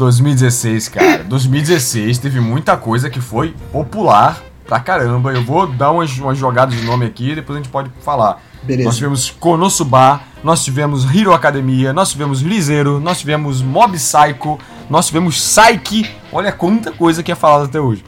2016, 0.00 0.88
cara. 0.88 1.24
2016 1.24 2.18
teve 2.18 2.40
muita 2.40 2.74
coisa 2.76 3.10
que 3.10 3.20
foi 3.20 3.54
popular 3.70 4.42
pra 4.64 4.80
caramba. 4.80 5.30
Eu 5.32 5.44
vou 5.44 5.66
dar 5.66 5.90
umas, 5.90 6.16
umas 6.18 6.38
jogadas 6.38 6.74
de 6.74 6.82
nome 6.86 7.04
aqui 7.04 7.32
e 7.32 7.34
depois 7.34 7.58
a 7.58 7.62
gente 7.62 7.70
pode 7.70 7.90
falar. 8.00 8.42
Beleza. 8.62 8.84
Nós 8.88 8.96
tivemos 8.96 9.30
Konosuba, 9.30 10.22
nós 10.42 10.64
tivemos 10.64 11.04
Hero 11.14 11.34
Academia, 11.34 11.92
nós 11.92 12.10
tivemos 12.10 12.40
Lizeiro, 12.40 12.98
nós 12.98 13.20
tivemos 13.20 13.60
Mob 13.60 13.96
Psycho, 13.98 14.58
nós 14.88 15.06
tivemos 15.06 15.36
Psyche. 15.36 16.10
Olha 16.32 16.50
quanta 16.50 16.90
coisa 16.92 17.22
que 17.22 17.30
é 17.30 17.34
falada 17.34 17.64
até 17.64 17.78
hoje. 17.78 18.02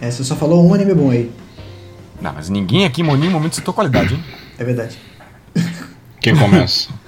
É, 0.00 0.10
você 0.10 0.22
só 0.22 0.36
falou 0.36 0.66
um 0.66 0.74
anime 0.74 0.94
bom 0.94 1.10
aí. 1.10 1.30
Não, 2.20 2.34
mas 2.34 2.50
ninguém 2.50 2.84
aqui 2.84 3.00
em 3.00 3.16
nenhum 3.16 3.32
momento 3.32 3.54
citou 3.54 3.72
qualidade, 3.72 4.14
hein? 4.14 4.24
É 4.58 4.64
verdade. 4.64 4.98
Quem 6.20 6.36
começa? 6.36 6.90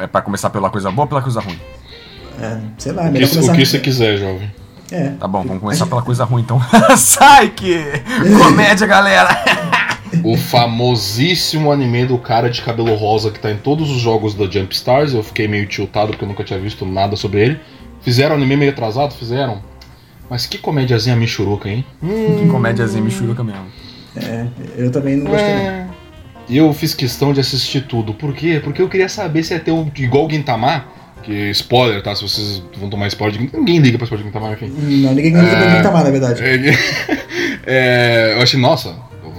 É 0.00 0.06
pra 0.06 0.22
começar 0.22 0.50
pela 0.50 0.70
coisa 0.70 0.90
boa 0.90 1.04
ou 1.04 1.08
pela 1.08 1.22
coisa 1.22 1.40
ruim? 1.40 1.58
É, 2.40 2.58
sei 2.78 2.92
lá, 2.92 3.06
é 3.06 3.10
o 3.10 3.12
melhor 3.12 3.28
que, 3.28 3.34
começar... 3.34 3.52
o 3.52 3.56
que 3.56 3.66
você 3.66 3.78
quiser, 3.78 4.16
jovem. 4.18 4.50
É. 4.90 5.08
Tá 5.18 5.26
bom, 5.26 5.42
vamos 5.42 5.62
começar 5.62 5.86
pela 5.86 6.02
coisa 6.02 6.24
ruim 6.24 6.42
então. 6.42 6.60
Psyche! 6.94 8.02
Comédia, 8.38 8.86
galera! 8.86 9.42
O 10.22 10.36
famosíssimo 10.36 11.72
anime 11.72 12.04
do 12.04 12.18
cara 12.18 12.50
de 12.50 12.60
cabelo 12.60 12.94
rosa 12.94 13.30
que 13.30 13.40
tá 13.40 13.50
em 13.50 13.56
todos 13.56 13.90
os 13.90 13.98
jogos 13.98 14.34
da 14.34 14.44
Jump 14.44 14.74
Stars. 14.74 15.14
Eu 15.14 15.22
fiquei 15.22 15.48
meio 15.48 15.66
tiltado 15.66 16.10
porque 16.10 16.24
eu 16.24 16.28
nunca 16.28 16.44
tinha 16.44 16.58
visto 16.58 16.84
nada 16.84 17.16
sobre 17.16 17.40
ele. 17.40 17.60
Fizeram 18.02 18.36
anime 18.36 18.56
meio 18.56 18.72
atrasado? 18.72 19.14
Fizeram. 19.14 19.62
Mas 20.28 20.44
que 20.44 20.58
comédiazinha 20.58 21.16
michuruca, 21.16 21.68
hein? 21.68 21.84
Que 22.00 22.48
comédiazinha 22.50 23.02
michuruca 23.02 23.42
mesmo. 23.42 23.66
É, 24.16 24.46
eu 24.76 24.90
também 24.90 25.16
não 25.16 25.30
gostei. 25.30 25.48
É. 25.48 25.86
E 26.52 26.58
eu 26.58 26.70
fiz 26.74 26.94
questão 26.94 27.32
de 27.32 27.40
assistir 27.40 27.86
tudo. 27.86 28.12
Por 28.12 28.34
quê? 28.34 28.60
Porque 28.62 28.82
eu 28.82 28.86
queria 28.86 29.08
saber 29.08 29.42
se 29.42 29.54
ia 29.54 29.58
ter 29.58 29.70
um, 29.70 29.90
igual 29.96 30.26
o 30.26 30.30
Gintama. 30.30 30.84
Que 31.22 31.48
spoiler, 31.48 32.02
tá? 32.02 32.14
Se 32.14 32.22
vocês 32.22 32.62
vão 32.76 32.90
tomar 32.90 33.06
spoiler 33.06 33.40
de 33.40 33.56
Ninguém 33.56 33.78
liga 33.78 33.96
pra 33.96 34.04
spoiler 34.04 34.26
de 34.26 34.30
Gintama, 34.30 34.52
enfim. 34.52 34.66
Não, 34.66 35.14
ninguém 35.14 35.32
liga 35.32 35.56
pra 35.56 35.74
mim 35.74 35.82
tá 35.82 35.90
mal, 35.90 36.04
na 36.04 36.10
verdade. 36.10 36.42
É, 36.44 36.76
é, 37.64 38.34
eu 38.34 38.42
achei, 38.42 38.60
nossa, 38.60 38.94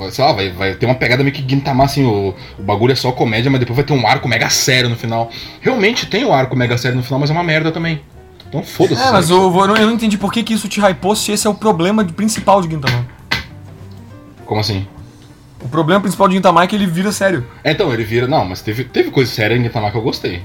sei 0.09 0.25
lá, 0.25 0.31
vai, 0.31 0.49
vai 0.49 0.73
ter 0.73 0.87
uma 0.87 0.95
pegada 0.95 1.21
meio 1.21 1.35
que 1.35 1.47
Gintama, 1.47 1.83
assim, 1.83 2.03
o, 2.03 2.33
o 2.57 2.63
bagulho 2.63 2.93
é 2.93 2.95
só 2.95 3.11
comédia, 3.11 3.51
mas 3.51 3.59
depois 3.59 3.75
vai 3.75 3.85
ter 3.85 3.93
um 3.93 4.07
arco 4.07 4.27
mega 4.27 4.49
sério 4.49 4.89
no 4.89 4.95
final. 4.95 5.29
Realmente 5.61 6.07
tem 6.07 6.25
o 6.25 6.33
arco 6.33 6.55
mega 6.55 6.75
sério 6.79 6.97
no 6.97 7.03
final, 7.03 7.19
mas 7.19 7.29
é 7.29 7.33
uma 7.33 7.43
merda 7.43 7.71
também. 7.71 8.01
Então 8.49 8.63
foda-se. 8.63 8.99
É, 8.99 9.11
mas 9.11 9.29
eu, 9.29 9.37
eu 9.37 9.67
não, 9.67 9.77
eu 9.77 9.85
não 9.85 9.93
entendi 9.93 10.17
por 10.17 10.33
que, 10.33 10.41
que 10.41 10.55
isso 10.55 10.67
te 10.67 10.81
hypou 10.81 11.15
se 11.15 11.31
esse 11.31 11.45
é 11.45 11.49
o 11.49 11.53
problema 11.53 12.03
principal 12.03 12.59
de 12.59 12.71
Gintama. 12.71 13.05
Como 14.47 14.59
assim? 14.59 14.87
O 15.63 15.69
problema 15.69 16.01
principal 16.01 16.27
de 16.27 16.35
Gintama 16.35 16.63
é 16.63 16.67
que 16.67 16.75
ele 16.75 16.85
vira 16.85 17.11
sério. 17.11 17.45
É, 17.63 17.71
então, 17.71 17.91
ele 17.93 18.03
vira. 18.03 18.27
Não, 18.27 18.43
mas 18.45 18.61
teve, 18.61 18.83
teve 18.83 19.09
coisa 19.11 19.31
séria 19.31 19.55
em 19.55 19.63
Gintama 19.63 19.89
que 19.91 19.97
eu 19.97 20.01
gostei. 20.01 20.41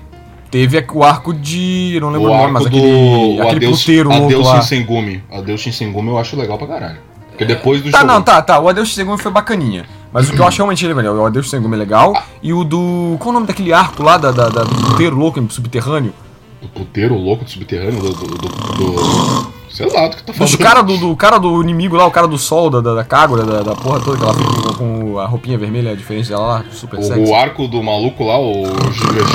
Teve 0.51 0.83
o 0.95 1.05
arco 1.05 1.35
de. 1.35 1.93
Eu 1.97 2.01
não 2.03 2.11
lembro 2.11 2.29
o 2.31 2.33
o, 2.33 2.37
nome, 2.37 2.53
mas 2.53 2.63
do. 2.63 2.69
aquele. 2.69 2.87
o 2.87 3.43
aquele 3.43 3.57
Adeus, 3.57 3.81
puteiro 3.81 4.09
louco 4.09 4.25
Adeus. 4.27 4.49
Shinsengumi. 4.49 5.23
Adeus 5.31 5.61
Shinsengumi 5.61 6.09
eu 6.09 6.19
acho 6.19 6.37
legal 6.37 6.57
pra 6.57 6.67
caralho. 6.67 6.99
Porque 7.31 7.45
depois 7.45 7.83
do 7.83 7.91
Tá, 7.91 8.03
não, 8.03 8.21
tá, 8.23 8.41
tá. 8.43 8.59
O 8.59 8.69
Adeus 8.69 8.93
Segundo 8.95 9.19
foi 9.19 9.31
bacaninha. 9.31 9.85
Mas 10.13 10.29
o 10.29 10.33
que 10.33 10.41
eu 10.41 10.47
acho 10.47 10.57
realmente 10.57 10.87
legal, 10.87 11.15
o 11.15 11.27
Adeus 11.27 11.51
Sengume 11.51 11.75
é 11.77 11.79
legal, 11.79 12.15
e 12.43 12.53
o 12.53 12.65
do. 12.65 13.17
Qual 13.19 13.29
é 13.29 13.31
o 13.31 13.35
nome 13.35 13.47
daquele 13.47 13.73
arco 13.73 14.03
lá 14.03 14.17
da, 14.17 14.31
da, 14.33 14.49
da- 14.49 14.65
do 14.65 14.75
puteiro 14.75 15.15
louco 15.17 15.41
subterrâneo? 15.51 16.15
Do 16.63 16.69
puteiro 16.69 17.15
louco 17.15 17.45
do 17.45 17.51
subterrâneo, 17.51 18.01
do, 18.01 18.13
do, 18.13 18.27
do- 18.27 19.53
sei 19.71 19.87
lá 19.93 20.09
do 20.09 20.17
que 20.17 20.23
tá 20.23 20.33
Dos 20.33 20.53
falando. 20.53 20.59
cara 20.59 20.83
do, 20.83 20.97
do 20.97 21.17
cara 21.17 21.39
do 21.39 21.63
inimigo 21.63 21.97
lá, 21.97 22.07
o 22.07 22.11
cara 22.11 22.27
do 22.27 22.39
sol, 22.39 22.71
da, 22.71 22.81
da, 22.81 22.95
da 22.95 23.05
Kagura, 23.05 23.45
da, 23.45 23.63
da 23.63 23.75
porra 23.75 24.01
toda 24.01 24.17
que 24.17 24.23
ela 24.25 24.35
fica 24.35 24.75
com, 24.79 25.19
a 25.19 25.27
roupinha 25.27 25.57
vermelha 25.59 25.97
diferente 25.97 26.29
dela 26.29 26.47
lá, 26.47 26.65
super 26.73 27.03
sexy. 27.03 27.21
O, 27.21 27.29
o 27.31 27.35
arco 27.35 27.67
do 27.69 27.83
maluco 27.83 28.25
lá, 28.25 28.39
o 28.39 28.65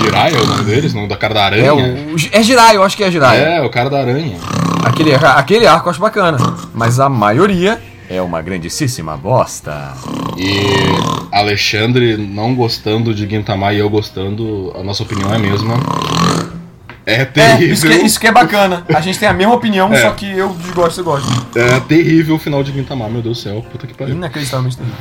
Jiraiya, 0.01 0.37
é 0.37 0.41
o 0.41 0.45
nome 0.47 0.63
deles, 0.63 0.93
não, 0.93 1.07
da 1.07 1.15
cara 1.17 1.33
da 1.33 1.45
aranha. 1.45 1.65
É, 1.65 1.71
o, 1.71 1.77
o- 1.77 2.15
é 2.31 2.43
Jirai, 2.43 2.75
eu 2.75 2.83
acho 2.83 2.95
que 2.97 3.03
é 3.03 3.11
Jirai. 3.11 3.39
É, 3.39 3.61
o 3.61 3.69
cara 3.69 3.89
da 3.89 3.99
aranha. 3.99 4.37
Aquele, 4.83 5.13
aquele 5.15 5.65
arco 5.67 5.87
eu 5.87 5.91
acho 5.91 5.99
bacana, 5.99 6.37
mas 6.73 6.99
a 6.99 7.07
maioria 7.09 7.81
é 8.09 8.21
uma 8.21 8.41
grandíssima 8.41 9.15
bosta. 9.15 9.93
E 10.37 10.67
Alexandre 11.31 12.17
não 12.17 12.53
gostando 12.53 13.13
de 13.13 13.27
Gintama 13.27 13.71
e 13.73 13.79
eu 13.79 13.89
gostando, 13.89 14.73
a 14.77 14.83
nossa 14.83 15.03
opinião 15.03 15.31
é 15.31 15.37
a 15.37 15.39
mesma. 15.39 15.75
É 17.05 17.21
É, 17.21 17.25
terrível. 17.25 17.73
isso 17.73 17.85
que, 17.87 17.93
isso 17.95 18.19
que 18.19 18.27
é 18.27 18.31
bacana. 18.31 18.85
A 18.95 19.01
gente 19.01 19.19
tem 19.19 19.27
a 19.27 19.33
mesma 19.33 19.53
opinião, 19.53 19.93
É. 19.93 20.01
só 20.01 20.11
que 20.11 20.25
eu 20.25 20.49
desgosto 20.49 21.01
e 21.01 21.03
você 21.03 21.03
gosta. 21.03 21.59
É 21.59 21.79
terrível 21.81 22.35
o 22.35 22.39
final 22.39 22.63
de 22.63 22.71
Gintama, 22.71 23.09
meu 23.09 23.21
Deus 23.21 23.37
do 23.39 23.43
céu. 23.43 23.65
Puta 23.71 23.85
que 23.85 23.93
pariu. 23.93 24.15
Inacreditavelmente 24.15 24.77
terrível. 24.77 24.97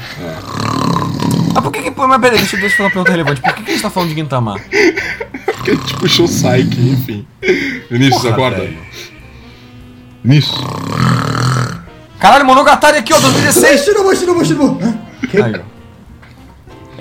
Ah, 1.54 1.62
por 1.62 1.70
que 1.70 1.82
que... 1.82 1.92
Mas 1.96 2.20
peraí, 2.20 2.38
deixa, 2.38 2.56
deixa 2.56 2.66
eu 2.66 2.70
fazer 2.70 2.82
uma 2.82 2.90
pergunta 2.90 3.10
relevante. 3.12 3.40
Por 3.40 3.54
que, 3.54 3.62
que 3.62 3.70
a 3.70 3.74
gente 3.74 3.82
tá 3.82 3.90
falando 3.90 4.08
de 4.08 4.14
Gintama? 4.16 4.58
Porque 5.46 5.70
a 5.70 5.74
gente 5.74 5.94
puxou 5.94 6.26
Psyche, 6.26 6.80
enfim. 6.90 7.26
Vinícius, 7.90 8.22
Porra, 8.22 8.34
acorda. 8.34 8.56
velho. 8.58 8.78
Nisso. 10.24 10.52
Caralho, 12.18 12.44
Monogatari 12.44 12.98
aqui, 12.98 13.12
ó, 13.14 13.18
2016. 13.20 13.84
Shinobu, 13.84 14.16
Shinobu, 14.16 14.44
Shinobu. 14.44 14.84
Hã? 14.84 14.94
Que? 15.28 15.40
Aí, 15.40 15.52
ó. 15.56 15.71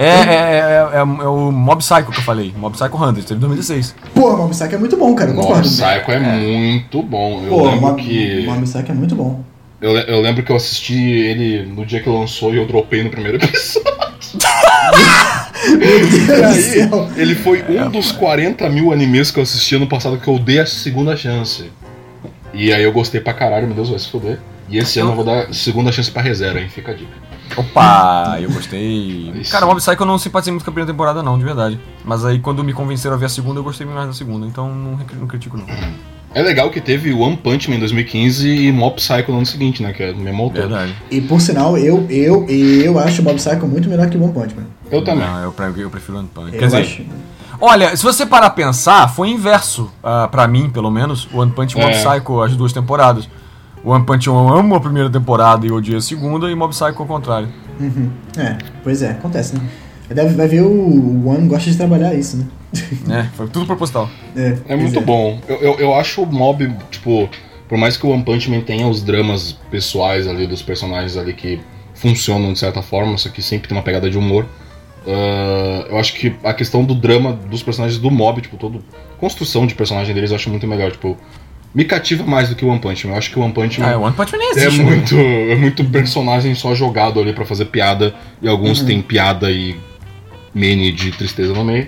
É, 0.01 0.09
é, 0.09 0.35
é, 0.35 0.95
é, 0.95 0.97
é 0.97 1.03
o 1.03 1.51
Mob 1.51 1.79
Psycho 1.79 2.11
que 2.11 2.19
eu 2.19 2.23
falei. 2.23 2.53
Mob 2.57 2.75
Psycho 2.75 2.97
100, 2.97 3.13
teve 3.13 3.35
em 3.35 3.39
2016. 3.39 3.95
Pô, 4.15 4.35
Mob 4.35 4.49
Psycho 4.49 4.75
é 4.75 4.77
muito 4.77 4.97
bom, 4.97 5.13
cara. 5.13 5.29
Eu 5.29 5.35
Mob 5.35 5.45
concordo. 5.47 5.69
Psycho 5.69 6.11
é, 6.11 6.19
muito 6.19 7.03
bom. 7.03 7.43
Eu 7.43 7.49
Pô, 7.49 7.63
lembro 7.65 7.81
Mob, 7.81 8.01
que. 8.01 8.45
Mob 8.45 8.61
Psycho 8.63 8.91
é 8.91 8.95
muito 8.95 9.15
bom. 9.15 9.43
Eu, 9.79 9.91
eu 9.91 10.21
lembro 10.21 10.43
que 10.43 10.51
eu 10.51 10.55
assisti 10.55 10.95
ele 10.95 11.65
no 11.65 11.85
dia 11.85 12.01
que 12.01 12.09
lançou 12.09 12.53
e 12.53 12.57
eu 12.57 12.67
dropei 12.67 13.03
no 13.03 13.09
primeiro 13.09 13.37
episódio. 13.43 13.91
Meu 15.69 15.99
Deus 16.09 16.67
E 16.67 16.81
aí, 16.81 16.89
ele 17.17 17.35
foi 17.35 17.63
um 17.67 17.89
dos 17.89 18.11
40 18.11 18.67
mil 18.69 18.91
animes 18.91 19.31
que 19.31 19.39
eu 19.39 19.43
assisti 19.43 19.75
ano 19.75 19.87
passado 19.87 20.17
que 20.17 20.27
eu 20.27 20.39
dei 20.39 20.59
a 20.59 20.65
segunda 20.65 21.15
chance. 21.15 21.71
E 22.53 22.73
aí 22.73 22.83
eu 22.83 22.91
gostei 22.91 23.21
pra 23.21 23.33
caralho, 23.33 23.67
meu 23.67 23.75
Deus, 23.75 23.89
vai 23.89 23.99
se 23.99 24.09
foder. 24.09 24.39
E 24.69 24.77
esse 24.77 24.99
ano 24.99 25.11
eu 25.11 25.15
vou 25.15 25.25
dar 25.25 25.53
segunda 25.53 25.91
chance 25.91 26.09
pra 26.09 26.21
reserva, 26.21 26.59
hein? 26.59 26.69
Fica 26.69 26.91
a 26.91 26.95
dica. 26.95 27.11
Opa, 27.57 28.37
eu 28.41 28.49
gostei. 28.51 29.31
Isso. 29.35 29.51
Cara, 29.51 29.65
Mob 29.65 29.77
Psycho 29.79 30.01
eu 30.01 30.05
não 30.07 30.17
simpatizei 30.17 30.51
muito 30.51 30.63
com 30.63 30.69
a 30.71 30.73
primeira 30.73 30.91
temporada, 30.91 31.21
não, 31.21 31.37
de 31.37 31.43
verdade. 31.43 31.79
Mas 32.05 32.23
aí 32.25 32.39
quando 32.39 32.63
me 32.63 32.73
convenceram 32.73 33.15
a 33.15 33.19
ver 33.19 33.25
a 33.25 33.29
segunda, 33.29 33.59
eu 33.59 33.63
gostei 33.63 33.85
mais 33.85 34.07
da 34.07 34.13
segunda. 34.13 34.45
Então 34.45 34.73
não, 34.73 34.97
não 35.19 35.27
critico, 35.27 35.57
não. 35.57 35.65
É 36.33 36.41
legal 36.41 36.69
que 36.69 36.79
teve 36.79 37.11
One 37.11 37.35
Punch 37.35 37.69
Man 37.69 37.75
em 37.75 37.79
2015 37.79 38.47
e 38.47 38.71
Mob 38.71 38.95
Psycho 38.95 39.31
no 39.31 39.37
ano 39.37 39.45
seguinte, 39.45 39.83
né? 39.83 39.91
Que 39.91 40.03
é 40.03 40.13
do 40.13 40.19
mesmo 40.19 40.43
autor. 40.43 40.61
Verdade. 40.61 40.95
E 41.09 41.19
por 41.19 41.41
sinal, 41.41 41.77
eu, 41.77 42.07
eu, 42.09 42.45
eu 42.47 42.97
acho 42.99 43.21
o 43.21 43.25
Mob 43.25 43.35
Psycho 43.35 43.67
muito 43.67 43.89
melhor 43.89 44.09
que 44.09 44.17
o 44.17 44.23
One 44.23 44.33
Punch 44.33 44.55
Man. 44.55 44.63
Eu 44.89 45.03
também. 45.03 45.27
Não, 45.27 45.39
eu, 45.39 45.53
eu 45.77 45.89
prefiro 45.89 46.19
One 46.19 46.29
Punch. 46.33 46.53
Eu 46.53 46.59
Quer 46.59 46.65
dizer, 46.67 46.77
acho. 46.81 47.03
olha, 47.59 47.95
se 47.97 48.03
você 48.03 48.25
parar 48.25 48.47
a 48.47 48.49
pensar, 48.51 49.09
foi 49.09 49.27
inverso, 49.29 49.91
ah, 50.01 50.29
pra 50.29 50.47
mim, 50.47 50.69
pelo 50.69 50.89
menos, 50.89 51.27
o 51.33 51.39
One 51.39 51.51
Punch 51.51 51.77
e 51.77 51.81
Mob 51.81 51.93
É. 51.93 52.01
Psycho, 52.01 52.41
as 52.41 52.55
duas 52.55 52.71
temporadas. 52.71 53.27
O 53.83 53.91
One 53.91 54.05
Punch 54.05 54.27
eu 54.27 54.37
amo 54.37 54.75
a 54.75 54.79
primeira 54.79 55.09
temporada 55.09 55.65
e 55.65 55.71
odiei 55.71 55.97
a 55.97 56.01
segunda, 56.01 56.49
e 56.49 56.55
Mob 56.55 56.71
Psycho 56.71 57.01
ao 57.01 57.07
contrário. 57.07 57.49
Uhum. 57.79 58.11
É, 58.37 58.57
pois 58.83 59.01
é, 59.01 59.11
acontece, 59.11 59.55
né? 59.55 59.61
Deve, 60.09 60.35
vai 60.35 60.47
ver 60.47 60.61
o, 60.61 61.27
One 61.27 61.47
gosta 61.47 61.69
de 61.71 61.77
trabalhar 61.77 62.13
isso, 62.13 62.37
né? 62.37 62.45
É, 63.09 63.23
foi 63.35 63.47
tudo 63.47 63.65
proposital. 63.65 64.09
É, 64.35 64.57
É 64.67 64.75
muito 64.75 65.01
bom. 65.01 65.39
Eu, 65.47 65.57
eu, 65.57 65.79
eu 65.79 65.95
acho 65.95 66.21
o 66.21 66.25
Mob, 66.25 66.71
tipo, 66.89 67.29
por 67.67 67.77
mais 67.77 67.97
que 67.97 68.05
o 68.05 68.09
One 68.09 68.23
Punch 68.23 68.49
Man 68.49 68.61
tenha 68.61 68.87
os 68.87 69.01
dramas 69.01 69.53
pessoais 69.71 70.27
ali 70.27 70.45
dos 70.45 70.61
personagens 70.61 71.17
ali 71.17 71.33
que 71.33 71.59
funcionam 71.95 72.53
de 72.53 72.59
certa 72.59 72.81
forma, 72.81 73.17
só 73.17 73.29
que 73.29 73.41
sempre 73.41 73.67
tem 73.67 73.77
uma 73.77 73.83
pegada 73.83 74.09
de 74.09 74.17
humor. 74.17 74.45
ah, 75.07 75.85
eu 75.89 75.97
acho 75.97 76.13
que 76.13 76.35
a 76.43 76.53
questão 76.53 76.83
do 76.83 76.93
drama 76.93 77.33
dos 77.33 77.63
personagens 77.63 77.99
do 77.99 78.11
Mob, 78.11 78.41
tipo, 78.41 78.57
toda 78.57 78.79
construção 79.19 79.65
de 79.65 79.73
personagem 79.75 80.13
deles 80.13 80.31
eu 80.31 80.35
acho 80.35 80.49
muito 80.49 80.67
melhor, 80.67 80.91
tipo, 80.91 81.17
me 81.73 81.85
cativa 81.85 82.23
mais 82.25 82.49
do 82.49 82.55
que 82.55 82.65
o 82.65 82.67
One 82.69 82.79
Punch 82.79 83.07
Man. 83.07 83.13
Eu 83.13 83.17
acho 83.17 83.31
que 83.31 83.39
o 83.39 83.41
One 83.41 83.53
Punch 83.53 83.79
Man 83.79 83.87
Ah, 83.91 83.97
One 83.97 84.13
Punch 84.13 84.31
Man 84.33 84.39
é 84.55 84.69
né? 84.69 84.69
muito, 84.83 85.15
é 85.17 85.55
muito 85.55 85.83
personagem 85.85 86.53
só 86.55 86.75
jogado 86.75 87.19
ali 87.19 87.33
pra 87.33 87.45
fazer 87.45 87.65
piada, 87.65 88.13
e 88.41 88.47
alguns 88.47 88.81
têm 88.81 89.01
piada 89.01 89.49
e 89.51 89.75
mene 90.53 90.91
de 90.91 91.11
tristeza 91.11 91.53
no 91.53 91.63
meio. 91.63 91.87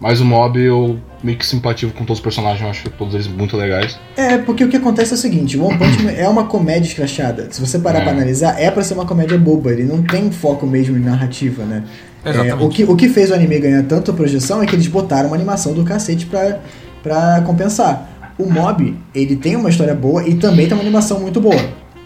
Mas 0.00 0.20
o 0.20 0.24
Mob 0.24 0.58
eu 0.58 0.98
meio 1.22 1.36
que 1.36 1.44
simpatizo 1.44 1.92
com 1.92 2.04
todos 2.06 2.18
os 2.18 2.22
personagens, 2.22 2.62
eu 2.62 2.70
acho 2.70 2.88
todos 2.90 3.12
eles 3.14 3.26
muito 3.26 3.54
legais. 3.56 3.98
É, 4.16 4.38
porque 4.38 4.64
o 4.64 4.68
que 4.68 4.76
acontece 4.78 5.12
é 5.12 5.14
o 5.14 5.18
seguinte, 5.18 5.58
o 5.58 5.64
One 5.66 5.76
Punch 5.78 6.02
Man 6.02 6.12
é 6.12 6.26
uma 6.26 6.44
comédia 6.44 6.88
escrachada. 6.88 7.48
Se 7.50 7.60
você 7.60 7.78
parar 7.78 7.98
É. 7.98 8.02
pra 8.04 8.12
analisar, 8.12 8.58
é 8.58 8.70
pra 8.70 8.82
ser 8.82 8.94
uma 8.94 9.04
comédia 9.04 9.36
boba, 9.38 9.70
ele 9.70 9.84
não 9.84 10.02
tem 10.02 10.30
foco 10.32 10.66
mesmo 10.66 10.96
em 10.96 11.00
narrativa, 11.00 11.64
né? 11.64 11.84
É, 12.24 12.30
Exatamente. 12.30 12.64
o, 12.64 12.68
que, 12.70 12.84
o 12.84 12.96
que 12.96 13.08
fez 13.10 13.30
o 13.30 13.34
anime 13.34 13.58
ganhar 13.60 13.82
tanta 13.84 14.10
projeção 14.12 14.62
é 14.62 14.66
que 14.66 14.74
eles 14.74 14.86
botaram 14.86 15.28
uma 15.28 15.36
animação 15.36 15.74
do 15.74 15.84
cacete 15.84 16.24
pra, 16.26 16.58
pra 17.02 17.42
compensar. 17.46 18.09
O 18.40 18.50
Mob, 18.50 18.96
ele 19.14 19.36
tem 19.36 19.54
uma 19.56 19.68
história 19.68 19.94
boa 19.94 20.26
e 20.26 20.34
também 20.34 20.66
tem 20.66 20.74
uma 20.74 20.82
animação 20.82 21.20
muito 21.20 21.40
boa. 21.40 21.60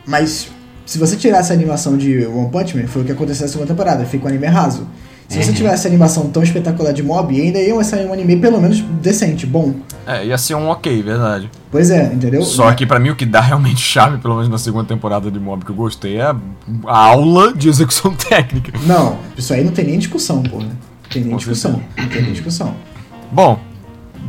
Mas 0.06 0.48
se 0.84 0.98
você 0.98 1.16
tirasse 1.16 1.52
a 1.52 1.54
animação 1.54 1.96
de 1.96 2.26
One 2.26 2.50
Punch 2.50 2.76
Man, 2.76 2.86
foi 2.86 3.02
o 3.02 3.04
que 3.04 3.12
aconteceu 3.12 3.46
na 3.46 3.52
segunda 3.52 3.68
temporada, 3.68 4.04
fica 4.04 4.24
um 4.24 4.28
anime 4.28 4.46
raso. 4.46 4.86
Se 5.28 5.42
você 5.42 5.52
tivesse 5.52 5.86
a 5.86 5.90
animação 5.90 6.28
tão 6.28 6.42
espetacular 6.42 6.92
de 6.92 7.02
Mob, 7.02 7.40
ainda 7.40 7.58
ia 7.58 7.82
sair 7.82 8.06
um 8.06 8.12
anime 8.12 8.36
pelo 8.36 8.60
menos 8.60 8.80
decente, 8.80 9.46
bom. 9.46 9.74
É, 10.06 10.26
ia 10.26 10.36
ser 10.36 10.54
um 10.54 10.68
ok, 10.68 11.02
verdade. 11.02 11.50
Pois 11.70 11.90
é, 11.90 12.12
entendeu? 12.12 12.42
Só 12.42 12.72
que 12.74 12.84
pra 12.84 12.98
mim 12.98 13.10
o 13.10 13.16
que 13.16 13.24
dá 13.24 13.40
realmente 13.40 13.80
chave, 13.80 14.18
pelo 14.18 14.34
menos 14.34 14.50
na 14.50 14.58
segunda 14.58 14.84
temporada 14.84 15.30
de 15.30 15.40
Mob 15.40 15.64
que 15.64 15.70
eu 15.70 15.74
gostei, 15.74 16.18
é 16.18 16.24
a 16.24 16.36
aula 16.86 17.54
de 17.54 17.68
execução 17.68 18.14
técnica. 18.28 18.72
Não, 18.86 19.16
isso 19.36 19.54
aí 19.54 19.64
não 19.64 19.72
tem 19.72 19.86
nem 19.86 19.98
discussão, 19.98 20.42
porra. 20.42 20.64
Não 20.64 20.76
tem 21.10 21.22
nem 21.22 21.30
Com 21.30 21.38
discussão. 21.38 21.82
Não 21.96 22.08
tem 22.08 22.22
nem 22.22 22.32
discussão. 22.32 22.74
Bom, 23.32 23.58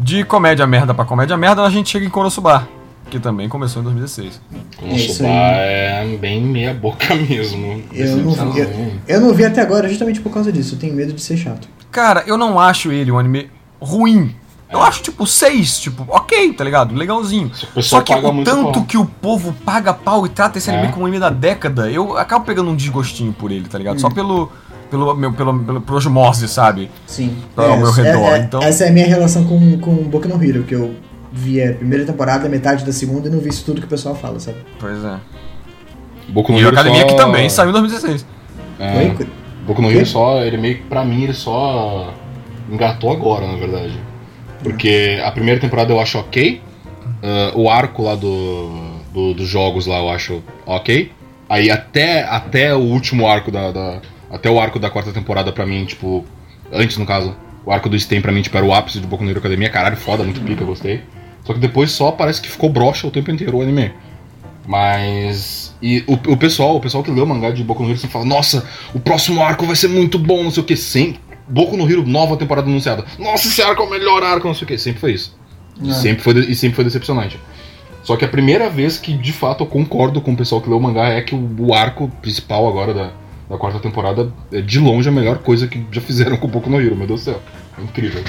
de 0.01 0.23
comédia 0.23 0.65
merda 0.67 0.93
pra 0.93 1.05
comédia 1.05 1.37
merda, 1.37 1.63
a 1.63 1.69
gente 1.69 1.89
chega 1.89 2.05
em 2.05 2.09
Konosuba, 2.09 2.67
que 3.09 3.19
também 3.19 3.47
começou 3.49 3.81
em 3.81 3.85
2016. 3.85 4.41
O 4.81 5.25
É 5.25 6.03
é 6.13 6.17
bem 6.19 6.41
meia 6.41 6.73
boca 6.73 7.13
mesmo. 7.15 7.81
Eu 7.91 8.17
não, 8.17 8.51
vi, 8.51 8.59
eu, 8.59 8.91
eu 9.07 9.21
não 9.21 9.33
vi 9.33 9.45
até 9.45 9.61
agora 9.61 9.87
justamente 9.87 10.19
por 10.21 10.31
causa 10.31 10.51
disso. 10.51 10.75
Eu 10.75 10.79
tenho 10.79 10.93
medo 10.93 11.13
de 11.13 11.21
ser 11.21 11.37
chato. 11.37 11.67
Cara, 11.91 12.23
eu 12.27 12.37
não 12.37 12.59
acho 12.59 12.91
ele 12.91 13.11
um 13.11 13.17
anime 13.19 13.49
ruim. 13.79 14.35
Eu 14.69 14.81
acho, 14.81 15.03
tipo, 15.03 15.25
seis, 15.27 15.79
tipo, 15.79 16.05
ok, 16.09 16.51
tá 16.53 16.63
ligado? 16.63 16.93
Legalzinho. 16.95 17.51
Só 17.81 18.01
que 18.01 18.13
paga 18.13 18.27
o 18.29 18.43
tanto 18.43 18.71
pau. 18.73 18.83
que 18.83 18.97
o 18.97 19.05
povo 19.05 19.53
paga 19.63 19.93
pau 19.93 20.25
e 20.25 20.29
trata 20.29 20.57
esse 20.57 20.69
anime 20.69 20.87
É. 20.87 20.91
como 20.91 21.03
um 21.03 21.05
anime 21.05 21.19
da 21.19 21.29
década, 21.29 21.89
eu 21.89 22.17
acabo 22.17 22.43
pegando 22.45 22.71
um 22.71 22.75
desgostinho 22.75 23.31
por 23.31 23.51
ele, 23.51 23.69
tá 23.69 23.77
ligado? 23.77 24.01
Só 24.01 24.09
pelo, 24.09 24.51
pelo, 24.89 25.15
meu, 25.15 25.33
pelo, 25.33 25.59
pelo, 25.59 25.81
por 25.81 25.95
osmose, 25.95 26.47
sabe? 26.47 26.89
Sim. 27.07 27.35
Ao 27.55 27.77
meu 27.77 27.91
redor, 27.91 28.37
então- 28.37 28.61
Essa 28.61 28.85
é 28.85 28.89
a 28.89 28.91
minha 28.91 29.07
relação 29.07 29.43
com, 29.45 29.77
com 29.79 29.95
Boku 30.03 30.27
no 30.27 30.43
Hero, 30.43 30.63
que 30.63 30.75
eu 30.75 30.95
vi 31.31 31.61
a 31.61 31.73
primeira 31.73 32.05
temporada, 32.05 32.47
metade 32.47 32.85
da 32.85 32.91
segunda 32.93 33.27
e 33.27 33.31
não 33.31 33.39
vi 33.39 33.49
isso 33.49 33.65
tudo 33.65 33.81
que 33.81 33.87
o 33.87 33.89
pessoal 33.89 34.15
fala, 34.15 34.39
sabe? 34.39 34.57
Pois 34.79 35.03
é. 35.03 35.17
Boku 36.29 36.51
no 36.51 36.57
E 36.57 36.61
a 36.61 36.67
Hero 36.67 36.75
Academia 36.75 37.01
só... 37.01 37.07
que 37.07 37.15
também 37.15 37.49
saiu 37.49 37.69
em 37.69 37.73
2016. 37.73 38.25
É, 38.79 38.93
Foi? 39.15 39.27
Boku 39.65 39.81
no? 39.81 39.91
Hero 39.91 40.05
só, 40.05 40.41
ele 40.43 40.57
meio 40.57 40.75
que, 40.77 40.83
pra 40.83 41.03
mim, 41.03 41.23
ele 41.23 41.33
só 41.33 42.13
engatou 42.71 43.11
agora, 43.11 43.47
na 43.47 43.57
verdade. 43.57 43.99
Porque 44.63 45.21
a 45.23 45.31
primeira 45.31 45.59
temporada 45.59 45.91
eu 45.93 45.99
acho 45.99 46.17
ok, 46.17 46.61
ah, 47.23 47.51
o 47.55 47.69
arco 47.69 48.01
lá 48.03 48.15
do, 48.15 48.69
do- 49.13 49.33
dos 49.33 49.47
jogos 49.47 49.85
lá 49.85 49.97
eu 49.99 50.09
acho 50.09 50.41
ok, 50.65 51.11
aí 51.47 51.69
até, 51.69 52.23
até 52.23 52.73
o 52.75 52.79
último 52.79 53.27
arco 53.27 53.51
da, 53.51 53.71
da- 53.71 53.99
até 54.29 54.49
o 54.49 54.59
arco 54.59 54.79
da 54.79 54.89
quarta 54.89 55.11
temporada 55.11 55.51
pra 55.51 55.65
mim, 55.65 55.85
tipo, 55.85 56.25
antes 56.71 56.97
no 56.97 57.05
caso, 57.05 57.35
o 57.65 57.71
arco 57.71 57.89
do 57.89 57.99
Stem 57.99 58.21
pra 58.21 58.31
mim, 58.31 58.41
tipo, 58.41 58.55
era 58.57 58.65
o 58.65 58.73
ápice 58.73 58.99
de 58.99 59.07
Boku 59.07 59.23
no 59.23 59.29
Hero 59.29 59.39
Academia, 59.39 59.69
caralho, 59.69 59.97
foda, 59.97 60.23
muito 60.23 60.41
pica, 60.41 60.63
gostei. 60.63 61.01
Só 61.43 61.53
que 61.53 61.59
depois 61.59 61.91
só 61.91 62.11
parece 62.11 62.41
que 62.41 62.49
ficou 62.49 62.69
broxa 62.69 63.07
o 63.07 63.11
tempo 63.11 63.29
inteiro 63.31 63.57
o 63.57 63.61
anime. 63.61 63.91
Mas. 64.67 65.75
E 65.81 66.03
o, 66.07 66.13
o 66.13 66.37
pessoal, 66.37 66.75
o 66.75 66.79
pessoal 66.81 67.03
que 67.03 67.11
leu 67.11 67.23
o 67.23 67.27
mangá 67.27 67.51
de 67.51 67.63
Boku 67.63 67.83
no 67.83 67.89
Hero 67.89 67.99
sempre 67.99 68.13
fala, 68.13 68.25
nossa, 68.25 68.65
o 68.93 68.99
próximo 68.99 69.41
arco 69.43 69.65
vai 69.65 69.75
ser 69.75 69.87
muito 69.87 70.17
bom, 70.17 70.43
não 70.43 70.51
sei 70.51 70.63
o 70.63 70.65
que. 70.65 70.75
Sempre. 70.75 71.19
Boku 71.47 71.77
no 71.77 71.89
Hero, 71.89 72.05
nova 72.05 72.35
temporada 72.37 72.67
anunciada. 72.67 73.05
Nossa, 73.19 73.47
esse 73.47 73.61
arco 73.61 73.83
é 73.83 73.85
o 73.85 73.89
melhor 73.89 74.23
arco, 74.23 74.47
não 74.47 74.55
sei 74.55 74.63
o 74.63 74.67
que. 74.67 74.77
Sempre 74.77 74.99
foi 74.99 75.13
isso. 75.13 75.37
E, 75.81 75.91
Ah. 75.91 75.93
sempre 75.93 76.23
foi, 76.23 76.33
e 76.39 76.55
sempre 76.55 76.75
foi 76.75 76.83
decepcionante. 76.83 77.39
Só 78.01 78.15
que 78.15 78.25
a 78.25 78.27
primeira 78.27 78.69
vez 78.69 78.97
que 78.97 79.13
de 79.13 79.31
fato 79.33 79.63
eu 79.63 79.67
concordo 79.67 80.21
com 80.21 80.31
o 80.31 80.35
pessoal 80.35 80.61
que 80.61 80.69
leu 80.69 80.77
o 80.77 80.81
mangá 80.81 81.09
é 81.09 81.21
que 81.21 81.35
o, 81.35 81.55
o 81.59 81.73
arco 81.73 82.07
principal 82.21 82.67
agora 82.67 82.93
da, 82.93 83.11
da 83.49 83.57
quarta 83.57 83.79
temporada 83.79 84.31
é 84.51 84.61
de 84.61 84.79
longe 84.79 85.07
a 85.07 85.11
melhor 85.11 85.39
coisa 85.39 85.67
que 85.67 85.85
já 85.91 86.01
fizeram 86.01 86.37
com 86.37 86.47
o 86.47 86.49
Boku 86.49 86.69
no 86.69 86.79
Hero, 86.79 86.95
meu 86.95 87.07
Deus 87.07 87.21
do 87.21 87.23
céu. 87.25 87.41
É 87.77 87.81
incrível. 87.81 88.23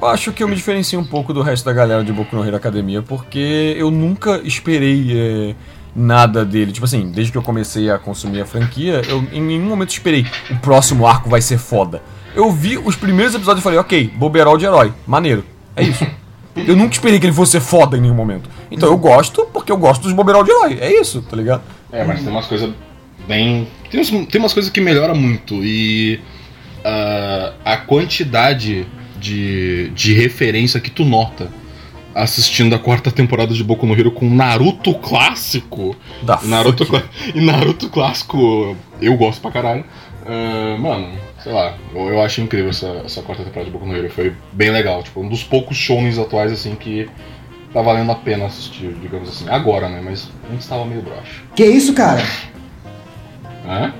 Eu 0.00 0.08
acho 0.08 0.32
que 0.32 0.42
eu 0.42 0.48
me 0.48 0.56
diferencio 0.56 0.98
um 0.98 1.04
pouco 1.04 1.32
do 1.32 1.42
resto 1.42 1.64
da 1.64 1.72
galera 1.72 2.02
de 2.02 2.12
Boku 2.12 2.34
no 2.34 2.44
Hero 2.44 2.56
Academia, 2.56 3.02
porque 3.02 3.74
eu 3.76 3.90
nunca 3.90 4.40
esperei 4.44 5.12
é, 5.12 5.54
nada 5.94 6.44
dele. 6.44 6.72
Tipo 6.72 6.86
assim, 6.86 7.10
desde 7.10 7.30
que 7.30 7.38
eu 7.38 7.42
comecei 7.42 7.90
a 7.90 7.98
consumir 7.98 8.40
a 8.40 8.46
franquia, 8.46 9.02
eu 9.08 9.24
em 9.32 9.42
nenhum 9.42 9.66
momento 9.66 9.90
esperei 9.90 10.26
o 10.50 10.56
próximo 10.56 11.06
arco 11.06 11.28
vai 11.28 11.42
ser 11.42 11.58
foda. 11.58 12.02
Eu 12.34 12.50
vi 12.50 12.78
os 12.78 12.96
primeiros 12.96 13.34
episódios 13.34 13.60
e 13.60 13.64
falei, 13.64 13.78
ok, 13.78 14.10
Boberol 14.16 14.56
de 14.56 14.64
herói, 14.64 14.92
maneiro. 15.06 15.44
É 15.76 15.82
isso. 15.82 16.06
Eu 16.56 16.76
nunca 16.76 16.94
esperei 16.94 17.18
que 17.18 17.26
ele 17.26 17.32
fosse 17.32 17.52
ser 17.52 17.60
foda 17.60 17.96
em 17.96 18.00
nenhum 18.00 18.14
momento. 18.14 18.48
Então 18.70 18.88
eu 18.88 18.96
gosto 18.96 19.46
porque 19.52 19.70
eu 19.70 19.76
gosto 19.76 20.02
dos 20.02 20.12
Boberol 20.12 20.44
de 20.44 20.50
herói. 20.50 20.78
É 20.80 21.00
isso, 21.00 21.22
tá 21.22 21.36
ligado? 21.36 21.62
É, 21.92 22.04
mas 22.04 22.20
tem 22.20 22.28
umas 22.28 22.46
coisas 22.46 22.70
bem. 23.26 23.68
Tem, 23.90 24.00
uns- 24.00 24.10
tem 24.26 24.38
umas 24.40 24.52
coisas 24.52 24.70
que 24.70 24.80
melhoram 24.80 25.14
muito. 25.14 25.54
E 25.64 26.20
ah, 26.84 27.52
a 27.64 27.76
quantidade 27.76 28.86
de, 29.18 29.90
de 29.90 30.12
referência 30.14 30.80
que 30.80 30.90
tu 30.90 31.04
nota 31.04 31.48
assistindo 32.14 32.74
a 32.74 32.78
quarta 32.78 33.10
temporada 33.10 33.54
de 33.54 33.62
Boku 33.62 33.86
no 33.86 33.94
Hero 33.98 34.10
com 34.10 34.28
Naruto 34.28 34.94
clássico. 34.94 35.96
Da 36.22 36.40
Naruto 36.42 36.84
clá- 36.86 37.04
E 37.34 37.40
Naruto 37.40 37.88
clássico 37.88 38.76
eu 39.00 39.16
gosto 39.16 39.40
pra 39.40 39.50
caralho. 39.50 39.84
Ah, 40.26 40.76
mano, 40.78 41.08
sei 41.42 41.52
lá, 41.52 41.74
eu, 41.94 42.08
eu 42.08 42.22
acho 42.22 42.40
incrível 42.40 42.70
essa, 42.70 43.02
essa 43.04 43.22
quarta 43.22 43.42
temporada 43.44 43.66
de 43.66 43.70
Boku 43.72 43.86
no 43.86 43.96
Hero. 43.96 44.10
Foi 44.10 44.32
bem 44.52 44.70
legal. 44.70 45.02
Tipo, 45.02 45.20
um 45.20 45.28
dos 45.28 45.42
poucos 45.44 45.76
shounens 45.76 46.18
atuais 46.18 46.50
assim 46.52 46.74
que 46.74 47.08
tá 47.72 47.80
valendo 47.80 48.10
a 48.10 48.16
pena 48.16 48.46
assistir, 48.46 48.92
digamos 49.00 49.28
assim. 49.28 49.48
Agora, 49.48 49.88
né? 49.88 50.00
Mas 50.04 50.28
antes 50.52 50.66
tava 50.66 50.84
meio 50.84 51.02
broxa. 51.02 51.42
Que 51.54 51.64
isso, 51.64 51.94
cara? 51.94 52.22
Hã? 53.70 53.92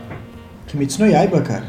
Kimetsu 0.66 1.00
no 1.00 1.08
Yaiba, 1.08 1.40
cara. 1.42 1.64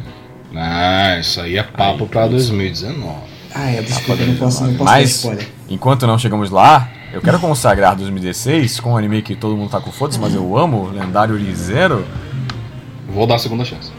Ah, 0.55 1.19
isso 1.19 1.39
aí 1.39 1.55
é 1.55 1.63
papo 1.63 2.03
Aí, 2.03 2.09
pra 2.09 2.25
isso. 2.25 2.51
2019. 2.51 3.15
Ah, 3.53 3.69
é, 3.69 3.81
desculpa, 3.81 4.23
eu 4.23 4.27
não 4.27 4.35
posso, 4.37 4.63
não 4.63 4.73
posso 4.73 4.85
dar 4.85 4.91
Mas, 4.91 5.09
spoiler. 5.11 5.47
enquanto 5.69 6.07
não 6.07 6.17
chegamos 6.17 6.49
lá, 6.49 6.89
eu 7.13 7.21
quero 7.21 7.39
consagrar 7.39 7.95
2016 7.95 8.79
com 8.79 8.93
um 8.93 8.97
anime 8.97 9.21
que 9.21 9.35
todo 9.35 9.55
mundo 9.55 9.69
tá 9.69 9.79
com 9.79 9.91
foda-se, 9.91 10.19
mas 10.19 10.33
eu 10.33 10.57
amo, 10.57 10.89
lendário 10.89 11.37
Rizero. 11.37 12.03
Vou 13.07 13.27
dar 13.27 13.35
a 13.35 13.39
segunda 13.39 13.63
chance. 13.63 13.91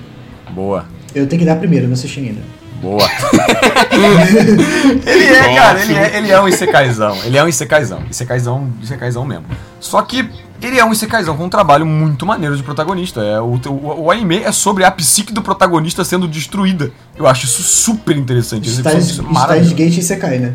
Boa. 0.50 0.84
Eu 1.14 1.28
tenho 1.28 1.40
que 1.40 1.46
dar 1.46 1.56
primeiro, 1.56 1.86
não 1.86 1.92
assisti 1.92 2.20
ainda. 2.20 2.40
Boa. 2.80 3.06
ele 5.06 5.24
é, 5.24 5.54
cara, 5.54 5.82
ele 5.82 5.94
é, 5.94 6.18
ele 6.18 6.30
é 6.32 6.40
um 6.40 6.48
Isekaizão. 6.48 7.16
Ele 7.24 7.38
é 7.38 7.44
um 7.44 7.48
Isekaizão. 7.48 8.02
Isekaizão, 8.10 8.72
Isekaizão 8.82 9.24
mesmo. 9.24 9.44
Só 9.78 10.02
que 10.02 10.28
ele 10.62 10.78
é 10.78 10.84
um 10.84 10.92
Isekaizão 10.92 11.36
com 11.36 11.44
um 11.44 11.48
trabalho 11.48 11.84
muito 11.84 12.24
maneiro 12.24 12.56
de 12.56 12.62
protagonista. 12.62 13.20
É, 13.20 13.40
o, 13.40 13.60
o, 13.66 14.02
o 14.04 14.10
anime 14.10 14.38
é 14.38 14.52
sobre 14.52 14.84
a 14.84 14.90
psique 14.90 15.32
do 15.32 15.42
protagonista 15.42 16.04
sendo 16.04 16.28
destruída. 16.28 16.92
Eu 17.16 17.26
acho 17.26 17.46
isso 17.46 17.62
super 17.62 18.16
interessante. 18.16 18.70
Steins. 18.70 19.72
Gate 19.72 19.98
e 19.98 20.02
Sekai, 20.02 20.38
né? 20.38 20.54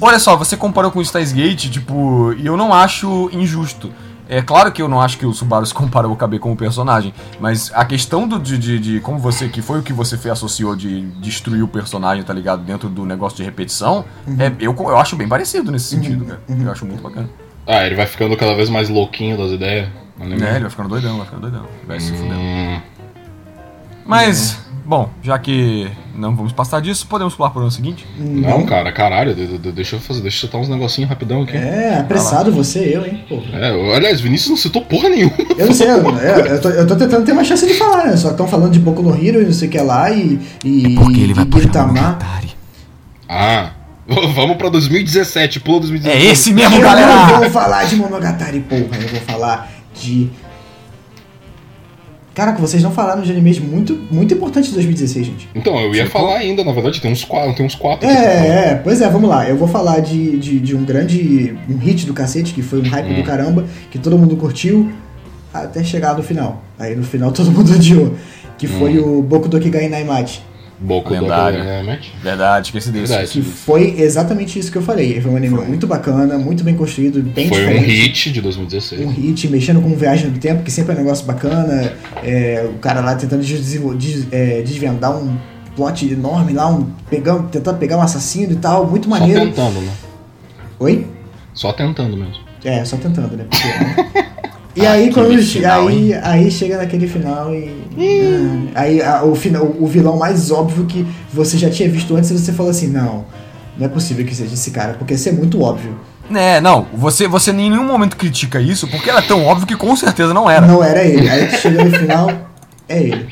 Olha 0.00 0.18
só, 0.18 0.36
você 0.36 0.56
comparou 0.56 0.90
com 0.90 0.98
o 0.98 1.04
Steins 1.04 1.32
Gate, 1.32 1.70
tipo, 1.70 2.32
e 2.32 2.46
eu 2.46 2.56
não 2.56 2.72
acho 2.72 3.28
injusto. 3.32 3.92
É 4.26 4.40
claro 4.40 4.72
que 4.72 4.80
eu 4.80 4.88
não 4.88 5.00
acho 5.00 5.18
que 5.18 5.26
o 5.26 5.32
Subaru 5.32 5.64
se 5.66 5.74
compara 5.74 6.06
ao 6.06 6.12
Okabe 6.12 6.38
como 6.38 6.56
personagem, 6.56 7.12
mas 7.38 7.70
a 7.74 7.84
questão 7.84 8.26
do, 8.26 8.38
de, 8.38 8.56
de, 8.56 8.78
de 8.78 9.00
como 9.00 9.18
você, 9.18 9.48
que 9.48 9.60
foi 9.60 9.80
o 9.80 9.82
que 9.82 9.92
você 9.92 10.16
fez, 10.16 10.32
associou 10.32 10.74
de 10.74 11.02
destruir 11.20 11.62
o 11.62 11.68
personagem, 11.68 12.24
tá 12.24 12.32
ligado? 12.32 12.64
Dentro 12.64 12.88
do 12.88 13.04
negócio 13.04 13.36
de 13.36 13.44
repetição, 13.44 14.04
é, 14.38 14.50
eu, 14.58 14.74
eu 14.74 14.96
acho 14.96 15.14
bem 15.14 15.28
parecido 15.28 15.70
nesse 15.70 15.86
sentido, 15.86 16.24
cara. 16.24 16.40
Eu 16.48 16.72
acho 16.72 16.86
muito 16.86 17.02
bacana. 17.02 17.28
Ah, 17.66 17.86
ele 17.86 17.94
vai 17.94 18.06
ficando 18.06 18.36
cada 18.36 18.54
vez 18.54 18.68
mais 18.68 18.88
louquinho 18.88 19.36
das 19.38 19.50
ideias. 19.52 19.88
É, 20.20 20.24
ele 20.24 20.60
vai 20.60 20.70
ficando 20.70 20.88
doidão, 20.90 21.16
vai 21.16 21.24
ficando 21.26 21.42
doidão. 21.42 21.66
Vai 21.86 21.98
se 22.00 22.12
fudendo. 22.12 22.34
Hum, 22.34 22.80
Mas, 24.06 24.58
bom, 24.84 25.08
já 25.22 25.38
que 25.38 25.90
não 26.14 26.36
vamos 26.36 26.52
passar 26.52 26.80
disso, 26.80 27.06
podemos 27.06 27.34
pular 27.34 27.48
para 27.50 27.60
o 27.60 27.62
ano 27.62 27.70
seguinte? 27.70 28.06
não, 28.18 28.64
cara, 28.66 28.92
caralho, 28.92 29.34
de- 29.34 29.58
de- 29.58 29.72
deixa 29.72 29.96
eu 29.96 30.00
fazer, 30.00 30.20
deixa 30.20 30.36
eu 30.36 30.40
chutar 30.42 30.58
uns 30.58 30.68
negocinhos 30.68 31.08
rapidão 31.08 31.42
aqui. 31.42 31.56
É, 31.56 31.98
apressado 31.98 32.52
você, 32.52 32.80
eu, 32.94 33.04
hein? 33.06 33.24
Pô. 33.28 33.40
É, 33.52 33.70
eu- 33.70 33.94
aliás, 33.94 34.20
Vinícius 34.20 34.50
não 34.50 34.56
citou 34.58 34.82
porra 34.82 35.08
nenhuma. 35.08 35.32
Eu 35.56 35.66
não 35.66 35.72
sei, 35.74 35.90
eu, 35.90 35.96
é, 36.20 36.52
eu, 36.52 36.60
tô, 36.60 36.68
eu 36.68 36.86
tô 36.86 36.96
tentando 36.96 37.24
ter 37.24 37.32
uma 37.32 37.44
chance 37.44 37.66
de 37.66 37.74
falar, 37.74 38.06
né? 38.06 38.16
Só 38.16 38.30
estão 38.30 38.46
falando 38.46 38.72
de 38.72 38.78
Boku 38.78 39.02
no 39.02 39.10
Hero 39.14 39.40
e 39.40 39.46
não 39.46 39.52
sei 39.52 39.68
o 39.68 39.70
que 39.70 39.78
lá 39.80 40.10
e. 40.10 40.38
e 40.64 40.94
e 40.94 41.60
Gintama. 41.60 42.18
Ah, 43.28 43.70
vamos 44.06 44.56
pra 44.56 44.68
2017, 44.68 45.60
pula 45.60 45.80
2017. 45.80 46.26
É 46.26 46.30
esse 46.30 46.52
mesmo, 46.52 46.74
Eu 46.76 46.80
não 46.82 46.88
galera! 46.88 47.38
vou 47.38 47.50
falar 47.50 47.84
de 47.84 47.96
Monogatari, 47.96 48.60
porra. 48.60 48.82
Eu 49.00 49.08
vou 49.08 49.20
falar 49.20 49.72
de. 49.94 50.28
Caraca, 52.34 52.60
vocês 52.60 52.82
não 52.82 52.90
falaram 52.90 53.22
de 53.22 53.30
animes 53.30 53.60
muito, 53.60 53.94
muito 54.10 54.34
importantes 54.34 54.68
de 54.70 54.74
2016, 54.74 55.26
gente. 55.26 55.48
Então, 55.54 55.78
eu 55.78 55.94
ia 55.94 56.10
falar 56.10 56.38
ainda, 56.38 56.64
na 56.64 56.72
verdade, 56.72 57.00
tem 57.00 57.12
uns 57.12 57.24
quatro, 57.24 57.54
tem 57.54 57.64
uns 57.64 57.76
quatro. 57.76 58.08
É, 58.08 58.70
é, 58.72 58.80
pois 58.82 59.00
é, 59.00 59.08
vamos 59.08 59.30
lá. 59.30 59.48
Eu 59.48 59.56
vou 59.56 59.68
falar 59.68 60.00
de, 60.00 60.36
de, 60.38 60.58
de 60.58 60.74
um 60.74 60.84
grande 60.84 61.56
um 61.70 61.78
hit 61.78 62.04
do 62.06 62.12
cacete, 62.12 62.52
que 62.52 62.60
foi 62.60 62.80
um 62.80 62.88
hype 62.88 63.12
Hum. 63.12 63.14
do 63.14 63.22
caramba, 63.22 63.64
que 63.88 63.98
todo 64.00 64.18
mundo 64.18 64.36
curtiu, 64.36 64.90
até 65.52 65.84
chegar 65.84 66.16
no 66.16 66.24
final. 66.24 66.60
Aí 66.76 66.96
no 66.96 67.04
final 67.04 67.30
todo 67.32 67.52
mundo 67.52 67.72
odiou. 67.72 68.16
Que 68.58 68.66
foi 68.66 68.98
Hum. 68.98 69.18
o 69.20 69.22
Boku 69.22 69.48
do 69.48 69.60
Kigai 69.60 69.88
Naimachi. 69.88 70.40
Boku 70.84 71.14
do 71.14 71.22
Lendário. 71.22 71.60
Dynamite. 71.62 72.12
Verdade, 72.22 72.66
esqueci 72.68 72.90
desse. 72.90 73.08
Verdade. 73.12 73.32
Que 73.32 73.42
foi 73.42 73.94
exatamente 73.98 74.58
isso 74.58 74.70
que 74.70 74.78
eu 74.78 74.82
falei. 74.82 75.20
Foi 75.20 75.30
um 75.30 75.36
anime 75.36 75.56
Foi. 75.56 75.66
muito 75.66 75.86
bacana, 75.86 76.36
muito 76.38 76.62
bem 76.62 76.76
construído, 76.76 77.22
bem 77.22 77.48
Foi 77.48 77.64
um 77.64 77.68
diferente. 77.68 77.86
hit 78.02 78.32
de 78.32 78.40
2016. 78.40 79.00
um 79.06 79.10
hit, 79.10 79.48
mexendo 79.48 79.80
com 79.80 79.94
viagem 79.96 80.30
no 80.30 80.38
tempo, 80.38 80.62
que 80.62 80.70
sempre 80.70 80.92
é 80.92 80.94
um 80.96 80.98
negócio 80.98 81.24
bacana. 81.24 81.92
É, 82.22 82.68
o 82.74 82.78
cara 82.78 83.00
lá 83.00 83.14
tentando 83.14 83.42
des- 83.42 84.26
é, 84.32 84.62
desvendar 84.62 85.16
um 85.16 85.36
plot 85.74 86.06
enorme 86.12 86.52
lá, 86.52 86.68
um, 86.70 86.86
pegando, 87.10 87.48
tentando 87.48 87.78
pegar 87.78 87.96
um 87.96 88.02
assassino 88.02 88.52
e 88.52 88.56
tal, 88.56 88.86
muito 88.86 89.08
Só 89.08 89.10
maneiro. 89.10 89.46
tentando, 89.46 89.80
né? 89.80 89.92
Oi? 90.78 91.06
Só 91.52 91.72
tentando 91.72 92.16
mesmo. 92.16 92.34
É, 92.64 92.84
só 92.84 92.96
tentando, 92.96 93.36
né? 93.36 93.44
Porque- 93.50 94.24
e 94.76 94.86
aí 94.86 95.12
quando 95.12 95.36
final, 95.42 95.88
aí, 95.88 96.14
aí 96.14 96.50
chega 96.50 96.76
naquele 96.78 97.06
final 97.06 97.54
e. 97.54 97.70
Ah, 98.74 98.80
aí 98.80 99.02
a- 99.02 99.22
o, 99.24 99.34
final, 99.34 99.64
o 99.78 99.86
vilão 99.86 100.16
mais 100.16 100.50
óbvio 100.50 100.84
que 100.86 101.06
você 101.32 101.56
já 101.56 101.70
tinha 101.70 101.88
visto 101.88 102.16
antes, 102.16 102.30
você 102.30 102.52
falou 102.52 102.70
assim, 102.70 102.88
não. 102.88 103.24
Não 103.78 103.86
é 103.86 103.88
possível 103.88 104.24
que 104.24 104.34
seja 104.34 104.54
esse 104.54 104.70
cara, 104.70 104.94
porque 104.94 105.14
isso 105.14 105.28
é 105.28 105.32
muito 105.32 105.60
óbvio. 105.60 105.96
É, 106.34 106.60
não, 106.60 106.86
você, 106.94 107.28
você 107.28 107.50
em 107.50 107.70
nenhum 107.70 107.84
momento 107.84 108.16
critica 108.16 108.60
isso, 108.60 108.88
porque 108.88 109.10
era 109.10 109.20
tão 109.20 109.44
óbvio 109.44 109.66
que 109.66 109.76
com 109.76 109.94
certeza 109.94 110.32
não 110.32 110.48
era. 110.48 110.66
Não 110.66 110.82
era 110.82 111.04
ele. 111.04 111.28
Aí 111.28 111.50
chega 111.50 111.84
no 111.84 111.90
final, 111.90 112.30
é 112.88 112.98
ele. 113.02 113.26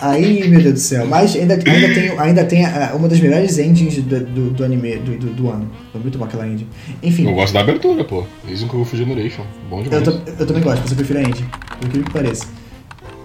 Aí, 0.00 0.48
meu 0.48 0.60
Deus 0.60 0.74
do 0.74 0.80
céu. 0.80 1.06
Mas 1.06 1.34
ainda, 1.36 1.54
ainda 1.54 1.94
tem, 1.94 2.18
ainda 2.18 2.44
tem 2.44 2.64
ah, 2.64 2.92
uma 2.94 3.08
das 3.08 3.20
melhores 3.20 3.58
endings 3.58 3.96
do, 4.02 4.20
do, 4.20 4.50
do 4.50 4.64
anime 4.64 4.96
do, 4.96 5.18
do, 5.18 5.26
do 5.34 5.50
ano. 5.50 5.68
Foi 5.92 6.00
muito 6.00 6.16
bom 6.18 6.24
aquela 6.24 6.46
ending. 6.46 6.66
Enfim, 7.02 7.26
Eu 7.26 7.34
gosto 7.34 7.52
da 7.52 7.60
abertura, 7.60 8.02
pô. 8.04 8.24
Reason 8.46 8.66
Kung 8.66 8.84
Fu 8.84 8.96
Generation. 8.96 9.42
Bom 9.68 9.78
eu, 9.80 9.84
demais. 9.84 10.04
ta- 10.04 10.32
eu 10.38 10.46
também 10.46 10.62
gosto, 10.62 10.80
mas 10.82 10.90
eu 10.90 10.96
prefiro 10.96 11.18
a 11.18 11.22
ending. 11.22 11.44
Por 11.78 11.86
incrível 11.86 12.04
que 12.06 12.12
pareça. 12.12 12.46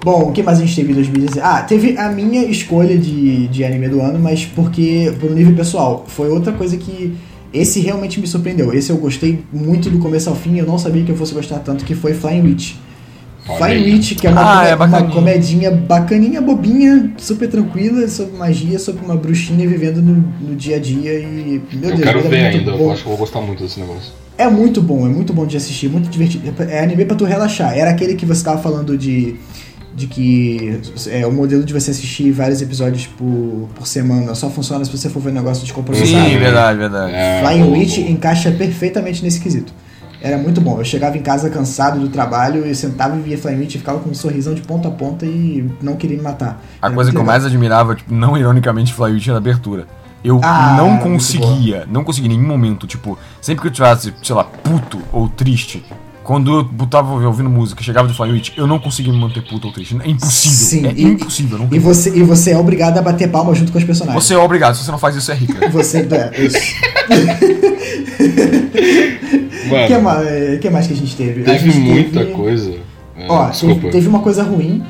Bom, 0.04 0.30
o 0.30 0.32
que 0.32 0.44
mais 0.44 0.60
a 0.60 0.62
gente 0.62 0.76
teve 0.76 0.92
em 0.92 0.96
2016? 0.96 1.44
Ah, 1.44 1.62
teve 1.64 1.98
a 1.98 2.10
minha 2.12 2.44
escolha 2.46 2.96
de, 2.98 3.48
de 3.48 3.64
anime 3.64 3.88
do 3.90 4.02
ano, 4.02 4.20
mas 4.20 4.46
porque, 4.46 5.12
por 5.20 5.32
um 5.32 5.34
nível 5.34 5.56
pessoal, 5.56 6.06
foi 6.08 6.30
outra 6.30 6.52
coisa 6.54 6.78
que. 6.78 7.16
Esse 7.54 7.80
realmente 7.80 8.20
me 8.20 8.28
surpreendeu. 8.28 8.74
Esse 8.74 8.90
eu 8.90 8.98
gostei 8.98 9.40
muito 9.54 9.90
do 9.90 9.98
começo 10.00 10.30
ao 10.30 10.36
fim, 10.36 10.58
eu 10.60 10.66
não 10.66 10.78
sabia 10.78 11.04
que 11.04 11.12
eu 11.12 11.16
fosse 11.16 11.34
gostar 11.34 11.60
tanto, 11.60 11.86
que 11.86 11.96
foi 11.96 12.14
Flying 12.14 12.42
Witch. 12.42 12.74
Aí. 13.62 13.94
Witch, 13.94 14.16
que 14.16 14.26
é 14.28 14.30
uma, 14.32 14.62
Ah, 14.62 14.66
é 14.66 14.76
uma 14.76 14.88
bacaninha. 14.88 15.12
comedinha 15.14 15.72
bacaninha, 15.72 16.42
bobinha, 16.42 17.14
super 17.18 17.48
tranquila, 17.50 18.08
sobre 18.08 18.36
magia, 18.38 18.80
sobre 18.80 19.06
uma 19.06 19.16
bruxinha 19.16 19.68
vivendo 19.68 20.02
no, 20.02 20.16
no 20.42 20.56
dia 20.56 20.78
a 20.78 20.80
dia 20.80 21.14
e. 21.20 21.62
Meu 21.74 21.90
Eu 21.92 21.96
Deus, 21.98 22.02
quero 22.02 22.20
é 22.20 22.22
ver 22.24 22.42
muito 22.44 22.58
ainda, 22.60 22.72
bom. 22.72 22.78
eu 22.86 22.92
acho 22.92 23.02
que 23.04 23.08
eu 23.08 23.12
vou 23.12 23.18
gostar 23.20 23.42
muito 23.42 23.64
desse 23.64 23.80
negócio. 23.80 24.12
É 24.38 24.50
muito 24.50 24.82
bom, 24.82 25.06
é 25.06 25.10
muito 25.10 25.32
bom 25.32 25.46
de 25.46 25.56
assistir, 25.56 25.88
muito 25.90 26.10
divertido. 26.10 26.54
É 26.70 26.80
anime 26.84 27.06
pra 27.06 27.16
tu 27.16 27.24
relaxar. 27.24 27.78
Era 27.78 27.92
aquele 27.92 28.16
que 28.16 28.26
você 28.26 28.44
tava 28.44 28.62
falando 28.62 28.98
de. 28.98 29.36
De 29.96 30.08
que 30.08 30.78
é, 31.10 31.26
o 31.26 31.32
modelo 31.32 31.64
de 31.64 31.72
você 31.74 31.92
assistir 31.92 32.30
vários 32.30 32.62
episódios 32.62 33.08
por, 33.08 33.70
por 33.76 33.88
semana 33.88 34.36
só 34.36 34.50
funciona 34.50 34.84
se 34.84 34.92
você 34.92 35.08
for 35.10 35.22
ver 35.22 35.30
um 35.30 35.36
negócio 35.36 35.66
de 35.66 35.72
compromisso. 35.72 36.08
Sim, 36.08 36.38
verdade, 36.38 36.78
verdade. 36.80 37.14
É, 37.16 37.42
Flying 37.42 37.72
Witch 37.72 37.98
encaixa 38.00 38.52
perfeitamente 38.52 39.24
nesse 39.24 39.40
quesito. 39.40 39.72
Era 40.26 40.40
muito 40.40 40.60
bom. 40.60 40.80
Eu 40.80 40.84
chegava 40.84 41.16
em 41.16 41.22
casa 41.22 41.52
cansado 41.52 42.00
do 42.00 42.10
trabalho, 42.10 42.66
eu 42.66 42.74
sentava 42.74 43.16
e 43.16 43.22
via 43.22 43.38
Witch 43.60 43.76
e 43.76 43.78
ficava 43.78 44.00
com 44.00 44.10
um 44.10 44.14
sorrisão 44.16 44.56
de 44.56 44.62
ponta 44.64 44.88
a 44.88 44.92
ponta 44.92 45.24
e 45.24 45.70
não 45.84 45.96
queria 45.96 46.18
me 46.18 46.24
matar. 46.24 46.60
A 46.82 46.88
Era 46.88 46.96
coisa 46.96 47.12
que 47.12 47.16
muito 47.18 47.18
eu 47.18 47.20
legal. 47.20 47.26
mais 47.26 47.46
admirava, 47.46 47.94
tipo, 47.96 48.12
não 48.12 48.36
ironicamente, 48.36 48.92
Flywitch 48.92 49.28
era 49.28 49.38
a 49.38 49.40
abertura. 49.40 49.86
Eu 50.24 50.42
Ah, 50.44 50.74
não 50.76 50.98
conseguia, 50.98 51.86
não 51.88 52.04
conseguia 52.04 52.32
em 52.32 52.36
nenhum 52.38 52.48
momento, 52.48 52.88
tipo, 52.88 53.16
sempre 53.40 53.62
que 53.62 53.68
eu 53.68 53.72
tivesse, 53.72 54.12
sei 54.24 54.36
lá, 54.36 54.44
puto 54.44 55.00
ou 55.14 55.30
triste, 55.30 55.86
quando 56.26 56.58
eu 56.58 56.64
botava 56.64 57.14
ouvindo 57.26 57.50
música, 57.50 57.84
chegava 57.84 58.08
de 58.08 58.14
Flywitch, 58.16 58.58
eu 58.58 58.66
não 58.66 58.80
conseguia 58.80 59.14
me 59.14 59.20
manter 59.20 59.42
puto 59.48 59.68
ou 59.68 59.74
triste. 59.74 59.96
É 60.04 60.10
impossível. 60.10 60.58
Sim, 60.58 60.88
é 60.88 60.92
e- 60.94 61.04
impossível. 61.04 61.60
Não 61.60 61.70
E 61.72 61.78
você, 61.80 62.10
e 62.18 62.24
você 62.24 62.52
é 62.52 62.58
obrigado 62.58 62.98
a 62.98 63.02
bater 63.02 63.30
palma 63.30 63.54
junto 63.54 63.72
com 63.72 63.78
os 63.78 63.84
personagens. 63.84 64.24
Você 64.24 64.34
é 64.34 64.38
obrigado, 64.38 64.76
se 64.76 64.84
você 64.84 64.92
não 64.92 64.98
faz 64.98 65.16
isso, 65.16 65.32
é 65.32 65.36
rico. 65.36 65.54
Você. 65.72 66.00
É, 66.00 66.42
isso. 66.44 66.58
Mano, 69.70 69.88
que, 69.88 69.98
mais, 69.98 70.60
que 70.60 70.70
mais 70.70 70.88
que 70.88 70.94
a 70.94 70.96
gente 70.96 71.16
teve? 71.16 71.44
teve 71.44 71.60
gente 71.72 71.80
muita 71.80 72.20
teve- 72.20 72.32
coisa. 72.34 72.72
É, 73.18 73.26
Ó, 73.30 73.46
teve, 73.50 73.90
teve 73.90 74.08
uma 74.08 74.20
coisa 74.20 74.44
ruim, 74.44 74.84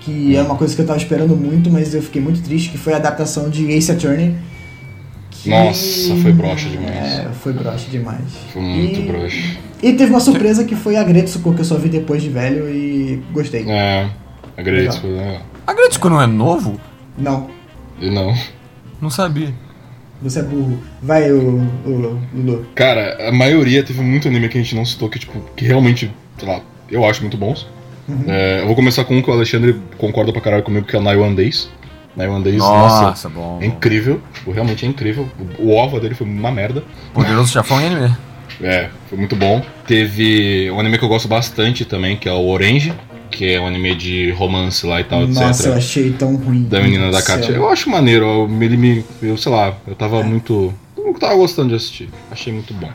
que 0.00 0.36
é 0.36 0.42
uma 0.42 0.54
coisa 0.56 0.74
que 0.74 0.80
eu 0.82 0.86
tava 0.86 0.98
esperando 0.98 1.36
muito, 1.36 1.70
mas 1.70 1.94
eu 1.94 2.02
fiquei 2.02 2.20
muito 2.20 2.42
triste, 2.42 2.68
que 2.70 2.78
foi 2.78 2.92
a 2.92 2.96
adaptação 2.96 3.48
de 3.48 3.70
Ace 3.72 3.90
Attorney. 3.90 4.34
Nossa, 5.46 6.16
foi 6.16 6.32
broxa 6.32 6.68
demais. 6.68 6.96
É, 6.96 7.28
foi 7.40 7.52
broxa 7.52 7.90
demais. 7.90 8.20
Foi 8.52 8.62
muito 8.62 9.00
E 9.00 9.02
broxa. 9.04 9.56
E 9.82 9.92
teve 9.94 10.10
uma 10.10 10.20
surpresa 10.20 10.64
que 10.64 10.76
foi 10.76 10.96
a 10.96 11.02
Gretsuko, 11.02 11.54
que 11.54 11.60
eu 11.60 11.64
só 11.64 11.76
vi 11.76 11.88
depois 11.88 12.22
de 12.22 12.28
velho 12.28 12.68
e 12.68 13.22
gostei. 13.32 13.64
É, 13.68 14.08
agradeço. 14.56 15.06
Legal. 15.06 15.40
A 15.66 15.72
Gretsuko 15.72 16.10
não 16.10 16.20
é 16.20 16.26
novo? 16.26 16.78
Não, 17.16 17.48
Não. 18.00 18.34
Não 19.00 19.08
sabia. 19.08 19.54
você 20.20 20.40
é 20.40 20.42
burro. 20.42 20.78
Vai, 21.02 21.32
o, 21.32 21.66
o 21.86 22.18
Lulu. 22.34 22.66
Cara, 22.74 23.28
a 23.28 23.32
maioria 23.32 23.82
teve 23.82 24.02
muito 24.02 24.28
anime 24.28 24.48
que 24.50 24.58
a 24.58 24.62
gente 24.62 24.74
não 24.74 24.84
citou 24.84 25.08
que, 25.08 25.18
tipo, 25.18 25.40
que 25.56 25.64
realmente, 25.64 26.10
sei 26.38 26.46
lá, 26.48 26.60
eu 26.90 27.04
acho 27.06 27.22
muito 27.22 27.38
bons. 27.38 27.66
É, 28.26 28.60
eu 28.60 28.66
vou 28.66 28.74
começar 28.74 29.04
com 29.04 29.16
um 29.16 29.22
que 29.22 29.30
o 29.30 29.32
Alexandre 29.32 29.80
concorda 29.96 30.32
pra 30.32 30.40
caralho 30.42 30.62
comigo, 30.62 30.86
que 30.86 30.94
é 30.96 30.98
o 30.98 31.22
One 31.22 31.34
Days. 31.36 31.70
Days, 32.16 32.58
nossa, 32.58 33.02
Nossa, 33.02 33.28
bom. 33.28 33.58
é 33.60 33.66
incrível. 33.66 34.20
Tipo, 34.34 34.50
realmente 34.50 34.84
é 34.84 34.88
incrível. 34.88 35.28
O, 35.58 35.68
o 35.68 35.76
OVA 35.76 36.00
dele 36.00 36.14
foi 36.14 36.26
uma 36.26 36.50
merda. 36.50 36.82
Poderoso 37.14 37.52
Chafão 37.52 37.80
e 37.80 37.86
anime. 37.86 38.16
É, 38.60 38.90
foi 39.08 39.16
muito 39.18 39.36
bom. 39.36 39.62
Teve 39.86 40.70
um 40.70 40.80
anime 40.80 40.98
que 40.98 41.04
eu 41.04 41.08
gosto 41.08 41.28
bastante 41.28 41.84
também, 41.84 42.16
que 42.16 42.28
é 42.28 42.32
o 42.32 42.46
Orange, 42.48 42.92
que 43.30 43.54
é 43.54 43.60
um 43.60 43.66
anime 43.66 43.94
de 43.94 44.30
romance 44.32 44.84
lá 44.84 45.00
e 45.00 45.04
tal, 45.04 45.26
Nossa, 45.26 45.68
eu 45.68 45.72
etc. 45.72 45.76
achei 45.78 46.12
tão 46.12 46.36
ruim. 46.36 46.64
Da 46.64 46.80
menina 46.80 47.10
da 47.10 47.22
Katia. 47.22 47.54
Eu 47.54 47.68
acho 47.68 47.88
maneiro, 47.88 48.24
eu, 48.24 48.62
ele 48.62 48.76
me. 48.76 49.04
Eu 49.22 49.36
sei 49.36 49.52
lá, 49.52 49.74
eu 49.86 49.94
tava 49.94 50.22
muito. 50.22 50.74
Eu 50.96 51.14
tava 51.14 51.34
gostando 51.34 51.70
de 51.70 51.74
assistir. 51.76 52.08
Achei 52.30 52.52
muito 52.52 52.74
bom. 52.74 52.90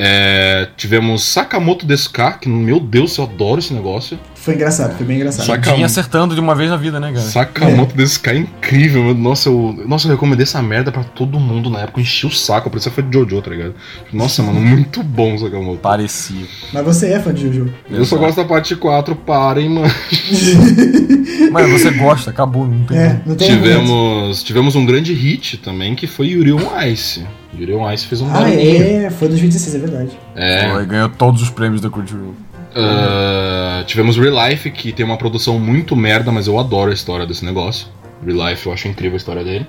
É, 0.00 0.68
tivemos 0.76 1.24
Sakamoto 1.24 1.84
Desuka, 1.84 2.32
que 2.34 2.48
meu 2.48 2.78
Deus, 2.78 3.16
eu 3.18 3.24
adoro 3.24 3.58
esse 3.58 3.74
negócio. 3.74 4.16
Foi 4.40 4.54
engraçado, 4.54 4.96
foi 4.96 5.04
bem 5.04 5.16
engraçado. 5.16 5.46
Saca- 5.46 5.74
Tinha 5.74 5.84
acertando 5.86 6.34
de 6.34 6.40
uma 6.40 6.54
vez 6.54 6.70
na 6.70 6.76
vida, 6.76 6.98
né, 6.98 7.08
cara? 7.08 7.20
Sakamoto 7.20 7.94
Desuka 7.94 8.30
é 8.32 8.38
incrível. 8.38 9.02
meu- 9.04 9.14
Nossa 9.14 9.48
eu, 9.48 9.74
nossa, 9.86 10.06
eu 10.06 10.12
recomendei 10.12 10.44
essa 10.44 10.62
merda 10.62 10.90
pra 10.92 11.02
todo 11.04 11.38
mundo 11.38 11.68
na 11.68 11.80
época. 11.80 11.98
Eu 11.98 12.02
enchi 12.02 12.26
o 12.26 12.30
saco, 12.30 12.70
parecia 12.70 12.90
que 12.90 12.94
foi 12.94 13.04
de 13.04 13.12
Jojo, 13.18 13.42
tá 13.42 13.50
ligado? 13.50 13.74
Nossa, 14.12 14.42
mano, 14.42 14.60
muito 14.60 15.02
bom 15.02 15.34
o 15.34 15.38
Sakamoto. 15.38 15.78
Parecia. 15.80 16.46
Mas 16.72 16.84
você 16.84 17.08
é 17.12 17.20
fã 17.20 17.34
de 17.34 17.42
Jojo. 17.42 17.72
Eu 17.90 18.04
só 18.04 18.16
gosto 18.16 18.36
da 18.36 18.44
parte 18.44 18.74
4, 18.76 19.14
parem, 19.16 19.68
mano. 19.68 19.92
Mas 21.52 21.70
você 21.70 21.90
gosta, 21.92 22.30
acabou, 22.30 22.66
não 22.66 22.84
tem. 22.84 22.98
É, 22.98 23.20
não 23.24 23.34
tem. 23.34 23.48
Tivemos, 23.48 24.42
tivemos 24.42 24.76
um 24.76 24.84
grande 24.84 25.12
hit 25.12 25.56
também, 25.58 25.94
que 25.94 26.06
foi 26.06 26.28
Yuri 26.28 26.52
on 26.52 26.80
Ice. 26.86 27.24
Yuri 27.58 27.74
on 27.74 27.90
Ice 27.92 28.06
fez 28.06 28.20
um 28.20 28.28
Ah, 28.32 28.48
é, 28.50 29.10
foi 29.10 29.28
2016, 29.28 29.74
é 29.74 29.78
verdade. 29.78 30.10
É. 30.36 30.70
Foi, 30.70 30.86
ganhou 30.86 31.08
todos 31.08 31.42
os 31.42 31.50
prêmios 31.50 31.80
da 31.80 31.88
Crunchyroll. 31.90 32.34
Ah, 32.74 33.82
tivemos 33.86 34.16
Real 34.16 34.48
Life, 34.48 34.70
que 34.70 34.92
tem 34.92 35.04
uma 35.04 35.16
produção 35.16 35.58
muito 35.58 35.96
merda, 35.96 36.30
mas 36.30 36.46
eu 36.46 36.58
adoro 36.58 36.90
a 36.90 36.94
história 36.94 37.26
desse 37.26 37.44
negócio. 37.44 37.88
Real 38.24 38.48
Life, 38.48 38.66
eu 38.66 38.72
acho 38.72 38.88
incrível 38.88 39.14
a 39.14 39.16
história 39.16 39.44
dele. 39.44 39.66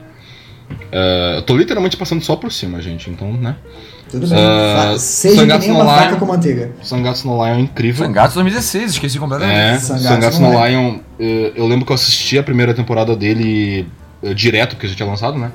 Ah, 0.91 1.33
eu 1.37 1.41
tô 1.43 1.55
literalmente 1.55 1.97
passando 1.97 2.23
só 2.23 2.35
por 2.35 2.51
cima, 2.51 2.81
gente, 2.81 3.09
então, 3.09 3.31
né? 3.33 3.55
Tudo 4.09 4.27
bem. 4.27 4.37
Ah, 4.39 4.95
Seja 4.97 5.45
que 5.45 5.57
nem 5.59 5.69
no 5.69 5.75
uma 5.75 5.83
Lion. 5.83 5.93
faca 5.95 6.15
com 6.15 6.25
manteiga. 6.25 6.71
Sangatsu 6.81 7.27
no 7.27 7.35
Lion 7.45 7.55
é 7.55 7.59
incrível. 7.59 8.05
Sangatsu 8.05 8.35
2016, 8.35 8.91
esqueci 8.91 9.19
completamente. 9.19 9.57
É, 9.57 9.77
Sangatsu 9.79 10.07
Sangatsu 10.07 10.41
no 10.41 10.51
no 10.53 10.65
Lion, 10.65 10.99
eh, 11.19 11.51
eu 11.55 11.67
lembro 11.67 11.85
que 11.85 11.91
eu 11.91 11.95
assisti 11.95 12.37
a 12.39 12.43
primeira 12.43 12.73
temporada 12.73 13.15
dele 13.15 13.87
eh, 14.23 14.33
direto, 14.33 14.75
porque 14.75 14.87
já 14.87 14.95
tinha 14.95 15.07
lançado, 15.07 15.37
né? 15.37 15.51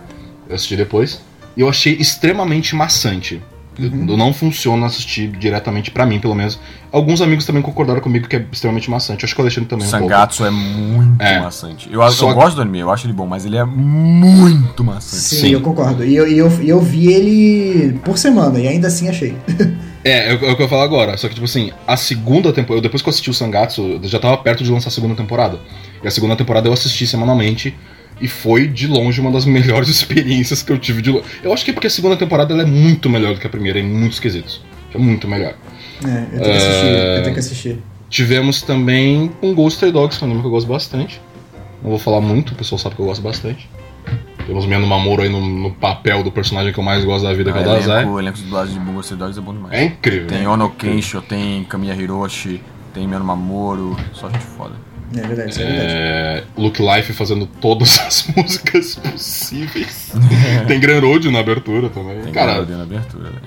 Eu 0.48 0.54
assisti 0.54 0.76
depois. 0.76 1.20
E 1.56 1.60
eu 1.62 1.68
achei 1.68 1.94
extremamente 1.94 2.76
maçante. 2.76 3.42
Eu- 3.78 3.90
Uhum. 3.90 4.16
Não 4.16 4.32
funciona 4.32 4.86
assistir 4.86 5.28
diretamente 5.28 5.90
pra 5.90 6.06
mim, 6.06 6.18
pelo 6.20 6.34
menos. 6.34 6.58
Alguns 6.92 7.20
amigos 7.20 7.44
também 7.44 7.60
concordaram 7.60 8.00
comigo 8.00 8.28
que 8.28 8.36
é 8.36 8.46
extremamente 8.52 8.88
maçante. 8.90 9.24
Acho 9.24 9.34
que 9.34 9.40
o 9.40 9.42
Alexandre 9.42 9.68
também 9.68 9.86
um 9.86 9.90
pouco. 9.90 10.04
Sangatsu 10.08 10.44
é 10.46 10.50
muito 10.50 11.20
É. 11.20 11.40
maçante. 11.40 11.88
Eu, 11.92 12.00
eu 12.00 12.10
Só- 12.10 12.32
gosto 12.32 12.56
do 12.56 12.62
anime, 12.62 12.78
eu 12.78 12.90
acho 12.90 13.06
ele 13.06 13.12
bom, 13.12 13.26
mas 13.26 13.44
ele 13.44 13.56
é 13.56 13.64
muito 13.64 14.84
maçante. 14.84 15.22
Sim, 15.22 15.36
Sim. 15.40 15.48
eu 15.50 15.60
concordo. 15.60 16.04
E 16.04 16.14
eu, 16.14 16.26
e 16.30 16.38
eu, 16.38 16.50
eu 16.62 16.80
vi 16.80 17.12
ele 17.12 17.98
por 18.04 18.16
semana, 18.16 18.58
e 18.60 18.68
ainda 18.68 18.88
assim 18.88 19.08
achei. 19.08 19.36
É, 20.06 20.32
é 20.32 20.34
o 20.36 20.44
é 20.44 20.52
o 20.52 20.56
que 20.56 20.62
eu 20.62 20.68
falo 20.68 20.82
agora. 20.82 21.16
Só 21.16 21.28
que, 21.28 21.32
tipo 21.34 21.46
assim, 21.46 21.72
a 21.86 21.96
segunda 21.96 22.52
temporada. 22.52 22.82
Depois 22.82 23.00
que 23.00 23.08
eu 23.08 23.10
assisti 23.10 23.30
o 23.30 23.32
Sangatsu, 23.32 23.80
eu 24.02 24.06
já 24.06 24.18
tava 24.18 24.36
perto 24.36 24.62
de 24.62 24.70
lançar 24.70 24.88
a 24.88 24.92
segunda 24.92 25.14
temporada. 25.14 25.58
E 26.02 26.06
a 26.06 26.10
segunda 26.10 26.36
temporada 26.36 26.68
eu 26.68 26.74
assisti 26.74 27.06
semanalmente. 27.06 27.74
E 28.20 28.28
foi, 28.28 28.68
de 28.68 28.86
longe, 28.86 29.20
uma 29.20 29.30
das 29.30 29.44
melhores 29.46 29.88
experiências 29.88 30.62
que 30.62 30.72
eu 30.72 30.78
tive 30.78 31.02
de 31.02 31.10
longe. 31.10 31.24
Eu 31.42 31.52
acho 31.52 31.64
que 31.64 31.70
é 31.70 31.74
porque 31.74 31.86
a 31.86 31.90
segunda 31.90 32.16
temporada 32.16 32.52
ela 32.52 32.62
é 32.62 32.66
muito 32.66 33.08
melhor 33.10 33.34
do 33.34 33.40
que 33.40 33.46
a 33.46 33.50
primeira, 33.50 33.78
em 33.78 33.84
muitos 33.84 34.20
quesitos. 34.20 34.62
É 34.94 34.98
muito 34.98 35.26
melhor. 35.26 35.54
É, 36.04 36.36
eu 36.36 36.40
tenho 36.40 36.42
que 36.42 36.50
assistir. 36.50 36.86
Eu 36.86 37.22
tenho 37.22 37.34
que 37.34 37.40
assistir. 37.40 37.78
Tivemos 38.08 38.62
também 38.62 39.32
um 39.42 39.54
Ghost 39.54 39.84
Dogs, 39.90 40.18
que 40.18 40.24
é 40.24 40.26
um 40.26 40.30
anime 40.30 40.42
que 40.42 40.46
eu 40.46 40.50
gosto 40.50 40.68
bastante. 40.68 41.20
Não 41.82 41.90
vou 41.90 41.98
falar 41.98 42.20
muito, 42.20 42.52
o 42.52 42.54
pessoal 42.54 42.78
sabe 42.78 42.94
que 42.94 43.02
eu 43.02 43.06
gosto 43.06 43.20
bastante. 43.20 43.68
Temos 44.46 44.66
Mendo 44.66 44.86
Mamoro 44.86 45.22
aí 45.22 45.28
no, 45.28 45.40
no 45.40 45.70
papel 45.70 46.22
do 46.22 46.30
personagem 46.30 46.72
que 46.72 46.78
eu 46.78 46.84
mais 46.84 47.04
gosto 47.04 47.24
da 47.24 47.32
vida, 47.32 47.50
que 47.50 47.58
é 47.58 47.62
o 47.62 47.64
o 47.64 47.66
Dazai. 47.66 48.02
elenco, 48.02 48.12
o 48.14 48.20
elenco 48.20 48.36
de 48.36 48.44
dublagem 48.44 48.74
de 48.74 48.80
Bungo 48.80 49.16
Dogs 49.16 49.38
é 49.38 49.42
bom 49.42 49.52
demais. 49.54 49.74
É 49.74 49.84
incrível. 49.84 50.26
Tem 50.28 50.40
né? 50.40 50.48
Ono 50.48 50.70
Kensho, 50.70 51.22
tem 51.22 51.64
Kamiya 51.64 51.94
Hiroshi, 51.94 52.60
tem 52.92 53.08
Meno 53.08 53.24
Mamoro, 53.24 53.96
só 54.12 54.28
gente 54.30 54.44
foda. 54.44 54.74
É 55.16 55.20
verdade, 55.20 55.50
isso 55.50 55.60
é 55.60 55.64
verdade. 55.64 55.92
É, 55.92 56.44
Look 56.56 56.80
Life 56.80 57.12
fazendo 57.12 57.46
todas 57.46 57.98
as 58.06 58.26
músicas 58.36 58.94
possíveis. 58.96 60.12
Tem 60.66 60.80
Gran 60.80 61.00
Road 61.00 61.30
na 61.30 61.40
abertura 61.40 61.88
também. 61.88 62.20
Tem 62.22 62.32
Cara, 62.32 62.64
Cara, 62.64 62.76
na 62.76 62.82
abertura, 62.82 63.30
velho. 63.30 63.42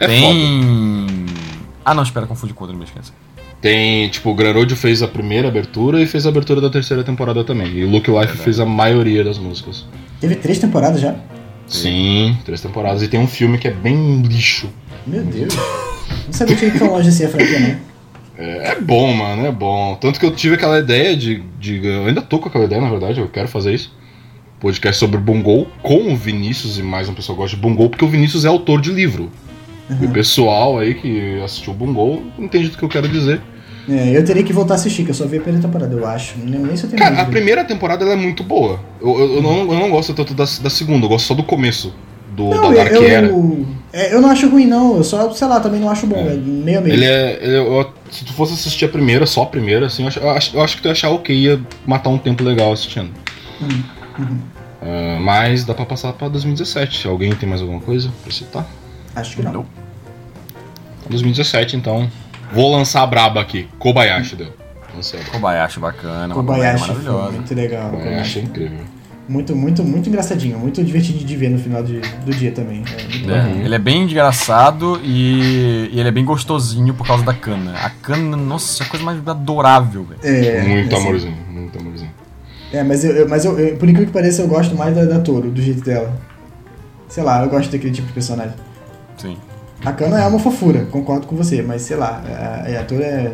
é 0.00 0.08
foda. 0.08 0.08
tem. 0.08 1.06
Ah 1.84 1.94
não, 1.94 2.02
espera, 2.02 2.26
confundi 2.26 2.52
com 2.52 2.64
outra, 2.64 2.72
não 2.72 2.80
me 2.80 2.84
esqueça. 2.84 3.12
Tem, 3.60 4.08
tipo, 4.10 4.30
o 4.30 4.34
Gran 4.34 4.52
Road 4.52 4.74
fez 4.76 5.02
a 5.02 5.08
primeira 5.08 5.48
abertura 5.48 6.00
e 6.02 6.06
fez 6.06 6.26
a 6.26 6.28
abertura 6.28 6.60
da 6.60 6.68
terceira 6.68 7.02
temporada 7.02 7.42
também. 7.42 7.68
E 7.72 7.84
o 7.84 7.88
Look 7.90 8.08
Life 8.08 8.18
Verdade. 8.26 8.38
fez 8.42 8.60
a 8.60 8.66
maioria 8.66 9.24
das 9.24 9.38
músicas. 9.38 9.86
Teve 10.20 10.34
três 10.36 10.58
temporadas 10.58 11.00
já? 11.00 11.14
Sim, 11.66 12.36
três 12.44 12.60
temporadas. 12.60 13.02
E 13.02 13.08
tem 13.08 13.18
um 13.18 13.26
filme 13.26 13.56
que 13.58 13.66
é 13.66 13.72
bem 13.72 14.20
lixo. 14.22 14.68
Meu 15.06 15.22
Deus. 15.24 15.54
Não 16.26 16.32
sabia 16.32 16.54
que 16.56 16.70
tão 16.78 16.90
longe 16.90 17.08
assim 17.08 17.24
a 17.24 17.28
franquia, 17.28 17.60
não. 17.60 17.76
É, 18.38 18.72
é 18.72 18.80
bom, 18.80 19.12
mano, 19.12 19.46
é 19.46 19.52
bom. 19.52 19.96
Tanto 20.00 20.20
que 20.20 20.26
eu 20.26 20.30
tive 20.30 20.54
aquela 20.54 20.78
ideia 20.78 21.16
de, 21.16 21.42
de. 21.58 21.84
Eu 21.84 22.06
ainda 22.06 22.22
tô 22.22 22.38
com 22.38 22.48
aquela 22.48 22.64
ideia, 22.64 22.80
na 22.80 22.90
verdade, 22.90 23.20
eu 23.20 23.28
quero 23.28 23.48
fazer 23.48 23.74
isso. 23.74 23.94
Podcast 24.60 24.98
sobre 24.98 25.18
Bungo 25.18 25.66
com 25.82 26.12
o 26.12 26.16
Vinícius 26.16 26.78
e 26.78 26.82
mais 26.82 27.08
um 27.08 27.14
pessoal 27.14 27.36
gosta 27.36 27.56
de 27.56 27.62
Bungo, 27.62 27.90
porque 27.90 28.04
o 28.04 28.08
Vinícius 28.08 28.44
é 28.44 28.48
autor 28.48 28.80
de 28.80 28.90
livro. 28.90 29.30
E 30.00 30.04
o 30.04 30.10
pessoal 30.10 30.78
aí 30.78 30.94
que 30.94 31.40
assistiu 31.42 31.72
Bungo 31.72 32.22
entende 32.38 32.70
do 32.70 32.76
que 32.76 32.82
eu 32.82 32.88
quero 32.88 33.08
dizer. 33.08 33.40
É, 33.88 34.16
eu 34.16 34.24
teria 34.24 34.42
que 34.42 34.52
voltar 34.52 34.74
a 34.74 34.76
assistir, 34.76 35.04
que 35.04 35.10
eu 35.10 35.14
só 35.14 35.26
vi 35.26 35.36
a 35.36 35.40
primeira 35.40 35.64
temporada, 35.64 35.94
eu 35.94 36.04
acho. 36.04 36.36
Não 36.38 36.46
lembro 36.46 36.66
nem 36.66 36.76
se 36.76 36.84
eu 36.84 36.90
tenho 36.90 37.00
Cara, 37.00 37.20
a 37.20 37.24
primeira 37.24 37.64
temporada 37.64 38.04
ela 38.04 38.14
é 38.14 38.16
muito 38.16 38.42
boa. 38.42 38.80
Eu, 39.00 39.16
eu, 39.16 39.34
eu 39.36 39.42
não, 39.42 39.58
eu 39.58 39.78
não 39.78 39.90
gosto 39.90 40.12
tanto 40.12 40.34
da, 40.34 40.44
da 40.44 40.70
segunda, 40.70 41.04
eu 41.04 41.08
gosto 41.08 41.26
só 41.26 41.34
do 41.34 41.44
começo. 41.44 41.94
Do, 42.36 42.50
Não, 42.50 42.60
da 42.60 42.66
eu, 42.68 42.74
Dark 42.74 42.92
Era. 43.02 43.26
eu, 43.28 43.66
é, 43.92 44.14
eu 44.14 44.20
não 44.20 44.30
acho 44.30 44.48
ruim, 44.48 44.66
não. 44.66 44.96
Eu 44.98 45.04
só, 45.04 45.32
sei 45.32 45.48
lá, 45.48 45.58
também 45.58 45.80
não 45.80 45.88
acho 45.90 46.06
bom. 46.06 46.16
É, 46.18 46.34
meio 46.34 46.78
a 46.78 46.80
meio. 46.82 46.94
Ele 46.94 47.04
é. 47.04 47.38
ele- 47.42 47.56
eu- 47.56 47.92
se 48.10 48.24
tu 48.24 48.32
fosse 48.34 48.52
assistir 48.52 48.84
a 48.84 48.88
primeira, 48.88 49.24
só 49.26 49.42
a 49.42 49.46
primeira, 49.46 49.86
assim, 49.86 50.02
eu 50.02 50.08
acho, 50.08 50.18
eu 50.20 50.30
acho, 50.30 50.56
eu 50.56 50.62
acho 50.62 50.76
que 50.76 50.82
tu 50.82 50.86
ia 50.88 50.92
achar 50.92 51.08
ok, 51.10 51.34
ia 51.34 51.60
matar 51.86 52.10
um 52.10 52.18
tempo 52.18 52.44
legal 52.44 52.72
assistindo. 52.72 53.10
Ah, 54.82 55.18
mas 55.20 55.64
dá 55.64 55.74
pra 55.74 55.84
passar 55.86 56.12
pra 56.12 56.28
2017. 56.28 57.08
Alguém 57.08 57.34
tem 57.34 57.48
mais 57.48 57.60
alguma 57.60 57.80
coisa 57.80 58.10
pra 58.22 58.32
citar? 58.32 58.66
Acho 59.14 59.36
que 59.36 59.42
não. 59.42 59.52
Não. 59.52 59.66
2017, 61.08 61.76
então. 61.76 62.10
Vou 62.52 62.70
lançar 62.76 63.02
a 63.02 63.06
braba 63.06 63.40
aqui. 63.40 63.68
Kobayashi 63.78 64.36
deu. 64.36 64.48
Lancei. 64.94 65.20
Kobayashi 65.32 65.80
bacana, 65.80 66.34
Kobayashi 66.34 66.80
maravilhosa. 66.88 67.32
muito 67.32 67.54
legal. 67.54 67.90
Kobayashi 67.90 68.38
é 68.38 68.42
incrível. 68.42 68.78
Muito, 69.28 69.56
muito, 69.56 69.82
muito 69.82 70.08
engraçadinho. 70.08 70.56
Muito 70.58 70.82
divertido 70.84 71.18
de 71.24 71.36
ver 71.36 71.48
no 71.48 71.58
final 71.58 71.82
de- 71.82 71.98
do 72.00 72.30
dia 72.32 72.52
também. 72.52 72.84
É, 73.26 73.60
É. 73.60 73.64
Ele 73.64 73.74
é 73.74 73.78
bem 73.78 74.02
engraçado 74.04 75.00
e, 75.02 75.90
e 75.92 75.98
ele 75.98 76.08
é 76.08 76.12
bem 76.12 76.24
gostosinho 76.24 76.94
por 76.94 77.04
causa 77.06 77.24
da 77.24 77.34
cana. 77.34 77.74
A 77.82 77.90
cana, 77.90 78.36
nossa, 78.36 78.84
é 78.84 78.86
a 78.86 78.88
coisa 78.88 79.04
mais 79.04 79.26
adorável, 79.26 80.04
velho. 80.04 80.20
É, 80.22 80.62
muito 80.62 80.94
assim, 80.94 81.06
amorzinho, 81.06 81.36
muito 81.50 81.78
amorzinho. 81.78 82.10
É, 82.72 82.84
mas, 82.84 83.04
eu, 83.04 83.12
eu- 83.16 83.28
mas 83.28 83.44
eu, 83.44 83.58
eu- 83.58 83.76
por 83.76 83.88
incrível 83.88 84.06
que 84.06 84.12
pareça, 84.12 84.42
eu 84.42 84.48
gosto 84.48 84.76
mais 84.76 84.94
da, 84.94 85.04
da 85.04 85.18
Toro, 85.18 85.50
do 85.50 85.60
jeito 85.60 85.82
dela. 85.82 86.16
Sei 87.08 87.22
lá, 87.24 87.42
eu 87.42 87.48
gosto 87.48 87.70
daquele 87.72 87.92
tipo 87.92 88.06
de 88.06 88.12
personagem. 88.12 88.54
Sim. 89.16 89.36
A 89.84 89.92
Kana 89.92 90.20
é 90.22 90.26
uma 90.26 90.38
fofura, 90.38 90.84
concordo 90.86 91.26
com 91.26 91.36
você, 91.36 91.62
mas 91.62 91.82
sei 91.82 91.96
lá, 91.96 92.22
a, 92.64 92.80
a 92.80 92.84
Toro 92.84 93.02
é. 93.02 93.32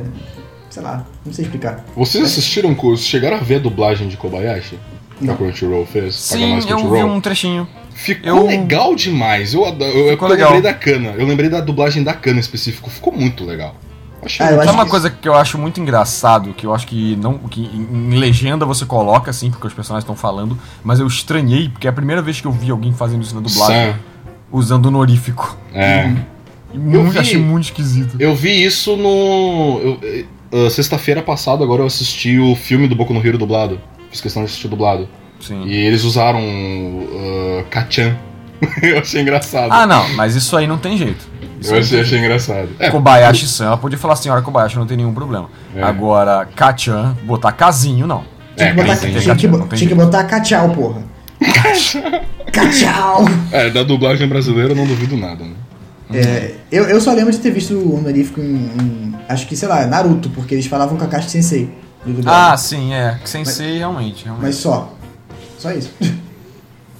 Sei 0.70 0.82
lá, 0.82 1.06
não 1.26 1.32
sei 1.34 1.44
explicar. 1.44 1.84
Vocês 1.94 2.24
assistiram, 2.24 2.74
chegaram 2.96 3.36
a 3.36 3.40
ver 3.40 3.56
a 3.56 3.58
dublagem 3.58 4.08
de 4.08 4.16
Kobayashi? 4.16 4.78
Que 5.18 5.24
a 5.24 5.26
Não. 5.28 5.36
Crunchyroll 5.36 5.86
fez? 5.86 6.28
Paga 6.30 6.40
Sim, 6.60 6.60
eu 6.68 6.90
vi 6.90 7.04
um 7.04 7.20
trechinho. 7.20 7.66
Ficou 7.94 8.28
Eu- 8.36 8.46
legal 8.46 8.94
demais. 8.96 9.54
Eu, 9.54 9.64
eu, 9.64 10.16
eu, 10.18 10.28
lembrei 10.28 10.60
da 10.60 10.74
Kana. 10.74 11.10
Eu 11.10 11.26
lembrei 11.26 11.48
da 11.50 11.60
dublagem 11.60 12.02
da 12.02 12.14
Kana 12.14 12.40
específico. 12.40 12.90
Ficou 12.90 13.12
muito 13.12 13.44
legal. 13.44 13.76
Achei 14.24 14.44
Ah, 14.46 14.50
Sabe 14.56 14.70
uma 14.70 14.86
coisa 14.86 15.10
que 15.10 15.28
eu 15.28 15.34
acho 15.34 15.58
muito 15.58 15.80
engraçado, 15.80 16.52
que 16.54 16.64
eu 16.64 16.72
acho 16.74 16.86
que 16.86 17.16
não 17.16 17.38
que 17.38 17.60
em 17.62 18.10
legenda 18.16 18.64
você 18.64 18.86
coloca 18.86 19.30
assim, 19.30 19.50
porque 19.50 19.66
os 19.66 19.74
personagens 19.74 20.04
estão 20.04 20.14
falando, 20.14 20.56
mas 20.84 21.00
eu 21.00 21.06
estranhei, 21.08 21.68
porque 21.68 21.88
é 21.88 21.90
a 21.90 21.92
primeira 21.92 22.22
vez 22.22 22.40
que 22.40 22.46
eu 22.46 22.52
vi 22.52 22.70
alguém 22.70 22.92
fazendo 22.92 23.22
isso 23.22 23.34
na 23.34 23.40
dublagem, 23.40 23.92
Sam. 23.92 23.98
usando 24.52 24.86
honorífico. 24.86 25.56
É. 25.74 26.12
E 26.72 26.78
muito- 26.78 27.10
vi. 27.10 27.18
achei 27.18 27.36
muito 27.38 27.64
esquisito. 27.64 28.16
Eu 28.20 28.34
vi 28.34 28.64
isso 28.64 28.96
no. 28.96 29.98
ah, 30.52 30.70
Sexta-feira 30.70 31.20
passada, 31.20 31.64
agora 31.64 31.82
eu 31.82 31.86
assisti 31.86 32.38
o 32.38 32.54
filme 32.54 32.86
do 32.86 32.94
Boku 32.94 33.12
no 33.12 33.26
Hero 33.26 33.38
dublado. 33.38 33.80
Fiz 34.12 34.20
questão 34.20 34.42
de 34.42 34.46
assistir 34.48 34.68
dublado. 34.68 35.08
Sim. 35.40 35.64
E 35.66 35.74
eles 35.74 36.04
usaram 36.04 36.38
uh, 36.40 37.64
Kachan. 37.68 38.14
eu 38.80 38.98
achei 39.00 39.22
engraçado. 39.22 39.72
Ah, 39.72 39.86
não, 39.86 40.08
mas 40.14 40.36
isso 40.36 40.56
aí 40.56 40.68
não 40.68 40.78
tem 40.78 40.96
jeito. 40.96 41.26
Isso 41.60 41.74
Eu 41.74 41.80
achei, 41.80 42.00
achei 42.00 42.18
engraçado. 42.18 42.68
É, 42.78 42.90
Kobayashi-san, 42.90 43.64
ela 43.66 43.76
podia 43.76 43.98
falar 43.98 44.14
senhora 44.16 44.40
Kobayashi, 44.42 44.76
não 44.76 44.86
tem 44.86 44.96
nenhum 44.96 45.12
problema. 45.14 45.48
É. 45.74 45.82
Agora, 45.82 46.46
Kachan, 46.54 47.16
botar 47.24 47.52
casinho, 47.52 48.06
não. 48.06 48.22
Tinha, 48.56 48.68
É, 48.68 48.74
que, 48.74 48.82
botar, 48.82 48.96
tinha, 48.96 49.34
que, 49.36 49.48
bo- 49.48 49.58
não 49.58 49.66
tem 49.66 49.78
tinha 49.78 49.88
que 49.88 49.94
botar 49.94 50.24
cachau, 50.24 50.68
porra. 50.70 51.02
cachau! 52.52 53.24
é, 53.50 53.70
da 53.70 53.82
dublagem 53.82 54.28
brasileira 54.28 54.72
eu 54.72 54.76
não 54.76 54.86
duvido 54.86 55.16
nada, 55.16 55.42
né? 55.44 55.54
É, 56.14 56.54
eu, 56.70 56.84
eu 56.84 57.00
só 57.00 57.12
lembro 57.14 57.32
de 57.32 57.38
ter 57.38 57.50
visto 57.50 57.72
o 57.74 57.96
honorífico 57.96 58.40
em, 58.40 58.54
em- 58.54 59.12
Acho 59.28 59.46
que, 59.46 59.56
sei 59.56 59.66
lá, 59.68 59.86
Naruto, 59.86 60.28
porque 60.30 60.54
eles 60.54 60.66
falavam 60.66 60.98
Kakashi 60.98 61.30
Sensei. 61.30 61.70
Dublagem. 62.04 62.52
Ah, 62.52 62.56
sim, 62.56 62.92
é. 62.92 63.18
Sensei, 63.24 63.78
realmente, 63.78 64.24
realmente. 64.24 64.46
Mas 64.46 64.56
só. 64.56 64.92
Só 65.58 65.70
isso. 65.70 65.92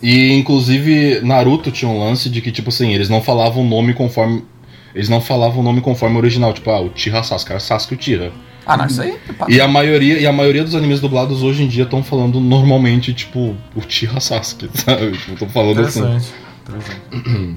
E 0.02 0.32
inclusive 0.32 1.20
Naruto 1.20 1.70
tinha 1.70 1.88
um 1.88 2.00
lance 2.00 2.28
de 2.28 2.40
que, 2.40 2.50
tipo 2.50 2.70
assim, 2.70 2.92
eles 2.92 3.08
não 3.08 3.22
falavam 3.22 3.62
o 3.62 3.68
nome 3.68 3.94
conforme. 3.94 4.44
Eles 4.92 5.08
não 5.08 5.20
falavam 5.20 5.60
o 5.60 5.62
nome 5.62 5.80
conforme 5.80 6.16
o 6.16 6.18
original, 6.18 6.52
tipo, 6.52 6.68
ah, 6.70 6.80
o 6.80 6.88
Tira 6.88 7.22
Sasuke, 7.22 7.52
era 7.52 7.60
Sasuke 7.60 7.96
Tira. 7.96 8.32
Ah, 8.66 8.76
não, 8.76 8.86
isso 8.86 9.00
aí... 9.00 9.18
E 9.48 9.60
a 9.60 9.66
maioria, 9.66 10.18
e 10.18 10.26
a 10.26 10.32
maioria 10.32 10.64
dos 10.64 10.74
animes 10.74 11.00
dublados 11.00 11.42
hoje 11.42 11.62
em 11.62 11.68
dia 11.68 11.84
estão 11.84 12.02
falando 12.02 12.40
normalmente, 12.40 13.14
tipo, 13.14 13.56
o 13.74 13.80
Tira 13.80 14.20
Sasuke, 14.20 14.68
sabe? 14.74 15.12
Tipo, 15.12 15.36
tô 15.36 15.46
falando 15.46 15.80
assim. 15.80 16.00
Interessante. 16.00 16.34
Interessante. 16.68 17.56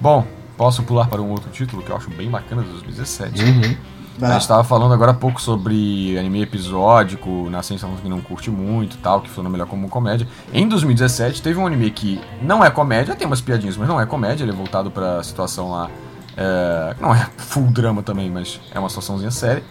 Bom, 0.00 0.26
posso 0.58 0.82
pular 0.82 1.06
para 1.06 1.22
um 1.22 1.30
outro 1.30 1.50
título 1.50 1.82
que 1.82 1.90
eu 1.90 1.96
acho 1.96 2.10
bem 2.10 2.28
bacana 2.28 2.62
de 2.62 2.68
2017. 2.70 3.42
Uhum. 3.42 3.76
A 4.20 4.32
gente 4.34 4.46
tava 4.46 4.62
falando 4.62 4.94
agora 4.94 5.10
há 5.10 5.14
pouco 5.14 5.40
sobre 5.42 6.16
anime 6.18 6.42
episódico, 6.42 7.48
na 7.50 7.62
ciência 7.62 7.88
que 8.00 8.08
não 8.08 8.20
curte 8.20 8.50
muito 8.50 8.94
e 8.94 8.98
tal, 8.98 9.20
que 9.20 9.28
funciona 9.28 9.50
melhor 9.50 9.66
como 9.66 9.88
comédia. 9.88 10.26
Em 10.52 10.68
2017 10.68 11.42
teve 11.42 11.58
um 11.58 11.66
anime 11.66 11.90
que 11.90 12.20
não 12.40 12.64
é 12.64 12.70
comédia, 12.70 13.16
tem 13.16 13.26
umas 13.26 13.40
piadinhas, 13.40 13.76
mas 13.76 13.88
não 13.88 14.00
é 14.00 14.06
comédia, 14.06 14.44
ele 14.44 14.52
é 14.52 14.54
voltado 14.54 14.90
pra 14.90 15.22
situação 15.22 15.72
lá. 15.72 15.90
é, 16.36 16.96
não 17.00 17.14
é 17.14 17.28
full 17.36 17.66
drama 17.66 18.02
também, 18.02 18.30
mas 18.30 18.60
é 18.72 18.78
uma 18.78 18.88
situaçãozinha 18.88 19.30
séria. 19.30 19.62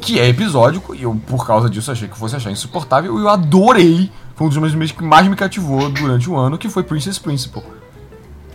Que 0.00 0.18
é 0.18 0.28
episódico, 0.28 0.94
e 0.94 1.02
eu, 1.02 1.14
por 1.26 1.46
causa 1.46 1.68
disso, 1.68 1.90
achei 1.90 2.08
que 2.08 2.16
fosse 2.16 2.34
achar 2.34 2.50
insuportável, 2.50 3.18
e 3.18 3.22
eu 3.22 3.28
adorei. 3.28 4.10
Foi 4.34 4.46
um 4.46 4.48
dos 4.48 4.56
meus 4.56 4.72
animes 4.72 4.92
que 4.92 5.04
mais 5.04 5.26
me 5.28 5.36
cativou 5.36 5.90
durante 5.90 6.30
o 6.30 6.36
ano, 6.36 6.56
que 6.56 6.68
foi 6.70 6.82
Princess 6.82 7.18
Principal. 7.18 7.62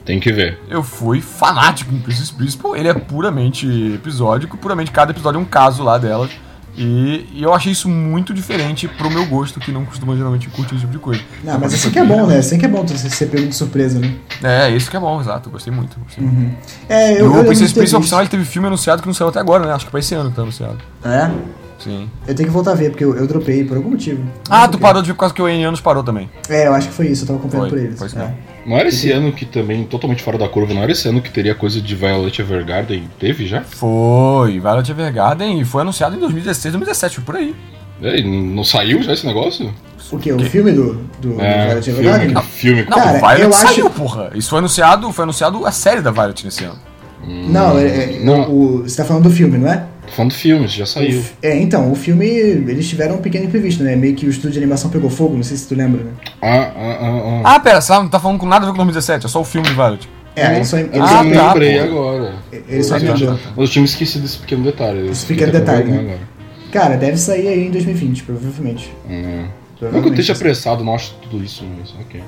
Tem 0.06 0.20
que 0.20 0.32
ver. 0.32 0.60
Eu 0.70 0.84
fui 0.84 1.20
fanático 1.20 1.94
em 1.94 2.00
Princess 2.00 2.30
Principal. 2.30 2.76
Ele 2.76 2.88
é 2.88 2.94
puramente 2.94 3.68
episódico, 3.96 4.56
puramente 4.58 4.92
cada 4.92 5.12
episódio 5.12 5.40
é 5.40 5.42
um 5.42 5.46
caso 5.46 5.84
lá 5.84 5.98
dela. 5.98 6.30
E, 6.78 7.26
e 7.34 7.42
eu 7.42 7.54
achei 7.54 7.72
isso 7.72 7.88
muito 7.88 8.34
diferente 8.34 8.88
pro 8.88 9.10
meu 9.10 9.26
gosto, 9.26 9.60
que 9.60 9.72
não 9.72 9.86
costuma 9.86 10.16
geralmente 10.16 10.50
curtir 10.50 10.76
esse 10.76 10.82
tipo 10.82 10.92
de 10.92 11.00
coisa. 11.00 11.22
Não, 11.44 11.58
mas 11.58 11.74
assim 11.74 11.90
que 11.90 12.00
é 12.00 12.04
bom, 12.04 12.28
né? 12.28 12.38
Assim 12.38 12.58
que 12.58 12.66
é 12.66 12.68
bom 12.68 12.86
você 12.86 13.10
ser 13.10 13.28
pego 13.28 13.48
de 13.48 13.56
surpresa, 13.56 13.98
né? 13.98 14.14
É, 14.44 14.70
isso 14.70 14.92
que 14.92 14.98
é 14.98 15.00
bom, 15.00 15.20
exato. 15.22 15.48
eu 15.48 15.54
Gostei 15.54 15.74
muito. 15.74 15.98
Gostei 16.02 16.24
muito. 16.24 16.56
É, 16.90 17.14
eu, 17.14 17.18
eu 17.18 17.26
o 17.26 17.30
lembro 17.30 17.46
Princess 17.46 17.90
sinal, 18.06 18.22
ele 18.22 18.30
teve 18.30 18.44
filme 18.44 18.68
anunciado 18.68 19.02
que 19.02 19.08
não 19.08 19.14
saiu 19.14 19.30
até 19.30 19.40
agora, 19.40 19.66
né? 19.66 19.74
Acho 19.74 19.86
que 19.86 19.92
pra 19.92 20.02
esse 20.02 20.14
ano 20.14 20.30
que 20.30 20.36
tá 20.36 20.42
anunciado. 20.42 20.78
É? 21.04 21.32
Sim. 21.80 22.10
Eu 22.28 22.36
tenho 22.36 22.48
que 22.48 22.54
voltar 22.54 22.72
a 22.72 22.76
ver, 22.76 22.90
porque 22.90 23.04
eu, 23.04 23.16
eu 23.16 23.26
dropei 23.26 23.64
por 23.64 23.78
algum 23.78 23.92
motivo. 23.92 24.24
Ah, 24.50 24.68
tu 24.68 24.78
parou 24.78 25.02
de 25.02 25.08
ver 25.08 25.14
por 25.14 25.22
causa 25.22 25.34
que 25.34 25.42
o 25.42 25.48
N 25.48 25.64
anos 25.64 25.80
parou 25.80 26.04
também. 26.04 26.30
É, 26.50 26.68
eu 26.68 26.74
acho 26.74 26.90
que 26.90 26.94
foi 26.94 27.08
isso, 27.08 27.24
eu 27.24 27.28
tava 27.28 27.40
acompanhando 27.40 27.70
Foi, 27.70 27.80
por 27.80 27.86
eles. 27.86 27.98
foi 27.98 28.08
isso 28.08 28.18
é. 28.18 28.22
mesmo. 28.22 28.38
Não 28.66 28.78
era 28.78 28.90
esse 28.90 29.12
ano 29.12 29.32
que 29.32 29.46
também, 29.46 29.84
totalmente 29.84 30.24
fora 30.24 30.38
da 30.38 30.48
curva, 30.50 30.74
não 30.74 30.82
era 30.82 30.92
esse 30.92 31.08
ano 31.08 31.22
que 31.22 31.30
teria 31.30 31.54
coisa 31.54 31.80
de 31.80 31.94
Violet 31.96 32.42
Evergarden? 32.42 33.08
Teve 33.20 33.46
já? 33.46 33.62
Foi, 33.62 34.60
Violet 34.60 34.90
Evergarden 34.90 35.60
e 35.62 35.66
foi 35.66 35.82
anunciado 35.84 36.16
em 36.16 36.20
2016, 36.20 36.74
2017, 36.74 37.16
foi 37.18 37.24
por 37.24 37.36
aí. 37.36 37.56
É, 38.02 38.22
não 38.24 38.64
saiu 38.64 39.02
já 39.04 39.14
esse 39.14 39.26
negócio? 39.26 39.72
O 40.12 40.18
quê? 40.18 40.32
O 40.34 40.40
filme 40.40 40.72
do, 40.72 40.94
do, 41.22 41.40
É, 41.42 41.58
do 41.58 41.66
Violet 41.68 41.84
filme, 41.86 42.00
Evergarden? 42.00 42.38
aquele 42.38 42.52
filme. 42.52 42.86
Não, 42.90 42.98
Cara, 42.98 43.12
o 43.12 43.20
Violet 43.20 43.42
eu 43.44 43.50
acho- 43.50 43.68
saiu, 43.68 43.90
porra. 43.90 44.32
Isso 44.36 44.50
foi 44.50 44.60
anunciado, 44.60 45.12
foi 45.12 45.24
anunciado 45.24 45.66
a 45.66 45.72
série 45.72 46.02
da 46.02 46.12
Violet 46.12 46.44
nesse 46.44 46.64
ano. 46.64 46.80
Não, 47.28 47.78
é, 47.78 47.86
é- 47.86 48.20
Não. 48.24 48.52
O, 48.52 48.84
você 48.84 48.98
tá 48.98 49.06
falando 49.06 49.24
do 49.24 49.32
filme, 49.32 49.58
não 49.58 49.68
é? 49.72 49.84
Tô 50.08 50.12
falando 50.12 50.32
do 50.32 50.38
filme, 50.38 50.68
já 50.68 50.86
saiu. 50.86 51.24
É, 51.42 51.58
então, 51.58 51.92
o 51.92 51.96
filme, 51.96 52.26
eles 52.26 52.88
tiveram 52.88 53.16
um 53.16 53.22
pequeno 53.22 53.46
imprevisto, 53.46 53.84
né? 53.84 53.96
Meio 53.96 54.16
que 54.16 54.26
o 54.26 54.30
estúdio 54.30 54.52
de 54.52 54.60
animação 54.60 54.90
pegou 54.90 55.10
fogo, 55.10 55.36
não 55.36 55.44
sei 55.44 55.58
se 55.58 55.68
tu 55.68 55.76
lembra, 55.76 56.04
né? 56.04 56.12
Ah, 56.42 56.72
ah, 56.76 56.98
ah, 57.02 57.42
ah. 57.44 57.56
Ah, 57.56 57.60
pera, 57.60 57.82
você 57.82 57.94
não 57.94 58.08
tá 58.08 58.20
falando 58.20 58.40
com 58.40 58.46
nada 58.46 58.66
a 58.66 58.68
ver 58.68 58.72
com 58.72 58.78
2017, 58.78 59.26
é 59.26 59.30
só 59.30 59.42
o 59.42 59.44
filme 59.44 59.68
de 59.68 59.74
Violet. 59.74 60.08
É, 60.36 60.56
eles 60.58 60.68
só, 60.68 60.78
eles 60.78 60.94
Eu 60.94 61.04
Ah, 61.04 61.08
só, 61.08 61.16
tá, 61.16 61.22
lembrei 61.48 61.78
pô. 61.80 61.84
agora. 61.86 62.36
eles 62.52 62.86
só. 62.86 62.96
Mas 63.00 63.22
eu 63.58 63.68
tinha 63.68 63.82
me 63.82 63.88
esquecido 63.88 64.22
desse 64.24 64.38
pequeno 64.38 64.64
detalhe. 64.64 65.10
Esse 65.10 65.26
pequeno 65.26 65.52
detalhe, 65.52 65.90
né? 65.90 66.00
agora. 66.00 66.36
Cara, 66.72 66.98
deve 66.98 67.18
sair 67.18 67.48
aí 67.48 67.68
em 67.68 67.72
2020, 67.72 68.24
provavelmente. 68.24 68.94
Hum. 69.10 69.46
Não 69.82 70.02
que 70.02 70.08
eu 70.08 70.12
esteja 70.12 70.34
apressado, 70.34 70.84
não 70.84 70.94
acho 70.94 71.14
tudo 71.22 71.44
isso, 71.44 71.64
mas 71.80 71.94
ok. 72.02 72.22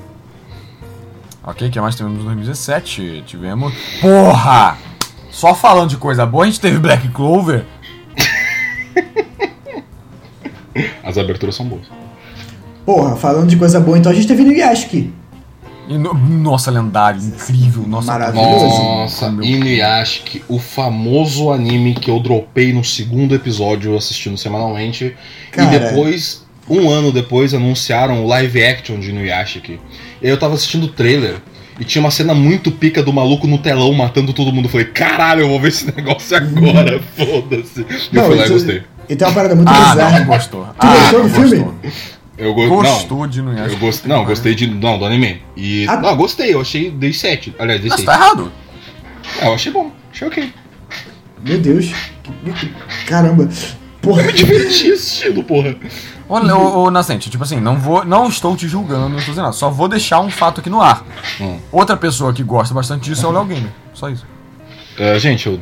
Ok, 1.44 1.68
o 1.68 1.70
que 1.70 1.80
mais 1.80 1.94
tivemos 1.94 2.20
em 2.20 2.24
2017? 2.24 3.24
Tivemos. 3.26 3.72
Porra! 4.00 4.76
Só 5.30 5.54
falando 5.54 5.90
de 5.90 5.96
coisa 5.96 6.24
boa, 6.26 6.44
a 6.44 6.46
gente 6.46 6.60
teve 6.60 6.78
Black 6.78 7.08
Clover. 7.08 7.64
As 11.02 11.18
aberturas 11.18 11.54
são 11.54 11.66
boas. 11.66 11.82
Porra, 12.84 13.16
falando 13.16 13.48
de 13.48 13.56
coisa 13.56 13.80
boa, 13.80 13.98
então 13.98 14.10
a 14.10 14.14
gente 14.14 14.26
teve 14.26 14.44
no 14.44 14.52
Yashiki. 14.52 15.12
E 15.88 15.96
no- 15.96 16.12
nossa, 16.14 16.70
lendário, 16.70 17.20
incrível. 17.20 17.84
Nossa, 17.86 18.12
Maravilhoso. 18.12 18.64
Nossa, 18.82 19.30
Meu- 19.30 19.44
Inuyashiki, 19.44 20.44
o 20.48 20.58
famoso 20.58 21.50
anime 21.50 21.94
que 21.94 22.10
eu 22.10 22.20
dropei 22.20 22.72
no 22.72 22.84
segundo 22.84 23.34
episódio 23.34 23.96
assistindo 23.96 24.36
semanalmente. 24.36 25.16
Cara. 25.50 25.74
E 25.74 25.78
depois, 25.78 26.44
um 26.68 26.90
ano 26.90 27.10
depois, 27.10 27.54
anunciaram 27.54 28.22
o 28.22 28.26
live 28.28 28.62
action 28.64 29.00
de 29.00 29.10
Inuyashiki. 29.10 29.80
Eu 30.20 30.38
tava 30.38 30.54
assistindo 30.54 30.84
o 30.84 30.88
trailer. 30.88 31.36
E 31.78 31.84
tinha 31.84 32.02
uma 32.02 32.10
cena 32.10 32.34
muito 32.34 32.72
pica 32.72 33.02
do 33.02 33.12
maluco 33.12 33.46
no 33.46 33.58
telão 33.58 33.92
matando 33.92 34.32
todo 34.32 34.52
mundo. 34.52 34.64
Eu 34.66 34.70
falei, 34.70 34.86
caralho, 34.86 35.42
eu 35.42 35.48
vou 35.48 35.60
ver 35.60 35.68
esse 35.68 35.86
negócio 35.94 36.36
agora, 36.36 37.00
foda-se. 37.16 37.86
E 38.12 38.16
eu 38.16 38.24
fui 38.24 38.34
lá 38.36 38.46
e 38.46 38.48
gostei. 38.48 38.82
E 39.08 39.16
tem 39.16 39.26
uma 39.28 39.34
parada 39.34 39.54
muito 39.54 39.68
Ah, 39.68 39.90
bizarra. 39.90 40.18
não, 40.20 40.26
gostou. 40.26 40.64
Tu 40.64 40.74
ah, 40.78 40.94
gostou 40.94 41.22
do 41.22 41.28
não 41.28 41.34
filme? 41.34 41.56
Gostou, 41.58 41.74
Eu 42.36 42.54
go... 42.54 42.68
Gostou 42.68 43.26
de 43.26 43.42
Não, 43.42 43.52
eu 43.56 43.76
gostei. 43.78 44.12
Não, 44.12 44.24
gostei 44.24 44.54
de. 44.54 44.66
Não, 44.66 44.98
do 44.98 45.04
anime. 45.04 45.40
E. 45.56 45.86
Ah. 45.88 45.96
Não, 45.96 46.16
gostei, 46.16 46.52
eu 46.52 46.60
achei. 46.60 46.90
Dei 46.90 47.12
7. 47.12 47.54
Aliás, 47.58 47.80
dei 47.80 47.90
Nossa, 47.90 48.02
6. 48.02 48.06
tá 48.06 48.14
errado. 48.24 48.52
Ah, 49.40 49.46
eu 49.46 49.54
achei 49.54 49.72
bom. 49.72 49.92
Achei 50.12 50.26
ok. 50.28 50.52
Meu 51.44 51.58
Deus. 51.58 51.92
Caramba. 53.06 53.48
Porra. 54.02 54.22
Me 54.24 54.32
diverti 54.32 54.92
assistindo, 54.92 55.42
porra. 55.42 55.76
Ô, 56.28 56.82
ô, 56.84 56.90
Nascente, 56.90 57.30
tipo 57.30 57.42
assim, 57.42 57.58
não, 57.60 57.76
vou, 57.78 58.04
não 58.04 58.28
estou 58.28 58.54
te 58.56 58.68
julgando, 58.68 59.08
não 59.08 59.16
estou 59.18 59.32
dizendo 59.32 59.44
nada. 59.44 59.52
Só 59.54 59.70
vou 59.70 59.88
deixar 59.88 60.20
um 60.20 60.30
fato 60.30 60.60
aqui 60.60 60.68
no 60.68 60.80
ar. 60.80 61.04
Hum. 61.40 61.58
Outra 61.72 61.96
pessoa 61.96 62.32
que 62.32 62.42
gosta 62.42 62.74
bastante 62.74 63.04
disso 63.08 63.24
é 63.24 63.28
o 63.28 63.32
Léo 63.32 63.44
Gamer. 63.46 63.70
Só 63.94 64.08
isso. 64.10 64.26
É, 64.98 65.16
gente, 65.18 65.48
eu 65.48 65.60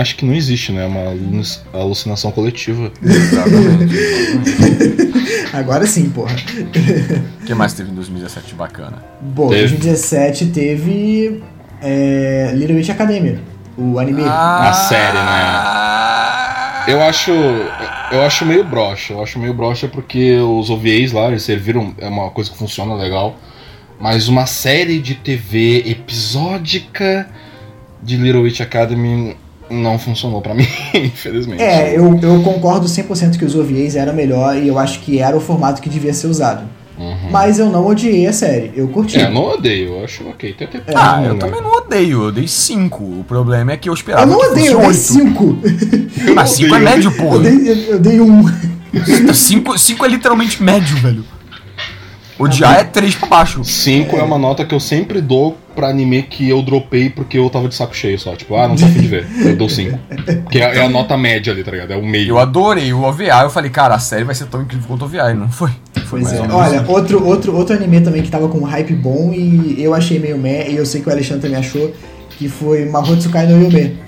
acho 0.00 0.16
que 0.16 0.24
não 0.24 0.34
existe, 0.34 0.72
né? 0.72 0.84
É 0.84 0.86
uma 0.86 1.10
aluci- 1.10 1.60
alucinação 1.74 2.30
coletiva. 2.32 2.90
Exatamente. 3.02 3.94
Agora 5.52 5.86
sim, 5.86 6.08
porra. 6.08 6.34
O 7.42 7.44
que 7.46 7.54
mais 7.54 7.74
teve 7.74 7.90
em 7.90 7.94
2017 7.94 8.46
de 8.48 8.54
bacana? 8.54 9.04
Bom, 9.20 9.48
Teve. 9.50 9.68
2017 9.76 10.46
teve. 10.46 11.42
É, 11.82 12.50
Little 12.54 12.76
Witch 12.76 12.88
Academia. 12.90 13.38
O 13.76 13.98
anime. 13.98 14.22
Ah. 14.24 14.70
A 14.70 14.72
série, 14.72 15.12
né? 15.18 16.17
Eu 16.88 17.02
acho. 17.02 17.30
Eu 18.10 18.22
acho 18.22 18.44
meio 18.46 18.64
broxa. 18.64 19.12
Eu 19.12 19.22
acho 19.22 19.38
meio 19.38 19.52
broxa 19.54 19.86
porque 19.88 20.36
os 20.38 20.70
OVAs 20.70 21.12
lá, 21.12 21.28
eles 21.28 21.42
serviram. 21.42 21.94
É 21.98 22.08
uma 22.08 22.30
coisa 22.30 22.50
que 22.50 22.56
funciona 22.56 22.94
legal. 22.94 23.36
Mas 24.00 24.28
uma 24.28 24.46
série 24.46 24.98
de 25.00 25.14
TV 25.14 25.82
episódica 25.86 27.28
de 28.02 28.16
Little 28.16 28.42
Witch 28.42 28.60
Academy 28.60 29.36
não 29.68 29.98
funcionou 29.98 30.40
pra 30.40 30.54
mim, 30.54 30.66
infelizmente. 30.94 31.62
É, 31.62 31.96
eu, 31.98 32.18
eu 32.22 32.42
concordo 32.42 32.86
100% 32.86 33.36
que 33.38 33.44
os 33.44 33.54
OVAs 33.54 33.96
eram 33.96 34.14
melhor 34.14 34.56
e 34.56 34.68
eu 34.68 34.78
acho 34.78 35.00
que 35.00 35.18
era 35.18 35.36
o 35.36 35.40
formato 35.40 35.82
que 35.82 35.88
devia 35.90 36.14
ser 36.14 36.28
usado. 36.28 36.62
Uhum. 36.96 37.30
Mas 37.30 37.60
eu 37.60 37.70
não 37.70 37.86
odiei 37.86 38.26
a 38.26 38.32
série, 38.32 38.72
eu 38.74 38.88
curti. 38.88 39.18
É, 39.18 39.24
eu 39.26 39.30
não 39.30 39.44
odeio, 39.44 39.94
eu 39.98 40.04
acho 40.04 40.28
ok. 40.28 40.52
Tem 40.52 40.66
até 40.66 40.82
Ah, 40.94 41.20
né? 41.20 41.28
eu 41.28 41.38
também 41.38 41.60
não 41.60 41.70
odeio, 41.72 42.24
eu 42.24 42.32
dei 42.32 42.48
5. 42.48 43.04
O 43.04 43.24
problema 43.26 43.72
é 43.72 43.76
que 43.76 43.88
eu 43.88 43.92
Eu 43.92 43.94
esperava 43.94 44.26
não 44.26 44.40
que 44.40 44.46
odeio, 44.46 44.72
eu 44.72 44.78
dei 44.78 44.86
fosse 44.86 45.20
8. 45.22 45.28
5. 45.30 45.58
Mas 46.34 46.50
5 46.50 46.74
é 46.74 46.78
médio, 46.78 47.10
Eu 47.10 47.16
porra. 47.16 47.38
dei, 47.40 47.68
eu, 47.70 47.76
eu 47.92 47.98
dei 47.98 48.20
um. 48.20 48.44
5 49.34 50.04
é 50.04 50.08
literalmente 50.08 50.62
médio, 50.62 50.96
velho. 50.98 51.24
Odiar 52.38 52.78
é 52.78 52.84
3 52.84 53.16
pra 53.16 53.28
baixo. 53.28 53.64
5 53.64 54.16
é. 54.16 54.22
uma 54.22 54.38
nota 54.38 54.64
que 54.64 54.72
eu 54.72 54.78
sempre 54.78 55.20
dou 55.20 55.58
pra 55.74 55.88
anime 55.88 56.22
que 56.22 56.48
eu 56.48 56.62
dropei 56.62 57.10
porque 57.10 57.36
eu 57.36 57.50
tava 57.50 57.68
de 57.68 57.74
saco 57.74 57.96
cheio 57.96 58.16
só. 58.16 58.36
Tipo, 58.36 58.54
ah, 58.54 58.68
não 58.68 58.76
tô 58.76 58.84
afim 58.84 59.00
de 59.00 59.08
ver. 59.08 59.26
Eu 59.40 59.56
dou 59.56 59.68
5. 59.68 59.98
Que 60.48 60.60
é, 60.60 60.76
é 60.76 60.84
a 60.84 60.88
nota 60.88 61.16
média 61.16 61.52
ali, 61.52 61.64
tá 61.64 61.72
ligado? 61.72 61.92
É 61.92 61.96
o 61.96 62.06
meio. 62.06 62.28
Eu 62.28 62.38
adorei 62.38 62.92
o 62.92 63.02
OVA, 63.02 63.24
eu 63.42 63.50
falei, 63.50 63.70
cara, 63.70 63.96
a 63.96 63.98
série 63.98 64.22
vai 64.22 64.36
ser 64.36 64.46
tão 64.46 64.62
incrível 64.62 64.86
quanto 64.86 65.02
o 65.02 65.04
OVA, 65.06 65.32
e 65.32 65.34
não 65.34 65.48
foi. 65.50 65.70
Foi 66.06 66.20
Pois 66.20 66.22
mais 66.22 66.36
é. 66.36 66.40
menos 66.42 66.54
Olha, 66.56 66.80
assim. 66.80 66.92
outro, 66.92 67.26
outro, 67.26 67.56
outro 67.56 67.74
anime 67.76 68.00
também 68.00 68.22
que 68.22 68.30
tava 68.30 68.48
com 68.48 68.58
um 68.58 68.64
hype 68.64 68.94
bom 68.94 69.32
e 69.34 69.74
eu 69.82 69.92
achei 69.92 70.20
meio 70.20 70.38
meh, 70.38 70.68
e 70.70 70.76
eu 70.76 70.86
sei 70.86 71.00
que 71.00 71.08
o 71.08 71.12
Alexandre 71.12 71.42
também 71.42 71.58
achou, 71.58 71.92
que 72.38 72.48
foi 72.48 72.84
Mahotsukai 72.88 73.46
no 73.48 73.60
Yume. 73.64 73.98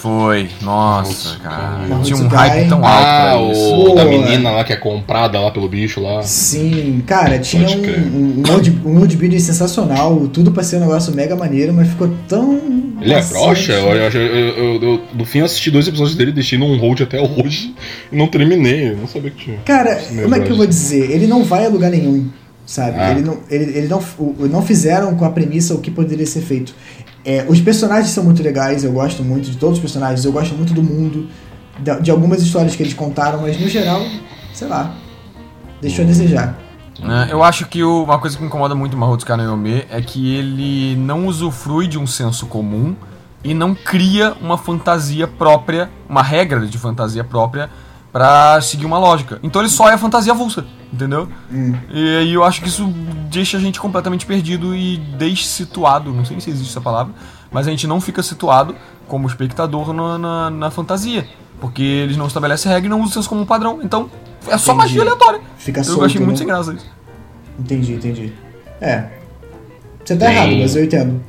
Foi, 0.00 0.48
nossa, 0.62 1.36
cara. 1.40 1.86
cara. 1.88 2.00
Tinha 2.02 2.16
um 2.18 2.26
hype 2.28 2.68
tão 2.68 2.78
alto 2.84 2.88
Ah, 2.88 3.32
pra 3.38 3.52
isso. 3.52 3.74
o 3.74 3.94
da 3.94 4.04
menina 4.06 4.50
lá 4.50 4.64
que 4.64 4.72
é 4.72 4.76
comprada 4.76 5.38
lá 5.38 5.50
pelo 5.50 5.68
bicho 5.68 6.00
lá. 6.00 6.22
Sim, 6.22 7.02
cara, 7.06 7.38
tinha 7.38 7.64
Pode 7.64 7.78
um, 7.78 7.82
crer. 7.82 7.98
um, 8.00 8.42
um 8.46 8.48
world, 8.48 8.80
um 8.84 9.00
building 9.18 9.38
sensacional, 9.38 10.26
tudo 10.32 10.52
pra 10.52 10.62
ser 10.62 10.76
um 10.76 10.80
negócio 10.80 11.14
mega 11.14 11.36
maneiro, 11.36 11.72
mas 11.74 11.88
ficou 11.88 12.10
tão. 12.26 12.58
Ele 13.00 13.12
é 13.14 13.22
broxa? 13.22 13.72
Eu, 13.72 13.88
eu, 13.94 14.10
eu, 14.10 14.20
eu- 14.56 14.82
eu- 14.82 15.00
no 15.14 15.24
fim 15.24 15.38
eu 15.40 15.44
assisti 15.44 15.70
dois 15.70 15.86
episódios 15.88 16.16
dele, 16.16 16.32
deixei 16.32 16.58
num 16.58 16.78
hold 16.78 17.00
até 17.02 17.20
hoje 17.20 17.74
e 18.12 18.16
não 18.16 18.26
terminei. 18.26 18.90
Eu 18.90 18.96
não 18.96 19.06
sabia 19.06 19.30
que 19.30 19.44
tinha. 19.44 19.58
Cara, 19.64 19.96
como 20.22 20.34
é 20.34 20.40
que 20.40 20.50
eu 20.50 20.56
vou 20.56 20.66
dizer? 20.66 21.10
Ele 21.10 21.26
não 21.26 21.42
vai 21.44 21.64
a 21.66 21.68
lugar 21.68 21.90
nenhum, 21.90 22.26
sabe? 22.66 22.98
Ah. 22.98 23.10
Ele, 23.12 23.22
não, 23.22 23.38
ele, 23.50 23.64
ele 23.78 23.88
não, 23.88 24.02
o- 24.18 24.34
não 24.50 24.62
fizeram 24.62 25.14
com 25.14 25.24
a 25.24 25.30
premissa 25.30 25.74
o 25.74 25.78
que 25.78 25.90
poderia 25.90 26.26
ser 26.26 26.40
feito. 26.40 26.74
É, 27.24 27.44
os 27.48 27.60
personagens 27.60 28.10
são 28.10 28.24
muito 28.24 28.42
legais, 28.42 28.82
eu 28.84 28.92
gosto 28.92 29.22
muito 29.22 29.50
de 29.50 29.56
todos 29.56 29.76
os 29.76 29.80
personagens, 29.80 30.24
eu 30.24 30.32
gosto 30.32 30.54
muito 30.54 30.72
do 30.72 30.82
mundo, 30.82 31.28
de, 31.78 32.00
de 32.00 32.10
algumas 32.10 32.40
histórias 32.42 32.74
que 32.74 32.82
eles 32.82 32.94
contaram, 32.94 33.42
mas 33.42 33.60
no 33.60 33.68
geral, 33.68 34.00
sei 34.54 34.68
lá, 34.68 34.94
deixou 35.80 36.04
a 36.04 36.08
desejar. 36.08 36.56
né? 36.98 37.28
Eu 37.30 37.42
acho 37.42 37.66
que 37.66 37.82
o- 37.82 38.04
uma 38.04 38.18
coisa 38.18 38.36
que 38.36 38.42
me 38.42 38.48
incomoda 38.48 38.74
muito 38.74 38.94
o 38.94 38.96
Mahotsuka 38.98 39.36
no 39.36 39.42
Yome 39.44 39.84
é 39.90 40.00
que 40.02 40.34
ele 40.34 40.96
não 40.96 41.26
usufrui 41.26 41.86
de 41.86 41.98
um 41.98 42.06
senso 42.06 42.46
comum 42.46 42.94
e 43.42 43.54
não 43.54 43.74
cria 43.74 44.34
uma 44.40 44.58
fantasia 44.58 45.26
própria, 45.26 45.88
uma 46.08 46.22
regra 46.22 46.66
de 46.66 46.76
fantasia 46.76 47.24
própria 47.24 47.70
pra 48.12 48.60
seguir 48.60 48.86
uma 48.86 48.98
lógica. 48.98 49.38
Então 49.42 49.60
ele 49.62 49.68
só 49.68 49.88
é 49.88 49.96
fantasia 49.96 50.32
avulsa, 50.32 50.64
entendeu? 50.92 51.28
Hum. 51.52 51.74
E 51.90 52.16
aí 52.18 52.32
eu 52.34 52.42
acho 52.44 52.60
que 52.60 52.68
isso 52.68 52.86
deixa 53.30 53.56
a 53.56 53.60
gente 53.60 53.80
completamente 53.80 54.26
perdido 54.26 54.74
e 54.74 54.96
dessituado, 54.96 56.12
não 56.12 56.24
sei 56.24 56.40
se 56.40 56.50
existe 56.50 56.70
essa 56.70 56.80
palavra, 56.80 57.12
mas 57.50 57.66
a 57.66 57.70
gente 57.70 57.86
não 57.86 58.00
fica 58.00 58.22
situado 58.22 58.74
como 59.06 59.26
espectador 59.28 59.92
na, 59.92 60.18
na, 60.18 60.50
na 60.50 60.70
fantasia. 60.70 61.26
Porque 61.60 61.82
eles 61.82 62.16
não 62.16 62.26
estabelecem 62.26 62.72
regra 62.72 62.86
e 62.86 62.88
não 62.88 62.98
usam 63.00 63.10
o 63.10 63.12
senso 63.12 63.28
como 63.28 63.44
padrão. 63.44 63.80
Então 63.82 64.10
é 64.48 64.56
só 64.56 64.72
Entendi. 64.72 64.76
magia 64.76 65.02
aleatória. 65.02 65.40
Fica 65.58 65.80
Eu 65.80 65.84
solto, 65.84 66.04
achei 66.06 66.18
muito 66.20 66.30
né? 66.32 66.36
sem 66.38 66.46
graça 66.46 66.72
isso. 66.72 66.86
Entendi, 67.58 67.92
entendi. 67.92 68.32
É. 68.80 69.04
Você 70.02 70.16
tá 70.16 70.26
Tem- 70.26 70.34
errado, 70.34 70.56
mas 70.58 70.74
eu 70.76 70.84
entendo. 70.84 71.22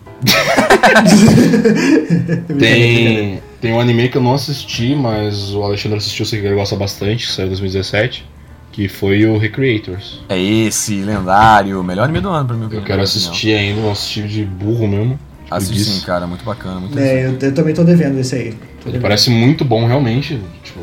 Tem, 2.60 3.41
tem 3.61 3.71
um 3.73 3.79
anime 3.79 4.09
que 4.09 4.17
eu 4.17 4.21
não 4.21 4.33
assisti, 4.33 4.95
mas 4.95 5.53
o 5.53 5.63
Alexandre 5.63 5.97
assistiu, 5.99 6.25
sei 6.25 6.41
que 6.41 6.47
ele 6.47 6.55
gosta 6.55 6.75
bastante, 6.75 7.27
que 7.27 7.31
saiu 7.31 7.45
em 7.45 7.49
2017, 7.49 8.27
que 8.71 8.88
foi 8.88 9.25
o 9.25 9.38
Recreators. 9.38 10.21
É 10.27 10.39
esse, 10.39 11.01
lendário, 11.01 11.83
melhor 11.83 12.03
anime 12.05 12.21
do 12.21 12.29
ano 12.29 12.47
pra 12.47 12.55
mim. 12.57 12.67
Eu 12.71 12.83
quero 12.83 13.01
assistir 13.01 13.53
ainda, 13.53 13.81
não 13.81 13.91
assisti 13.91 14.23
de 14.27 14.43
burro 14.43 14.88
mesmo. 14.88 15.19
tipo, 15.43 15.55
Assiste 15.55 15.73
disso. 15.75 15.99
sim, 15.99 16.05
cara, 16.05 16.25
muito 16.25 16.43
bacana, 16.43 16.79
muito 16.79 16.97
É, 16.97 17.27
eu, 17.27 17.38
eu 17.39 17.53
também 17.53 17.73
tô 17.73 17.83
devendo 17.83 18.17
esse 18.19 18.35
aí. 18.35 18.51
Tô 18.51 18.55
Ele 18.55 18.59
devendo. 18.85 19.01
parece 19.01 19.29
muito 19.29 19.63
bom, 19.63 19.85
realmente. 19.85 20.41
Tipo, 20.63 20.79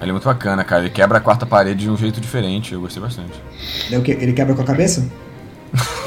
Ele 0.00 0.10
é 0.10 0.12
muito 0.12 0.24
bacana, 0.24 0.64
cara. 0.64 0.82
Ele 0.82 0.90
quebra 0.90 1.18
a 1.18 1.20
quarta 1.20 1.44
parede 1.44 1.80
de 1.80 1.90
um 1.90 1.96
jeito 1.96 2.20
diferente. 2.20 2.72
Eu 2.72 2.80
gostei 2.80 3.02
bastante. 3.02 3.32
É 3.90 3.98
o 3.98 4.02
quê? 4.02 4.16
Ele 4.20 4.32
quebra 4.32 4.54
com 4.54 4.62
a 4.62 4.64
cabeça? 4.64 5.06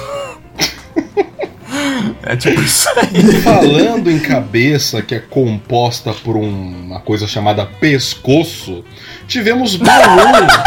É 2.30 2.36
tipo 2.36 2.62
isso 2.62 2.88
aí. 2.98 3.32
falando 3.42 4.12
em 4.12 4.20
cabeça 4.20 5.02
que 5.02 5.16
é 5.16 5.20
composta 5.20 6.14
por 6.14 6.36
um- 6.36 6.76
uma 6.86 7.00
coisa 7.00 7.26
chamada 7.28 7.66
pescoço, 7.66 8.84
tivemos 9.28 9.76
Bauru. 9.78 10.48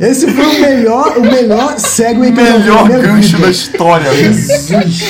Esse 0.00 0.30
foi 0.32 0.44
o 0.44 0.60
melhor, 0.60 1.18
o 1.18 1.22
melhor 1.22 1.78
segue 1.78 2.30
na 2.30 2.58
minha 2.58 2.82
vida. 2.82 3.50
história, 3.50 4.12
Jesus. 4.14 5.02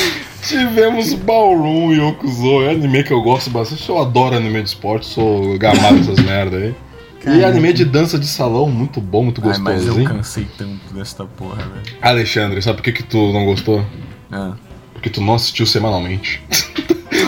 tivemos 0.42 1.14
Ballroom 1.14 1.92
e 1.92 2.00
Okuzo, 2.00 2.62
é 2.62 2.70
anime 2.70 3.02
que 3.02 3.12
eu 3.12 3.20
gosto 3.22 3.50
bastante. 3.50 3.88
Eu 3.88 3.98
adoro 4.00 4.36
anime 4.36 4.62
de 4.62 4.68
esporte, 4.68 5.06
sou 5.06 5.58
gamado 5.58 5.96
dessas 5.98 6.24
merda 6.24 6.56
aí. 6.56 6.74
E 7.26 7.30
Caraca. 7.30 7.48
anime 7.48 7.72
de 7.72 7.84
dança 7.84 8.18
de 8.18 8.26
salão, 8.26 8.70
muito 8.70 9.00
bom, 9.00 9.24
muito 9.24 9.40
Ai, 9.42 9.58
mas 9.58 9.80
eu 9.82 9.94
gostosinho. 9.94 10.08
cansei 10.08 10.46
tanto 10.56 10.94
desta 10.94 11.24
porra, 11.24 11.56
velho. 11.56 11.96
Alexandre, 12.00 12.62
sabe 12.62 12.76
por 12.76 12.84
que, 12.84 12.92
que 12.92 13.02
tu 13.02 13.32
não 13.32 13.44
gostou? 13.44 13.84
Ah. 14.30 14.52
Porque 14.92 15.10
tu 15.10 15.20
não 15.20 15.34
assistiu 15.34 15.66
semanalmente. 15.66 16.40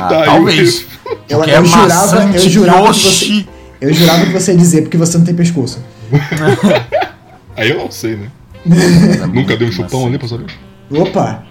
Ah, 0.01 0.09
Tá 0.09 0.21
aí 0.21 0.25
talvez. 0.27 0.87
Eu, 1.29 1.39
Porque 1.39 1.51
eu 1.51 1.57
é 1.57 1.65
jurava, 1.65 2.23
eu 2.37 2.49
jurava 2.49 2.93
que 2.93 3.01
você, 3.01 3.47
eu 3.81 3.93
jurava 3.93 4.27
que 4.27 4.33
você 4.33 4.53
ia 4.53 4.59
dizer 4.59 4.83
porque 4.83 4.97
você 4.97 5.19
não 5.19 5.25
tem 5.25 5.35
pescoço. 5.35 5.83
Aí 7.57 7.71
eu 7.71 7.79
não 7.79 7.91
sei, 7.91 8.15
né? 8.17 8.31
É 9.23 9.27
Nunca 9.27 9.57
deu 9.57 9.67
um 9.69 9.73
chupão 9.73 10.07
ali 10.07 10.17
pra 10.19 10.29
saber? 10.29 10.47
Opa. 10.91 11.45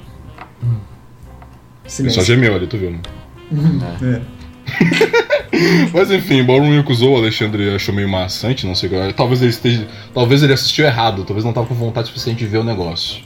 Ele 0.61 0.79
só 1.85 1.89
Silêncio. 1.89 2.23
gemeu 2.23 2.55
ali, 2.55 2.67
tu 2.67 2.77
viu? 2.77 2.91
né? 2.91 2.99
É. 4.01 4.36
Mas 5.93 6.11
enfim, 6.11 6.43
Ballroom 6.43 6.73
Yakuzo, 6.75 7.09
o 7.09 7.15
Alexandre 7.17 7.73
achou 7.75 7.93
meio 7.93 8.09
maçante, 8.09 8.65
não 8.65 8.75
sei 8.75 8.89
qual. 8.89 9.11
Talvez 9.13 9.41
ele 9.41 9.49
esteja. 9.51 9.87
Talvez 10.13 10.43
ele 10.43 10.53
assistiu 10.53 10.85
errado, 10.85 11.23
talvez 11.23 11.43
não 11.45 11.53
tava 11.53 11.67
com 11.67 11.73
vontade 11.75 12.07
suficiente 12.07 12.39
de 12.39 12.45
ver 12.47 12.57
o 12.59 12.63
negócio. 12.63 13.21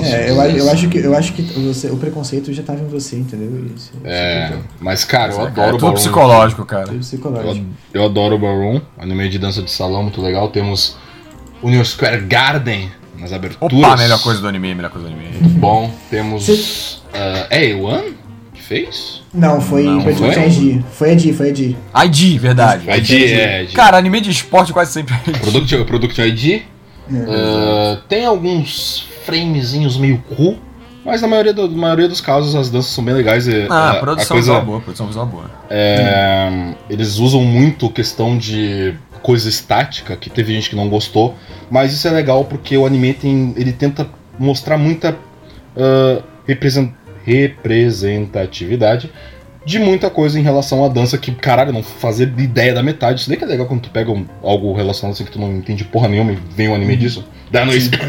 É, 0.00 0.30
eu, 0.30 0.36
eu 0.36 0.70
acho 0.70 0.88
que, 0.88 0.98
eu 0.98 1.14
acho 1.16 1.32
que 1.32 1.42
você, 1.42 1.88
o 1.90 1.96
preconceito 1.96 2.52
já 2.52 2.62
tava 2.62 2.80
em 2.80 2.86
você, 2.88 3.16
entendeu? 3.16 3.66
Isso, 3.74 3.92
É. 4.04 4.52
Mas, 4.80 5.04
cara, 5.04 5.32
eu 5.32 5.40
É, 5.42 5.46
adoro 5.46 5.60
é 5.60 5.68
o 5.68 5.72
tudo 5.72 5.80
Ballroom. 5.80 5.94
psicológico, 5.94 6.64
cara. 6.64 6.86
Foi 6.86 6.96
Eu, 6.96 7.00
psicológico. 7.00 7.66
eu 7.94 8.04
adoro 8.04 8.34
o 8.34 8.38
Ballroom, 8.38 8.80
anime 8.98 9.28
de 9.28 9.38
dança 9.38 9.62
de 9.62 9.70
salão, 9.70 10.02
muito 10.02 10.20
legal. 10.20 10.48
Temos 10.48 10.96
Union 11.62 11.84
Square 11.84 12.22
Garden 12.24 12.90
nas 13.18 13.32
aberturas. 13.32 13.78
Opa, 13.78 13.96
melhor 13.96 14.20
coisa 14.22 14.40
do 14.40 14.48
anime, 14.48 14.74
melhor 14.74 14.90
coisa 14.90 15.08
do 15.08 15.14
anime. 15.14 15.38
Bom, 15.58 15.90
temos. 16.10 17.02
ah, 17.14 17.46
é 17.50 17.68
A1 17.72 18.12
que 18.54 18.62
fez? 18.62 19.22
Não, 19.36 19.60
foi 19.60 19.82
Não, 19.84 20.00
foi, 20.00 20.14
foi? 20.14 20.32
foi 20.32 20.42
a 20.42 20.46
Edi. 20.46 20.84
Foi 20.92 21.10
Edi. 21.10 21.76
ID, 22.04 22.38
verdade. 22.38 22.90
ID, 22.90 23.10
é. 23.32 23.62
ID. 23.64 23.72
Cara, 23.74 23.96
anime 23.98 24.20
de 24.20 24.30
esporte 24.30 24.72
quase 24.72 24.92
sempre 24.92 25.14
é 25.14 25.30
ID. 25.30 25.38
Product, 25.40 25.84
Product 25.84 26.20
ID. 26.22 26.62
Ah, 27.28 27.98
tem 28.08 28.24
alguns 28.24 29.06
framezinhos 29.24 29.96
meio 29.96 30.18
cool, 30.36 30.58
mas 31.04 31.22
na 31.22 31.28
maioria, 31.28 31.52
do- 31.52 31.68
na 31.70 31.76
maioria 31.76 32.08
dos 32.08 32.20
casos 32.20 32.54
as 32.54 32.70
danças 32.70 32.90
são 32.92 33.04
bem 33.04 33.14
legais. 33.14 33.46
E, 33.46 33.66
Ah, 33.68 33.90
a- 33.92 33.94
produção 33.96 34.24
a 34.24 34.28
coisa, 34.28 34.52
visual 34.52 34.64
boa, 34.64 34.80
produção 34.80 35.06
visual 35.06 35.26
boa. 35.26 35.50
é, 35.70 36.72
Eles 36.88 37.18
usam 37.18 37.42
muito 37.44 37.88
questão 37.90 38.36
de 38.38 38.94
coisa 39.22 39.48
estática, 39.48 40.16
que 40.16 40.30
teve 40.30 40.52
gente 40.54 40.70
que 40.70 40.76
não 40.76 40.88
gostou, 40.88 41.34
mas 41.70 41.92
isso 41.92 42.06
é 42.06 42.10
legal 42.10 42.44
porque 42.44 42.76
o 42.76 42.86
anime 42.86 43.12
tem, 43.12 43.52
ele 43.56 43.72
tenta 43.72 44.08
mostrar 44.38 44.78
muita 44.78 45.16
ah, 45.76 46.22
represen- 46.46 46.94
representatividade 47.26 49.10
de 49.64 49.78
muita 49.80 50.08
coisa 50.08 50.38
em 50.38 50.42
relação 50.42 50.84
à 50.84 50.88
dança 50.88 51.18
que, 51.18 51.32
caralho, 51.32 51.72
não 51.72 51.82
fazer 51.82 52.32
ideia 52.38 52.72
da 52.72 52.82
metade. 52.84 53.20
Isso 53.20 53.28
daí 53.28 53.36
que 53.36 53.42
é 53.44 53.48
legal 53.48 53.66
quando 53.66 53.80
tu 53.80 53.90
pega 53.90 54.12
um- 54.12 54.24
algo 54.42 54.72
relacionado 54.72 55.12
assim 55.14 55.24
que 55.24 55.30
tu 55.32 55.40
não 55.40 55.52
entende 55.56 55.84
porra 55.84 56.06
nenhuma 56.06 56.32
e 56.32 56.38
vem 56.54 56.68
um 56.68 56.74
anime 56.74 56.94
disso. 56.96 57.24
Dá 57.50 57.64
noite. 57.64 57.90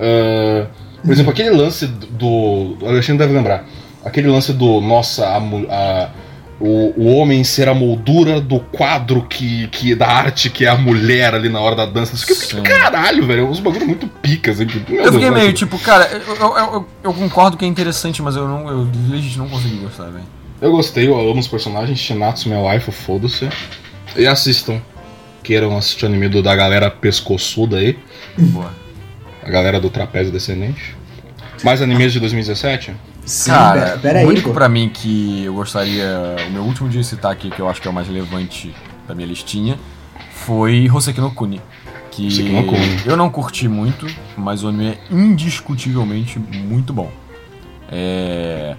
Ah, 0.00 0.66
por 1.02 1.12
exemplo, 1.12 1.30
aquele 1.32 1.50
lance 1.50 1.86
do. 1.86 2.76
O 2.80 2.86
Alexandre 2.86 3.24
deve 3.26 3.36
lembrar. 3.36 3.64
Aquele 4.04 4.28
lance 4.28 4.52
do. 4.52 4.80
Nossa, 4.80 5.26
a, 5.26 5.38
a- 5.38 6.10
o, 6.60 6.92
o 6.96 7.06
homem 7.14 7.44
ser 7.44 7.68
a 7.68 7.74
moldura 7.74 8.40
do 8.40 8.58
quadro 8.60 9.22
que, 9.22 9.68
que 9.68 9.94
da 9.94 10.06
arte 10.08 10.50
que 10.50 10.64
é 10.64 10.68
a 10.68 10.76
mulher 10.76 11.34
ali 11.34 11.48
na 11.48 11.60
hora 11.60 11.76
da 11.76 11.86
dança. 11.86 12.14
Isso 12.14 12.26
que 12.26 12.32
eu 12.32 12.36
fiquei, 12.36 12.56
Sim. 12.58 12.62
caralho, 12.64 13.26
velho. 13.26 13.48
Uns 13.48 13.60
bagulho 13.60 13.86
muito 13.86 14.06
pica, 14.08 14.50
assim. 14.50 14.66
que- 14.66 14.78
meu 14.92 15.04
Eu 15.04 15.12
fiquei 15.12 15.30
Deus, 15.30 15.40
meio 15.40 15.52
tipo, 15.52 15.78
cara, 15.78 16.06
eu, 16.10 16.34
eu, 16.36 16.56
eu- 16.74 16.88
eu 17.04 17.14
concordo 17.14 17.56
que 17.56 17.64
é 17.64 17.68
interessante, 17.68 18.20
mas 18.22 18.34
eu 18.36 18.46
não. 18.48 18.68
Eu 18.68 18.88
legit 19.08 19.38
não 19.38 19.48
consegui 19.48 19.76
gostar, 19.76 20.04
velho. 20.10 20.24
Eu 20.60 20.72
gostei, 20.72 21.06
eu 21.06 21.16
amo 21.30 21.38
os 21.38 21.46
personagens. 21.46 21.98
Shinatsu, 21.98 22.48
minha 22.48 22.60
wife, 22.60 22.90
foda-se. 22.90 23.48
E 24.16 24.26
assistam. 24.26 24.80
Queiram 25.44 25.76
assistir 25.78 26.04
o 26.04 26.08
anime 26.08 26.28
do, 26.28 26.42
da 26.42 26.54
galera 26.56 26.90
pescoçuda 26.90 27.76
aí. 27.78 27.96
Boa. 28.36 28.72
A 29.42 29.48
galera 29.48 29.80
do 29.80 29.88
trapézio 29.88 30.32
descendente. 30.32 30.96
Mais 31.62 31.80
animes 31.80 32.12
de 32.12 32.20
2017? 32.20 32.92
Sim, 33.28 33.50
Cara, 33.50 33.98
pera, 33.98 34.24
o 34.24 34.28
único 34.28 34.48
pô. 34.48 34.54
pra 34.54 34.68
mim 34.68 34.88
que 34.88 35.44
eu 35.44 35.52
gostaria. 35.54 36.36
O 36.48 36.50
meu 36.50 36.62
último 36.62 36.88
dia 36.88 37.00
de 37.02 37.06
citar 37.06 37.30
aqui, 37.30 37.50
que 37.50 37.60
eu 37.60 37.68
acho 37.68 37.80
que 37.80 37.86
é 37.86 37.90
o 37.90 37.94
mais 37.94 38.06
relevante 38.08 38.74
da 39.06 39.14
minha 39.14 39.28
listinha, 39.28 39.78
foi 40.32 40.88
Hoseki 40.90 41.20
no 41.20 41.30
Kuni. 41.30 41.60
Que 42.10 42.26
Hoseki 42.26 42.48
no 42.50 42.64
Kuni. 42.64 43.02
eu 43.04 43.16
não 43.16 43.28
curti 43.28 43.68
muito, 43.68 44.06
mas 44.36 44.64
o 44.64 44.68
anime 44.68 44.88
é 44.88 44.98
indiscutivelmente 45.10 46.38
muito 46.38 46.92
bom. 46.92 47.10
É. 47.90 48.76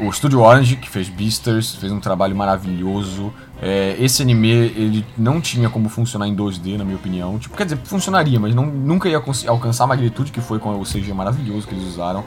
O 0.00 0.10
Studio 0.12 0.40
Orange, 0.40 0.74
que 0.74 0.88
fez 0.90 1.08
Beasters, 1.08 1.76
fez 1.76 1.92
um 1.92 2.00
trabalho 2.00 2.34
maravilhoso. 2.34 3.32
É, 3.62 3.94
esse 4.00 4.22
anime, 4.22 4.48
ele 4.48 5.06
não 5.16 5.40
tinha 5.40 5.70
como 5.70 5.88
funcionar 5.88 6.26
em 6.26 6.34
2D, 6.34 6.76
na 6.76 6.84
minha 6.84 6.96
opinião. 6.96 7.38
Tipo, 7.38 7.56
quer 7.56 7.62
dizer, 7.62 7.78
funcionaria, 7.84 8.40
mas 8.40 8.52
não, 8.56 8.66
nunca 8.66 9.08
ia 9.08 9.22
alcançar 9.46 9.84
a 9.84 9.86
magnitude 9.86 10.32
que 10.32 10.40
foi 10.40 10.58
com 10.58 10.80
o 10.80 10.82
CG 10.84 11.12
maravilhoso 11.12 11.68
que 11.68 11.74
eles 11.74 11.86
usaram. 11.86 12.24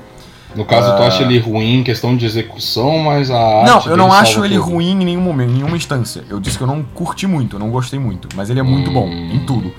No 0.56 0.66
caso, 0.66 0.96
tu 0.96 1.04
Ah. 1.04 1.08
acha 1.08 1.24
ele 1.24 1.38
ruim 1.40 1.80
em 1.80 1.84
questão 1.84 2.16
de 2.18 2.26
execução, 2.26 2.98
mas 3.00 3.30
a 3.30 3.38
arte 3.38 3.70
Não, 3.86 3.92
eu 3.92 3.98
não 3.98 4.12
acho 4.14 4.44
ele 4.44 4.56
tudo. 4.58 4.70
ruim 4.72 4.92
em 4.92 5.06
nenhum 5.06 5.22
momento, 5.22 5.52
em 5.52 5.56
nenhuma 5.56 5.78
instância. 5.78 6.24
Eu 6.30 6.40
disse 6.40 6.58
que 6.58 6.64
eu 6.64 6.68
não 6.68 6.82
curti 6.84 7.28
muito, 7.28 7.56
eu 7.58 7.60
não 7.60 7.70
gostei 7.70 8.00
muito, 8.00 8.28
mas 8.36 8.50
ele 8.50 8.60
é 8.60 8.64
muito 8.64 8.90
Hum. 8.90 8.94
bom 8.94 9.08
em 9.10 9.40
tudo. 9.46 9.72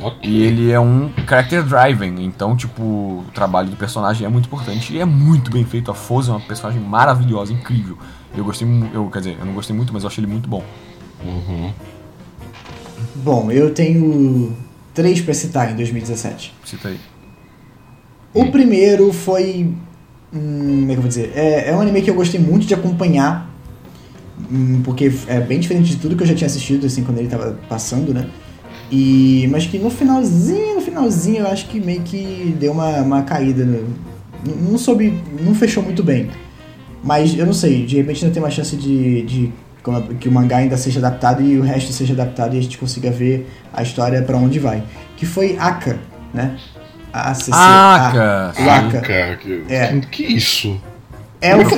Ok. 0.00 0.18
E 0.28 0.42
ele 0.42 0.70
é 0.72 0.80
um 0.80 1.10
character 1.26 1.62
driven, 1.62 2.24
então, 2.24 2.56
tipo, 2.56 2.82
o 2.82 3.24
trabalho 3.32 3.68
do 3.70 3.76
personagem 3.76 4.26
é 4.26 4.28
muito 4.28 4.46
importante 4.46 4.92
e 4.92 4.98
é 5.00 5.04
muito 5.04 5.50
bem 5.50 5.64
feito. 5.64 5.90
A 5.90 5.94
Foz 5.94 6.28
é 6.28 6.30
uma 6.32 6.40
personagem 6.40 6.80
maravilhosa, 6.82 7.52
incrível. 7.52 7.96
Eu 8.36 8.44
gostei, 8.44 8.66
eu, 8.92 9.08
quer 9.10 9.20
dizer, 9.20 9.36
eu 9.38 9.46
não 9.46 9.52
gostei 9.54 9.74
muito, 9.74 9.92
mas 9.94 10.02
eu 10.02 10.08
achei 10.08 10.22
ele 10.22 10.30
muito 10.30 10.48
bom. 10.48 10.62
Uhum. 11.24 11.70
Bom, 13.16 13.50
eu 13.50 13.72
tenho 13.72 14.54
três 14.92 15.20
pra 15.20 15.32
citar 15.32 15.70
em 15.72 15.76
2017. 15.76 16.52
Cita 16.64 16.88
aí. 16.88 16.98
O 18.34 18.46
primeiro 18.50 19.12
foi. 19.12 19.72
Hum, 20.34 20.80
como 20.80 20.84
é 20.90 20.94
que 20.94 20.98
eu 20.98 21.02
vou 21.02 21.08
dizer? 21.08 21.32
É, 21.34 21.70
é 21.70 21.76
um 21.76 21.80
anime 21.80 22.02
que 22.02 22.10
eu 22.10 22.14
gostei 22.14 22.40
muito 22.40 22.66
de 22.66 22.74
acompanhar. 22.74 23.50
hum, 24.50 24.82
porque 24.84 25.12
é 25.28 25.40
bem 25.40 25.60
diferente 25.60 25.90
de 25.90 25.96
tudo 25.96 26.16
que 26.16 26.22
eu 26.22 26.26
já 26.26 26.34
tinha 26.34 26.46
assistido, 26.46 26.86
assim, 26.86 27.04
quando 27.04 27.18
ele 27.18 27.28
tava 27.28 27.58
passando, 27.68 28.12
né? 28.14 28.28
E, 28.90 29.48
mas 29.50 29.66
que 29.66 29.78
no 29.78 29.90
finalzinho, 29.90 30.76
no 30.76 30.80
finalzinho, 30.80 31.38
eu 31.40 31.48
acho 31.48 31.68
que 31.68 31.80
meio 31.80 32.02
que 32.02 32.54
deu 32.58 32.72
uma, 32.72 33.00
uma 33.02 33.22
caída. 33.22 33.64
No, 33.64 33.82
não- 34.46 34.56
não 34.72 34.78
soube. 34.78 35.22
Não 35.40 35.54
fechou 35.54 35.82
muito 35.82 36.02
bem. 36.02 36.30
Mas 37.02 37.36
eu 37.38 37.46
não 37.46 37.52
sei, 37.52 37.84
de 37.86 37.96
repente 37.96 38.24
ainda 38.24 38.34
tem 38.34 38.42
uma 38.42 38.50
chance 38.50 38.76
de, 38.76 39.22
de 39.22 39.52
que 40.20 40.28
o 40.28 40.32
mangá 40.32 40.58
ainda 40.58 40.76
seja 40.78 40.98
adaptado 40.98 41.42
e 41.42 41.58
o 41.58 41.62
resto 41.62 41.92
seja 41.92 42.14
adaptado 42.14 42.54
e 42.54 42.58
a 42.58 42.62
gente 42.62 42.78
consiga 42.78 43.10
ver 43.10 43.46
a 43.72 43.82
história 43.82 44.22
pra 44.22 44.36
onde 44.38 44.58
vai. 44.58 44.82
Que 45.16 45.26
foi 45.26 45.56
Aka, 45.58 45.98
né? 46.32 46.56
ACC. 47.30 47.50
Cara, 47.50 49.36
que, 49.40 49.64
É. 49.68 50.00
que 50.10 50.22
isso? 50.24 50.80
É 51.40 51.54
um, 51.54 51.60
é 51.60 51.62
é, 51.62 51.66
um, 51.66 51.68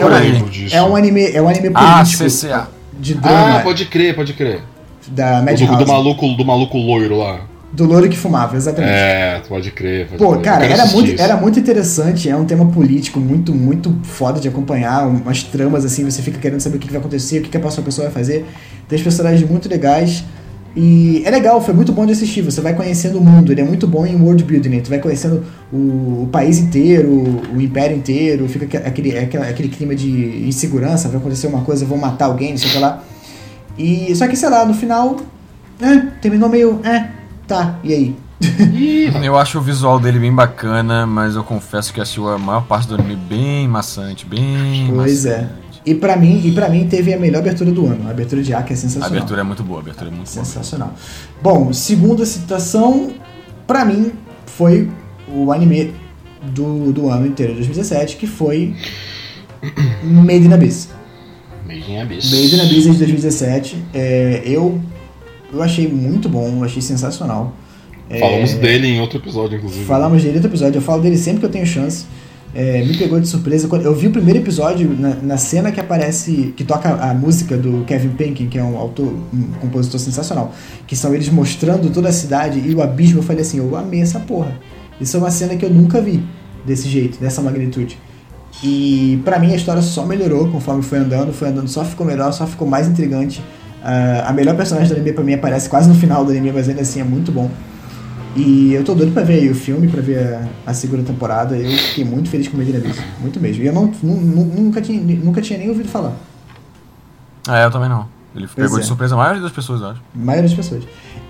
é 0.70 0.82
um 0.82 0.96
anime, 0.96 1.30
é 1.32 1.42
um 1.42 1.48
anime 1.48 1.70
Ah, 1.74 1.96
político 1.96 2.24
CCA. 2.24 2.68
de 2.98 3.14
drama 3.14 3.58
Ah, 3.58 3.60
pode 3.62 3.84
crer, 3.86 4.14
pode 4.14 4.32
crer. 4.32 4.60
da 5.08 5.40
do, 5.40 5.76
do 5.78 5.86
maluco, 5.86 6.28
do 6.34 6.44
maluco 6.44 6.78
loiro 6.78 7.18
lá. 7.18 7.40
Do 7.72 7.84
louro 7.84 8.08
que 8.08 8.16
fumava, 8.16 8.56
exatamente. 8.56 8.92
É, 8.94 9.42
pode 9.46 9.70
crer. 9.72 10.06
Pode 10.06 10.22
Pô, 10.22 10.30
crer. 10.32 10.42
Cara, 10.42 10.64
era 10.64 10.86
muito, 10.86 11.10
isso. 11.10 11.22
era 11.22 11.36
muito 11.36 11.58
interessante, 11.58 12.30
é 12.30 12.34
um 12.36 12.44
tema 12.46 12.64
político 12.66 13.18
muito, 13.20 13.52
muito 13.52 13.94
foda 14.04 14.40
de 14.40 14.48
acompanhar, 14.48 15.06
umas 15.06 15.42
tramas 15.42 15.84
assim, 15.84 16.04
você 16.04 16.22
fica 16.22 16.38
querendo 16.38 16.60
saber 16.60 16.76
o 16.76 16.78
que 16.80 16.86
que 16.86 16.92
vai 16.92 17.00
acontecer, 17.00 17.40
o 17.40 17.42
que 17.42 17.50
que 17.50 17.56
a 17.56 17.60
próxima 17.60 17.84
pessoa 17.84 18.06
vai 18.06 18.14
fazer. 18.14 18.46
Tem 18.88 18.98
personagens 19.02 19.46
muito 19.48 19.68
legais. 19.68 20.24
E 20.78 21.22
é 21.24 21.30
legal, 21.30 21.58
foi 21.62 21.72
muito 21.72 21.90
bom 21.90 22.04
de 22.04 22.12
assistir. 22.12 22.42
Você 22.42 22.60
vai 22.60 22.74
conhecendo 22.74 23.18
o 23.18 23.20
mundo, 23.24 23.50
ele 23.50 23.62
é 23.62 23.64
muito 23.64 23.86
bom 23.86 24.04
em 24.04 24.14
world 24.20 24.44
building. 24.44 24.68
né? 24.68 24.80
Tu 24.80 24.90
vai 24.90 24.98
conhecendo 24.98 25.42
o, 25.72 26.24
o 26.24 26.28
país 26.30 26.58
inteiro, 26.58 27.10
o 27.54 27.58
império 27.60 27.96
inteiro, 27.96 28.46
fica 28.46 28.66
aque- 28.66 28.76
aquele, 28.76 29.16
aquele, 29.18 29.42
aquele 29.44 29.68
clima 29.70 29.94
de 29.94 30.46
insegurança, 30.46 31.08
vai 31.08 31.16
acontecer 31.16 31.46
uma 31.46 31.62
coisa, 31.62 31.86
vão 31.86 31.96
matar 31.96 32.26
alguém, 32.26 32.50
não 32.50 32.58
sei 32.58 32.68
o 32.68 32.72
que 32.74 32.78
lá. 32.78 33.02
E 33.78 34.14
só 34.14 34.28
que, 34.28 34.36
sei 34.36 34.50
lá, 34.50 34.66
no 34.66 34.74
final, 34.74 35.16
é, 35.80 35.96
terminou 36.20 36.48
meio, 36.50 36.78
é, 36.84 37.08
tá, 37.48 37.78
e 37.82 37.94
aí? 37.94 38.16
Eu 39.24 39.38
acho 39.38 39.58
o 39.58 39.62
visual 39.62 39.98
dele 39.98 40.18
bem 40.18 40.32
bacana, 40.32 41.06
mas 41.06 41.34
eu 41.36 41.42
confesso 41.42 41.90
que 41.92 42.00
assisti 42.02 42.20
a 42.20 42.36
maior 42.36 42.64
parte 42.66 42.86
do 42.86 42.94
anime 42.94 43.16
bem 43.16 43.66
maçante, 43.66 44.26
bem 44.26 44.92
Pois 44.94 45.24
é. 45.24 45.48
E 45.86 45.94
pra 45.94 46.16
mim, 46.16 46.42
e 46.44 46.50
para 46.50 46.68
mim 46.68 46.88
teve 46.88 47.14
a 47.14 47.18
melhor 47.18 47.38
abertura 47.38 47.70
do 47.70 47.86
ano. 47.86 48.08
A 48.08 48.10
abertura 48.10 48.42
de 48.42 48.52
Aka 48.52 48.70
é 48.70 48.72
A 48.72 48.76
sensacional. 48.76 49.08
abertura 49.08 49.40
é 49.40 49.44
muito 49.44 49.62
boa, 49.62 49.78
a 49.78 49.82
abertura 49.82 50.10
é 50.10 50.12
muito 50.12 50.28
boa. 50.32 50.44
Sensacional. 50.44 50.94
Bom, 51.40 51.72
segunda 51.72 52.26
citação, 52.26 53.12
pra 53.68 53.84
mim, 53.84 54.10
foi 54.46 54.88
o 55.32 55.52
anime 55.52 55.94
do, 56.42 56.92
do 56.92 57.08
ano 57.08 57.26
inteiro 57.26 57.52
de 57.52 57.58
2017, 57.58 58.16
que 58.16 58.26
foi 58.26 58.74
Made 60.02 60.46
in 60.46 60.52
Abyss. 60.52 60.88
Made 61.66 61.90
in 61.90 62.00
Abyss. 62.00 62.30
Made 62.32 62.54
in 62.56 62.60
Abyss 62.60 62.86
é 62.86 62.90
de 62.90 62.96
2017. 62.98 63.84
É, 63.94 64.42
eu, 64.44 64.80
eu 65.52 65.62
achei 65.62 65.86
muito 65.88 66.28
bom, 66.28 66.48
eu 66.58 66.64
achei 66.64 66.82
sensacional. 66.82 67.54
É, 68.08 68.18
Falamos 68.18 68.54
dele 68.54 68.88
em 68.88 69.00
outro 69.00 69.18
episódio, 69.18 69.56
inclusive. 69.56 69.84
Falamos 69.84 70.22
dele 70.22 70.32
no 70.34 70.38
outro 70.38 70.50
episódio, 70.50 70.78
eu 70.78 70.82
falo 70.82 71.02
dele 71.02 71.16
sempre 71.16 71.40
que 71.40 71.46
eu 71.46 71.50
tenho 71.50 71.66
chance. 71.66 72.06
É, 72.54 72.82
me 72.84 72.96
pegou 72.96 73.20
de 73.20 73.28
surpresa. 73.28 73.68
Quando 73.68 73.84
eu 73.84 73.94
vi 73.94 74.06
o 74.06 74.10
primeiro 74.10 74.40
episódio, 74.40 74.88
na, 74.98 75.14
na 75.14 75.36
cena 75.36 75.70
que 75.70 75.78
aparece, 75.78 76.54
que 76.56 76.64
toca 76.64 76.88
a 76.88 77.12
música 77.12 77.56
do 77.56 77.84
Kevin 77.84 78.10
Penkin, 78.10 78.48
que 78.48 78.58
é 78.58 78.64
um 78.64 78.78
autor, 78.78 79.12
um 79.32 79.42
compositor 79.60 80.00
sensacional, 80.00 80.52
que 80.86 80.96
são 80.96 81.14
eles 81.14 81.28
mostrando 81.28 81.90
toda 81.90 82.08
a 82.08 82.12
cidade 82.12 82.58
e 82.58 82.74
o 82.74 82.82
abismo, 82.82 83.18
eu 83.18 83.22
falei 83.22 83.42
assim, 83.42 83.58
eu 83.58 83.76
amei 83.76 84.00
essa 84.00 84.20
porra. 84.20 84.58
Isso 85.00 85.16
é 85.16 85.20
uma 85.20 85.30
cena 85.30 85.56
que 85.56 85.64
eu 85.64 85.70
nunca 85.70 86.00
vi 86.00 86.22
desse 86.64 86.88
jeito, 86.88 87.20
dessa 87.20 87.42
magnitude. 87.42 87.98
E 88.62 89.20
pra 89.24 89.38
mim 89.38 89.52
a 89.52 89.56
história 89.56 89.82
só 89.82 90.06
melhorou 90.06 90.48
conforme 90.48 90.82
foi 90.82 90.98
andando, 90.98 91.32
foi 91.32 91.48
andando, 91.48 91.68
só 91.68 91.84
ficou 91.84 92.06
melhor, 92.06 92.32
só 92.32 92.46
ficou 92.46 92.66
mais 92.66 92.88
intrigante. 92.88 93.42
Ah, 93.82 94.24
a 94.28 94.32
melhor 94.32 94.56
personagem 94.56 94.88
do 94.88 94.94
anime 94.94 95.12
pra 95.12 95.22
mim 95.22 95.34
aparece 95.34 95.68
quase 95.68 95.88
no 95.88 95.94
final 95.94 96.24
do 96.24 96.30
anime, 96.30 96.52
mas 96.52 96.68
ainda 96.68 96.80
assim 96.80 97.00
é 97.00 97.04
muito 97.04 97.30
bom. 97.30 97.50
E 98.36 98.74
eu 98.74 98.84
tô 98.84 98.94
doido 98.94 99.12
pra 99.12 99.22
ver 99.22 99.34
aí 99.34 99.48
o 99.50 99.54
filme, 99.54 99.88
pra 99.88 100.02
ver 100.02 100.18
a, 100.34 100.48
a 100.70 100.74
segunda 100.74 101.02
temporada. 101.02 101.56
Eu 101.56 101.70
fiquei 101.70 102.04
muito 102.04 102.28
feliz 102.28 102.46
com 102.48 102.54
o 102.56 102.58
Medina 102.58 102.78
Beast. 102.78 103.00
Muito 103.20 103.40
mesmo. 103.40 103.62
E 103.62 103.66
eu 103.66 103.72
não, 103.72 103.86
nu- 104.02 104.20
nu- 104.20 104.44
nunca, 104.44 104.80
tinha, 104.82 105.00
nunca 105.16 105.40
tinha 105.40 105.58
nem 105.58 105.68
ouvido 105.70 105.88
falar. 105.88 106.12
Ah, 107.48 107.60
eu 107.62 107.70
também 107.70 107.88
não. 107.88 108.06
Ele 108.34 108.46
pegou 108.54 108.76
é. 108.76 108.80
de 108.82 108.86
surpresa 108.86 109.14
a 109.14 109.18
maioria 109.18 109.40
das 109.40 109.52
pessoas, 109.52 109.80
eu 109.80 109.88
acho. 109.88 110.02
A 110.14 110.18
maioria 110.18 110.48
das 110.48 110.56
pessoas. 110.56 110.84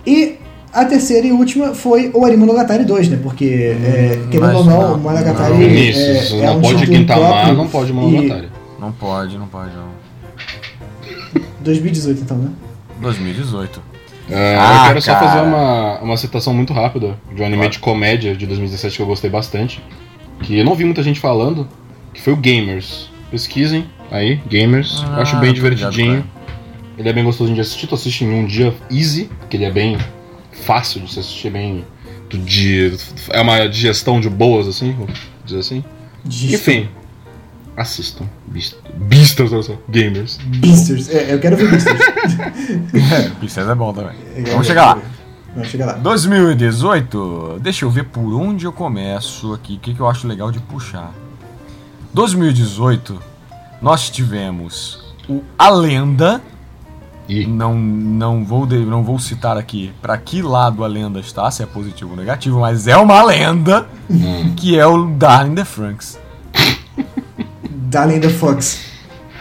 E 0.04 0.36
a 0.72 0.84
terceira 0.84 1.26
e 1.26 1.32
última 1.32 1.72
foi 1.74 2.10
o 2.12 2.24
Anime 2.24 2.40
Monogatari 2.44 2.84
2, 2.84 3.08
né? 3.10 3.18
Porque, 3.22 3.44
é, 3.44 4.26
querendo 4.30 4.40
mas 4.46 4.56
ou 4.56 4.64
não, 4.64 4.80
não, 4.80 4.94
o 4.94 4.98
Monogatari 4.98 5.54
não. 5.54 5.60
É, 5.60 6.28
é 6.42 6.46
não 6.46 6.58
um 6.58 6.62
pode 6.62 6.86
Quintamar, 6.86 7.54
não 7.54 7.68
pode 7.68 7.90
e- 7.90 7.94
Monogatari. 7.94 8.48
Não 8.80 8.92
pode, 8.92 9.38
não 9.38 9.46
pode, 9.46 9.70
não. 9.74 9.88
2018, 11.60 12.22
então, 12.22 12.36
né? 12.38 12.50
2018. 13.00 13.80
É, 14.30 14.56
Ah, 14.58 14.78
eu 14.82 14.86
quero 14.88 15.02
só 15.02 15.12
cara. 15.14 15.26
fazer 15.28 15.40
uma, 15.42 15.98
uma 16.00 16.16
citação 16.16 16.52
muito 16.52 16.72
rápida 16.72 17.16
de 17.32 17.42
um 17.42 17.46
anime 17.46 17.68
de 17.68 17.78
comédia 17.78 18.34
de 18.34 18.46
2017 18.46 18.96
que 18.96 19.02
eu 19.02 19.06
gostei 19.06 19.30
bastante. 19.30 19.82
Que 20.42 20.58
eu 20.58 20.64
não 20.64 20.74
vi 20.74 20.84
muita 20.84 21.02
gente 21.02 21.20
falando, 21.20 21.66
que 22.12 22.20
foi 22.20 22.32
o 22.32 22.36
Gamers. 22.36 23.08
Pesquisem 23.30 23.86
aí, 24.10 24.36
Gamers. 24.48 25.02
eu 25.02 25.22
acho 25.22 25.36
Ah, 25.36 25.40
bem 25.40 25.52
ligado 25.52 25.74
divertidinho. 25.74 26.22
qual 26.22 26.96
Ele 26.98 27.08
é 27.08 27.12
bem 27.12 27.24
gostoso 27.24 27.52
de 27.54 27.60
assistir. 27.60 27.86
Tu 27.86 27.94
assiste 27.94 28.24
em 28.24 28.32
um 28.32 28.46
dia 28.46 28.74
easy, 28.90 29.30
porque 29.40 29.56
ele 29.56 29.64
é 29.64 29.70
bem 29.70 29.96
fácil 30.52 31.00
de 31.02 31.12
se 31.12 31.20
assistir, 31.20 31.50
bem. 31.50 31.84
Do 32.28 32.38
dia. 32.38 32.92
É 33.30 33.40
uma 33.40 33.68
digestão 33.68 34.20
de 34.20 34.28
boas, 34.28 34.66
assim, 34.66 34.92
vamos 34.98 35.14
dizer 35.44 35.60
assim. 35.60 35.84
Enfim, 36.26 36.88
assistam. 37.76 38.24
Beast- 38.46 38.76
Beasters, 38.94 39.52
olha 39.52 39.62
só. 39.62 39.74
Gamers. 39.88 40.38
Beasters. 40.46 41.08
É, 41.10 41.34
eu 41.34 41.38
quero 41.38 41.56
ver 41.56 41.70
Beasters. 41.70 42.00
Princesa 43.38 43.72
é 43.72 43.74
bom 43.74 43.92
também. 43.92 44.14
Eu 44.30 44.34
quero 44.36 44.50
Vamos 44.52 44.66
chegar 44.66 44.94
lá. 44.96 45.02
Vamos 45.54 45.68
chegar 45.70 45.86
lá. 45.86 45.92
2018, 45.94 47.58
deixa 47.62 47.84
eu 47.84 47.90
ver 47.90 48.04
por 48.04 48.34
onde 48.34 48.64
eu 48.66 48.72
começo 48.72 49.52
aqui, 49.54 49.74
o 49.74 49.78
que, 49.78 49.94
que 49.94 50.00
eu 50.00 50.08
acho 50.08 50.26
legal 50.26 50.50
de 50.50 50.58
puxar. 50.60 51.12
2018, 52.12 53.20
nós 53.80 54.08
tivemos 54.10 55.02
o 55.28 55.42
A 55.58 55.68
Lenda, 55.70 56.40
E. 57.28 57.46
não, 57.46 57.74
não, 57.74 58.44
vou, 58.44 58.66
de- 58.66 58.78
não 58.84 59.02
vou 59.02 59.18
citar 59.18 59.56
aqui 59.58 59.92
para 60.00 60.16
que 60.16 60.40
lado 60.40 60.84
a 60.84 60.86
lenda 60.86 61.20
está, 61.20 61.50
se 61.50 61.62
é 61.62 61.66
positivo 61.66 62.10
ou 62.12 62.16
negativo, 62.16 62.60
mas 62.60 62.86
é 62.86 62.96
uma 62.96 63.22
lenda, 63.22 63.86
que 64.56 64.78
é 64.78 64.86
o 64.86 65.06
Darling 65.08 65.54
the 65.56 65.64
Franks. 65.64 66.18
Darling 67.88 68.20
the 68.20 68.28
Fox. 68.28 68.80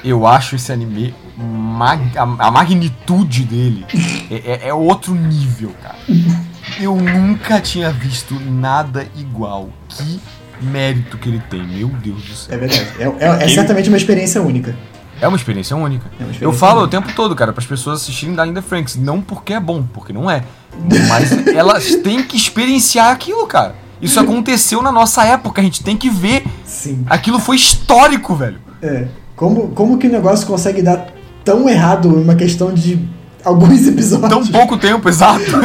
Eu 0.03 0.25
acho 0.27 0.55
esse 0.55 0.71
anime, 0.71 1.13
mag- 1.37 2.15
a, 2.15 2.51
magnitude 2.51 3.43
dele 3.43 3.85
é, 4.29 4.35
é- 4.65 4.67
é 4.69 4.73
outro 4.73 5.15
nível, 5.15 5.71
cara. 5.81 5.95
Eu 6.79 6.95
nunca 6.95 7.59
tinha 7.59 7.89
visto 7.91 8.39
nada 8.39 9.07
igual. 9.15 9.69
Que 9.89 10.19
mérito 10.61 11.17
que 11.17 11.29
ele 11.29 11.41
tem, 11.49 11.65
meu 11.65 11.87
Deus 11.89 12.21
do 12.23 12.35
céu. 12.35 12.55
É 12.55 12.57
verdade. 12.57 12.87
É, 12.99 13.03
é- 13.25 13.43
é 13.45 13.47
certamente 13.47 13.89
uma 13.89 13.97
experiência 13.97 14.41
única. 14.41 14.75
É 15.19 15.27
uma 15.27 15.37
experiência 15.37 15.75
única. 15.75 16.05
É 16.19 16.23
uma 16.23 16.31
experiência 16.31 16.45
eu 16.45 16.53
falo 16.53 16.81
única. 16.81 16.97
o 16.97 17.01
tempo 17.01 17.15
todo, 17.15 17.35
cara, 17.35 17.51
para 17.53 17.61
as 17.61 17.67
pessoas 17.67 18.01
assistirem 18.01 18.35
Darling 18.35 18.53
the 18.53 18.61
Franks. 18.61 18.95
Não 18.95 19.21
porque 19.21 19.53
é 19.53 19.59
bom, 19.59 19.81
porque 19.93 20.11
não 20.13 20.29
é. 20.29 20.43
Mas 21.07 21.31
elas 21.47 21.95
têm 22.03 22.21
que 22.21 22.35
experienciar 22.37 23.11
aquilo, 23.11 23.47
cara. 23.47 23.75
Isso 24.01 24.19
aconteceu 24.19 24.81
na 24.81 24.91
nossa 24.91 25.23
época, 25.23 25.61
a 25.61 25.63
gente 25.63 25.83
tem 25.83 25.95
que 25.97 26.09
ver. 26.09 26.43
Sim. 26.65 27.05
Aquilo 27.09 27.39
foi 27.39 27.55
histórico, 27.55 28.35
velho. 28.35 28.59
É. 28.81 29.05
Como, 29.35 29.69
como 29.69 29.97
que 29.97 30.07
o 30.07 30.11
negócio 30.11 30.45
consegue 30.45 30.81
dar 30.81 31.07
tão 31.43 31.67
errado 31.67 32.09
em 32.09 32.23
uma 32.23 32.35
questão 32.35 32.73
de 32.73 32.99
alguns 33.43 33.85
episódios? 33.87 34.29
Tão 34.29 34.45
pouco 34.47 34.77
tempo, 34.77 35.07
exato. 35.09 35.43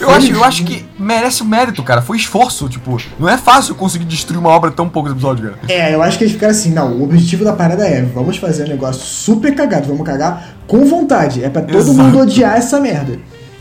Eu 0.00 0.08
acho, 0.08 0.32
eu 0.32 0.42
acho 0.42 0.64
que 0.64 0.82
merece 0.98 1.42
o 1.42 1.44
mérito, 1.44 1.82
cara. 1.82 2.00
Foi 2.00 2.16
esforço, 2.16 2.66
tipo, 2.70 2.96
não 3.18 3.28
é 3.28 3.36
fácil 3.36 3.74
conseguir 3.74 4.06
destruir 4.06 4.38
uma 4.38 4.48
obra 4.48 4.70
tão 4.70 4.88
poucos 4.88 5.12
episódios, 5.12 5.50
cara. 5.50 5.58
É, 5.68 5.94
eu 5.94 6.02
acho 6.02 6.16
que 6.16 6.24
eles 6.24 6.32
ficaram 6.32 6.52
assim, 6.52 6.72
não, 6.72 6.96
o 6.96 7.04
objetivo 7.04 7.44
da 7.44 7.52
parada 7.52 7.86
é, 7.86 8.00
vamos 8.02 8.38
fazer 8.38 8.64
um 8.64 8.68
negócio 8.68 9.02
super 9.02 9.54
cagado, 9.54 9.88
vamos 9.88 10.06
cagar 10.06 10.54
com 10.66 10.86
vontade. 10.86 11.44
É 11.44 11.50
pra 11.50 11.60
todo 11.60 11.76
Exato. 11.76 11.98
mundo 11.98 12.18
odiar 12.18 12.56
essa 12.56 12.80
merda. 12.80 13.18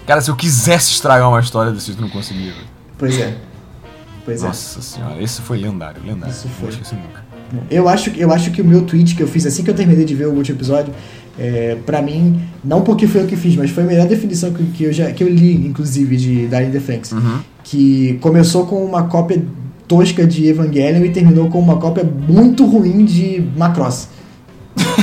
Cara, 0.07 0.21
se 0.21 0.31
eu 0.31 0.35
quisesse 0.35 0.93
estragar 0.93 1.27
uma 1.27 1.41
história 1.41 1.73
desse 1.73 1.91
eu 1.91 1.97
não 1.99 2.09
conseguia, 2.09 2.53
velho. 2.53 2.78
Pois 2.99 3.17
é. 3.19 3.33
Pois 4.25 4.43
Nossa 4.43 4.81
senhora, 4.81 5.23
esse 5.23 5.41
foi 5.41 5.57
lendário, 5.57 6.01
lendário. 6.05 6.31
Isso 6.31 6.47
foi. 6.49 6.69
é. 6.69 7.29
Eu 7.71 7.89
acho, 7.89 8.11
eu 8.11 8.31
acho 8.31 8.51
que 8.51 8.61
o 8.61 8.65
meu 8.65 8.83
tweet 8.83 9.15
que 9.15 9.23
eu 9.23 9.27
fiz 9.27 9.43
assim 9.45 9.63
que 9.63 9.71
eu 9.71 9.73
terminei 9.73 10.05
de 10.05 10.13
ver 10.13 10.27
o 10.27 10.33
último 10.33 10.57
episódio, 10.57 10.93
É, 11.41 11.77
pra 11.85 12.01
mim, 12.01 12.41
não 12.61 12.81
porque 12.81 13.07
foi 13.07 13.21
eu 13.21 13.25
que 13.25 13.37
fiz, 13.37 13.55
mas 13.55 13.71
foi 13.71 13.83
a 13.83 13.85
melhor 13.87 14.05
definição 14.07 14.51
que, 14.51 14.61
que 14.65 14.83
eu, 14.83 14.91
já, 14.91 15.09
que 15.11 15.23
eu 15.23 15.29
li, 15.29 15.65
inclusive, 15.65 16.17
de 16.17 16.47
Darren 16.47 16.69
the 16.69 16.81
Franks. 16.81 17.13
Uhum. 17.13 17.39
Que 17.63 18.19
começou 18.21 18.65
com 18.65 18.83
uma 18.83 19.03
cópia 19.03 19.41
tosca 19.87 20.27
de 20.27 20.47
Evangelion 20.47 21.01
e 21.05 21.09
terminou 21.11 21.47
com 21.47 21.57
uma 21.59 21.77
cópia 21.77 22.03
muito 22.03 22.65
ruim 22.65 23.05
de 23.05 23.41
Macross. 23.55 24.09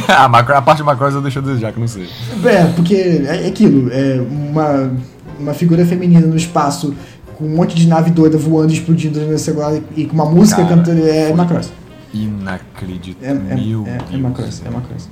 a, 0.08 0.28
macro, 0.28 0.54
a 0.54 0.60
parte 0.60 0.78
de 0.78 0.84
Macross 0.84 1.14
eu 1.14 1.22
deixo 1.22 1.38
a 1.38 1.42
desejar, 1.42 1.72
que 1.72 1.78
eu 1.78 1.80
não 1.80 1.88
sei. 1.88 2.06
É, 2.44 2.66
porque 2.76 2.94
é 2.94 3.46
aquilo, 3.48 3.90
é 3.90 4.20
uma, 4.20 4.92
uma 5.40 5.54
figura 5.54 5.86
feminina 5.86 6.26
no 6.26 6.36
espaço 6.36 6.94
com 7.36 7.44
um 7.44 7.54
monte 7.56 7.74
de 7.74 7.86
nave 7.86 8.10
doida 8.10 8.36
voando, 8.38 8.72
explodindo 8.72 9.20
no 9.20 9.38
celular 9.38 9.78
e 9.96 10.04
com 10.06 10.14
uma 10.14 10.26
música 10.26 10.62
Cara, 10.62 10.76
cantando. 10.76 11.06
É 11.06 11.26
foi- 11.28 11.36
Macross. 11.36 11.66
É, 12.14 12.16
Inacreditável. 12.18 13.42
é, 13.50 13.54
Meu 13.56 13.86
é, 13.86 13.90
é 13.90 13.98
Deus. 14.10 14.20
Macross, 14.22 14.62
é 14.64 14.70
Macross. 14.70 15.08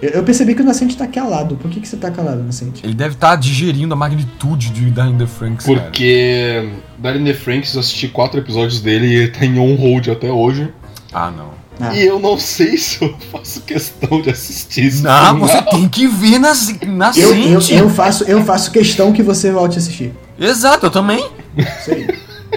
Eu, 0.00 0.10
eu 0.10 0.22
percebi 0.24 0.54
que 0.54 0.62
o 0.62 0.64
Nascente 0.64 0.96
tá 0.96 1.06
calado. 1.06 1.56
Por 1.56 1.70
que, 1.70 1.80
que 1.80 1.88
você 1.88 1.96
tá 1.96 2.10
calado, 2.10 2.42
Nascente? 2.42 2.84
Ele 2.84 2.94
deve 2.94 3.14
estar 3.14 3.34
digerindo 3.36 3.92
a 3.94 3.96
magnitude 3.96 4.70
de 4.70 4.90
Darren 4.90 5.16
the 5.16 5.26
Franks. 5.26 5.64
Porque 5.66 6.68
Darren 6.98 7.24
The 7.24 7.34
Franks, 7.34 7.74
eu 7.74 7.80
assisti 7.80 8.08
quatro 8.08 8.38
episódios 8.38 8.80
dele 8.80 9.06
e 9.06 9.14
ele 9.14 9.28
tá 9.28 9.44
em 9.44 9.58
on-hold 9.58 10.08
até 10.08 10.30
hoje. 10.30 10.68
Ah, 11.12 11.30
não. 11.30 11.50
Ah, 11.78 11.94
E 11.94 12.06
eu 12.06 12.18
não 12.18 12.38
sei 12.38 12.76
se 12.78 13.02
eu 13.04 13.14
faço 13.32 13.60
questão 13.62 14.20
de 14.22 14.30
assistir 14.30 14.84
isso. 14.86 15.02
Não, 15.02 15.38
você 15.40 15.60
tem 15.62 15.88
que 15.88 16.06
ver 16.06 16.38
na, 16.38 16.52
na 16.86 17.12
eu, 17.16 17.34
eu, 17.34 17.60
eu, 17.70 17.90
faço, 17.90 18.24
eu 18.24 18.42
faço 18.44 18.70
questão 18.70 19.12
que 19.12 19.22
você 19.22 19.50
volte 19.50 19.76
a 19.76 19.78
assistir. 19.78 20.12
Exato, 20.38 20.86
eu 20.86 20.90
também. 20.90 21.26
Isso 21.56 21.90
aí. 21.92 22.06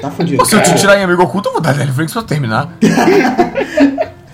Tá 0.02 0.12
fudido. 0.12 0.46
Se 0.46 0.56
eu 0.56 0.62
te 0.64 0.76
tirar 0.76 0.98
em 1.00 1.04
amigo 1.04 1.24
oculto, 1.24 1.50
eu 1.50 1.54
vou 1.54 1.62
dar 1.62 1.74
Darren 1.74 1.92
Franks 1.94 2.14
pra 2.14 2.24
terminar. 2.24 2.70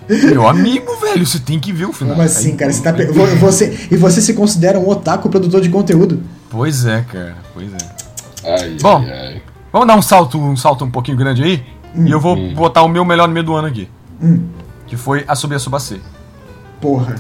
Meu 0.08 0.48
amigo, 0.48 0.96
velho, 0.98 1.26
você 1.26 1.40
tem 1.40 1.60
que 1.60 1.72
ver 1.74 1.86
o 1.86 1.94
final. 1.94 2.14
Como 2.16 2.26
assim, 2.28 2.52
Aí, 2.52 2.56
cara? 2.58 2.72
Você 2.72 2.84
tá 2.84 2.94
pe- 2.94 3.06
você, 3.06 3.88
e 3.90 3.98
você 3.98 4.22
se 4.22 4.34
considera 4.36 4.78
um 4.80 4.88
otaku 4.88 5.30
produtor 5.30 5.62
de 5.62 5.70
conteúdo? 5.70 6.22
Pois 6.50 6.86
é, 6.86 7.04
cara, 7.12 7.38
pois 7.54 7.68
é. 7.74 7.78
Ai, 8.62 8.78
Bom. 8.82 8.98
ai, 9.00 9.12
ai. 9.12 9.42
Vamos 9.72 9.88
dar 9.88 9.96
um 9.96 10.02
salto, 10.02 10.38
um 10.40 10.56
salto 10.56 10.86
um 10.86 10.92
pouquinho 10.92 11.18
grande 11.18 11.44
aí? 11.44 11.64
E 11.96 12.12
eu 12.12 12.20
vou 12.20 12.36
botar 12.54 12.84
o 12.84 12.88
meu 12.88 13.04
melhor 13.04 13.24
anime 13.24 13.42
do 13.42 13.56
ano 13.56 13.68
aqui. 13.68 13.90
Hum. 14.22 14.48
Que 14.86 14.96
foi 14.96 15.24
a 15.28 15.34
Subia 15.36 15.58
Subacê. 15.58 15.98
Porra. 16.80 17.16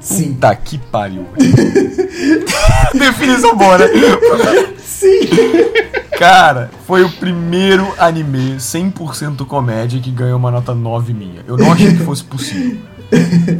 Sim. 0.00 0.34
Puta 0.34 0.54
que 0.56 0.78
pariu. 0.78 1.26
Definição 2.94 3.56
boa, 3.56 3.78
né? 3.78 3.86
Sim. 4.82 5.20
Cara, 6.18 6.68
foi 6.84 7.04
o 7.04 7.08
primeiro 7.10 7.94
anime 7.96 8.56
100% 8.56 9.46
comédia 9.46 10.00
que 10.00 10.10
ganhou 10.10 10.36
uma 10.36 10.50
nota 10.50 10.74
9 10.74 11.14
minha. 11.14 11.42
Eu 11.46 11.56
não 11.56 11.72
achei 11.72 11.92
que 11.92 11.98
fosse 12.02 12.24
possível. 12.24 12.76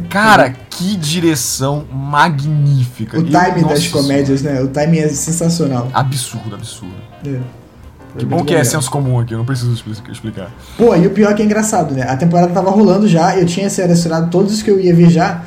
Cara, 0.09 0.53
que 0.69 0.97
direção 0.97 1.85
magnífica. 1.89 3.17
O 3.17 3.23
timing 3.23 3.63
das 3.65 3.87
comédias, 3.87 4.41
né? 4.41 4.61
O 4.61 4.67
timing 4.67 4.99
é 4.99 5.07
sensacional. 5.07 5.89
Absurdo, 5.93 6.53
absurdo. 6.53 6.93
É. 7.25 7.39
Que 8.17 8.25
bom 8.25 8.43
que 8.43 8.53
é 8.53 8.63
senso 8.63 8.91
comum 8.91 9.19
aqui, 9.19 9.33
eu 9.33 9.37
não 9.37 9.45
preciso 9.45 9.71
expli- 9.71 9.93
explicar. 10.11 10.51
Pô, 10.77 10.93
e 10.95 11.07
o 11.07 11.11
pior 11.11 11.31
é 11.31 11.33
que 11.35 11.41
é 11.41 11.45
engraçado, 11.45 11.93
né? 11.93 12.03
A 12.09 12.17
temporada 12.17 12.51
tava 12.51 12.69
rolando 12.71 13.07
já, 13.07 13.37
eu 13.37 13.45
tinha 13.45 13.69
selecionado 13.69 14.29
todos 14.29 14.53
os 14.55 14.61
que 14.61 14.69
eu 14.69 14.79
ia 14.79 14.93
ver 14.93 15.09
já, 15.09 15.43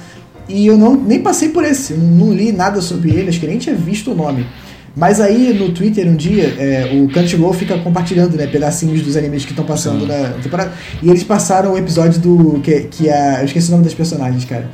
e 0.48 0.66
eu 0.66 0.78
não, 0.78 0.94
nem 0.94 1.20
passei 1.20 1.48
por 1.50 1.64
esse, 1.64 1.92
eu 1.92 1.98
não 1.98 2.32
li 2.32 2.52
nada 2.52 2.80
sobre 2.80 3.10
ele, 3.10 3.28
acho 3.28 3.40
que 3.40 3.46
nem 3.48 3.58
tinha 3.58 3.74
visto 3.74 4.12
o 4.12 4.14
nome. 4.14 4.46
Mas 4.94 5.20
aí 5.20 5.54
no 5.54 5.72
Twitter 5.72 6.06
um 6.06 6.14
dia, 6.14 6.54
é, 6.58 6.90
o 6.94 7.08
Crunchyroll 7.08 7.52
fica 7.54 7.78
compartilhando, 7.78 8.36
né, 8.36 8.46
pedacinhos 8.46 9.02
dos 9.02 9.16
animes 9.16 9.44
que 9.44 9.52
estão 9.52 9.64
passando 9.64 10.06
na 10.06 10.30
temporada. 10.42 10.72
E 11.02 11.08
eles 11.08 11.24
passaram 11.24 11.72
o 11.72 11.78
episódio 11.78 12.20
do. 12.20 12.60
que, 12.60 12.80
que 12.82 13.10
a. 13.10 13.40
Eu 13.40 13.46
esqueci 13.46 13.68
o 13.68 13.72
nome 13.72 13.84
das 13.84 13.94
personagens, 13.94 14.44
cara. 14.44 14.68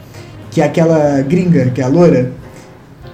Que 0.51 0.61
é 0.61 0.65
aquela 0.65 1.23
gringa, 1.23 1.71
que 1.71 1.81
é 1.81 1.85
a 1.85 1.89
loura, 1.89 2.33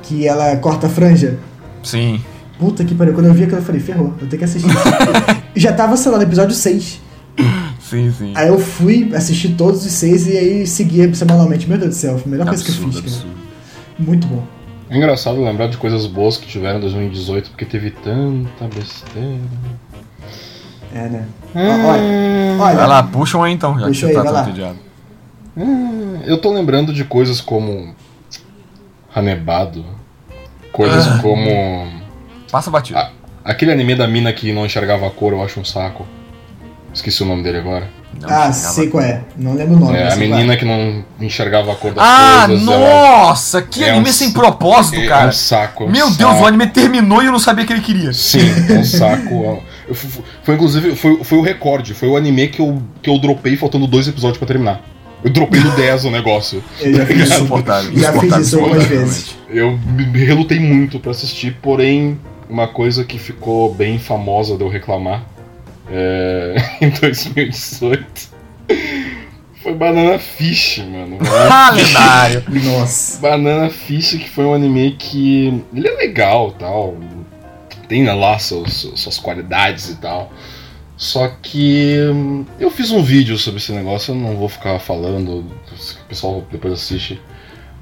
que 0.03 0.27
ela 0.27 0.57
corta 0.57 0.87
a 0.87 0.91
franja. 0.91 1.39
Sim. 1.83 2.21
Puta 2.59 2.85
que 2.85 2.95
pariu, 2.95 3.13
quando 3.13 3.27
eu 3.27 3.35
vi 3.35 3.43
aquilo 3.43 3.59
eu 3.59 3.65
falei, 3.65 3.81
ferrou, 3.81 4.15
eu 4.21 4.29
tenho 4.29 4.39
que 4.39 4.45
assistir. 4.45 4.71
Já 5.55 5.73
tava, 5.73 5.97
sei 5.97 6.11
lá, 6.11 6.19
no 6.19 6.23
episódio 6.23 6.55
6. 6.55 7.01
Sim, 7.81 8.13
sim. 8.17 8.33
Aí 8.35 8.49
eu 8.49 8.59
fui 8.59 9.11
assistir 9.15 9.51
todos 9.51 9.85
os 9.85 9.93
seis 9.93 10.27
e 10.27 10.37
aí 10.37 10.67
seguia 10.67 11.13
semanalmente. 11.15 11.69
Meu 11.69 11.77
Deus 11.77 11.91
do 11.91 11.97
céu, 11.97 12.19
foi 12.19 12.27
a 12.27 12.31
melhor 12.31 12.49
coisa 12.49 12.65
que 12.65 12.71
eu 12.71 12.93
fiz. 12.93 13.27
Muito 13.99 14.27
bom. 14.27 14.54
É 14.91 14.97
engraçado 14.97 15.43
lembrar 15.43 15.69
de 15.69 15.77
coisas 15.77 16.07
boas 16.07 16.37
que 16.37 16.47
tiveram 16.47 16.79
em 16.79 16.83
2018, 16.83 17.51
porque 17.51 17.65
teve 17.65 17.91
tanta 17.91 18.65
besteira. 18.67 19.41
É, 20.95 21.09
né? 21.09 21.27
Ah, 21.55 21.89
Olha, 21.89 22.57
Vai 22.59 22.77
olha 22.77 22.87
lá, 22.87 23.03
puxa 23.03 23.37
um 23.39 23.43
aí 23.43 23.53
então, 23.53 23.79
já 23.79 23.87
Puxa 23.87 24.01
que 24.01 24.07
aí, 24.07 24.13
você 24.13 24.15
tá 24.15 24.23
vai 24.23 24.33
tão 24.33 24.43
lá. 24.43 24.49
entediado. 24.49 24.79
ah, 25.59 26.23
eu 26.27 26.39
tô 26.41 26.53
lembrando 26.53 26.93
de 26.93 27.05
coisas 27.05 27.41
como. 27.41 27.95
Hanebado. 29.15 29.85
Coisas 30.73 31.07
Ah. 31.09 31.19
como. 31.23 31.89
Passa 32.51 32.71
batido. 32.71 32.99
Ah. 32.99 33.11
Aquele 33.45 33.73
anime 33.73 33.95
da 33.95 34.07
mina 34.07 34.33
que 34.33 34.53
não 34.53 34.65
enxergava 34.65 35.07
a 35.07 35.11
cor, 35.11 35.33
eu 35.33 35.43
acho 35.43 35.59
um 35.61 35.65
saco. 35.65 36.07
Esqueci 36.93 37.23
o 37.23 37.27
nome 37.27 37.43
dele 37.43 37.59
agora. 37.59 37.89
Não 38.21 38.29
ah, 38.31 38.53
sei 38.53 38.89
qual 38.89 39.03
é. 39.03 39.21
Não 39.37 39.55
lembro 39.55 39.77
o 39.77 39.81
nome. 39.81 39.97
É, 39.99 40.13
a 40.13 40.17
menina 40.17 40.57
que 40.57 40.65
não 40.65 41.05
enxergava 41.21 41.73
a 41.73 41.77
cor 41.77 41.93
das 41.93 42.05
Ah, 42.07 42.45
coisas. 42.47 42.67
ela- 42.69 42.79
nossa, 42.79 43.63
que 43.63 43.83
É 43.85 43.91
anime 43.91 44.11
um 44.11 44.13
sem 44.13 44.33
propósito, 44.33 45.01
é 45.01 45.07
cara. 45.07 45.29
um 45.29 45.33
saco. 45.33 45.85
é 45.85 45.87
um 45.87 45.91
Meu 45.91 46.11
Deus, 46.11 46.31
saco. 46.33 46.43
o 46.43 46.47
anime 46.47 46.67
terminou 46.69 47.23
e 47.23 47.27
eu 47.27 47.33
não 47.33 47.39
sabia 47.39 47.65
que 47.67 47.73
ele 47.73 47.83
queria. 47.83 48.13
Sim, 48.13 48.41
é 48.71 48.79
um 48.79 48.85
saco. 48.85 49.63
Eu 49.89 49.95
fu- 49.95 50.23
Foi 50.43 50.55
inclusive, 50.55 50.97
foi, 50.97 51.23
foi 51.25 51.39
o 51.39 51.43
recorde. 51.43 51.93
Foi 51.95 52.09
o 52.09 52.17
anime 52.17 52.49
que 52.49 52.61
eu, 52.61 52.83
que 53.03 53.11
eu 53.11 53.19
dropei 53.19 53.57
faltando 53.57 53.87
dois 53.87 54.09
episódios 54.09 54.39
pra 54.39 54.47
terminar. 54.47 54.81
Eu 55.23 55.31
dropei 55.31 55.61
no 55.61 55.71
10 55.71 56.05
o 56.05 56.11
negócio. 56.11 56.63
Eu 56.81 56.95
já 56.95 57.07
fiz 57.07 57.21
isso. 57.23 57.35
Insuportável. 57.35 57.93
Já 57.99 58.13
fiz 58.13 58.37
isso 58.37 58.59
algumas 58.61 58.85
vezes. 58.85 59.35
Eu 59.49 59.79
me 59.87 60.05
me 60.07 60.23
relutei 60.25 60.61
muito 60.61 60.99
pra 61.01 61.13
assistir, 61.13 61.57
porém, 61.63 62.19
uma 62.49 62.69
coisa 62.69 63.05
que 63.05 63.19
ficou 63.19 63.73
bem 63.75 63.99
famosa 63.99 64.55
de 64.57 64.63
eu 64.63 64.69
reclamar 64.69 65.23
é, 65.89 66.57
em 66.85 66.91
2018 66.91 68.35
foi 69.65 69.75
Banana 69.75 70.19
Fish, 70.19 70.79
mano. 70.87 71.19
Ah, 71.51 71.71
lendário. 71.71 72.45
Nossa. 72.65 73.19
Banana 73.19 73.71
Fish, 73.71 74.11
que 74.11 74.29
foi 74.29 74.45
um 74.45 74.53
anime 74.53 74.93
que. 74.93 75.65
Ele 75.75 75.89
é 75.89 75.93
legal 75.93 76.53
tal. 76.53 76.95
Tem 77.89 78.05
lá 78.05 78.39
seus, 78.39 78.93
suas 78.95 79.19
qualidades 79.19 79.89
e 79.89 79.97
tal. 79.97 80.31
Só 80.97 81.29
que 81.43 81.97
hum, 82.13 82.45
eu 82.61 82.71
fiz 82.71 82.91
um 82.91 83.03
vídeo 83.03 83.37
sobre 83.39 83.59
esse 83.59 83.73
negócio, 83.73 84.13
eu 84.13 84.17
não 84.17 84.37
vou 84.37 84.49
ficar 84.49 84.79
falando, 84.79 85.39
o 85.41 86.09
pessoal 86.09 86.45
depois 86.53 86.75
assiste. 86.75 87.21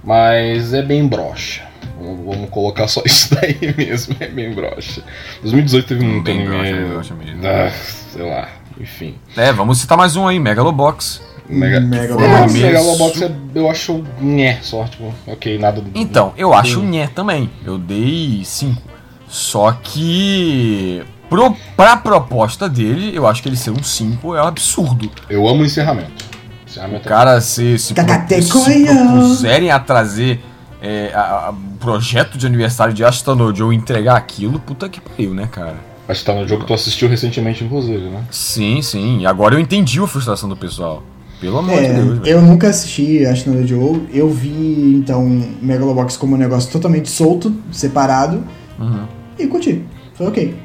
Mas 0.05 0.73
é 0.73 0.83
bem 0.83 1.07
broxa. 1.07 1.63
Vamos 1.99 2.51
colocar 2.51 2.89
só 2.89 3.03
isso 3.07 3.35
daí 3.35 3.59
mesmo, 3.77 4.17
é 4.21 4.27
bem 4.29 4.53
broxa. 4.53 5.03
2018 5.43 5.87
teve 5.87 6.05
muito 6.05 6.25
Bem 6.25 6.41
anime. 6.47 6.49
broxa, 6.57 6.73
bem 6.75 6.89
broxa 6.89 7.15
mesmo. 7.15 7.41
ah, 7.47 7.71
sei 8.13 8.29
lá, 8.29 8.49
enfim. 8.81 9.15
É, 9.37 9.53
vamos 9.53 9.79
citar 9.79 9.97
mais 9.99 10.17
um 10.17 10.27
aí, 10.27 10.39
Megalobox. 10.39 11.21
Mega... 11.49 11.81
Megalobox. 11.81 12.55
É, 12.55 12.59
Megalobox 12.59 13.23
é, 13.23 13.31
eu 13.55 13.71
acho 13.71 14.05
nhé, 14.21 14.59
só, 14.63 14.85
tipo, 14.85 15.13
ok, 15.27 15.59
nada. 15.59 15.83
Então, 15.95 16.33
eu 16.37 16.55
acho 16.55 16.81
nhé 16.83 17.09
também. 17.09 17.51
Eu 17.65 17.79
dei 17.79 18.43
5. 18.45 18.81
Só 19.29 19.73
que. 19.73 21.03
Pro, 21.29 21.57
pra 21.77 21.97
proposta 21.97 22.69
dele, 22.69 23.11
eu 23.15 23.27
acho 23.27 23.43
que 23.43 23.49
ele 23.49 23.57
ser 23.57 23.71
um 23.71 23.83
5 23.83 24.37
é 24.37 24.43
um 24.43 24.47
absurdo. 24.47 25.11
Eu 25.31 25.49
amo 25.49 25.63
o 25.63 25.65
encerramento. 25.65 26.25
O 26.67 26.69
Encerramento 26.69 27.07
é 27.07 27.09
cara 27.09 27.41
se, 27.41 27.79
se, 27.79 27.95
pro- 27.95 28.05
se 28.43 28.85
propuserem 28.85 29.71
a 29.71 29.79
trazer 29.79 30.41
é, 30.83 31.13
a- 31.15 31.47
a- 31.49 31.51
o 31.51 31.77
projeto 31.79 32.37
de 32.37 32.45
aniversário 32.47 32.93
de 32.93 33.05
Ashton 33.05 33.39
ou 33.63 33.73
entregar 33.73 34.17
aquilo, 34.17 34.59
puta 34.59 34.89
que 34.89 35.01
pariu, 35.01 35.33
né, 35.33 35.49
cara? 35.51 35.77
Acho 36.09 36.21
que 36.21 36.27
tá 36.27 36.35
no 36.35 36.47
jogo 36.47 36.63
que 36.63 36.67
tu 36.67 36.75
assistiu 36.75 37.09
recentemente, 37.09 37.63
inclusive, 37.65 38.01
né? 38.11 38.25
Sim, 38.31 38.83
sim. 38.83 39.21
E 39.21 39.27
agora 39.27 39.55
eu 39.55 39.61
entendi 39.61 40.01
a 40.01 40.07
frustração 40.07 40.49
do 40.49 40.57
pessoal. 40.57 41.03
Pelo 41.41 41.59
amor 41.59 41.79
de 41.79 41.87
É, 41.87 41.93
Deus, 41.95 42.19
velho. 42.19 42.27
eu 42.27 42.43
nunca 42.43 42.69
assisti 42.69 43.25
Ashnod 43.25 43.67
Joe. 43.67 44.07
Eu 44.13 44.29
vi, 44.29 44.95
então, 44.97 45.25
Megalobox 45.61 46.17
como 46.17 46.35
um 46.35 46.39
negócio 46.39 46.71
totalmente 46.71 47.09
solto, 47.09 47.55
separado, 47.73 48.45
Uhum. 48.79 49.05
e 49.39 49.47
curti. 49.47 49.85
Foi 50.15 50.27
ok. 50.27 50.57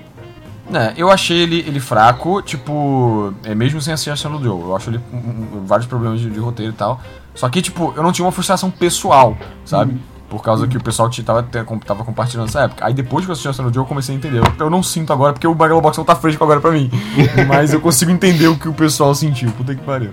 É, 0.74 0.94
eu 0.98 1.10
achei 1.10 1.38
ele, 1.38 1.60
ele 1.66 1.80
fraco, 1.80 2.42
tipo, 2.42 3.34
é 3.44 3.56
mesmo 3.56 3.82
sem 3.82 3.94
assistir 3.94 4.10
a 4.12 4.30
do 4.30 4.44
Joe. 4.44 4.60
Eu 4.62 4.76
acho 4.76 4.90
ele 4.90 5.00
com 5.10 5.20
com 5.22 5.66
vários 5.66 5.88
problemas 5.88 6.20
de, 6.20 6.30
de 6.30 6.40
roteiro 6.40 6.74
e 6.74 6.76
tal. 6.76 7.02
Só 7.38 7.48
que, 7.50 7.62
tipo, 7.62 7.94
eu 7.96 8.02
não 8.04 8.12
tinha 8.12 8.26
uma 8.26 8.32
frustração 8.32 8.70
pessoal, 8.72 9.38
sabe? 9.64 9.96
Por 10.30 10.42
causa 10.44 10.68
que 10.68 10.76
o 10.76 10.84
pessoal 10.84 11.10
te- 11.10 11.24
tava, 11.24 11.42
tava 11.44 12.04
compartilhando 12.04 12.48
nessa 12.48 12.64
época. 12.64 12.86
Aí 12.86 12.94
depois 12.94 13.24
que 13.24 13.32
eu 13.32 13.34
assisti 13.34 13.48
a 13.48 13.64
do 13.64 13.74
Joe, 13.74 13.84
eu 13.84 13.86
comecei 13.86 14.14
a 14.14 14.18
entender. 14.18 14.40
Eu, 14.40 14.66
eu 14.66 14.70
não 14.70 14.84
sinto 14.84 15.14
agora, 15.14 15.32
porque 15.32 15.48
o 15.48 15.54
Megalobox 15.56 15.96
não 15.98 16.04
tá 16.04 16.16
fresco 16.16 16.44
agora 16.44 16.60
pra 16.60 16.72
mim. 16.72 16.90
Mas 17.48 17.72
eu 17.74 17.80
consigo 17.80 18.12
entender 18.12 18.48
o 18.48 18.58
que 18.58 18.68
o 18.68 18.74
pessoal 18.74 19.16
sentiu. 19.16 19.50
Puta 19.52 19.74
que 19.74 19.82
pariu. 19.84 20.12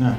Ah. 0.00 0.14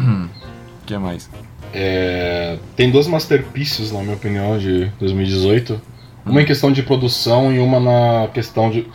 O 0.00 0.86
que 0.86 0.96
mais? 0.98 1.30
É, 1.72 2.58
Tem 2.74 2.90
duas 2.90 3.06
masterpieces, 3.06 3.92
na 3.92 4.00
minha 4.00 4.14
opinião, 4.16 4.58
de 4.58 4.86
2018. 4.98 5.80
Uma 6.26 6.42
em 6.42 6.44
questão 6.44 6.72
de 6.72 6.82
produção 6.82 7.52
e 7.52 7.58
uma 7.60 7.78
na 7.78 8.26
questão 8.28 8.70
de. 8.70 8.88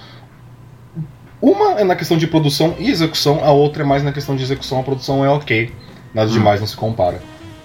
Uma 1.42 1.80
é 1.80 1.84
na 1.84 1.96
questão 1.96 2.18
de 2.18 2.28
produção 2.28 2.76
e 2.80 2.90
execução, 2.90 3.44
a 3.44 3.52
outra 3.52 3.84
é 3.84 3.86
mais 3.86 4.04
na 4.04 4.12
questão 4.12 4.36
de 4.36 4.44
execução. 4.44 4.80
A 4.80 4.84
produção 4.84 5.24
é 5.24 5.30
ok, 5.30 5.72
nada 6.16 6.32
demais, 6.32 6.60
não 6.60 6.68
se 6.68 6.76
compara. 6.76 7.22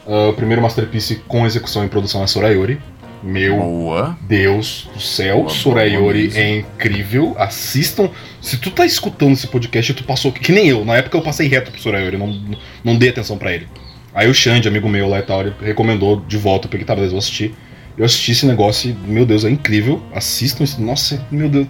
Ah, 0.07 0.29
o 0.29 0.33
primeiro 0.35 0.61
Masterpiece 0.61 1.23
com 1.29 1.47
execução 1.47 1.85
e 1.85 1.89
produção 1.89 2.23
é 2.23 2.27
Sorayori. 2.27 2.81
Meu 3.23 3.57
Boa. 3.57 4.19
Deus 4.23 4.89
do 4.95 5.01
céu, 5.01 5.37
Boa, 5.37 5.47
boa, 5.49 5.57
Sorayori 5.57 6.29
boa 6.29 6.41
é 6.41 6.57
incrível. 6.59 7.35
Assistam. 7.39 8.11
Se 8.41 8.57
tu 8.57 8.71
tá 8.71 8.85
escutando 8.85 9.33
esse 9.33 9.47
podcast, 9.47 9.93
tu 9.95 10.05
passou. 10.05 10.33
Que 10.33 10.53
nem 10.53 10.69
eu. 10.69 10.85
Na 10.85 10.97
época 10.97 11.17
eu 11.17 11.23
passei 11.23 11.47
reto 11.47 11.71
pro 11.71 11.81
Sorayori, 11.81 12.17
não, 12.17 12.59
não 12.83 12.97
dei 12.97 13.11
atenção 13.11 13.39
pra 13.39 13.53
ele. 13.53 13.69
Aí 14.15 14.29
o 14.29 14.35
Xande, 14.35 14.67
amigo 14.67 14.89
meu 14.89 15.09
lá 15.09 15.21
e 15.21 15.23
tal, 15.23 15.43
ele 15.43 15.55
recomendou 15.63 16.21
de 16.27 16.37
volta, 16.37 16.67
porque 16.67 16.85
tá, 16.85 16.95
beleza, 16.95 17.15
eu 17.15 17.19
assisti. 17.19 17.55
Eu 17.99 18.05
assisti 18.05 18.33
esse 18.33 18.47
negócio 18.47 18.91
e, 18.91 19.11
meu 19.11 19.27
Deus, 19.27 19.45
é 19.45 19.51
incrível. 19.51 20.01
Assistam 20.15 20.65
isso. 20.65 20.81
Nossa, 20.81 21.25
meu 21.31 21.49
Deus. 21.49 21.67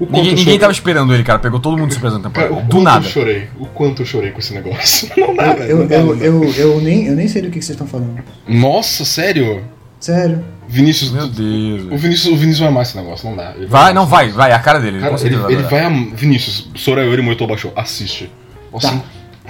O 0.00 0.06
quanto 0.06 0.12
Ninguém, 0.16 0.30
eu 0.32 0.36
ninguém 0.38 0.58
tava 0.58 0.72
esperando 0.72 1.12
ele, 1.14 1.22
cara. 1.22 1.38
Pegou 1.38 1.60
todo 1.60 1.76
mundo 1.76 1.88
de 1.88 1.94
surpresa 1.94 2.18
na 2.18 2.30
Cara, 2.30 2.46
temporada. 2.48 2.64
o 2.66 2.68
Do 2.68 2.76
quanto 2.76 2.84
nada. 2.84 3.06
eu 3.06 3.10
chorei. 3.10 3.48
O 3.58 3.66
quanto 3.66 4.02
eu 4.02 4.06
chorei 4.06 4.30
com 4.30 4.38
esse 4.38 4.54
negócio. 4.54 5.10
Não 5.18 5.34
dá, 5.34 5.52
velho. 5.52 5.70
Eu, 5.70 5.78
eu, 5.90 6.04
não 6.06 6.16
dá. 6.16 6.24
eu, 6.24 6.54
eu, 6.54 6.80
nem, 6.80 7.06
eu 7.06 7.14
nem 7.14 7.28
sei 7.28 7.42
do 7.42 7.50
que 7.50 7.58
que 7.58 7.64
vocês 7.64 7.74
estão 7.74 7.86
falando. 7.86 8.18
Nossa, 8.48 9.04
sério? 9.04 9.62
Sério. 10.00 10.44
Vinícius. 10.66 11.10
Meu 11.12 11.24
O 11.24 11.28
Deus. 11.28 12.00
Vinícius, 12.00 12.32
o 12.32 12.36
Vinícius 12.36 12.58
vai 12.60 12.68
amar 12.68 12.82
esse 12.84 12.96
negócio, 12.96 13.28
não 13.28 13.36
dá. 13.36 13.52
Ele 13.56 13.66
Vai, 13.66 13.92
não, 13.92 14.06
vai, 14.06 14.30
vai. 14.30 14.50
É 14.52 14.54
a 14.54 14.58
cara 14.58 14.78
dele. 14.80 14.96
Ele 14.96 15.04
Cara, 15.04 15.16
ele, 15.26 15.54
ele 15.54 15.62
vai 15.64 15.84
amar. 15.84 16.14
Vinícius, 16.14 16.68
Sorayori 16.76 17.20
Moito 17.20 17.46
Basho, 17.46 17.70
assiste. 17.76 18.30
Nossa, 18.72 18.88
Tá. 18.90 19.02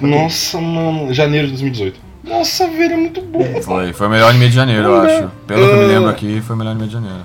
nossa, 0.06 0.60
mano. 0.60 1.14
Janeiro 1.14 1.46
de 1.46 1.52
2018. 1.52 2.00
Nossa, 2.24 2.66
velho, 2.68 2.94
é 2.94 2.96
muito 2.96 3.20
bom. 3.20 3.60
Foi, 3.62 3.92
foi 3.92 4.06
o 4.06 4.10
melhor 4.10 4.30
anime 4.30 4.48
de 4.48 4.54
janeiro, 4.54 4.88
eu 4.88 5.00
acho. 5.02 5.30
Pelo 5.46 5.66
que 5.68 5.72
eu 5.74 5.78
me 5.78 5.84
Ah. 5.84 5.88
lembro 5.88 6.10
aqui, 6.10 6.40
foi 6.40 6.56
o 6.56 6.58
melhor 6.58 6.70
anime 6.72 6.86
de 6.86 6.92
janeiro. 6.94 7.24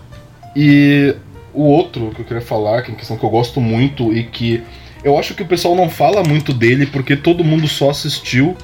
E 0.56 1.16
o 1.54 1.64
outro 1.64 2.12
que 2.16 2.22
eu 2.22 2.26
queria 2.26 2.42
falar, 2.42 2.82
que 2.82 2.90
é 2.90 2.92
uma 2.94 2.98
questão 3.00 3.18
que 3.18 3.24
eu 3.24 3.30
gosto 3.30 3.62
muito 3.62 4.14
e 4.14 4.24
que 4.24 4.64
eu 5.04 5.18
acho 5.18 5.34
que 5.34 5.44
o 5.44 5.46
pessoal 5.46 5.76
não 5.76 5.90
fala 5.90 6.24
muito 6.24 6.54
dele 6.54 6.86
porque 6.86 7.16
todo 7.16 7.44
mundo 7.44 7.68
só 7.68 7.90
assistiu 7.90 8.56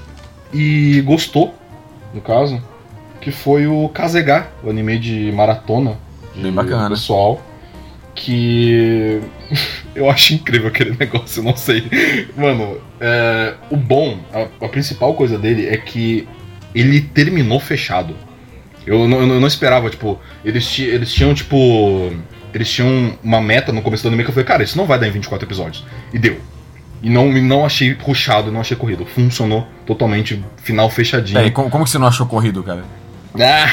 e 0.54 1.02
gostou, 1.06 1.54
no 2.14 2.22
caso, 2.22 2.62
que 3.22 3.32
foi 3.32 3.66
o 3.68 3.88
Kazega, 3.90 4.48
o 4.64 4.70
anime 4.70 5.00
de 5.00 5.32
maratona 5.32 5.98
de 6.36 6.42
Bem 6.42 6.52
bacana. 6.52 6.90
pessoal. 6.90 7.42
Que 8.16 9.20
eu 9.94 10.10
acho 10.10 10.34
incrível 10.34 10.68
aquele 10.70 10.96
negócio, 10.98 11.42
eu 11.42 11.44
não 11.44 11.56
sei. 11.56 11.84
Mano, 12.36 12.78
é, 13.00 13.54
o 13.70 13.76
bom, 13.78 14.18
a, 14.34 14.66
a 14.66 14.70
principal 14.70 15.14
coisa 15.14 15.38
dele 15.38 15.68
é 15.68 15.78
que 15.78 16.28
ele 16.74 17.02
terminou 17.02 17.60
fechado. 17.60 18.16
Eu 18.88 19.08
não, 19.08 19.20
eu 19.20 19.40
não- 19.40 19.48
esperava, 19.48 19.90
tipo, 19.90 20.20
eles, 20.44 20.78
eles 20.80 21.14
tinham, 21.14 21.34
tipo. 21.34 22.12
Eles 22.54 22.72
tinham 22.72 23.18
uma 23.22 23.42
meta 23.42 23.74
no 23.74 23.82
começo 23.82 24.04
do 24.04 24.08
anime 24.08 24.24
que 24.24 24.30
eu 24.30 24.34
falei, 24.34 24.48
cara, 24.48 24.64
isso 24.64 24.78
não 24.78 24.86
vai 24.86 24.98
dar 24.98 25.08
em 25.08 25.12
24 25.12 25.46
episódios. 25.46 25.86
E 26.14 26.18
deu. 26.20 26.40
E 27.04 27.10
não, 27.10 27.30
não 27.34 27.66
achei 27.66 27.92
rushado, 27.94 28.50
não 28.52 28.62
achei 28.62 28.78
corrido. 28.78 29.06
Funcionou 29.06 29.68
totalmente, 29.86 30.42
final 30.64 30.90
fechadinho. 30.90 31.52
Como, 31.52 31.70
como 31.70 31.84
que 31.84 31.90
você 31.90 31.98
não 31.98 32.08
achou 32.08 32.26
corrido, 32.26 32.64
cara? 32.64 32.86
Ah, 33.40 33.68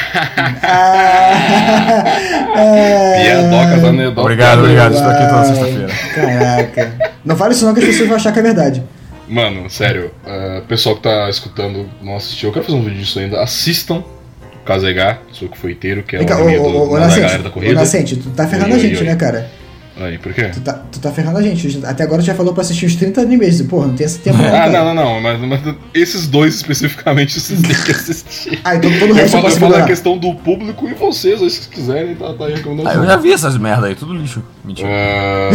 Piadocas, 3.23 3.83
anedotas. 3.83 4.23
Obrigado, 4.23 4.59
obrigado. 4.59 4.93
Estou 4.93 5.09
aqui 5.09 5.27
toda 5.29 5.45
sexta-feira. 5.45 5.87
Caraca. 6.13 7.13
Não 7.23 7.35
fale 7.35 7.53
isso 7.53 7.65
não 7.65 7.73
que 7.73 7.79
as 7.79 7.85
pessoas 7.85 8.07
vão 8.07 8.17
achar 8.17 8.31
que 8.31 8.39
é 8.39 8.43
verdade. 8.43 8.83
Mano, 9.27 9.69
sério, 9.69 10.11
uh, 10.25 10.61
pessoal 10.67 10.95
que 10.95 11.03
tá 11.03 11.29
escutando, 11.29 11.89
não 12.01 12.15
assistiu, 12.17 12.49
eu 12.49 12.53
quero 12.53 12.65
fazer 12.65 12.77
um 12.77 12.83
vídeo 12.83 12.99
disso 12.99 13.19
ainda. 13.19 13.41
Assistam 13.41 13.95
o 13.95 14.65
Kazega, 14.65 15.19
sou 15.31 15.47
que 15.47 15.57
foi 15.57 15.71
inteiro, 15.71 16.03
que 16.03 16.15
é 16.15 16.19
o 16.19 16.23
ô, 16.23 16.33
anime 16.33 16.57
do, 16.57 16.63
ô, 16.63 16.89
ô, 16.89 16.93
da 16.95 16.99
Nascente, 17.01 17.21
galera 17.21 17.43
da 17.43 17.49
corrida. 17.49 17.73
Nascente, 17.73 18.15
tu 18.17 18.29
tá 18.31 18.47
ferrando 18.47 18.71
Oi, 18.71 18.73
a 18.73 18.75
oi, 18.75 18.81
gente, 18.81 18.99
oi. 18.99 19.05
né, 19.05 19.15
cara? 19.15 19.49
Aí, 19.95 20.17
por 20.17 20.33
quê? 20.33 20.45
Tu 20.49 20.59
tá, 20.61 20.73
tu 20.91 20.99
tá 20.99 21.11
ferrando 21.11 21.37
a 21.37 21.41
gente. 21.43 21.79
Até 21.85 22.03
agora 22.03 22.21
tu 22.21 22.25
já 22.25 22.33
falou 22.33 22.51
pra 22.51 22.61
assistir 22.61 22.87
os 22.87 22.95
30 22.95 23.21
animes. 23.21 23.61
Porra, 23.61 23.87
não 23.87 23.95
tem 23.95 24.05
esse 24.07 24.17
tempo 24.19 24.39
Ah, 24.41 24.67
não, 24.67 24.85
não, 24.85 24.95
não, 24.95 25.21
mas, 25.21 25.39
mas 25.39 25.75
esses 25.93 26.25
dois 26.27 26.55
especificamente 26.55 27.39
vocês 27.39 27.61
têm 27.61 27.75
que 27.83 27.91
assistir. 27.91 28.59
Ah, 28.63 28.75
então 28.75 28.89
todo 28.99 29.11
o 29.11 29.13
resto 29.13 29.37
eu 29.37 29.41
falo, 29.41 29.43
eu 29.43 29.49
posso 29.49 29.59
falo 29.59 29.75
a 29.75 29.85
questão 29.85 30.17
do 30.17 30.33
público 30.33 30.89
e 30.89 30.95
vocês, 30.95 31.41
aí, 31.43 31.49
se 31.49 31.57
vocês 31.57 31.67
quiserem, 31.67 32.15
tá, 32.15 32.33
tá 32.33 32.45
aí 32.45 32.53
a 32.53 32.55
Ah, 32.55 32.57
recomendação. 32.57 33.03
eu 33.03 33.07
já 33.07 33.17
vi 33.17 33.31
essas 33.33 33.55
merda 33.55 33.85
aí, 33.85 33.93
tudo 33.95 34.15
lixo. 34.15 34.41
Mentira. 34.65 34.89
Ah, 34.89 35.51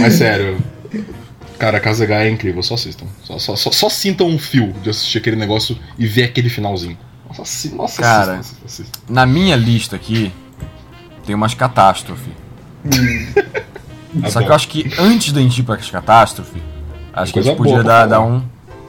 mas 0.00 0.14
sério, 0.14 0.58
cara, 1.58 1.80
Kazega 1.80 2.22
é 2.22 2.30
incrível, 2.30 2.62
só 2.62 2.74
assistam. 2.74 3.06
Só, 3.24 3.40
só, 3.40 3.56
só, 3.56 3.72
só 3.72 3.88
sintam 3.88 4.28
um 4.28 4.38
fio 4.38 4.72
de 4.84 4.90
assistir 4.90 5.18
aquele 5.18 5.36
negócio 5.36 5.76
e 5.98 6.06
ver 6.06 6.22
aquele 6.24 6.48
finalzinho. 6.48 6.96
Nossa, 7.28 7.42
assi- 7.42 7.74
nossa 7.74 8.00
Cara. 8.00 8.34
assistam, 8.38 8.64
assistam. 8.66 9.00
Na 9.08 9.26
minha 9.26 9.56
lista 9.56 9.96
aqui, 9.96 10.32
tem 11.26 11.34
umas 11.34 11.54
catástrofes. 11.54 12.32
Tá 14.22 14.28
Só 14.30 14.40
bom. 14.40 14.46
que 14.46 14.50
eu 14.52 14.56
acho 14.56 14.68
que 14.68 14.90
antes 14.98 15.32
da 15.32 15.40
gente 15.40 15.58
ir 15.60 15.62
pra 15.62 15.76
catástrofe, 15.76 16.60
acho 17.12 17.32
que 17.32 17.38
a 17.38 17.42
gente 17.42 17.56
podia 17.56 17.74
boa 17.74 17.84
dar, 17.84 18.06
dar 18.06 18.16
falar. 18.16 18.28
um. 18.28 18.42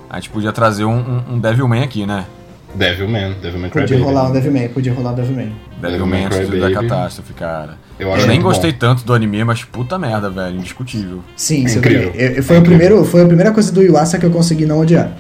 A 0.10 0.16
gente 0.16 0.30
podia 0.30 0.52
trazer 0.52 0.84
um, 0.86 0.94
um, 0.98 1.34
um 1.36 1.40
Devilman 1.40 1.84
aqui, 1.84 2.06
né? 2.06 2.26
Devilman, 2.74 3.34
Devilman 3.42 3.70
Podia 3.70 3.88
Crybaby. 3.88 4.04
rolar 4.10 4.30
um 4.30 4.32
Devilman, 4.34 4.68
podia 4.70 4.94
rolar 4.94 5.12
um 5.12 5.16
Devilman. 5.16 5.52
Devilman 5.82 6.26
antes 6.26 6.50
Cry 6.50 6.60
da 6.60 6.72
catástrofe, 6.72 7.34
cara. 7.34 7.78
Eu 8.00 8.10
Eu, 8.16 8.28
nem 8.28 8.42
gostei 8.42 8.72
bom. 8.72 8.78
tanto 8.80 9.04
do 9.04 9.14
anime, 9.14 9.44
mas 9.44 9.64
puta 9.64 9.98
merda, 10.00 10.30
velho. 10.30 10.56
Indiscutível. 10.58 11.20
Sim, 11.36 11.66
É 11.66 11.68
você 11.70 11.80
incrível. 11.80 12.12
Eu- 12.16 12.32
eu- 12.32 12.44
foi, 12.44 12.56
É 12.56 12.60
o 12.60 12.62
incrível. 12.62 12.64
primeiro, 12.88 13.06
foi 13.06 13.22
a 13.22 13.26
primeira 13.26 13.52
coisa 13.52 13.72
do 13.72 13.82
Yuasa 13.82 14.18
que 14.18 14.26
eu 14.26 14.32
consegui 14.32 14.66
não 14.66 14.80
odiar. 14.80 15.12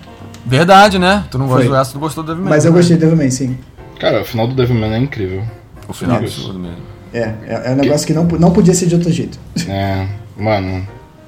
Verdade, 0.45 0.97
né? 0.97 1.25
Tu 1.29 1.37
não 1.37 1.45
gosta 1.47 1.61
Foi. 1.65 1.69
do 1.69 1.75
essa, 1.79 1.91
tu 1.93 1.99
gostou 1.99 2.23
do 2.23 2.27
Devilman. 2.27 2.49
Mas 2.49 2.65
eu 2.65 2.71
né? 2.71 2.77
gostei 2.77 2.95
do 2.97 2.99
Devilman, 3.01 3.29
sim. 3.29 3.57
Cara, 3.99 4.21
o 4.21 4.25
final 4.25 4.47
do 4.47 4.55
Devilman 4.55 4.93
é 4.93 4.97
incrível. 4.97 5.43
O 5.87 5.93
final 5.93 6.15
é 6.15 6.19
absurdo 6.19 6.57
mesmo. 6.57 6.77
É, 7.13 7.19
é, 7.47 7.61
é 7.65 7.71
um 7.71 7.75
negócio 7.75 8.05
que 8.07 8.13
não, 8.13 8.23
não 8.25 8.51
podia 8.51 8.73
ser 8.73 8.87
de 8.87 8.95
outro 8.95 9.11
jeito. 9.11 9.39
É, 9.67 10.07
mano. 10.37 10.87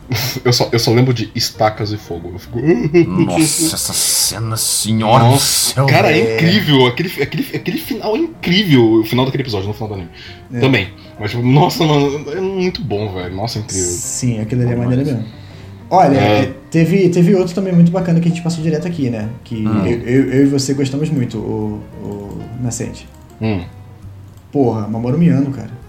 Eu 0.44 0.52
só, 0.52 0.68
eu 0.72 0.78
só 0.78 0.92
lembro 0.92 1.14
de 1.14 1.32
estacas 1.34 1.92
e 1.94 1.98
fogo. 1.98 2.32
Eu 2.34 2.38
fico. 2.40 2.60
Nossa, 3.24 3.74
essa 3.74 3.94
cena, 3.94 4.58
senhora 4.58 5.24
do 5.24 5.30
Nossa, 5.32 5.74
céu. 5.74 5.86
cara, 5.88 6.10
velho. 6.10 6.28
é 6.28 6.36
incrível. 6.36 6.86
Aquele, 6.86 7.24
aquele, 7.24 7.48
aquele 7.56 7.78
final 7.80 8.16
é 8.16 8.20
incrível. 8.20 9.00
O 9.00 9.04
final 9.06 9.26
daquele 9.26 9.44
episódio, 9.44 9.68
no 9.70 9.74
final 9.74 9.88
do 9.88 9.94
anime. 9.96 10.10
É. 10.54 10.60
Também. 10.60 10.90
Mas, 11.20 11.32
tipo, 11.32 11.42
nossa, 11.42 11.84
mano, 11.86 12.30
é 12.32 12.40
muito 12.42 12.82
bom, 12.84 13.12
velho. 13.14 13.34
Nossa, 13.34 13.58
é 13.60 13.62
incrível. 13.62 13.86
Sim, 13.90 14.40
aquilo 14.42 14.62
ali 14.62 14.74
é 14.74 14.76
maneiro 14.76 15.06
mesmo. 15.06 15.26
Olha, 15.90 16.18
É. 16.18 16.42
é, 16.44 16.54
teve, 16.70 17.10
teve 17.10 17.34
outro 17.36 17.56
também 17.56 17.74
muito 17.74 17.92
bacana 17.92 18.20
que 18.20 18.28
a 18.28 18.32
gente 18.32 18.44
passou 18.44 18.62
direto 18.62 18.86
aqui, 18.88 19.10
né? 19.10 19.30
Que 19.44 19.66
Hum. 19.66 19.86
eu, 19.86 20.02
eu- 20.02 20.34
eu 20.34 20.44
e 20.44 20.48
você 20.48 20.74
gostamos 20.74 21.10
muito, 21.10 21.38
o, 21.40 21.82
o 22.04 22.42
Nascente. 22.62 23.08
Hum. 23.42 23.62
Porra, 24.54 24.88
Mamoru 24.88 25.18
Miano, 25.18 25.52
cara. 25.52 25.84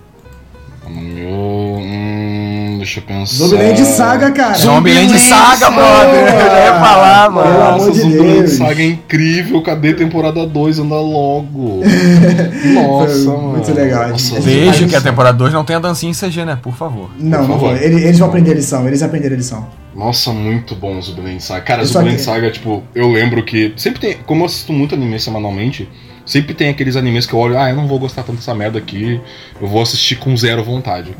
Meu, 0.88 1.78
hum, 1.80 2.74
deixa 2.78 3.00
eu 3.00 3.04
pensar. 3.04 3.46
Zombieland 3.46 3.84
Saga, 3.86 4.30
cara. 4.32 4.54
Zombieland 4.54 5.18
Saga, 5.18 5.56
Saga! 5.56 5.70
brother! 5.70 6.20
Eu 6.34 6.50
já 6.50 6.60
ia 6.64 6.74
falar, 6.80 7.30
mano. 7.30 7.50
Pelo 7.52 7.62
amor 7.62 7.90
de 7.90 8.00
Zombieland 8.00 8.38
Deus. 8.40 8.52
Saga 8.52 8.82
é 8.82 8.86
incrível. 8.86 9.62
Cadê 9.62 9.94
temporada 9.94 10.46
2? 10.46 10.78
Anda 10.80 10.94
logo. 10.96 11.80
Nossa, 12.74 13.30
mano. 13.30 13.48
muito 13.48 13.72
legal. 13.72 14.08
Nossa, 14.10 14.40
Vejo 14.40 14.86
que 14.86 14.94
a 14.96 15.00
temporada 15.00 15.36
2 15.38 15.52
não 15.54 15.64
tem 15.64 15.76
a 15.76 15.78
dancinha 15.78 16.12
em 16.12 16.14
CG, 16.14 16.44
né? 16.44 16.58
Por 16.62 16.74
favor. 16.76 17.10
Não, 17.18 17.38
Por 17.40 17.48
não 17.48 17.54
favor. 17.60 17.76
foi. 17.76 17.84
Eles, 17.86 18.02
eles 18.02 18.18
vão 18.18 18.28
aprender 18.28 18.50
a 18.52 18.54
lição, 18.54 18.86
eles 18.86 19.02
aprenderam 19.02 19.34
a 19.34 19.38
lição. 19.38 19.66
Nossa, 19.96 20.32
muito 20.32 20.74
bom 20.74 20.98
o 20.98 21.02
Zombieland 21.02 21.42
Saga. 21.42 21.62
Cara, 21.62 21.84
Zombieland 21.84 22.16
que- 22.18 22.22
Saga, 22.22 22.50
tipo, 22.50 22.82
eu 22.94 23.10
lembro 23.10 23.42
que. 23.42 23.72
Sempre 23.76 24.00
tem. 24.00 24.16
Como 24.26 24.42
eu 24.42 24.46
assisto 24.46 24.72
muito 24.72 24.94
anime 24.94 25.18
semanalmente, 25.18 25.88
sempre 26.24 26.54
tem 26.54 26.68
aqueles 26.68 26.96
animes 26.96 27.26
que 27.26 27.32
eu 27.34 27.38
olho, 27.38 27.58
ah, 27.58 27.68
eu 27.70 27.76
não 27.76 27.86
vou 27.86 27.98
gostar 27.98 28.22
tanto 28.22 28.36
dessa 28.36 28.54
merda 28.54 28.78
aqui, 28.78 29.20
eu 29.60 29.66
vou 29.68 29.82
assistir 29.82 30.16
com 30.16 30.36
zero 30.36 30.62
vontade. 30.64 31.14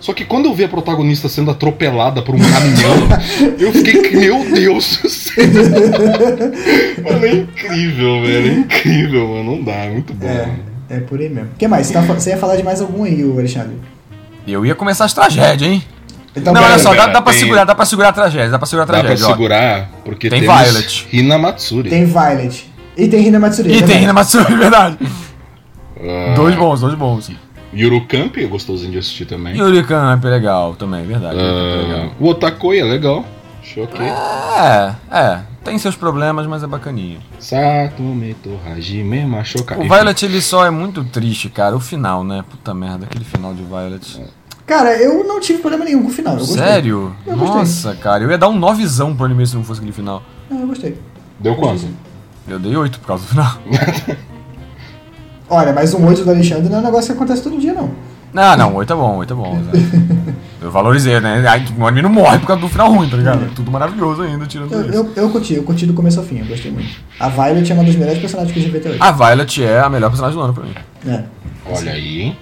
Só 0.00 0.12
que 0.12 0.24
quando 0.24 0.46
eu 0.46 0.54
vi 0.54 0.64
a 0.64 0.68
protagonista 0.68 1.28
sendo 1.30 1.50
atropelada 1.50 2.20
por 2.20 2.34
um 2.34 2.38
caminhão, 2.38 3.08
eu 3.58 3.72
fiquei, 3.72 4.10
meu 4.20 4.44
Deus 4.52 4.98
do 4.98 5.08
céu. 5.08 5.44
mano, 7.02 7.24
é 7.26 7.32
incrível, 7.32 8.22
velho. 8.22 8.50
É 8.50 8.54
incrível, 8.54 9.28
mano. 9.28 9.56
Não 9.56 9.62
dá, 9.62 9.72
é 9.72 9.90
muito 9.90 10.12
bom. 10.12 10.26
mano. 10.26 10.58
É, 10.90 10.96
é 10.96 11.00
por 11.00 11.18
aí 11.20 11.28
mesmo. 11.30 11.50
O 11.54 11.56
que 11.56 11.66
mais? 11.66 11.86
Você, 11.86 11.94
tá 11.94 12.00
você 12.02 12.30
ia 12.30 12.36
falar 12.36 12.56
de 12.56 12.62
mais 12.62 12.80
algum 12.82 13.04
aí, 13.04 13.24
o 13.24 13.38
Alexandre? 13.38 13.76
Eu 14.46 14.66
ia 14.66 14.74
começar 14.74 15.06
as 15.06 15.14
tragédias, 15.14 15.70
hein? 15.70 15.82
Então, 16.36 16.52
não, 16.52 16.62
olha 16.62 16.78
só, 16.78 16.90
dá, 16.94 17.02
pera, 17.02 17.12
dá 17.12 17.22
pra 17.22 17.32
tem- 17.32 17.40
segurar, 17.40 17.64
dá 17.64 17.74
pra 17.74 17.84
segurar 17.86 18.08
a 18.08 18.12
tragédia, 18.12 18.50
dá 18.50 18.58
pra 18.58 18.66
segurar 18.66 18.82
a 18.82 18.86
Dá 18.86 18.92
pra 18.92 19.02
tragédia. 19.04 19.26
ó. 19.26 19.30
segurar, 19.30 19.90
porque 20.04 20.28
Tem 20.28 20.40
temos 20.40 20.54
Violet. 20.62 21.08
Hina 21.12 21.38
Matsuri. 21.38 21.88
Tem 21.90 22.04
Violet. 22.04 22.70
E 22.96 23.08
tem 23.08 23.26
Hina 23.26 23.38
Matsuri. 23.40 23.68
E 23.70 23.72
é 23.72 23.76
tem 23.78 23.86
verdade. 23.86 24.04
Hina 24.04 24.12
Matsuri, 24.12 24.52
é 24.52 24.56
verdade. 24.56 24.98
Ah, 26.00 26.34
Dois 26.34 26.54
bons, 26.54 26.80
dois 26.80 26.94
bons. 26.94 27.30
Yurukamp 27.74 28.36
é 28.36 28.46
gostosinho 28.46 28.92
de 28.92 28.98
assistir 28.98 29.24
também. 29.26 29.56
Yuri 29.56 29.82
Camp 29.82 30.24
é 30.24 30.28
legal 30.28 30.76
também, 30.76 31.00
é 31.00 31.04
verdade. 31.04 31.38
É 31.38 31.42
legal. 31.42 32.10
o 32.20 32.28
Otakoi 32.28 32.78
é 32.78 32.84
legal. 32.84 33.24
Ok. 33.76 34.00
É, 34.06 34.94
é. 35.10 35.40
Tem 35.64 35.78
seus 35.78 35.96
problemas, 35.96 36.46
mas 36.46 36.62
é 36.62 36.66
bacaninha. 36.66 37.18
Satume 37.40 38.36
Hajime 38.66 39.24
Machoka. 39.24 39.78
O 39.78 39.82
Violet, 39.82 40.22
ele 40.24 40.40
só 40.42 40.66
é 40.66 40.70
muito 40.70 41.02
triste, 41.04 41.48
cara. 41.48 41.74
O 41.74 41.80
final, 41.80 42.22
né? 42.22 42.44
Puta 42.48 42.74
merda, 42.74 43.06
aquele 43.06 43.24
final 43.24 43.54
de 43.54 43.62
Violet. 43.62 44.22
Cara, 44.66 44.96
eu 45.02 45.24
não 45.24 45.40
tive 45.40 45.60
problema 45.60 45.84
nenhum 45.84 46.02
com 46.02 46.08
o 46.08 46.12
final. 46.12 46.38
Sério? 46.40 47.16
Eu 47.26 47.36
gostei. 47.36 47.58
Nossa, 47.58 47.94
cara. 47.96 48.22
Eu 48.22 48.30
ia 48.30 48.38
dar 48.38 48.48
um 48.48 48.58
novezão 48.58 49.16
pro 49.16 49.24
anime 49.24 49.46
se 49.46 49.56
não 49.56 49.64
fosse 49.64 49.80
aquele 49.80 49.92
final. 49.94 50.22
É, 50.50 50.54
eu 50.54 50.66
gostei. 50.66 50.96
Deu 51.40 51.56
quanto? 51.56 51.86
Eu 52.46 52.58
dei 52.58 52.76
oito 52.76 53.00
por 53.00 53.06
causa 53.06 53.24
do 53.24 53.28
final. 53.28 53.58
Olha, 55.48 55.72
mas 55.72 55.92
um 55.94 56.06
8 56.06 56.24
do 56.24 56.30
Alexandre 56.30 56.68
não 56.68 56.78
é 56.78 56.80
um 56.80 56.84
negócio 56.84 57.06
que 57.12 57.16
acontece 57.16 57.42
todo 57.42 57.58
dia, 57.58 57.74
não. 57.74 57.90
Não, 58.32 58.56
não, 58.56 58.74
8 58.76 58.92
é 58.92 58.96
bom, 58.96 59.16
8 59.18 59.32
é 59.32 59.36
bom. 59.36 59.56
né? 59.56 60.34
Eu 60.60 60.70
valorizei, 60.70 61.20
né? 61.20 61.44
O 61.78 61.86
anime 61.86 62.02
não 62.02 62.10
morre 62.10 62.38
por 62.38 62.46
causa 62.46 62.62
do 62.62 62.68
final 62.68 62.90
ruim, 62.90 63.08
tá 63.08 63.16
ligado? 63.18 63.44
É 63.44 63.48
tudo 63.54 63.70
maravilhoso 63.70 64.22
ainda, 64.22 64.46
tirando 64.46 64.72
Eu, 64.72 64.80
isso. 64.80 64.94
eu, 64.94 65.12
eu 65.14 65.30
curti, 65.30 65.54
eu 65.54 65.62
curti 65.62 65.84
do 65.84 65.92
começo 65.92 66.18
ao 66.18 66.24
fim, 66.24 66.38
eu 66.38 66.46
gostei 66.46 66.72
muito. 66.72 66.88
A 67.20 67.28
Violet 67.28 67.70
é 67.70 67.74
uma 67.74 67.84
das 67.84 67.94
melhores 67.94 68.18
personagens 68.18 68.52
que 68.52 68.58
eu 68.60 68.64
já 68.64 68.70
vi 68.70 68.78
até 68.78 68.88
hoje. 68.88 68.98
A 68.98 69.10
Violet 69.12 69.62
é 69.62 69.80
a 69.80 69.90
melhor 69.90 70.08
personagem 70.08 70.38
do 70.38 70.42
ano 70.42 70.54
pra 70.54 70.64
mim. 70.64 70.74
É. 71.06 71.22
Olha 71.66 71.92
aí, 71.92 72.20
hein? 72.22 72.38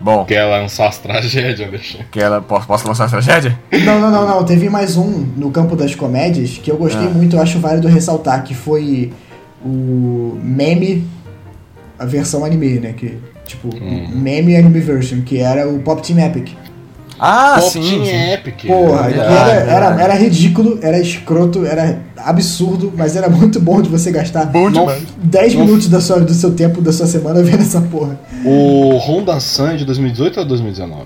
Bom, 0.00 0.24
Quer 0.24 0.44
lançar 0.46 0.88
as 0.88 0.96
tragédias, 0.98 1.68
Alexandre? 1.68 2.06
que 2.10 2.18
ela, 2.20 2.40
posso, 2.40 2.66
posso 2.66 2.88
lançar 2.88 3.04
a 3.04 3.08
tragédia? 3.08 3.58
Não, 3.84 4.00
não, 4.00 4.10
não, 4.10 4.26
não. 4.26 4.44
Teve 4.44 4.68
mais 4.70 4.96
um 4.96 5.08
no 5.36 5.50
campo 5.50 5.76
das 5.76 5.94
comédias 5.94 6.58
que 6.58 6.70
eu 6.70 6.76
gostei 6.78 7.06
Ah. 7.06 7.10
muito, 7.10 7.36
eu 7.36 7.42
acho 7.42 7.58
válido 7.60 7.86
ressaltar, 7.86 8.42
que 8.42 8.54
foi 8.54 9.12
o 9.62 10.38
meme, 10.42 11.06
a 11.98 12.06
versão 12.06 12.44
anime, 12.46 12.80
né? 12.80 12.94
Que, 12.96 13.18
tipo, 13.44 13.68
Hum. 13.76 14.08
meme 14.14 14.56
anime 14.56 14.80
version, 14.80 15.20
que 15.20 15.38
era 15.38 15.68
o 15.68 15.80
Pop 15.80 16.00
Team 16.02 16.18
Epic. 16.18 16.48
Ah, 17.22 17.56
Pop 17.60 17.70
sim. 17.72 17.80
Team 17.82 18.04
sim. 18.06 18.32
Epic. 18.32 18.66
Porra, 18.66 19.08
né? 19.08 19.16
era, 19.18 19.52
era, 19.70 20.02
era 20.02 20.14
ridículo, 20.14 20.78
era 20.80 20.98
escroto, 20.98 21.66
era 21.66 21.98
absurdo, 22.16 22.90
mas 22.96 23.14
era 23.14 23.28
muito 23.28 23.60
bom 23.60 23.82
de 23.82 23.88
você 23.90 24.10
gastar 24.10 24.46
Bom 24.46 24.70
Não- 24.70 24.86
demais. 24.86 25.02
10 25.18 25.54
Não- 25.54 25.64
minutos 25.66 25.88
da 25.88 26.00
sua, 26.00 26.20
do 26.20 26.32
seu 26.32 26.52
tempo, 26.54 26.80
da 26.80 26.92
sua 26.92 27.06
semana 27.06 27.42
vendo 27.44 27.60
essa 27.60 27.80
porra. 27.82 28.18
O 28.44 28.96
Honda 28.98 29.38
Sun 29.38 29.68
é 29.68 29.76
de 29.76 29.84
2018 29.84 30.40
ou 30.40 30.46
2019? 30.46 31.02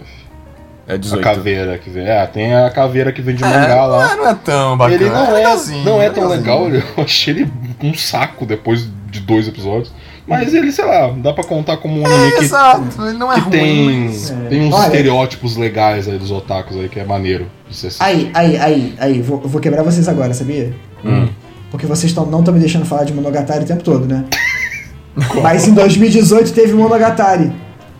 É 0.87 0.95
A 0.95 0.97
18. 0.99 1.23
caveira 1.25 1.79
que 1.79 1.89
vem. 1.91 2.07
É, 2.07 2.27
tem 2.27 2.55
a 2.55 2.71
caveira 2.71 3.11
que 3.11 3.23
vem 3.23 3.35
de 3.35 3.43
É, 3.43 3.47
mangá 3.49 3.77
não, 3.77 3.87
lá. 3.87 4.13
é, 4.13 4.17
não 4.17 4.29
é 4.29 4.35
tão 4.35 4.77
bacana. 4.77 4.95
Ele 5.03 5.11
não 5.11 5.27
é, 5.27 5.33
legalzinho, 5.33 5.85
não 5.85 6.03
é 6.03 6.11
tão 6.11 6.29
legalzinho. 6.29 6.73
legal, 6.75 6.83
eu 6.99 7.03
achei 7.05 7.35
ele 7.35 7.53
um 7.83 7.95
saco 7.95 8.45
depois 8.47 8.87
de 9.11 9.19
dois 9.21 9.49
episódios. 9.49 9.91
Mas 10.27 10.55
ele, 10.55 10.73
sei 10.73 10.85
lá, 10.87 11.13
dá 11.19 11.33
pra 11.35 11.45
contar 11.45 11.77
como 11.77 12.01
um 12.01 12.07
anime 12.07 12.29
É, 12.29 12.31
que, 12.39 12.45
exato, 12.45 12.83
ele 13.07 13.19
não 13.19 13.31
é 13.31 13.35
que 13.35 13.41
ruim. 13.43 13.51
tem, 13.51 14.05
mas- 14.07 14.31
É. 14.31 14.35
tem 14.49 14.63
uns 14.67 14.75
Olha- 14.75 14.85
estereótipos 14.87 15.57
legais 15.57 16.09
aí 16.09 16.19
dos 16.19 16.31
otakus 16.31 16.77
aí, 16.77 16.89
que 16.89 16.99
é 16.99 17.05
maneiro 17.05 17.47
ser 17.71 17.93
Aí, 18.01 18.31
aí, 18.33 18.57
aí, 18.57 18.95
aí, 18.99 19.21
vou, 19.23 19.41
eu 19.43 19.49
vou 19.49 19.61
quebrar 19.61 19.83
vocês 19.83 20.09
agora, 20.09 20.33
sabia? 20.33 20.73
Hum. 21.05 21.29
Porque 21.71 21.87
vocês 21.87 22.13
tão, 22.13 22.25
não 22.25 22.39
estão 22.39 22.55
me 22.55 22.61
deixando 22.61 22.87
falar 22.87 23.05
de 23.05 23.13
Monogatari 23.13 23.65
o 23.65 23.67
tempo 23.67 23.83
todo, 23.83 24.07
né? 24.07 24.25
Mas 25.43 25.69
em 25.69 25.75
2018 25.75 26.53
teve 26.53 26.73
Monogatari. 26.73 27.53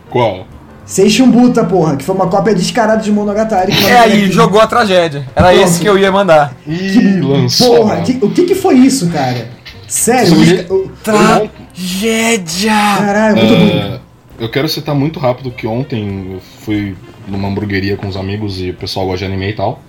Qual? 0.09 0.47
Seishunbuta, 0.85 1.63
porra, 1.63 1.95
que 1.95 2.03
foi 2.03 2.13
uma 2.15 2.27
cópia 2.27 2.53
descarada 2.53 3.01
de 3.01 3.11
Monogatari. 3.11 3.71
que 3.71 3.85
É 3.85 3.99
aí, 3.99 4.31
jogou 4.31 4.61
a 4.61 4.67
tragédia. 4.67 5.27
Era 5.35 5.49
Pronto. 5.49 5.63
esse 5.63 5.79
que 5.79 5.89
eu 5.89 5.97
ia 5.97 6.11
mandar. 6.11 6.55
Ih, 6.67 7.19
lançou. 7.21 7.75
Porra, 7.77 8.01
que- 8.01 8.19
o 8.23 8.29
que 8.31 8.43
que 8.45 8.55
foi 8.55 8.75
isso, 8.75 9.09
cara? 9.09 9.47
Sério? 9.87 10.33
Os 10.33 10.51
ca- 10.51 10.73
o- 10.73 10.91
Não, 11.07 11.49
Tragédia! 11.75 12.71
Caralho, 12.97 13.35
muito. 13.35 13.53
É, 13.53 13.99
eu 14.39 14.49
quero 14.49 14.67
citar 14.69 14.95
muito 14.95 15.19
rápido 15.19 15.51
que 15.51 15.67
ontem 15.67 16.33
eu 16.33 16.41
fui 16.61 16.95
numa 17.27 17.47
hamburgueria 17.47 17.97
com 17.97 18.07
os 18.07 18.15
amigos 18.17 18.61
e 18.61 18.69
o 18.69 18.73
pessoal 18.73 19.05
gosta 19.05 19.25
de 19.25 19.31
anime 19.31 19.49
e 19.49 19.53
tal. 19.53 19.81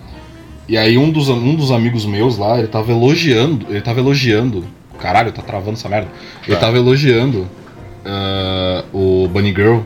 E 0.68 0.76
aí 0.76 0.98
um 0.98 1.10
dos, 1.10 1.28
um 1.28 1.54
dos 1.54 1.70
amigos 1.70 2.04
meus 2.04 2.36
lá, 2.36 2.58
ele 2.58 2.66
tava 2.66 2.90
elogiando, 2.90 3.66
ele 3.70 3.80
tava 3.80 4.00
elogiando, 4.00 4.64
caralho, 4.98 5.30
tá 5.30 5.40
travando 5.42 5.74
essa 5.74 5.88
merda. 5.88 6.08
Ele 6.46 6.56
Tá. 6.56 6.62
tava 6.62 6.76
elogiando 6.76 7.46
ah, 8.04 8.84
o 8.92 9.28
Bunny 9.28 9.54
Girl 9.54 9.78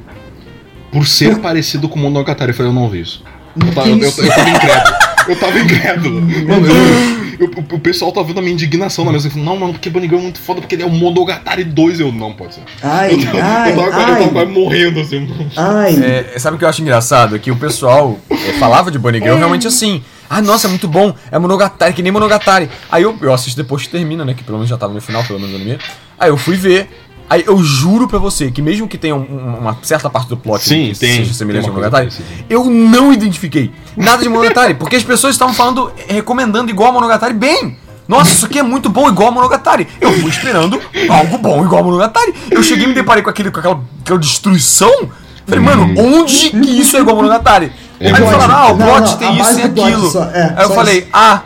por 0.91 1.07
ser 1.07 1.39
parecido 1.39 1.89
com 1.89 1.99
o 1.99 2.03
Monogatari. 2.03 2.51
Eu 2.53 2.57
falei, 2.57 2.71
eu 2.71 2.75
não 2.75 2.89
vi 2.89 3.03
isso. 3.03 3.23
Eu 3.61 3.73
tava, 3.75 3.89
eu, 3.89 3.99
eu, 3.99 4.03
eu 4.09 4.29
tava 4.29 4.51
incrédulo. 4.51 5.10
Eu 5.29 5.37
tava 5.37 5.59
incrédulo. 5.59 6.21
Mano, 6.21 6.67
eu- 6.67 7.47
eu- 7.47 7.65
o 7.73 7.79
pessoal 7.79 8.13
tá 8.13 8.23
vendo 8.23 8.39
a 8.39 8.43
minha 8.43 8.53
indignação 8.53 9.05
na 9.05 9.13
mesa. 9.13 9.27
Eu 9.29 9.31
falei, 9.31 9.47
não, 9.47 9.57
mano, 9.57 9.73
porque 9.73 9.89
Bunny 9.91 10.07
Girl 10.07 10.19
é 10.21 10.23
muito 10.23 10.41
foda, 10.41 10.61
porque 10.61 10.75
ele 10.75 10.83
é 10.83 10.87
o 10.87 10.91
Monogatari 10.91 11.65
2. 11.65 12.01
Eu, 12.01 12.13
não, 12.13 12.33
pode 12.33 12.55
ser. 12.55 12.63
Ai, 12.83 13.13
Eu 13.15 13.43
ai, 13.43 13.73
eu 13.73 13.77
tava, 13.77 13.87
eu 13.87 13.93
tava 13.93 14.13
ai, 14.25 14.29
quase 14.31 14.51
morrendo, 14.53 15.01
assim. 15.01 15.29
ai. 15.57 15.95
É, 16.35 16.39
sabe 16.39 16.57
o 16.57 16.59
que 16.59 16.65
eu 16.65 16.69
acho 16.69 16.83
engraçado? 16.83 17.37
É 17.37 17.39
que 17.39 17.51
o 17.51 17.57
pessoal 17.57 18.19
é, 18.31 18.53
falava 18.59 18.91
de 18.91 18.99
Bunny 18.99 19.19
Girl 19.19 19.37
realmente 19.37 19.67
assim. 19.67 20.03
Ah, 20.29 20.41
nossa, 20.41 20.69
é 20.69 20.71
muito 20.71 20.87
bom. 20.87 21.13
É 21.31 21.39
Monogatari, 21.39 21.93
que 21.93 22.03
nem 22.03 22.13
Monogatari. 22.13 22.69
Aí 22.91 23.03
eu, 23.03 23.17
eu 23.21 23.33
assisto 23.35 23.61
depois 23.61 23.83
que 23.83 23.89
termina, 23.89 24.25
né? 24.25 24.33
Que 24.35 24.45
pelo 24.45 24.59
menos 24.59 24.69
já 24.71 24.77
tava 24.77 24.93
no 24.95 25.01
final, 25.01 25.25
pelo 25.25 25.41
menos 25.41 25.55
no 25.57 25.61
anime. 25.61 25.79
Aí 26.19 26.29
eu 26.31 26.37
fui 26.37 26.57
ver. 26.57 26.89
Aí 27.31 27.45
eu 27.47 27.57
juro 27.63 28.09
pra 28.09 28.19
você 28.19 28.51
que 28.51 28.61
mesmo 28.61 28.89
que 28.89 28.99
tenha 28.99 29.15
um- 29.15 29.21
um- 29.21 29.59
uma 29.61 29.79
certa 29.83 30.11
parte 30.11 30.29
do 30.29 30.37
plot 30.37 30.65
Sim, 30.65 30.91
que 30.93 30.99
tem, 30.99 31.19
seja 31.19 31.33
semelhante 31.33 31.69
ao 31.69 31.73
Monogatari, 31.73 32.09
eu 32.49 32.65
não 32.65 33.13
identifiquei 33.13 33.71
nada 33.97 34.21
de 34.23 34.29
Monogatari. 34.29 34.75
porque 34.75 34.97
as 34.97 35.05
pessoas 35.05 35.35
estavam 35.37 35.55
falando, 35.55 35.93
recomendando 36.09 36.71
igual 36.71 36.91
a 36.91 36.93
Monogatari 36.93 37.33
bem. 37.33 37.77
Nossa, 38.09 38.33
isso 38.33 38.47
aqui 38.47 38.59
é 38.59 38.63
muito 38.65 38.89
bom, 38.91 39.09
igual 39.09 39.29
a 39.29 39.31
Monogatari. 39.31 39.87
Eu 40.01 40.13
fui 40.15 40.29
esperando 40.31 40.81
algo 41.09 41.39
bom, 41.39 41.65
igual 41.65 41.83
a 41.83 41.85
Monogatari. 41.85 42.35
Eu 42.51 42.61
cheguei 42.65 42.85
e 42.85 42.89
me 42.89 42.95
deparei 42.95 43.23
com, 43.23 43.31
aquele, 43.31 43.53
com 43.53 43.61
aquela, 43.61 43.81
aquela 44.03 44.19
destruição. 44.19 45.09
Falei, 45.47 45.65
mano, 45.65 45.95
onde 45.97 46.51
que 46.51 46.81
isso 46.81 46.97
é 46.97 47.01
igual 47.01 47.15
a 47.17 47.23
Monogatari? 47.23 47.71
É 48.01 48.09
Aí 48.09 48.21
me 48.21 48.27
falaram, 48.31 48.55
ah, 48.57 48.73
o 48.73 48.77
Não, 48.77 48.87
plot 48.87 49.17
tem 49.19 49.39
isso 49.39 49.61
e 49.61 49.63
aquilo. 49.63 50.11
só- 50.11 50.25
é, 50.25 50.55
Aí 50.57 50.65
eu 50.65 50.71
falei, 50.71 50.99
isso. 50.99 51.09
ah, 51.13 51.43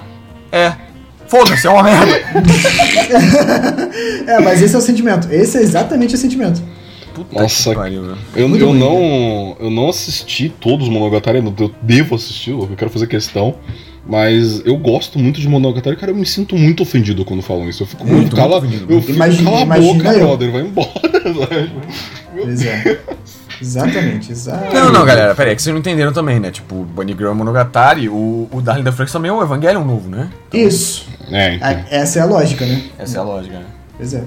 é. 0.51 0.73
Foda-se, 1.39 1.67
é 1.67 1.71
uma 1.71 1.83
merda. 1.83 2.15
É, 4.27 4.41
mas 4.41 4.61
esse 4.63 4.75
é 4.75 4.79
o 4.79 4.81
sentimento. 4.81 5.29
Esse 5.31 5.59
é 5.59 5.63
exatamente 5.63 6.15
o 6.15 6.19
sentimento. 6.19 6.63
Puta 7.15 7.41
Nossa, 7.43 7.71
que 7.71 7.77
pariu, 7.77 8.03
velho. 8.03 8.19
Eu, 8.35 8.49
Muito 8.49 8.63
eu, 8.63 8.69
ruim, 8.71 8.79
não, 8.79 9.57
eu 9.61 9.71
não 9.71 9.89
assisti 9.89 10.49
todos 10.49 10.89
os 10.89 10.93
Monogatari, 10.93 11.39
eu 11.39 11.71
devo 11.83 12.15
assistir, 12.17 12.51
eu 12.51 12.69
quero 12.77 12.91
fazer 12.91 13.07
questão. 13.07 13.55
Mas 14.07 14.61
eu 14.67 14.77
gosto 14.77 15.19
muito 15.19 15.41
de 15.41 15.49
Monogatari, 15.49 15.97
cara, 15.97 16.13
eu 16.13 16.17
me 16.17 16.27
sinto 16.27 16.57
muito 16.57 16.83
ofendido 16.83 17.25
quando 17.25 17.43
falam 17.43 17.69
isso. 17.69 17.85
Eu 17.85 17.87
fico 17.87 18.05
muito, 18.05 18.17
Muito, 18.21 18.37
cala, 18.37 18.61
muito 18.61 18.67
ofendido. 18.75 18.93
eu 18.93 19.01
fico, 19.01 19.13
Imagina- 19.15 19.51
cala 19.51 19.61
a 19.61 19.65
imagina 19.65 19.95
boca, 19.95 20.13
eu. 20.13 20.27
brother, 20.27 20.53
vai 20.53 20.63
embora. 20.63 20.91
Meu 22.35 22.45
Pois 22.45 22.67
é. 22.67 22.99
Exatamente, 23.61 24.33
exatamente. 24.33 24.75
Não, 24.75 24.93
não, 24.93 25.05
galera, 25.05 25.35
pera 25.35 25.51
aí, 25.51 25.57
que 25.57 25.63
vocês 25.63 25.73
não 25.73 25.81
entenderam 25.81 26.13
também, 26.13 26.39
né? 26.41 26.51
Tipo, 26.51 26.85
Bunny 26.85 27.13
Girl 27.13 27.31
é 27.31 27.35
Monogatari, 27.35 28.09
o, 28.09 28.49
o 28.51 28.61
Darling 28.61 28.83
da 28.83 28.93
Franks 28.93 29.13
também 29.13 29.31
é 29.31 29.35
um 29.35 29.43
Evangelion 29.43 29.85
novo, 29.85 30.09
né? 30.09 30.31
Isso. 30.53 31.09
É, 31.31 31.55
então. 31.55 31.69
A- 31.69 31.85
Essa 31.91 32.19
é 32.19 32.23
a 32.23 32.25
lógica, 32.27 32.67
né? 32.67 32.83
Essa 32.99 33.19
é 33.19 33.21
a 33.21 33.25
lógica, 33.25 33.59
né? 33.59 33.67
Pois 33.97 34.13
é. 34.15 34.25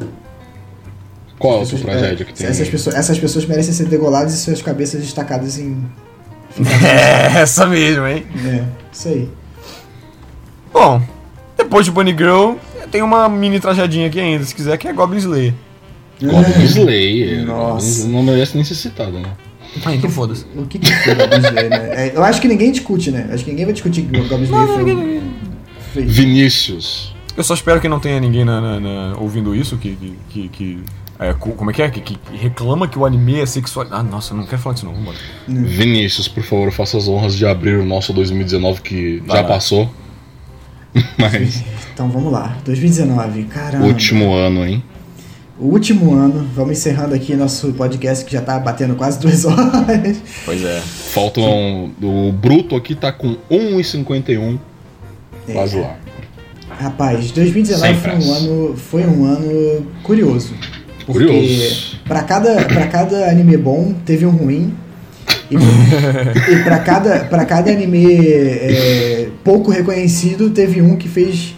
Qual 1.38 1.60
a 1.60 1.62
As 1.62 1.68
sua 1.68 1.80
tragédia 1.80 2.24
é, 2.24 2.26
que 2.26 2.34
tem? 2.34 2.48
Essas 2.48 2.68
pessoas, 2.70 2.96
essas 2.96 3.20
pessoas 3.20 3.46
merecem 3.46 3.74
ser 3.74 3.86
degoladas 3.86 4.34
e 4.34 4.38
suas 4.38 4.62
cabeças 4.62 5.02
destacadas 5.02 5.58
em. 5.60 5.86
É, 6.84 7.42
essa 7.42 7.68
mesmo, 7.68 8.08
hein? 8.08 8.26
É, 8.46 8.64
isso 8.92 9.08
aí. 9.10 9.30
Bom, 10.74 11.02
depois 11.56 11.86
de 11.86 11.92
Bunny 11.92 12.12
Girl, 12.12 12.54
tem 12.92 13.02
uma 13.04 13.28
mini 13.30 13.60
tragedinha 13.60 14.08
aqui 14.08 14.20
ainda, 14.20 14.44
se 14.44 14.56
quiser, 14.56 14.78
que 14.78 14.88
é 14.88 14.94
Goblin 14.94 15.18
Slayer. 15.20 15.54
Goblin 16.22 16.64
Slayer. 16.66 17.46
Nossa. 17.46 18.08
Não 18.08 18.24
merece 18.24 18.56
nem 18.56 18.64
ser 18.64 18.76
citado, 18.76 19.20
né? 19.20 19.30
Ah, 19.86 19.94
então 19.94 20.10
foda-se. 20.10 20.46
O 20.56 20.66
que 20.66 20.80
que 20.80 20.92
foi 20.92 21.14
Goblin 21.16 21.38
Slayer, 21.40 21.70
né? 21.70 22.08
É, 22.08 22.12
eu 22.16 22.24
acho 22.24 22.42
que 22.42 22.48
ninguém 22.48 22.72
discute, 22.72 23.12
né? 23.12 23.30
Acho 23.32 23.44
que 23.44 23.52
ninguém 23.52 23.66
vai 23.66 23.74
discutir 23.74 24.02
que 24.04 24.18
o 24.20 24.28
Goblin 24.28 24.44
Slayer 24.46 25.22
foi 25.94 26.04
Vinícius. 26.04 27.14
Eu 27.36 27.44
só 27.44 27.54
espero 27.54 27.80
que 27.80 27.88
não 27.88 28.00
tenha 28.00 28.20
ninguém 28.20 28.44
na- 28.44 28.60
na- 28.62 28.80
na- 28.80 29.18
ouvindo 29.20 29.56
isso 29.56 29.78
que. 29.78 29.96
que, 29.96 30.14
que- 30.30 30.50
que- 30.50 30.80
é, 31.20 31.34
co- 31.34 31.52
como 31.52 31.70
é 31.72 31.74
que 31.74 31.82
é? 31.82 31.90
Que, 31.90 32.00
que 32.02 32.18
reclama 32.36 32.88
que 32.88 32.98
o 32.98 33.06
anime 33.06 33.40
é 33.40 33.46
sexual. 33.46 33.88
Ah, 33.92 34.04
nossa, 34.04 34.34
eu 34.34 34.38
não 34.38 34.46
quero 34.46 34.62
falar 34.62 34.74
disso 34.76 34.86
não, 34.86 34.94
vambora. 34.94 35.18
Vinícius, 35.48 36.28
por 36.28 36.44
favor, 36.44 36.72
faça 36.72 36.98
as 36.98 37.08
honras 37.08 37.36
de 37.36 37.46
abrir 37.46 37.78
o 37.78 37.86
nosso 37.86 38.14
2019 38.14 38.82
que 38.82 39.24
Vai 39.26 39.38
já 39.38 39.44
passou. 39.44 39.90
Mas, 41.18 41.64
Então 41.94 42.10
vamos 42.10 42.32
lá. 42.32 42.58
2019, 42.66 43.44
caramba. 43.46 43.86
último 43.86 44.34
ano, 44.34 44.66
hein? 44.66 44.84
O 45.60 45.66
último 45.66 46.14
ano. 46.14 46.48
Vamos 46.56 46.78
encerrando 46.78 47.16
aqui 47.16 47.36
nosso 47.36 47.74
podcast 47.74 48.24
que 48.24 48.32
já 48.34 48.42
tá 48.42 48.60
batendo 48.60 48.96
quase 48.96 49.20
duas 49.20 49.44
horas. 49.46 50.18
Pois 50.46 50.64
é. 50.64 50.80
Faltam. 50.82 51.92
O 52.02 52.32
bruto 52.32 52.76
aqui 52.76 52.94
tá 52.96 53.12
com 53.12 53.36
1,51. 53.50 54.58
Quase 55.52 55.78
lá. 55.78 55.96
Rapaz, 56.70 57.32
2019 57.32 57.88
Sem 57.88 57.96
foi 58.02 58.14
um, 58.20 58.34
ano, 58.34 58.78
foi 58.78 59.06
um 59.08 59.26
ano 59.26 59.88
curioso. 60.04 60.54
Porque 61.06 61.26
Curioso. 61.26 62.00
pra 62.06 62.22
cada, 62.22 62.66
pra 62.66 62.86
cada 62.88 63.30
anime 63.30 63.56
bom, 63.58 63.94
teve 64.06 64.26
um 64.26 64.32
ruim. 64.32 64.74
E, 65.50 65.56
e 65.56 66.64
pra, 66.64 66.80
cada, 66.80 67.20
pra 67.22 67.46
cada 67.46 67.72
anime 67.72 68.06
é, 68.22 69.30
pouco 69.44 69.72
reconhecido, 69.72 70.50
teve 70.50 70.82
um 70.82 70.98
que 70.98 71.08
fez. 71.08 71.56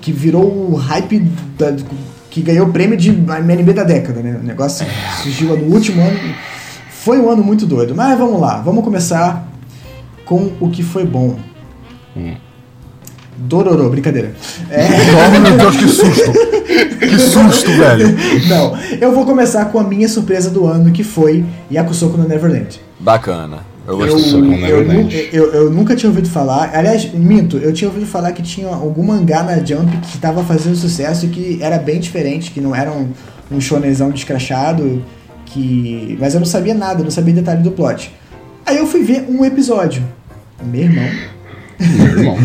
que 0.00 0.10
virou 0.12 0.72
o 0.72 0.74
hype 0.74 1.20
da- 1.56 1.76
que 2.32 2.40
ganhou 2.40 2.66
o 2.66 2.72
prêmio 2.72 2.96
de 2.96 3.10
anime 3.28 3.74
da 3.74 3.84
década, 3.84 4.22
né? 4.22 4.38
O 4.42 4.42
negócio 4.42 4.86
surgiu 5.22 5.54
no 5.54 5.74
último 5.74 6.00
ano. 6.00 6.18
Foi 6.88 7.18
um 7.18 7.28
ano 7.28 7.44
muito 7.44 7.66
doido. 7.66 7.94
Mas 7.94 8.18
vamos 8.18 8.40
lá, 8.40 8.58
vamos 8.62 8.82
começar 8.82 9.46
com 10.24 10.50
o 10.58 10.70
que 10.70 10.82
foi 10.82 11.04
bom. 11.04 11.36
Hum. 12.16 12.34
Dororô, 13.36 13.90
brincadeira. 13.90 14.32
É, 14.70 14.88
Oh, 15.12 15.40
meu 15.40 15.58
Deus, 15.58 15.76
que 15.76 15.88
susto! 15.88 16.32
Que 17.00 17.18
susto, 17.18 17.70
velho! 17.76 18.16
não, 18.48 18.78
eu 18.98 19.12
vou 19.12 19.26
começar 19.26 19.66
com 19.66 19.78
a 19.78 19.84
minha 19.84 20.08
surpresa 20.08 20.48
do 20.48 20.66
ano, 20.66 20.90
que 20.90 21.04
foi 21.04 21.44
Yakusoko 21.70 22.16
no 22.16 22.26
Neverland. 22.26 22.80
Bacana. 22.98 23.58
Eu 23.86 24.00
Eu, 24.00 24.12
gosto 24.14 24.36
eu, 24.36 24.42
Neverland. 24.44 25.02
nu- 25.16 25.22
eu- 25.32 25.52
eu 25.54 25.70
nunca 25.70 25.96
tinha 25.96 26.08
ouvido 26.08 26.28
falar. 26.28 26.70
Aliás, 26.74 27.12
minto, 27.12 27.56
eu 27.58 27.72
tinha 27.72 27.88
ouvido 27.88 28.06
falar 28.06 28.32
que 28.32 28.42
tinha 28.42 28.68
algum 28.68 29.02
mangá 29.02 29.42
na 29.42 29.56
Jump 29.56 29.96
que 29.98 30.14
estava 30.14 30.44
fazendo 30.44 30.76
sucesso 30.76 31.26
e 31.26 31.28
que 31.30 31.58
era 31.62 31.78
bem 31.78 31.98
diferente, 31.98 32.50
que 32.52 32.60
não 32.60 32.74
era 32.74 32.92
um, 32.92 33.08
um 33.50 33.60
shonenzão 33.60 34.10
descrachado, 34.10 35.02
Que, 35.44 36.16
mas 36.18 36.32
eu 36.32 36.40
não 36.40 36.46
sabia 36.46 36.72
nada, 36.72 37.00
eu 37.00 37.04
não 37.04 37.10
sabia 37.10 37.34
detalhe 37.34 37.62
do 37.62 37.72
plot. 37.72 38.10
Aí 38.64 38.78
eu 38.78 38.86
fui 38.86 39.02
ver 39.02 39.26
um 39.28 39.44
episódio. 39.44 40.02
Meu 40.64 40.82
irmão. 40.82 41.04
Meu 41.96 42.06
irmão. 42.18 42.36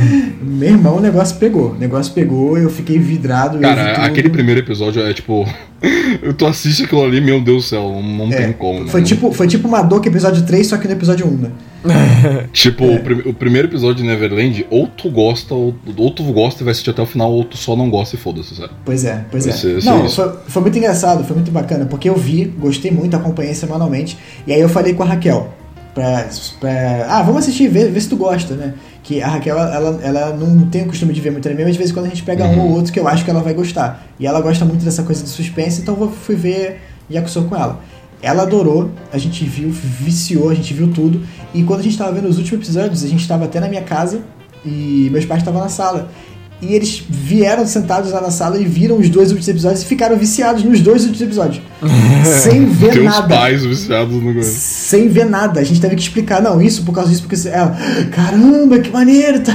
Meu 0.42 0.70
irmão, 0.70 0.98
o 0.98 1.02
negócio 1.02 1.36
pegou. 1.38 1.72
O 1.72 1.76
negócio 1.76 2.14
pegou, 2.14 2.58
eu 2.58 2.70
fiquei 2.70 2.98
vidrado. 2.98 3.60
Cara, 3.60 4.06
aquele 4.06 4.30
primeiro 4.30 4.60
episódio 4.62 5.02
é 5.02 5.14
tipo. 5.14 5.46
tu 6.38 6.46
assiste 6.48 6.84
aquilo 6.86 7.04
ali, 7.04 7.22
meu 7.22 7.40
Deus 7.40 7.66
do 7.66 7.70
céu, 7.70 8.02
não 8.02 8.32
É, 8.34 8.38
tem 8.38 8.54
como. 8.54 8.80
né? 8.86 8.88
Foi 8.90 9.04
tipo, 9.04 9.32
foi 9.32 9.48
tipo 9.48 9.68
Madoka 9.68 10.08
episódio 10.08 10.44
3, 10.44 10.66
só 10.66 10.78
que 10.78 10.88
no 10.88 10.94
episódio 10.94 11.28
1, 11.28 11.38
né? 11.38 11.52
Tipo, 12.52 12.86
É. 12.86 12.96
o, 12.96 13.00
prim- 13.04 13.22
o 13.30 13.34
primeiro 13.34 13.68
episódio 13.68 13.98
de 13.98 14.04
Neverland, 14.04 14.66
ou 14.72 14.88
tu 14.88 15.10
gosta, 15.12 15.54
ou, 15.54 15.76
ou 15.96 16.12
tu 16.12 16.24
gosta 16.24 16.64
e 16.64 16.66
vai 16.66 16.72
assistir 16.72 16.90
até 16.90 17.02
o 17.02 17.06
final, 17.06 17.32
ou 17.32 17.44
tu 17.44 17.56
só 17.58 17.76
não 17.76 17.90
gosta 17.92 18.16
e 18.16 18.20
foda-se, 18.20 18.56
sabe? 18.56 18.72
Pois 18.84 19.06
é, 19.06 19.24
pois 19.30 19.46
Vai 19.46 19.54
é. 19.54 19.58
ser- 19.58 19.84
Não, 19.84 20.06
isso. 20.06 20.16
foi, 20.16 20.32
foi 20.48 20.62
muito 20.64 20.78
engraçado, 20.80 21.24
foi 21.24 21.36
muito 21.36 21.52
bacana, 21.52 21.86
porque 21.86 22.10
eu 22.10 22.16
vi, 22.16 22.46
gostei 22.60 22.90
muito, 22.90 23.16
acompanhei 23.16 23.54
semanalmente, 23.54 24.18
e 24.48 24.54
aí 24.54 24.60
eu 24.60 24.68
falei 24.70 24.94
com 24.96 25.04
a 25.04 25.06
Raquel, 25.06 25.54
pra, 25.98 26.30
pra 26.60 27.08
ah, 27.10 27.24
vamos 27.24 27.42
assistir, 27.42 27.68
ver, 27.68 27.92
ver 27.92 28.00
se 28.00 28.08
tu 28.08 28.16
gosta, 28.16 28.54
né? 28.54 28.76
Que 29.02 29.20
a 29.20 29.30
Raquel, 29.30 29.58
ela, 29.58 30.00
ela 30.04 30.36
não 30.36 30.68
tem 30.68 30.84
o 30.84 30.88
costume 30.88 31.12
de 31.12 31.20
ver 31.20 31.32
muito 31.32 31.48
anime, 31.48 31.64
mas 31.64 31.74
de 31.74 31.80
vez 31.80 31.90
em 31.90 31.94
quando 31.94 32.06
a 32.06 32.10
gente 32.10 32.22
pega 32.22 32.46
um 32.46 32.60
ou 32.60 32.72
outro 32.74 32.94
que 32.94 33.00
eu 33.00 33.08
acho 33.08 33.26
que 33.26 33.32
ela 33.32 33.42
vai 33.42 33.56
gostar. 33.56 34.06
E 34.20 34.28
ela 34.28 34.40
gosta 34.40 34.64
muito 34.64 34.86
dessa 34.86 35.02
coisa 35.02 35.24
de 35.24 35.30
suspense, 35.30 35.82
então 35.82 35.98
eu 36.00 36.12
fui 36.12 36.36
ver 36.36 36.82
Yakuza 37.10 37.42
com 37.42 37.56
ela. 37.56 37.80
Ela 38.22 38.44
adorou, 38.44 38.92
a 39.12 39.18
gente 39.18 39.44
viu, 39.44 39.72
viciou, 39.72 40.52
a 40.52 40.54
gente 40.54 40.72
viu 40.72 40.92
tudo. 40.94 41.26
E 41.52 41.64
quando 41.64 41.80
a 41.80 41.84
gente 41.84 41.98
tava 41.98 42.12
vendo 42.12 42.28
os 42.28 42.38
últimos 42.38 42.64
episódios, 42.64 43.04
a 43.04 43.08
gente 43.08 43.28
tava 43.28 43.46
até 43.46 43.60
na 43.60 43.68
minha 43.68 43.82
casa 43.82 44.22
e 44.64 45.10
meus 45.12 45.26
pais 45.26 45.42
estavam 45.42 45.62
na 45.62 45.70
sala. 45.70 46.12
E 46.60 46.74
eles 46.74 47.04
vieram 47.08 47.68
sentados 47.68 48.12
lá 48.12 48.20
na 48.20 48.32
sala 48.32 48.58
e 48.58 48.66
viram 48.66 48.98
os 48.98 49.10
dois 49.10 49.28
últimos 49.30 49.48
episódios 49.48 49.84
e 49.84 49.86
ficaram 49.86 50.18
viciados 50.18 50.64
nos 50.64 50.82
dois 50.82 51.04
últimos 51.04 51.22
episódios. 51.22 51.62
sem 52.42 52.66
ver 52.66 52.94
Teus 52.94 53.06
nada. 53.06 53.28
pais 53.36 53.64
viciados 53.64 54.16
no. 54.16 54.42
Sem 54.42 55.08
ver 55.08 55.26
nada. 55.26 55.60
A 55.60 55.64
gente 55.64 55.80
teve 55.80 55.96
que 55.96 56.02
explicar, 56.02 56.42
não, 56.42 56.60
isso 56.60 56.84
por 56.84 56.94
causa 56.94 57.10
disso, 57.12 57.22
porque 57.22 57.36
isso- 57.36 57.48
ela, 57.50 57.78
caramba, 58.12 58.80
que 58.80 58.90
maneiro, 58.90 59.42
tá? 59.44 59.54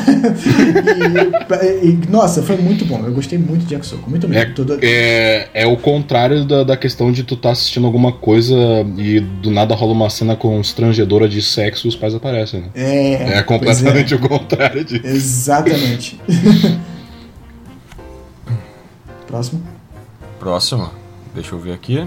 E, 1.83 1.89
e, 1.89 1.99
nossa, 2.09 2.41
foi 2.43 2.57
muito 2.57 2.85
bom. 2.85 3.03
Eu 3.05 3.12
gostei 3.12 3.37
muito 3.37 3.65
de 3.66 3.74
Yakusoku, 3.74 4.09
muito 4.09 4.29
mesmo. 4.29 4.43
É, 4.43 4.47
Todo- 4.55 4.79
é, 4.81 5.49
é 5.55 5.66
o 5.66 5.77
contrário 5.77 6.45
da, 6.45 6.62
da 6.62 6.77
questão 6.77 7.11
de 7.11 7.24
tu 7.24 7.37
tá 7.37 7.51
assistindo 7.51 7.85
alguma 7.87 8.12
coisa 8.12 8.55
e 8.97 9.19
do 9.19 9.51
nada 9.51 9.74
rola 9.74 9.93
uma 9.93 10.09
cena 10.09 10.37
constrangedora 10.37 11.29
de 11.29 11.43
sexo 11.43 11.87
e 11.87 11.89
os 11.89 11.97
pais 11.97 12.15
aparecem, 12.15 12.61
né? 12.61 12.66
é, 12.77 13.12
É, 13.15 13.19
pois 13.43 13.43
completamente 13.47 14.15
o 14.15 14.20
contrário 14.20 14.85
disso. 14.85 15.03
Exatamente. 15.05 16.20
Próximo. 19.32 19.62
Próximo. 20.38 20.90
Deixa 21.34 21.54
eu 21.54 21.59
ver 21.59 21.72
aqui. 21.72 22.06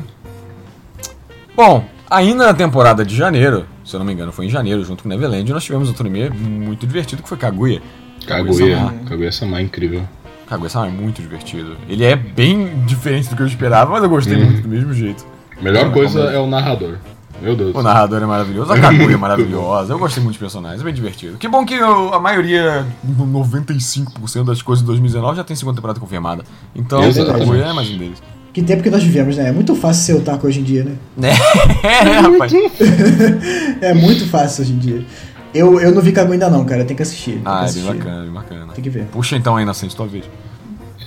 Bom, 1.55 1.83
ainda 2.07 2.45
na 2.45 2.53
temporada 2.53 3.03
de 3.03 3.15
janeiro, 3.15 3.65
se 3.83 3.95
eu 3.95 3.97
não 3.97 4.05
me 4.05 4.13
engano, 4.13 4.31
foi 4.31 4.45
em 4.45 4.49
janeiro, 4.49 4.83
junto 4.83 5.01
com 5.01 5.09
Neverland, 5.09 5.51
nós 5.51 5.63
tivemos 5.63 5.87
outro 5.87 6.05
anime 6.05 6.29
muito 6.29 6.85
divertido 6.85 7.23
que 7.23 7.27
foi 7.27 7.35
Kaguya. 7.35 7.81
Kaguya. 8.27 8.93
Kaguya-sama 9.09 9.57
é 9.57 9.63
incrível. 9.63 10.07
Kaguya-sama 10.47 10.85
é 10.85 10.91
muito 10.91 11.19
divertido. 11.19 11.75
Ele 11.89 12.03
é 12.03 12.15
bem 12.15 12.85
diferente 12.85 13.27
do 13.29 13.35
que 13.35 13.41
eu 13.41 13.47
esperava, 13.47 13.89
mas 13.89 14.03
eu 14.03 14.09
gostei 14.09 14.37
muito 14.37 14.61
do 14.61 14.67
mesmo 14.67 14.93
jeito. 14.93 15.25
Melhor 15.59 15.91
coisa 15.91 16.25
é 16.25 16.37
o 16.37 16.45
narrador. 16.45 16.99
Meu 17.41 17.55
Deus. 17.55 17.75
O 17.75 17.81
narrador 17.83 18.21
é 18.21 18.25
maravilhoso, 18.25 18.71
a 18.71 18.79
Kaguya 18.79 19.13
é 19.13 19.17
maravilhosa, 19.17 19.93
eu 19.93 19.99
gostei 19.99 20.23
muito 20.23 20.33
dos 20.35 20.39
personagens, 20.39 20.81
é 20.81 20.83
bem 20.83 20.93
divertido. 20.93 21.37
Que 21.37 21.47
bom 21.47 21.65
que 21.65 21.73
eu- 21.73 22.13
a 22.13 22.19
maioria, 22.19 22.85
95% 23.03 24.45
das 24.45 24.61
coisas 24.61 24.81
de 24.83 24.87
2019 24.87 25.37
já 25.37 25.43
tem 25.43 25.55
segunda 25.55 25.75
temporada 25.75 25.99
confirmada. 25.99 26.43
Então, 26.75 27.03
Exatamente. 27.03 27.45
Kaguya 27.45 27.65
é 27.65 27.73
mais 27.73 27.89
um 27.89 27.97
deles. 27.97 28.21
Que 28.53 28.61
tempo 28.63 28.81
que 28.81 28.89
nós 28.89 29.03
vivemos, 29.03 29.35
né? 29.35 29.49
É 29.49 29.51
muito 29.51 29.75
fácil 29.75 30.03
ser 30.05 30.13
otaku 30.21 30.47
hoje 30.47 30.61
em 30.61 30.63
dia, 30.63 30.85
né? 30.85 30.95
É, 31.83 32.19
rapaz. 32.19 32.51
É 33.81 33.93
muito 33.93 34.25
fácil 34.29 34.63
hoje 34.63 34.73
em 34.73 34.77
dia. 34.77 35.05
Eu, 35.53 35.79
eu 35.79 35.93
não 35.93 36.01
vi 36.01 36.11
Kaguya 36.11 36.33
ainda 36.33 36.49
não, 36.49 36.63
cara. 36.65 36.83
Tem 36.85 36.95
que 36.95 37.03
assistir. 37.03 37.33
Tem 37.33 37.41
que 37.41 37.47
Ah, 37.47 37.51
é 37.51 37.55
bem 37.57 37.65
assistir. 37.65 37.93
bacana, 37.93 38.21
bem 38.23 38.31
bacana. 38.31 38.73
Tem 38.73 38.83
que 38.83 38.89
ver. 38.89 39.05
Puxa 39.05 39.35
então 39.35 39.55
aí, 39.57 39.65
Nascente, 39.65 39.95
tua 39.95 40.07
vez. 40.07 40.25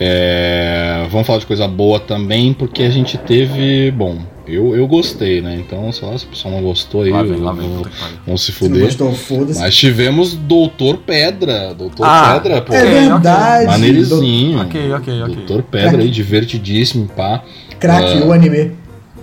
É, 0.00 1.06
vamos 1.10 1.26
falar 1.26 1.38
de 1.40 1.46
coisa 1.46 1.66
boa 1.66 1.98
também, 1.98 2.52
porque 2.52 2.82
a 2.84 2.90
gente 2.90 3.18
teve. 3.18 3.90
Bom, 3.90 4.18
eu, 4.46 4.74
eu 4.76 4.86
gostei, 4.86 5.40
né? 5.42 5.56
Então, 5.58 5.90
sei 5.92 6.06
lá, 6.08 6.16
se 6.16 6.24
o 6.24 6.28
pessoal 6.28 6.54
não 6.54 6.62
gostou 6.62 7.02
aí, 7.02 7.10
Lá 7.10 7.22
vem, 7.22 7.36
lá 7.40 7.52
vem, 7.52 7.68
vão- 7.68 7.82
pariu. 7.82 8.18
vão 8.26 8.36
se 8.36 8.52
Se 8.52 8.62
não 8.62 8.68
fuder. 8.70 8.84
gostou, 8.84 9.12
foda-se. 9.12 9.60
Mas 9.60 9.74
tivemos 9.76 10.34
Doutor 10.34 10.98
Pedra. 10.98 11.74
Doutor 11.74 12.06
Ah, 12.06 12.38
Pedra, 12.40 12.62
pô. 12.62 12.72
É 12.72 12.78
Ok, 12.82 12.90
verdade. 12.90 13.66
Maneirozinho. 13.66 14.60
Ok, 14.62 14.92
ok, 14.92 15.22
ok. 15.22 15.34
Doutor 15.34 15.62
Pedra 15.64 16.00
aí, 16.02 16.10
divertidíssimo, 16.10 17.08
pá. 17.08 17.42
Crack, 17.80 18.22
Ah. 18.22 18.24
o 18.26 18.32
anime. 18.32 18.72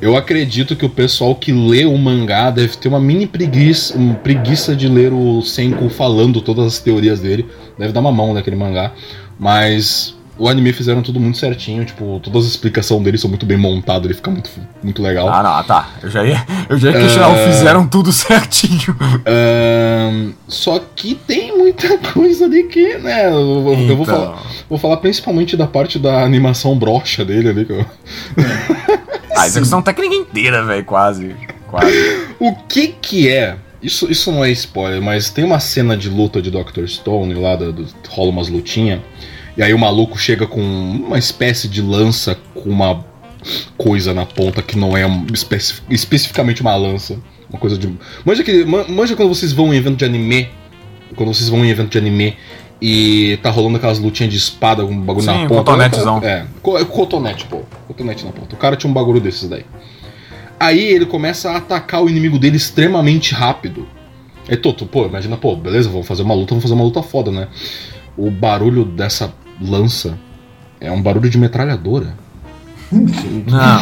Eu 0.02 0.18
acredito 0.18 0.76
que 0.76 0.86
o 0.86 0.90
pessoal 0.90 1.34
que 1.36 1.54
lê 1.54 1.86
o 1.86 1.98
mangá 1.98 2.52
deve 2.52 2.76
ter 2.76 2.90
uma 2.90 3.00
mini 3.00 3.26
preguiça, 3.26 3.98
um 3.98 4.14
preguiça 4.14 4.76
de 4.76 4.90
ler 4.90 5.14
o 5.14 5.42
Senku 5.42 5.88
falando 5.90 6.42
todas 6.42 6.66
as 6.66 6.80
teorias 6.80 7.22
dele. 7.22 7.46
Deve 7.80 7.94
dar 7.94 8.02
uma 8.02 8.12
mão 8.12 8.34
naquele 8.34 8.58
mangá. 8.58 8.92
Mas 9.40 10.14
o 10.38 10.48
anime 10.50 10.74
fizeram 10.74 11.02
tudo 11.02 11.20
muito 11.20 11.38
certinho, 11.38 11.86
tipo, 11.86 12.20
todas 12.24 12.46
as 12.46 12.52
explicações 12.52 13.04
dele 13.04 13.18
são 13.18 13.30
muito 13.30 13.46
bem 13.46 13.58
montadas, 13.58 14.06
ele 14.06 14.14
fica 14.14 14.30
muito, 14.32 14.50
muito 14.84 15.02
legal. 15.02 15.30
Ah, 15.30 15.42
não, 15.42 15.64
tá. 15.64 15.90
Eu 16.04 16.10
já 16.10 16.26
ia, 16.26 16.46
eu 16.70 16.78
já 16.78 16.92
ia 16.92 17.00
questionar, 17.00 17.30
É. 17.38 17.52
fizeram 17.52 17.88
tudo 17.88 18.12
certinho. 18.14 18.96
Ahn, 19.26 20.32
só 20.48 20.80
que 20.96 21.16
tem 21.16 21.56
muita 21.58 21.98
coisa 22.14 22.46
ali 22.46 22.64
que, 22.64 22.98
né? 22.98 23.28
Eu, 23.28 23.32
eu 23.32 23.62
vou, 23.62 23.74
Então. 23.76 24.06
falar, 24.06 24.44
vou 24.70 24.78
falar 24.80 24.98
principalmente 24.98 25.56
da 25.58 25.68
parte 25.68 25.98
da 26.00 26.24
animação 26.24 26.78
broxa 26.78 27.24
dele 27.26 27.50
ali. 27.50 27.66
Que 27.66 27.72
eu... 27.74 27.86
Ah, 29.38 29.42
a 29.42 29.48
execução 29.48 29.82
técnica 29.82 30.16
inteira, 30.16 30.64
velho, 30.64 30.86
quase. 30.86 31.36
Quase. 31.68 31.92
O 32.40 32.56
que 32.56 32.88
que 32.88 33.30
é? 33.30 33.58
Isso, 33.84 34.10
isso 34.10 34.32
não 34.32 34.46
é 34.46 34.50
spoiler, 34.52 35.02
mas 35.02 35.30
tem 35.30 35.44
uma 35.44 35.60
cena 35.60 35.98
de 35.98 36.08
luta 36.10 36.42
de 36.42 36.50
Dr. 36.50 36.86
Stone 36.88 37.34
lá, 37.34 37.58
do, 37.58 37.74
do- 37.74 37.86
rola 38.08 38.30
umas 38.32 38.48
lutinhas, 38.48 39.02
e 39.58 39.64
aí 39.64 39.74
o 39.74 39.80
maluco 39.80 40.18
chega 40.18 40.46
com 40.48 40.62
uma 40.62 41.18
espécie 41.18 41.68
de 41.68 41.82
lança 41.82 42.38
com 42.54 42.70
uma 42.70 43.06
coisa 43.78 44.14
na 44.14 44.26
ponta 44.26 44.62
que 44.62 44.78
não 44.78 44.96
é 44.98 45.04
especi- 45.34 45.82
especificamente 45.90 46.62
uma 46.62 46.76
lança. 46.76 47.18
Uma 47.50 47.60
coisa 47.60 47.78
de. 47.78 47.94
Manja, 48.26 48.44
que, 48.44 48.66
ma- 48.66 48.86
manja 48.88 49.16
quando 49.16 49.30
vocês 49.30 49.54
vão 49.54 49.74
em 49.74 49.78
evento 49.78 49.98
de 49.98 50.06
anime. 50.06 50.50
Quando 51.16 51.34
vocês 51.34 51.48
vão 51.48 51.64
em 51.64 51.70
evento 51.70 51.92
de 51.92 51.98
anime 51.98 52.36
e 52.82 53.38
tá 53.42 53.50
rolando 53.50 53.78
aquelas 53.78 54.00
lutinhas 54.00 54.32
de 54.34 54.38
espada 54.38 54.84
com 54.84 54.92
um 54.92 55.00
bagulho 55.00 55.26
Sim, 55.26 55.32
na 55.44 55.48
ponta. 55.48 55.64
cotonetezão. 55.64 56.20
É, 56.24 56.46
é 56.82 56.86
cotonete, 56.86 57.46
pô. 57.46 57.62
Cotonete 57.88 58.26
na 58.26 58.32
ponta. 58.32 58.56
O 58.56 58.58
cara 58.58 58.76
tinha 58.76 58.90
um 58.90 58.94
bagulho 58.94 59.22
desses 59.22 59.48
daí. 59.48 59.66
Aí 60.60 60.84
ele 60.84 61.06
começa 61.06 61.52
a 61.52 61.58
atacar 61.58 62.04
o 62.04 62.10
inimigo 62.10 62.40
dele 62.40 62.58
extremamente 62.58 63.34
rápido. 63.34 63.88
Aí, 64.50 64.58
Toto, 64.58 64.86
pô, 64.86 65.06
imagina, 65.06 65.38
pô, 65.38 65.56
beleza, 65.56 65.90
vamos 65.90 66.08
fazer 66.08 66.24
uma 66.24 66.34
luta, 66.34 66.50
vamos 66.50 66.64
fazer 66.64 66.74
uma 66.74 66.84
luta 66.84 67.02
foda, 67.02 67.32
né? 67.32 67.48
O 68.18 68.30
barulho 68.32 68.84
dessa 68.86 69.34
lança 69.62 70.18
é 70.80 70.92
um 70.92 71.02
barulho 71.02 71.30
de 71.30 71.38
metralhadora. 71.38 72.14
Não, 72.92 73.82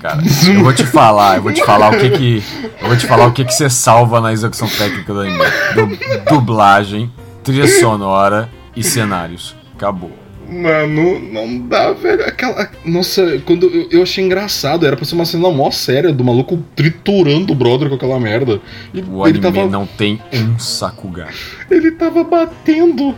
cara, 0.00 0.22
eu 0.54 0.62
vou 0.62 0.72
te 0.72 0.84
falar, 0.84 1.36
eu 1.36 1.42
vou 1.42 1.52
te 1.52 1.64
falar 1.64 1.90
o 1.90 1.98
que 1.98 2.10
que. 2.10 2.42
Eu 2.80 2.88
vou 2.88 2.96
te 2.96 3.06
falar 3.06 3.26
o 3.26 3.32
que 3.32 3.44
que 3.44 3.52
você 3.54 3.70
salva 3.70 4.20
na 4.20 4.32
execução 4.32 4.68
técnica 4.68 5.12
do 5.14 5.20
anime. 5.20 5.38
Du- 5.74 6.30
dublagem, 6.34 7.10
trilha 7.42 7.66
sonora 7.80 8.50
e 8.76 8.82
cenários. 8.82 9.56
Acabou. 9.74 10.12
Mano, 10.48 11.18
não 11.32 11.58
dá, 11.58 11.92
velho. 11.92 12.24
Aquela. 12.26 12.70
Nossa, 12.84 13.40
quando 13.44 13.66
eu, 13.66 13.88
eu 13.90 14.02
achei 14.02 14.24
engraçado, 14.24 14.86
era 14.86 14.96
pra 14.96 15.04
ser 15.04 15.14
uma 15.14 15.24
cena 15.24 15.50
mó 15.50 15.70
séria 15.70 16.12
do 16.12 16.22
maluco 16.24 16.62
triturando 16.76 17.52
o 17.52 17.56
brother 17.56 17.88
com 17.88 17.94
aquela 17.94 18.20
merda. 18.20 18.60
E 18.92 19.00
O 19.00 19.26
ele 19.26 19.38
anime 19.38 19.40
tava, 19.40 19.66
não 19.66 19.86
tem 19.86 20.20
um 20.32 20.58
Sakuga. 20.58 21.28
ele 21.70 21.90
tava 21.92 22.22
batendo. 22.24 23.14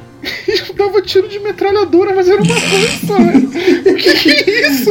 E 0.49 0.53
eu 0.69 0.75
dava 0.75 1.03
tiro 1.03 1.29
de 1.29 1.39
metralhadora, 1.39 2.15
mas 2.15 2.29
era 2.29 2.43
uma 2.43 2.55
lança, 2.55 3.23
velho. 3.33 3.49
O 3.49 3.97
que, 3.97 4.13
que 4.15 4.31
é 4.31 4.69
isso? 4.71 4.91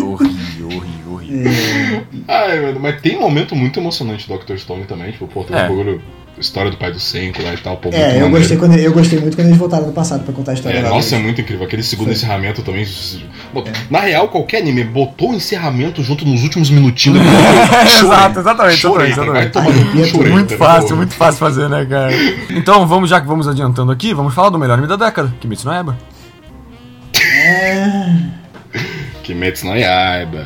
Horrível, 0.00 0.68
horrível, 0.68 1.12
horrível. 1.12 2.06
Ai, 2.28 2.60
mano, 2.60 2.80
mas 2.80 3.00
tem 3.00 3.16
um 3.16 3.20
momento 3.20 3.54
muito 3.56 3.78
emocionante 3.80 4.26
do 4.28 4.38
Dr. 4.38 4.56
Stone 4.56 4.84
também. 4.84 5.12
Tipo, 5.12 5.26
pô, 5.26 5.44
tem 5.44 5.56
É. 5.56 5.62
bagulho. 5.68 6.00
História 6.38 6.70
do 6.70 6.76
pai 6.76 6.92
do 6.92 7.00
Senko 7.00 7.42
lá 7.42 7.54
e 7.54 7.56
tal. 7.56 7.78
Pô, 7.78 7.88
É, 7.92 8.20
eu 8.20 8.28
gostei, 8.28 8.58
quando, 8.58 8.74
eu 8.76 8.92
gostei 8.92 9.18
muito 9.18 9.34
quando 9.36 9.46
eles 9.46 9.58
voltaram 9.58 9.86
no 9.86 9.92
passado 9.94 10.22
pra 10.22 10.34
contar 10.34 10.50
a 10.50 10.54
história 10.54 10.78
É, 10.78 10.82
lá. 10.82 10.90
nossa, 10.90 11.08
é 11.08 11.10
deles. 11.12 11.24
muito 11.24 11.40
incrível. 11.40 11.64
Aquele 11.64 11.82
segundo 11.82 12.08
Foi. 12.08 12.14
encerramento 12.14 12.62
também. 12.62 12.86
Bom, 13.54 13.64
É. 13.66 13.72
Na 13.88 14.00
real, 14.00 14.28
qualquer 14.28 14.58
anime 14.60 14.84
botou 14.84 15.30
o 15.30 15.34
encerramento 15.34 16.02
junto 16.02 16.26
nos 16.26 16.42
últimos 16.42 16.68
minutinhos. 16.68 17.18
Chorei. 17.88 18.10
Exato, 18.16 18.38
exatamente, 18.40 18.76
Chorei, 18.76 19.10
exatamente, 19.12 19.50
cara, 19.50 19.66
Arrepia 19.68 20.04
chorei, 20.06 20.32
Muito 20.32 20.56
fácil, 20.58 20.96
muito 20.96 21.14
fácil 21.14 21.38
fazer, 21.38 21.68
né, 21.70 21.86
cara? 21.86 22.12
Então, 22.50 22.86
vamos, 22.86 23.08
já 23.08 23.18
que 23.20 23.26
vamos 23.26 23.48
adiantando 23.48 23.90
aqui, 23.90 24.12
vamos 24.12 24.34
falar 24.34 24.50
do 24.50 24.58
melhor 24.58 24.74
anime 24.74 24.88
da 24.88 24.96
década, 24.96 25.32
Kimetsu 25.40 25.66
no 25.66 25.72
Yaiba. 25.72 25.96
É, 27.14 28.12
Kimetsu 29.22 29.66
no 29.66 29.76
Yaiba. 29.76 30.44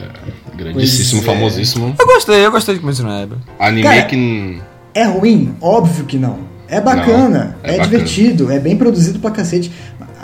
Grandíssimo, 0.54 1.22
é. 1.22 1.24
famosíssimo. 1.24 1.94
Eu 1.98 2.06
gostei, 2.06 2.44
eu 2.46 2.50
gostei 2.50 2.74
de 2.74 2.80
Kimetsu 2.80 3.02
no 3.02 3.10
Yaiba. 3.10 3.38
Anime 3.58 3.82
Cara, 3.82 4.02
que. 4.02 4.60
É 4.94 5.04
ruim? 5.04 5.54
Óbvio 5.60 6.04
que 6.04 6.18
não. 6.18 6.38
É 6.68 6.80
bacana, 6.80 7.56
Não, 7.62 7.70
é 7.70 7.74
é, 7.74 7.78
bacana. 7.78 7.84
divertido, 7.84 8.50
é 8.50 8.58
bem 8.60 8.76
produzido 8.76 9.18
pra 9.18 9.30
cacete. 9.30 9.72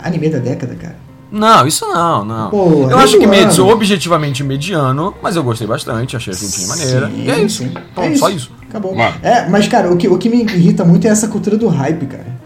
Anime 0.01 0.29
da 0.29 0.39
década, 0.39 0.75
cara. 0.75 0.95
Não, 1.29 1.67
isso 1.67 1.85
não, 1.85 2.23
não. 2.23 2.49
Pô, 2.49 2.87
eu 2.89 2.97
acho 2.97 3.19
que. 3.19 3.27
Metsu 3.27 3.67
objetivamente 3.67 4.43
mediano, 4.43 5.13
mas 5.21 5.35
eu 5.35 5.43
gostei 5.43 5.67
bastante, 5.67 6.15
achei 6.15 6.33
a 6.33 6.37
lutinha 6.37 6.67
maneira. 6.67 7.11
E 7.13 7.29
é 7.29 7.43
isso. 7.43 7.63
sim. 7.63 7.73
Pronto, 7.93 8.13
É 8.13 8.15
só 8.15 8.29
isso. 8.29 8.51
Acabou. 8.69 8.95
Mano. 8.95 9.13
É, 9.21 9.47
mas 9.49 9.67
cara, 9.67 9.91
o 9.91 9.97
que, 9.97 10.07
o 10.07 10.17
que 10.17 10.29
me 10.29 10.41
irrita 10.43 10.85
muito 10.85 11.05
é 11.05 11.09
essa 11.09 11.27
cultura 11.27 11.57
do 11.57 11.67
hype, 11.67 12.05
cara. 12.05 12.37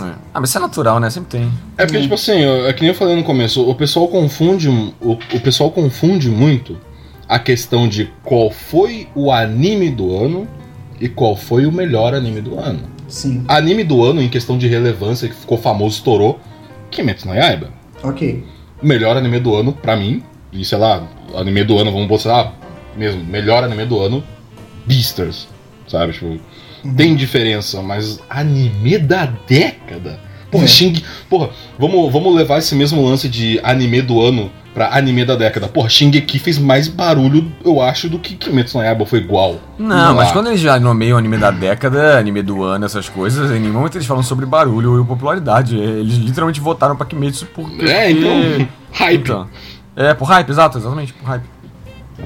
É. 0.00 0.14
Ah, 0.34 0.40
mas 0.40 0.48
isso 0.48 0.58
é 0.58 0.60
natural, 0.60 0.98
né? 0.98 1.08
Sempre 1.10 1.38
tem. 1.38 1.52
É 1.78 1.86
porque, 1.86 2.00
tipo 2.00 2.14
assim, 2.14 2.42
é 2.42 2.72
que 2.72 2.80
nem 2.80 2.90
eu 2.90 2.96
falei 2.96 3.14
no 3.14 3.22
começo, 3.22 3.62
o 3.68 3.74
pessoal 3.76 4.08
confunde. 4.08 4.68
O, 4.68 5.12
o 5.12 5.40
pessoal 5.40 5.70
confunde 5.70 6.28
muito 6.28 6.76
a 7.28 7.38
questão 7.38 7.88
de 7.88 8.10
qual 8.24 8.50
foi 8.50 9.06
o 9.14 9.30
anime 9.30 9.90
do 9.90 10.16
ano 10.16 10.48
e 11.04 11.08
qual 11.10 11.36
foi 11.36 11.66
o 11.66 11.70
melhor 11.70 12.14
anime 12.14 12.40
do 12.40 12.58
ano. 12.58 12.80
Sim. 13.08 13.44
Anime 13.46 13.84
do 13.84 14.02
ano, 14.02 14.22
em 14.22 14.28
questão 14.30 14.56
de 14.56 14.66
relevância, 14.66 15.28
que 15.28 15.34
ficou 15.34 15.58
famoso, 15.58 15.96
estourou, 15.96 16.40
Kimetsu 16.90 17.28
no 17.28 17.34
Yaiba. 17.34 17.68
Ok. 18.02 18.42
Melhor 18.82 19.14
anime 19.14 19.38
do 19.38 19.54
ano, 19.54 19.74
pra 19.74 19.96
mim, 19.96 20.22
e 20.50 20.64
sei 20.64 20.78
lá, 20.78 21.06
anime 21.34 21.62
do 21.62 21.78
ano, 21.78 21.92
vamos 21.92 22.08
botar 22.08 22.54
mesmo, 22.96 23.22
melhor 23.22 23.62
anime 23.62 23.84
do 23.84 24.00
ano, 24.00 24.24
Beasters, 24.86 25.46
sabe? 25.86 26.14
Tipo, 26.14 26.40
tem 26.96 27.14
diferença, 27.14 27.82
mas 27.82 28.18
anime 28.30 28.96
da 28.96 29.26
década. 29.46 30.18
Porra, 30.50 30.64
É. 30.64 30.68
Shing. 30.68 31.02
Porra, 31.28 31.50
vamos, 31.78 32.10
vamos 32.10 32.34
levar 32.34 32.60
esse 32.60 32.74
mesmo 32.74 33.04
lance 33.04 33.28
de 33.28 33.60
anime 33.62 34.00
do 34.00 34.22
ano 34.22 34.50
pra 34.74 34.94
anime 34.94 35.24
da 35.24 35.36
década. 35.36 35.68
Porra, 35.68 35.88
Shingeki 35.88 36.38
fez 36.38 36.58
mais 36.58 36.88
barulho, 36.88 37.50
eu 37.64 37.80
acho, 37.80 38.08
do 38.08 38.18
que 38.18 38.34
Kimetsu 38.34 38.76
no 38.76 38.84
Yaiba 38.84 39.06
foi 39.06 39.20
igual. 39.20 39.60
Não, 39.78 40.06
Sei 40.06 40.16
mas 40.16 40.26
lá. 40.26 40.32
quando 40.32 40.48
eles 40.48 40.60
já 40.60 40.78
nomeiam 40.80 41.16
anime 41.16 41.38
da 41.38 41.50
década, 41.50 42.18
anime 42.18 42.42
do 42.42 42.62
ano, 42.62 42.84
essas 42.84 43.08
coisas, 43.08 43.50
em 43.52 43.60
nenhum 43.60 43.74
momento 43.74 43.96
eles 43.96 44.06
falam 44.06 44.22
sobre 44.22 44.44
barulho 44.44 44.98
ou 44.98 45.04
popularidade. 45.04 45.78
Eles 45.78 46.16
literalmente 46.16 46.60
votaram 46.60 46.96
pra 46.96 47.06
Kimetsu 47.06 47.46
porque. 47.54 47.84
É, 47.84 48.10
então. 48.10 48.68
Hype. 48.92 49.20
Então. 49.22 49.48
É, 49.96 50.12
por 50.12 50.24
hype, 50.24 50.48
exato, 50.50 50.78
exatamente, 50.78 51.12
por 51.12 51.24
hype. 51.24 51.53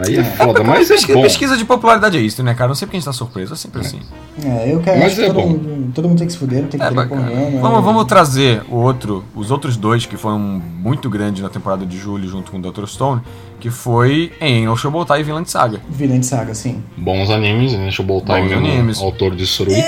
Aí 0.07 0.17
é 0.19 0.25
foda, 0.25 0.63
mas 0.63 0.91
é 0.91 0.95
pesquisa, 0.95 1.15
bom. 1.19 1.23
pesquisa 1.23 1.57
de 1.57 1.65
popularidade 1.65 2.19
é 2.19 2.21
isso, 2.21 2.43
né, 2.43 2.53
cara? 2.55 2.69
Não 2.69 2.75
sei 2.75 2.87
porque 2.87 2.99
a 2.99 3.01
gente 3.01 3.07
tá 3.07 3.13
surpreso, 3.13 3.55
é 3.55 3.57
sempre 3.57 3.81
assim. 3.81 4.01
É, 4.45 4.73
eu 4.73 4.81
quero 4.81 4.99
Mas 4.99 5.07
acho 5.09 5.17
que 5.17 5.23
é 5.23 5.27
todo, 5.29 5.35
bom. 5.37 5.49
mundo, 5.49 5.93
todo 5.95 6.09
mundo 6.09 6.19
tem 6.19 6.27
que 6.27 6.33
se 6.33 6.39
fuder, 6.39 6.63
não 6.63 6.69
tem 6.69 6.79
que 6.79 6.87
É 6.87 6.91
ter 6.91 7.09
porrando. 7.09 7.59
Vamos, 7.61 7.85
vamos 7.85 8.05
trazer 8.05 8.63
o 8.69 8.77
outro, 8.77 9.25
os 9.35 9.51
outros 9.51 9.77
dois 9.77 10.05
que 10.05 10.17
foram 10.17 10.39
muito 10.39 11.09
grandes 11.09 11.43
na 11.43 11.49
temporada 11.49 11.87
de 11.87 11.97
julho 11.97 12.29
junto 12.29 12.51
com 12.53 12.59
o 12.59 12.63
Dr. 12.63 12.87
Stone, 12.87 13.23
que 13.59 13.71
foi 13.71 14.33
em 14.41 14.67
No 14.67 14.77
Shobotai 14.77 15.21
e 15.21 15.23
Vinland 15.25 15.51
Saga. 15.51 15.81
Vilã 15.89 16.21
de 16.21 16.27
saga, 16.27 16.55
sim. 16.55 16.83
Bons 16.97 17.31
animes, 17.31 17.73
né? 17.73 17.91
Bons 18.05 18.25
mesmo. 18.51 18.59
animes. 18.59 19.01
Autor 19.01 19.35
de 19.35 19.47
Suruita. 19.47 19.83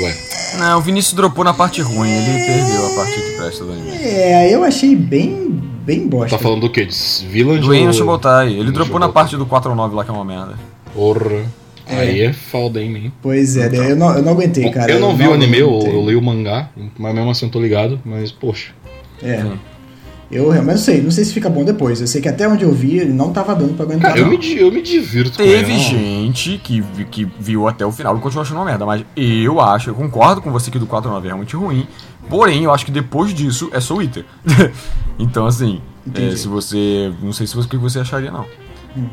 Ué. 0.00 0.16
Não, 0.58 0.78
o 0.78 0.80
Vinícius 0.82 1.14
dropou 1.14 1.44
na 1.44 1.52
parte 1.54 1.80
ruim, 1.80 2.10
ele 2.10 2.44
perdeu 2.44 2.86
a 2.86 2.90
parte 2.96 3.20
que 3.20 3.30
presta 3.36 3.64
do 3.64 3.72
anime. 3.72 3.90
É, 3.92 4.52
eu 4.54 4.64
achei 4.64 4.96
bem, 4.96 5.48
bem 5.84 6.08
bosta. 6.08 6.36
Tá 6.36 6.42
falando 6.42 6.62
do 6.62 6.70
quê? 6.70 6.84
De 6.86 7.26
Village 7.26 7.60
Do 7.60 7.74
Em 7.74 7.82
No 7.82 7.86
ou- 7.88 7.92
Shobotai. 7.92 8.52
Ele 8.52 8.70
dropou 8.72 8.98
na 8.98 9.08
parte 9.08 9.36
do 9.36 9.46
4 9.46 9.70
ou 9.70 9.76
9 9.76 9.94
lá, 9.94 10.04
que 10.04 10.10
é 10.10 10.14
uma 10.14 10.24
merda. 10.24 10.54
Porra. 10.94 11.44
Aí 11.86 12.20
é 12.22 12.32
foda, 12.32 12.80
hein, 12.80 12.90
man. 12.90 13.10
Pois 13.20 13.56
é, 13.56 13.66
eu, 13.90 13.96
não, 13.96 14.14
eu 14.16 14.22
não 14.22 14.32
aguentei, 14.32 14.64
Bom, 14.64 14.70
cara. 14.72 14.92
eu 14.92 15.00
não 15.00 15.16
vi 15.16 15.26
o 15.26 15.32
anime, 15.34 15.58
eu, 15.58 15.80
eu 15.86 16.06
li 16.08 16.14
o 16.14 16.22
mangá, 16.22 16.68
mas 16.96 17.14
mesmo 17.14 17.30
assim 17.30 17.46
eu 17.46 17.50
tô 17.52 17.60
ligado, 17.60 18.00
mas 18.04 18.30
poxa. 18.30 18.70
É. 19.22 19.44
Eu 20.30 20.48
realmente 20.48 20.74
não 20.76 20.82
sei, 20.82 21.02
não 21.02 21.10
sei 21.10 21.24
se 21.24 21.32
fica 21.32 21.50
bom 21.50 21.64
depois. 21.64 22.00
Eu 22.00 22.06
sei 22.06 22.20
que 22.20 22.28
até 22.28 22.46
onde 22.48 22.62
eu 22.62 22.72
vi, 22.72 22.98
ele 22.98 23.12
não 23.12 23.32
tava 23.32 23.52
dando 23.54 23.74
pra 23.74 23.84
aguentar. 23.84 24.10
Cara, 24.12 24.20
eu 24.20 24.28
me, 24.28 24.56
eu 24.56 24.70
me 24.70 24.80
divirto 24.80 25.32
com 25.32 25.36
Teve 25.38 25.72
ele. 25.72 25.72
não. 25.72 25.78
gente 25.80 26.60
que, 26.62 26.82
que 27.10 27.28
viu 27.40 27.66
até 27.66 27.84
o 27.84 27.90
final 27.90 28.16
e 28.16 28.20
continuou 28.20 28.42
achando 28.42 28.58
uma 28.58 28.64
merda, 28.64 28.86
mas 28.86 29.04
eu 29.16 29.60
acho, 29.60 29.90
eu 29.90 29.94
concordo 29.94 30.40
com 30.40 30.52
você 30.52 30.70
que 30.70 30.78
do 30.78 30.86
4 30.86 31.08
ao 31.08 31.14
9 31.16 31.26
é 31.26 31.30
realmente 31.30 31.56
ruim, 31.56 31.84
porém 32.28 32.62
eu 32.62 32.72
acho 32.72 32.86
que 32.86 32.92
depois 32.92 33.34
disso 33.34 33.70
é 33.72 33.80
Soul 33.80 34.02
Eater. 34.04 34.24
então 35.18 35.46
assim, 35.46 35.80
é, 36.14 36.36
se 36.36 36.46
você. 36.46 37.12
Não 37.20 37.32
sei 37.32 37.46
se 37.48 37.56
você, 37.56 37.66
o 37.66 37.70
que 37.70 37.76
você 37.76 37.98
acharia 37.98 38.30
não. 38.30 38.46
Bom, 38.94 39.08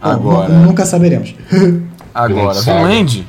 Agora. 0.00 0.48
nu- 0.52 0.66
Nunca 0.66 0.86
saberemos. 0.86 1.34
Agora, 2.14 2.60
Vinland 2.60 3.26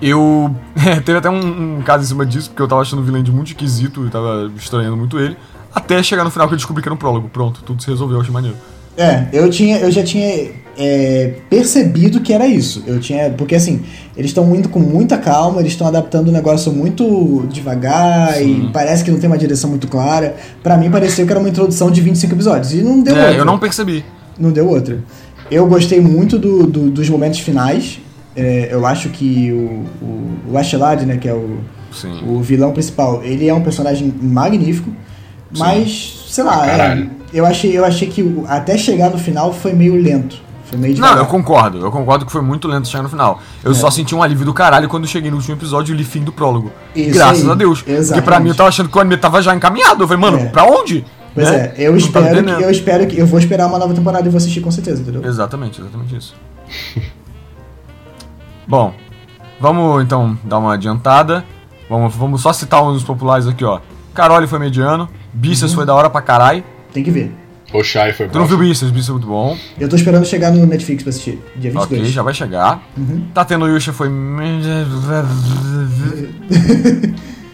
eu. 0.00 0.54
é, 0.76 0.98
teve 1.02 1.18
até 1.18 1.28
um, 1.30 1.78
um 1.78 1.82
caso 1.82 2.04
em 2.04 2.06
cima 2.06 2.24
disso, 2.24 2.50
porque 2.50 2.62
eu 2.62 2.68
tava 2.68 2.80
achando 2.82 3.00
o 3.00 3.04
Vinland 3.04 3.30
muito 3.32 3.48
esquisito, 3.48 4.04
eu 4.04 4.10
tava 4.10 4.50
estranhando 4.56 4.96
muito 4.96 5.18
ele. 5.18 5.36
Até 5.74 6.02
chegar 6.02 6.24
no 6.24 6.30
final 6.30 6.46
que 6.48 6.54
eu 6.54 6.58
descobri 6.58 6.82
que 6.82 6.88
era 6.88 6.94
um 6.94 6.98
prólogo. 6.98 7.28
Pronto, 7.28 7.62
tudo 7.64 7.82
se 7.82 7.88
resolveu, 7.90 8.16
eu 8.16 8.20
achei 8.22 8.32
maneiro. 8.32 8.56
É, 8.96 9.26
eu, 9.32 9.50
tinha, 9.50 9.78
eu 9.78 9.90
já 9.90 10.04
tinha 10.04 10.50
é, 10.78 11.34
percebido 11.50 12.20
que 12.20 12.32
era 12.32 12.46
isso. 12.46 12.82
Eu 12.86 13.00
tinha. 13.00 13.28
Porque 13.30 13.56
assim, 13.56 13.82
eles 14.16 14.30
estão 14.30 14.54
indo 14.54 14.68
com 14.68 14.78
muita 14.78 15.18
calma, 15.18 15.60
eles 15.60 15.72
estão 15.72 15.86
adaptando 15.86 16.28
o 16.28 16.32
negócio 16.32 16.70
muito 16.72 17.44
devagar 17.50 18.34
Sim. 18.34 18.66
e 18.68 18.72
parece 18.72 19.02
que 19.02 19.10
não 19.10 19.18
tem 19.18 19.28
uma 19.28 19.36
direção 19.38 19.68
muito 19.68 19.88
clara. 19.88 20.36
Pra 20.62 20.76
mim 20.76 20.90
pareceu 20.90 21.26
que 21.26 21.32
era 21.32 21.40
uma 21.40 21.48
introdução 21.48 21.90
de 21.90 22.00
25 22.00 22.34
episódios. 22.34 22.72
E 22.72 22.82
não 22.82 23.02
deu 23.02 23.16
É, 23.16 23.20
outra. 23.26 23.38
eu 23.38 23.44
não 23.44 23.58
percebi. 23.58 24.04
Não 24.38 24.52
deu 24.52 24.68
outra. 24.68 25.02
Eu 25.50 25.66
gostei 25.66 26.00
muito 26.00 26.38
do, 26.38 26.64
do- 26.66 26.90
dos 26.90 27.08
momentos 27.08 27.40
finais. 27.40 27.98
É, 28.36 28.68
eu 28.72 28.86
acho 28.86 29.08
que 29.10 29.50
o, 29.52 29.84
o, 30.04 30.52
o 30.52 30.58
Ashelad, 30.58 31.04
né, 31.04 31.16
que 31.16 31.28
é 31.28 31.34
o, 31.34 31.58
Sim. 31.92 32.20
o 32.26 32.40
vilão 32.40 32.72
principal, 32.72 33.22
ele 33.22 33.48
é 33.48 33.54
um 33.54 33.60
personagem 33.62 34.12
magnífico, 34.22 34.90
mas, 35.58 36.24
sei 36.28 36.44
lá, 36.44 36.66
é, 36.66 37.06
eu, 37.32 37.44
achei, 37.46 37.76
eu 37.76 37.84
achei 37.84 38.08
que 38.08 38.44
até 38.48 38.76
chegar 38.78 39.10
no 39.10 39.18
final 39.18 39.52
foi 39.52 39.72
meio 39.72 39.94
lento. 40.00 40.42
Foi 40.64 40.78
meio 40.78 40.94
Não, 40.94 41.02
devagar. 41.02 41.18
eu 41.18 41.26
concordo. 41.26 41.78
Eu 41.78 41.90
concordo 41.90 42.24
que 42.24 42.32
foi 42.32 42.40
muito 42.42 42.66
lento 42.66 42.88
chegar 42.88 43.02
no 43.02 43.08
final. 43.08 43.40
Eu 43.62 43.72
É. 43.72 43.74
só 43.74 43.90
senti 43.90 44.14
um 44.14 44.22
alívio 44.22 44.46
do 44.46 44.54
caralho 44.54 44.88
quando 44.88 45.04
eu 45.04 45.08
cheguei 45.08 45.30
no 45.30 45.36
último 45.36 45.54
episódio 45.54 45.94
e 45.94 45.96
li 45.98 46.04
fim 46.04 46.22
do 46.24 46.32
prólogo. 46.32 46.72
Isso 46.96 47.12
Graças 47.12 47.44
aí, 47.44 47.50
a 47.50 47.54
Deus. 47.54 47.78
Porque 47.80 47.92
pra 47.92 48.00
exatamente. 48.00 48.42
mim 48.42 48.48
eu 48.48 48.54
tava 48.54 48.68
achando 48.70 48.88
que 48.88 48.96
o 48.96 49.00
anime 49.00 49.16
tava 49.18 49.42
já 49.42 49.54
encaminhado. 49.54 50.02
Eu 50.04 50.08
falei, 50.08 50.20
mano, 50.22 50.38
É. 50.38 50.46
pra 50.46 50.64
onde? 50.64 51.04
Pois 51.34 51.50
Né? 51.50 51.72
é, 51.76 51.86
eu 51.86 51.92
Não 51.92 51.98
tava 52.00 52.06
espero, 52.06 52.24
que, 52.24 52.30
entendendo. 52.40 52.60
eu 52.62 52.70
espero 52.70 53.06
que. 53.06 53.18
Eu 53.18 53.26
vou 53.26 53.38
esperar 53.38 53.66
uma 53.66 53.78
nova 53.78 53.92
temporada 53.92 54.26
e 54.26 54.30
vou 54.30 54.38
assistir 54.38 54.60
com 54.62 54.70
certeza, 54.70 55.02
entendeu? 55.02 55.22
Exatamente, 55.24 55.80
exatamente 55.80 56.16
isso. 56.16 56.34
Bom, 58.66 58.94
vamos 59.60 60.02
então 60.02 60.38
dar 60.44 60.58
uma 60.58 60.74
adiantada. 60.74 61.44
Vamos, 61.88 62.14
vamos 62.14 62.40
só 62.40 62.52
citar 62.52 62.82
uns 62.82 63.04
populares 63.04 63.46
aqui, 63.46 63.64
ó. 63.64 63.80
Carole 64.14 64.46
foi 64.46 64.58
mediano. 64.58 65.08
Beasters 65.34 65.72
Uhum. 65.72 65.76
foi 65.76 65.86
da 65.86 65.94
hora 65.94 66.08
pra 66.08 66.22
caralho. 66.22 66.62
Tem 66.92 67.02
que 67.02 67.10
ver. 67.10 67.32
O 67.72 67.82
Shai 67.82 68.12
foi 68.12 68.28
Tu 68.28 68.38
não 68.38 68.46
viu 68.46 68.56
bom. 68.56 68.62
Beasters? 68.64 68.92
Beasters 68.92 69.08
é 69.08 69.12
muito 69.12 69.26
bom. 69.26 69.58
Eu 69.78 69.88
tô 69.88 69.96
esperando 69.96 70.24
chegar 70.24 70.52
no 70.52 70.64
Netflix 70.64 71.02
pra 71.02 71.10
assistir, 71.10 71.40
dia 71.56 71.72
22. 71.72 72.00
Ok, 72.02 72.04
já 72.12 72.22
vai 72.22 72.32
chegar. 72.32 72.80
Uhum. 72.96 73.26
Tateno 73.34 73.66
Yusha 73.66 73.92
foi. 73.92 74.08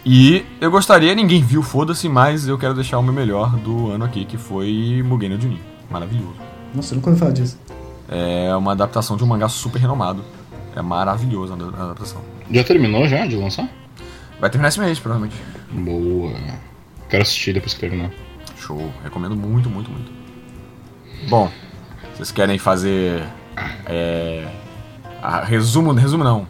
E 0.03 0.43
eu 0.59 0.71
gostaria, 0.71 1.13
ninguém 1.13 1.43
viu, 1.43 1.61
foda-se, 1.61 2.09
mas 2.09 2.47
eu 2.47 2.57
quero 2.57 2.73
deixar 2.73 2.97
o 2.97 3.03
meu 3.03 3.13
melhor 3.13 3.55
do 3.57 3.91
ano 3.91 4.03
aqui, 4.03 4.25
que 4.25 4.35
foi 4.35 5.03
Mugen 5.05 5.29
no 5.29 5.39
Junin. 5.39 5.59
Maravilhoso. 5.91 6.33
Nossa, 6.73 6.93
eu 6.93 6.95
nunca 6.95 7.09
ouvi 7.11 7.19
falar 7.19 7.31
disso. 7.33 7.57
É 8.09 8.53
uma 8.55 8.71
adaptação 8.71 9.15
de 9.15 9.23
um 9.23 9.27
mangá 9.27 9.47
super 9.47 9.79
renomado. 9.79 10.23
É 10.75 10.81
maravilhoso 10.81 11.53
a 11.53 11.83
adaptação. 11.83 12.19
Já 12.51 12.63
terminou 12.63 13.07
já 13.07 13.27
de 13.27 13.35
lançar? 13.35 13.69
Vai 14.39 14.49
terminar 14.49 14.69
esse 14.69 14.79
mês, 14.79 14.99
provavelmente. 14.99 15.35
Boa. 15.71 16.33
Quero 17.11 17.21
assistir 17.23 17.53
depois 17.53 17.73
que 17.75 17.79
terminar. 17.79 18.09
Show. 18.57 18.91
Recomendo 19.03 19.35
muito, 19.35 19.69
muito, 19.69 19.91
muito. 19.91 20.11
Bom, 21.29 21.51
vocês 22.15 22.31
querem 22.31 22.57
fazer. 22.57 23.21
É, 23.85 24.47
a 25.21 25.43
resumo. 25.43 25.91
Resumo 25.93 26.23
não. 26.23 26.47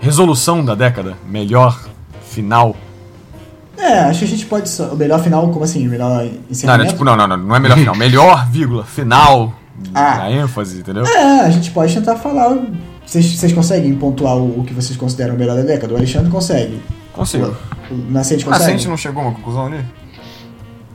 Resolução 0.00 0.64
da 0.64 0.74
década. 0.74 1.16
Melhor 1.26 1.80
final. 2.28 2.76
É, 3.78 4.00
acho 4.00 4.20
que 4.20 4.24
a 4.26 4.28
gente 4.28 4.46
pode. 4.46 4.68
Só, 4.68 4.92
o 4.92 4.96
melhor 4.96 5.20
final, 5.22 5.48
como 5.50 5.64
assim? 5.64 5.86
O 5.88 5.90
melhor 5.90 6.24
Não, 6.24 6.30
encerramento? 6.50 6.84
não, 6.84 6.92
tipo, 6.92 7.04
não, 7.04 7.16
não, 7.16 7.26
não, 7.26 7.36
não 7.36 7.56
é 7.56 7.58
melhor 7.58 7.78
final. 7.78 7.94
Melhor, 7.96 8.46
vírgula, 8.50 8.84
final. 8.84 9.54
Ah. 9.94 10.24
A 10.24 10.30
ênfase, 10.30 10.80
entendeu? 10.80 11.04
É, 11.06 11.40
a 11.40 11.50
gente 11.50 11.70
pode 11.70 11.94
tentar 11.94 12.16
falar. 12.16 12.56
Vocês, 13.04 13.24
vocês 13.34 13.52
conseguem 13.52 13.94
pontuar 13.96 14.36
o, 14.36 14.60
o 14.60 14.64
que 14.64 14.72
vocês 14.74 14.96
consideram 14.96 15.34
o 15.34 15.38
melhor 15.38 15.56
da 15.56 15.62
década? 15.62 15.94
O 15.94 15.96
Alexandre 15.96 16.30
consegue. 16.30 16.80
Consigo. 17.12 17.56
O 17.90 17.94
Nascente 18.10 18.44
Ah, 18.44 18.52
consegue? 18.52 18.72
gente 18.78 18.88
não 18.88 18.96
chegou 18.96 19.22
a 19.22 19.26
uma 19.26 19.34
conclusão 19.34 19.66
ali? 19.66 19.84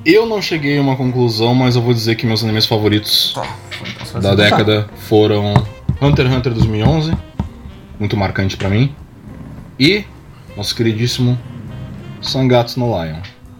Eu 0.06 0.26
não 0.26 0.42
cheguei 0.42 0.78
a 0.78 0.82
uma 0.82 0.96
conclusão, 0.96 1.54
mas 1.54 1.76
eu 1.76 1.82
vou 1.82 1.94
dizer 1.94 2.16
que 2.16 2.26
meus 2.26 2.44
animes 2.44 2.66
favoritos 2.66 3.34
Tá. 3.34 3.46
Então, 4.08 4.22
da 4.22 4.36
década 4.36 4.90
foram 4.98 5.54
Hunter 6.02 6.26
x 6.28 6.36
Hunter 6.36 6.54
2011, 6.54 7.16
muito 8.00 8.16
marcante 8.18 8.56
pra 8.58 8.70
mim, 8.70 8.96
e 9.80 10.06
nosso 10.56 10.76
queridíssimo 10.76 11.38
Sangatsu 12.22 12.80
no 12.80 12.88
Lion. 12.88 13.20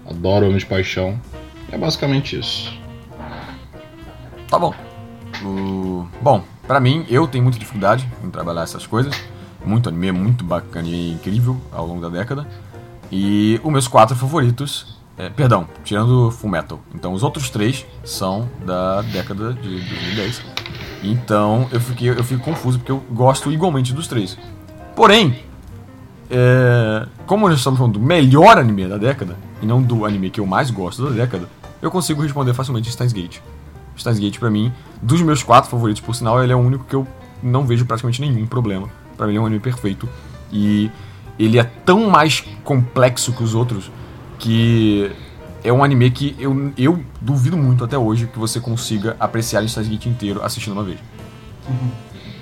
Adoro 0.10 0.46
Homem 0.48 0.58
de 0.58 0.66
Paixão. 0.66 1.20
É 1.72 1.78
basicamente 1.78 2.40
isso. 2.40 2.74
Tá 4.50 4.58
bom. 4.58 4.74
O- 5.44 6.08
Bom, 6.22 6.42
pra 6.66 6.80
mim, 6.80 7.06
eu 7.10 7.28
tenho 7.28 7.44
muita 7.44 7.60
dificuldade 7.60 8.08
em 8.24 8.30
trabalhar 8.30 8.62
essas 8.64 8.88
coisas. 8.88 9.14
Muito 9.66 9.90
anime, 9.90 10.12
muito 10.14 10.44
bacana 10.46 10.88
e 10.88 11.12
incrível 11.12 11.60
ao 11.72 11.86
longo 11.86 12.02
da 12.02 12.10
década. 12.10 12.48
E 13.12 13.60
os 13.64 13.72
meus 13.72 13.88
quatro 13.88 14.16
favoritos, 14.16 14.97
é, 15.18 15.30
perdão, 15.30 15.68
tirando 15.84 16.30
Full 16.32 16.50
Metal. 16.50 16.80
Então 16.94 17.14
os 17.14 17.24
outros 17.24 17.50
três 17.50 17.86
são 18.04 18.48
da 18.66 19.02
década 19.02 19.54
de 19.54 19.80
2010. 19.80 20.44
Então 21.04 21.68
eu 21.72 21.80
fiquei, 21.80 22.10
eu 22.10 22.24
fico 22.24 22.44
confuso 22.44 22.78
porque 22.78 22.92
eu 22.92 23.04
gosto 23.12 23.52
igualmente 23.52 23.94
dos 23.94 24.08
três. 24.08 24.38
Porém, 24.96 25.40
é, 26.30 27.08
como 27.26 27.48
nós 27.48 27.58
estamos 27.58 27.78
falando 27.80 27.94
do 27.94 28.00
melhor 28.00 28.58
anime 28.58 28.88
da 28.88 28.98
década, 28.98 29.36
e 29.62 29.66
não 29.66 29.82
do 29.82 30.06
anime 30.06 30.30
que 30.30 30.40
eu 30.40 30.46
mais 30.46 30.70
gosto 30.70 31.04
da 31.04 31.10
década, 31.10 31.50
eu 31.82 31.90
consigo 31.90 32.22
responder 32.22 32.54
facilmente 32.54 32.92
Steins 32.92 33.14
Gate. 33.14 33.40
Steins 33.98 34.20
Gate, 34.20 34.40
pra 34.40 34.50
mim, 34.50 34.72
dos 35.02 35.22
meus 35.22 35.42
quatro 35.42 35.70
favoritos, 35.70 36.02
por 36.02 36.14
sinal, 36.16 36.44
ele 36.44 36.54
é 36.54 36.56
o 36.56 36.60
único 36.60 36.86
que 36.86 36.96
eu 36.96 37.08
não 37.42 37.66
vejo 37.66 37.86
praticamente 37.86 38.22
nenhum 38.22 38.46
problema. 38.46 38.90
Pra 39.16 39.26
mim, 39.26 39.34
ele 39.34 39.40
é 39.40 39.42
um 39.42 39.46
anime 39.46 39.62
perfeito. 39.62 40.08
E 40.52 40.92
ele 41.40 41.58
é 41.58 41.64
tão 41.64 42.10
mais 42.10 42.44
complexo 42.64 43.34
que 43.34 43.44
os 43.44 43.56
outros 43.56 43.92
que 44.40 45.12
é 45.64 45.72
um 45.74 45.84
anime 45.84 46.10
que 46.12 46.36
eu, 46.40 46.72
eu 46.78 47.04
duvido 47.22 47.58
muito 47.58 47.84
até 47.84 47.98
hoje 47.98 48.28
que 48.28 48.40
você 48.40 48.60
consiga 48.60 49.16
apreciar 49.20 49.64
o 49.64 49.66
Gate 49.66 50.06
inteiro 50.06 50.44
assistindo 50.44 50.74
uma 50.74 50.84
vez. 50.84 51.00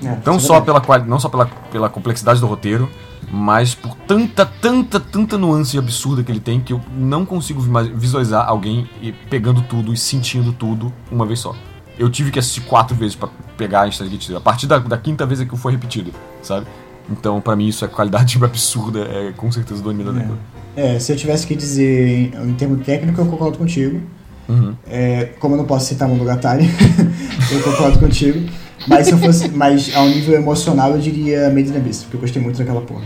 É, 0.04 0.18
Não 0.26 0.36
é 0.36 0.40
só, 0.40 0.62
pela, 0.62 0.82
não 1.00 1.20
só 1.20 1.30
pela, 1.30 1.46
pela 1.72 1.90
complexidade 1.90 2.40
do 2.40 2.48
roteiro, 2.48 2.90
mas 3.32 3.74
por 3.74 3.96
tanta, 4.08 4.46
tanta, 4.46 5.00
tanta 5.00 5.38
nuance 5.38 5.78
absurda 5.78 6.24
que 6.24 6.32
ele 6.32 6.40
tem 6.40 6.60
que 6.60 6.74
eu 6.74 6.82
não 6.96 7.26
consigo 7.26 7.60
vi- 7.60 7.92
visualizar 7.96 8.48
alguém 8.48 8.88
pegando 9.30 9.62
tudo 9.64 9.94
e 9.94 9.98
sentindo 9.98 10.54
tudo 10.54 10.94
uma 11.12 11.26
vez 11.26 11.40
só. 11.40 11.56
Eu 11.98 12.10
tive 12.10 12.30
que 12.30 12.38
assistir 12.38 12.62
quatro 12.62 12.96
vezes 12.96 13.16
pra 13.16 13.30
pegar 13.58 13.84
a 13.84 13.92
Steins 13.92 14.12
Gate. 14.12 14.32
A 14.36 14.42
partir 14.42 14.68
da, 14.68 14.78
da 14.80 14.98
quinta 14.98 15.26
vez 15.26 15.40
é 15.40 15.46
que 15.46 15.56
foi 15.58 15.72
repetido, 15.72 16.12
sabe? 16.44 16.68
Então, 17.10 17.40
pra 17.40 17.56
mim, 17.56 17.68
isso 17.68 17.86
é 17.86 17.88
qualidade 17.88 18.38
absurda, 18.44 19.00
é 19.00 19.32
com 19.36 19.50
certeza 19.52 19.82
do 19.82 19.90
anime 19.90 20.04
da 20.04 20.12
década. 20.12 20.34
É, 20.34 20.55
se 21.00 21.12
eu 21.12 21.16
tivesse 21.16 21.46
que 21.48 21.56
dizer 21.56 22.08
em, 22.08 22.50
em 22.50 22.54
termo 22.54 22.78
técnico, 22.78 23.22
eu 23.22 23.26
concordo 23.26 23.58
contigo. 23.58 24.02
Uhum. 24.48 24.76
É, 24.88 25.30
como 25.40 25.56
eu 25.56 25.58
não 25.58 25.66
posso 25.66 25.88
citar 25.88 26.08
Monogatari, 26.08 26.66
eu 27.52 27.62
concordo 27.64 28.00
contigo. 28.00 28.48
Mas 28.88 29.08
se 29.08 29.14
eu 29.14 29.18
fosse, 29.18 29.50
mas 29.50 29.96
ao 29.96 30.08
nível 30.08 30.36
emocional 30.36 30.92
eu 30.92 31.00
diria 31.00 31.50
Made 31.50 31.70
in 31.70 31.78
Abyss, 31.78 32.04
porque 32.04 32.18
eu 32.18 32.22
gostei 32.22 32.42
muito 32.42 32.58
daquela 32.58 32.82
porra. 32.82 33.04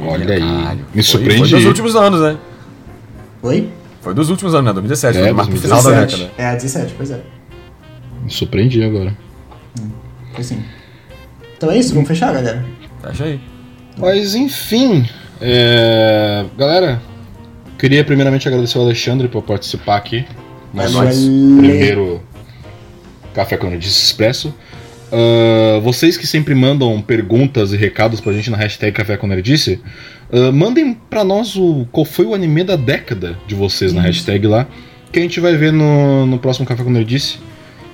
Olha 0.00 0.34
aí. 0.34 0.78
Me 0.94 1.02
surpreendi. 1.02 1.48
Foi 1.48 1.58
dos 1.58 1.64
últimos 1.66 1.96
anos, 1.96 2.20
né? 2.20 2.36
Oi? 3.42 3.68
Foi 4.02 4.14
dos 4.14 4.30
últimos 4.30 4.54
anos, 4.54 4.66
né? 4.66 4.72
2017, 4.74 5.18
É, 5.18 5.22
foi 5.22 5.30
no 5.30 5.36
2017. 5.36 5.80
final 5.80 5.82
da 5.82 6.04
década. 6.04 6.30
É, 6.36 6.54
17, 6.56 6.94
pois 6.96 7.10
é. 7.10 7.20
Me 8.22 8.30
surpreendi 8.30 8.82
agora. 8.82 9.16
Foi 10.34 10.44
sim. 10.44 10.62
Então 11.56 11.70
é 11.70 11.78
isso, 11.78 11.94
vamos 11.94 12.08
fechar, 12.08 12.32
galera. 12.32 12.64
Fecha 13.02 13.24
aí. 13.24 13.40
Mas 13.96 14.34
enfim, 14.34 15.08
é, 15.40 16.44
galera, 16.56 17.00
queria 17.78 18.04
primeiramente 18.04 18.46
agradecer 18.48 18.78
ao 18.78 18.84
Alexandre 18.84 19.28
por 19.28 19.42
participar 19.42 19.96
aqui. 19.96 20.24
Nosso 20.72 21.02
nóis. 21.02 21.18
primeiro 21.18 22.20
Café 23.34 23.56
com 23.56 23.70
Notícias 23.70 24.02
Expresso. 24.04 24.54
Ah, 25.10 25.80
vocês 25.82 26.16
que 26.16 26.26
sempre 26.26 26.54
mandam 26.54 27.00
perguntas 27.00 27.72
e 27.72 27.76
recados 27.76 28.20
pra 28.20 28.32
gente 28.32 28.50
na 28.50 28.56
hashtag 28.56 28.92
Café 28.92 29.16
com 29.16 29.26
Nerdice, 29.26 29.80
ah, 30.32 30.52
mandem 30.52 30.94
pra 31.08 31.24
nós 31.24 31.56
o, 31.56 31.86
qual 31.90 32.04
foi 32.04 32.26
o 32.26 32.34
anime 32.34 32.64
da 32.64 32.76
década 32.76 33.36
de 33.46 33.54
vocês 33.54 33.92
na 33.92 34.02
hashtag 34.02 34.46
lá, 34.46 34.66
que 35.10 35.18
a 35.18 35.22
gente 35.22 35.40
vai 35.40 35.56
ver 35.56 35.72
no, 35.72 36.26
no 36.26 36.38
próximo 36.38 36.66
Café 36.66 36.84
com 36.84 36.90
Nerdice 36.90 37.38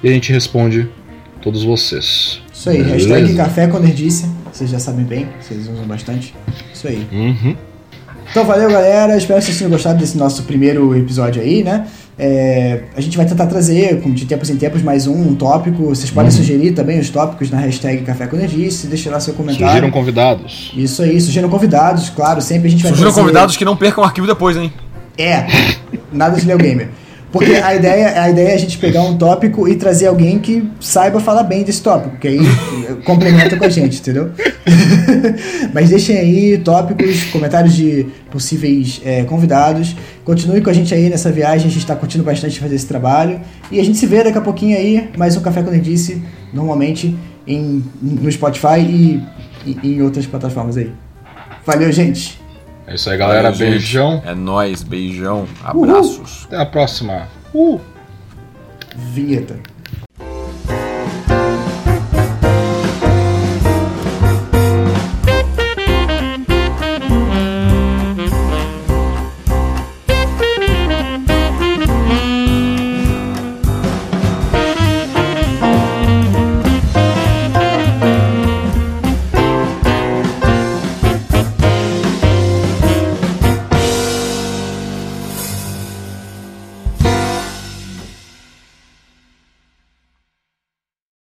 e 0.03 0.09
a 0.09 0.12
gente 0.12 0.33
responde 0.33 0.89
todos 1.41 1.62
vocês. 1.62 2.41
Isso 2.53 2.71
aí, 2.71 2.83
Beleza? 2.83 3.15
hashtag 3.15 3.37
Café 3.37 3.66
com 3.69 3.79
Nerdice. 3.79 4.29
Vocês 4.55 4.70
já 4.70 4.78
sabem 4.78 5.05
bem, 5.05 5.26
vocês 5.40 5.66
usam 5.68 5.85
bastante. 5.85 6.32
Isso 6.72 6.86
aí. 6.86 7.05
Uhum. 7.12 7.56
Então 8.31 8.44
valeu, 8.44 8.70
galera. 8.70 9.16
Espero 9.16 9.40
que 9.40 9.47
vocês 9.47 9.59
tenham 9.59 9.70
gostado 9.70 9.98
desse 9.98 10.16
nosso 10.16 10.44
primeiro 10.44 10.97
episódio 10.97 11.43
aí, 11.43 11.64
né? 11.64 11.86
É, 12.16 12.82
a 12.97 13.01
gente 13.01 13.16
vai 13.16 13.26
tentar 13.26 13.47
trazer, 13.47 14.01
como 14.01 14.14
de 14.14 14.24
tempos 14.26 14.48
em 14.48 14.56
tempos, 14.56 14.81
mais 14.81 15.09
um, 15.09 15.31
um 15.31 15.35
tópico. 15.35 15.86
Vocês 15.86 16.09
podem 16.10 16.31
sugerir 16.31 16.70
também 16.72 17.01
os 17.01 17.10
tópicos 17.10 17.51
na 17.51 17.59
hashtag 17.59 18.02
Café 18.02 18.28
com 18.28 18.36
Nerdice. 18.36 18.86
Deixa 18.86 19.10
lá 19.10 19.18
seu 19.18 19.35
comentário. 19.35 19.66
Surgiram 19.66 19.90
convidados. 19.90 20.72
Isso 20.76 21.02
aí, 21.02 21.20
sugiram 21.20 21.48
convidados, 21.48 22.10
claro. 22.10 22.40
Sempre 22.40 22.68
a 22.68 22.70
gente 22.70 22.82
vai 22.85 22.90
Surgiram 22.93 23.10
trazer- 23.10 23.20
convidados 23.26 23.56
que 23.56 23.64
não 23.64 23.76
percam 23.76 24.05
o 24.05 24.06
arquivo 24.06 24.26
depois, 24.28 24.56
hein? 24.56 24.72
É, 25.18 25.44
nada 26.12 26.39
de 26.40 26.47
Leo 26.47 26.59
Gamer. 26.59 26.89
Porque 27.35 27.51
a 27.51 27.74
ideia, 27.74 28.23
a 28.23 28.31
ideia 28.31 28.51
é 28.51 28.55
a 28.55 28.56
gente 28.56 28.78
pegar 28.78 29.02
um 29.02 29.19
tópico 29.19 29.66
e 29.66 29.74
trazer 29.74 30.06
alguém 30.06 30.39
que 30.39 30.70
saiba 30.78 31.19
falar 31.19 31.43
bem 31.43 31.65
desse 31.65 31.82
tópico, 31.82 32.16
que 32.16 32.28
aí 32.28 32.39
complementa 33.05 33.56
com 33.56 33.65
a 33.65 33.69
gente, 33.69 33.98
entendeu? 33.98 34.31
Mas 35.74 35.90
deixem 35.90 36.16
aí 36.16 36.59
tópicos, 36.59 37.24
comentários 37.32 37.74
de 37.74 38.06
possíveis 38.31 39.02
é, 39.05 39.24
convidados. 39.24 39.97
Continue 40.24 40.61
com 40.61 40.70
a 40.70 40.73
gente 40.73 40.94
aí 40.94 41.11
nessa 41.11 41.32
viagem, 41.32 41.66
a 41.66 41.70
gente 41.70 41.81
está 41.81 41.97
curtindo 41.97 42.23
bastante 42.23 42.61
fazer 42.61 42.77
esse 42.77 42.86
trabalho. 42.86 43.40
E 43.69 43.81
a 43.81 43.85
gente 43.85 43.98
se 43.98 44.06
vê 44.06 44.23
daqui 44.23 44.39
a 44.39 44.40
pouquinho 44.40 44.78
aí, 44.78 45.11
mais 45.19 45.36
um 45.36 45.40
Café 45.40 45.61
com 45.61 45.73
Nerdice, 45.73 46.23
normalmente 46.52 47.16
em, 47.48 47.82
no 48.01 48.31
Spotify 48.31 48.78
e, 48.78 49.20
e 49.66 49.94
em 49.97 50.02
outras 50.02 50.24
plataformas 50.24 50.77
aí. 50.77 50.93
Valeu, 51.66 51.90
gente! 51.90 52.44
É 52.86 52.94
isso 52.94 53.09
aí, 53.09 53.16
galera. 53.16 53.51
Valeu, 53.51 53.56
gente. 53.56 53.70
Beijão. 53.70 54.23
É 54.27 54.35
nóis, 54.35 54.82
beijão, 54.82 55.47
abraços. 55.62 56.44
Até 56.47 56.59
a 56.59 56.66
próxima. 56.66 57.28
Uh! 57.55 57.81
Vinheta. 58.97 59.59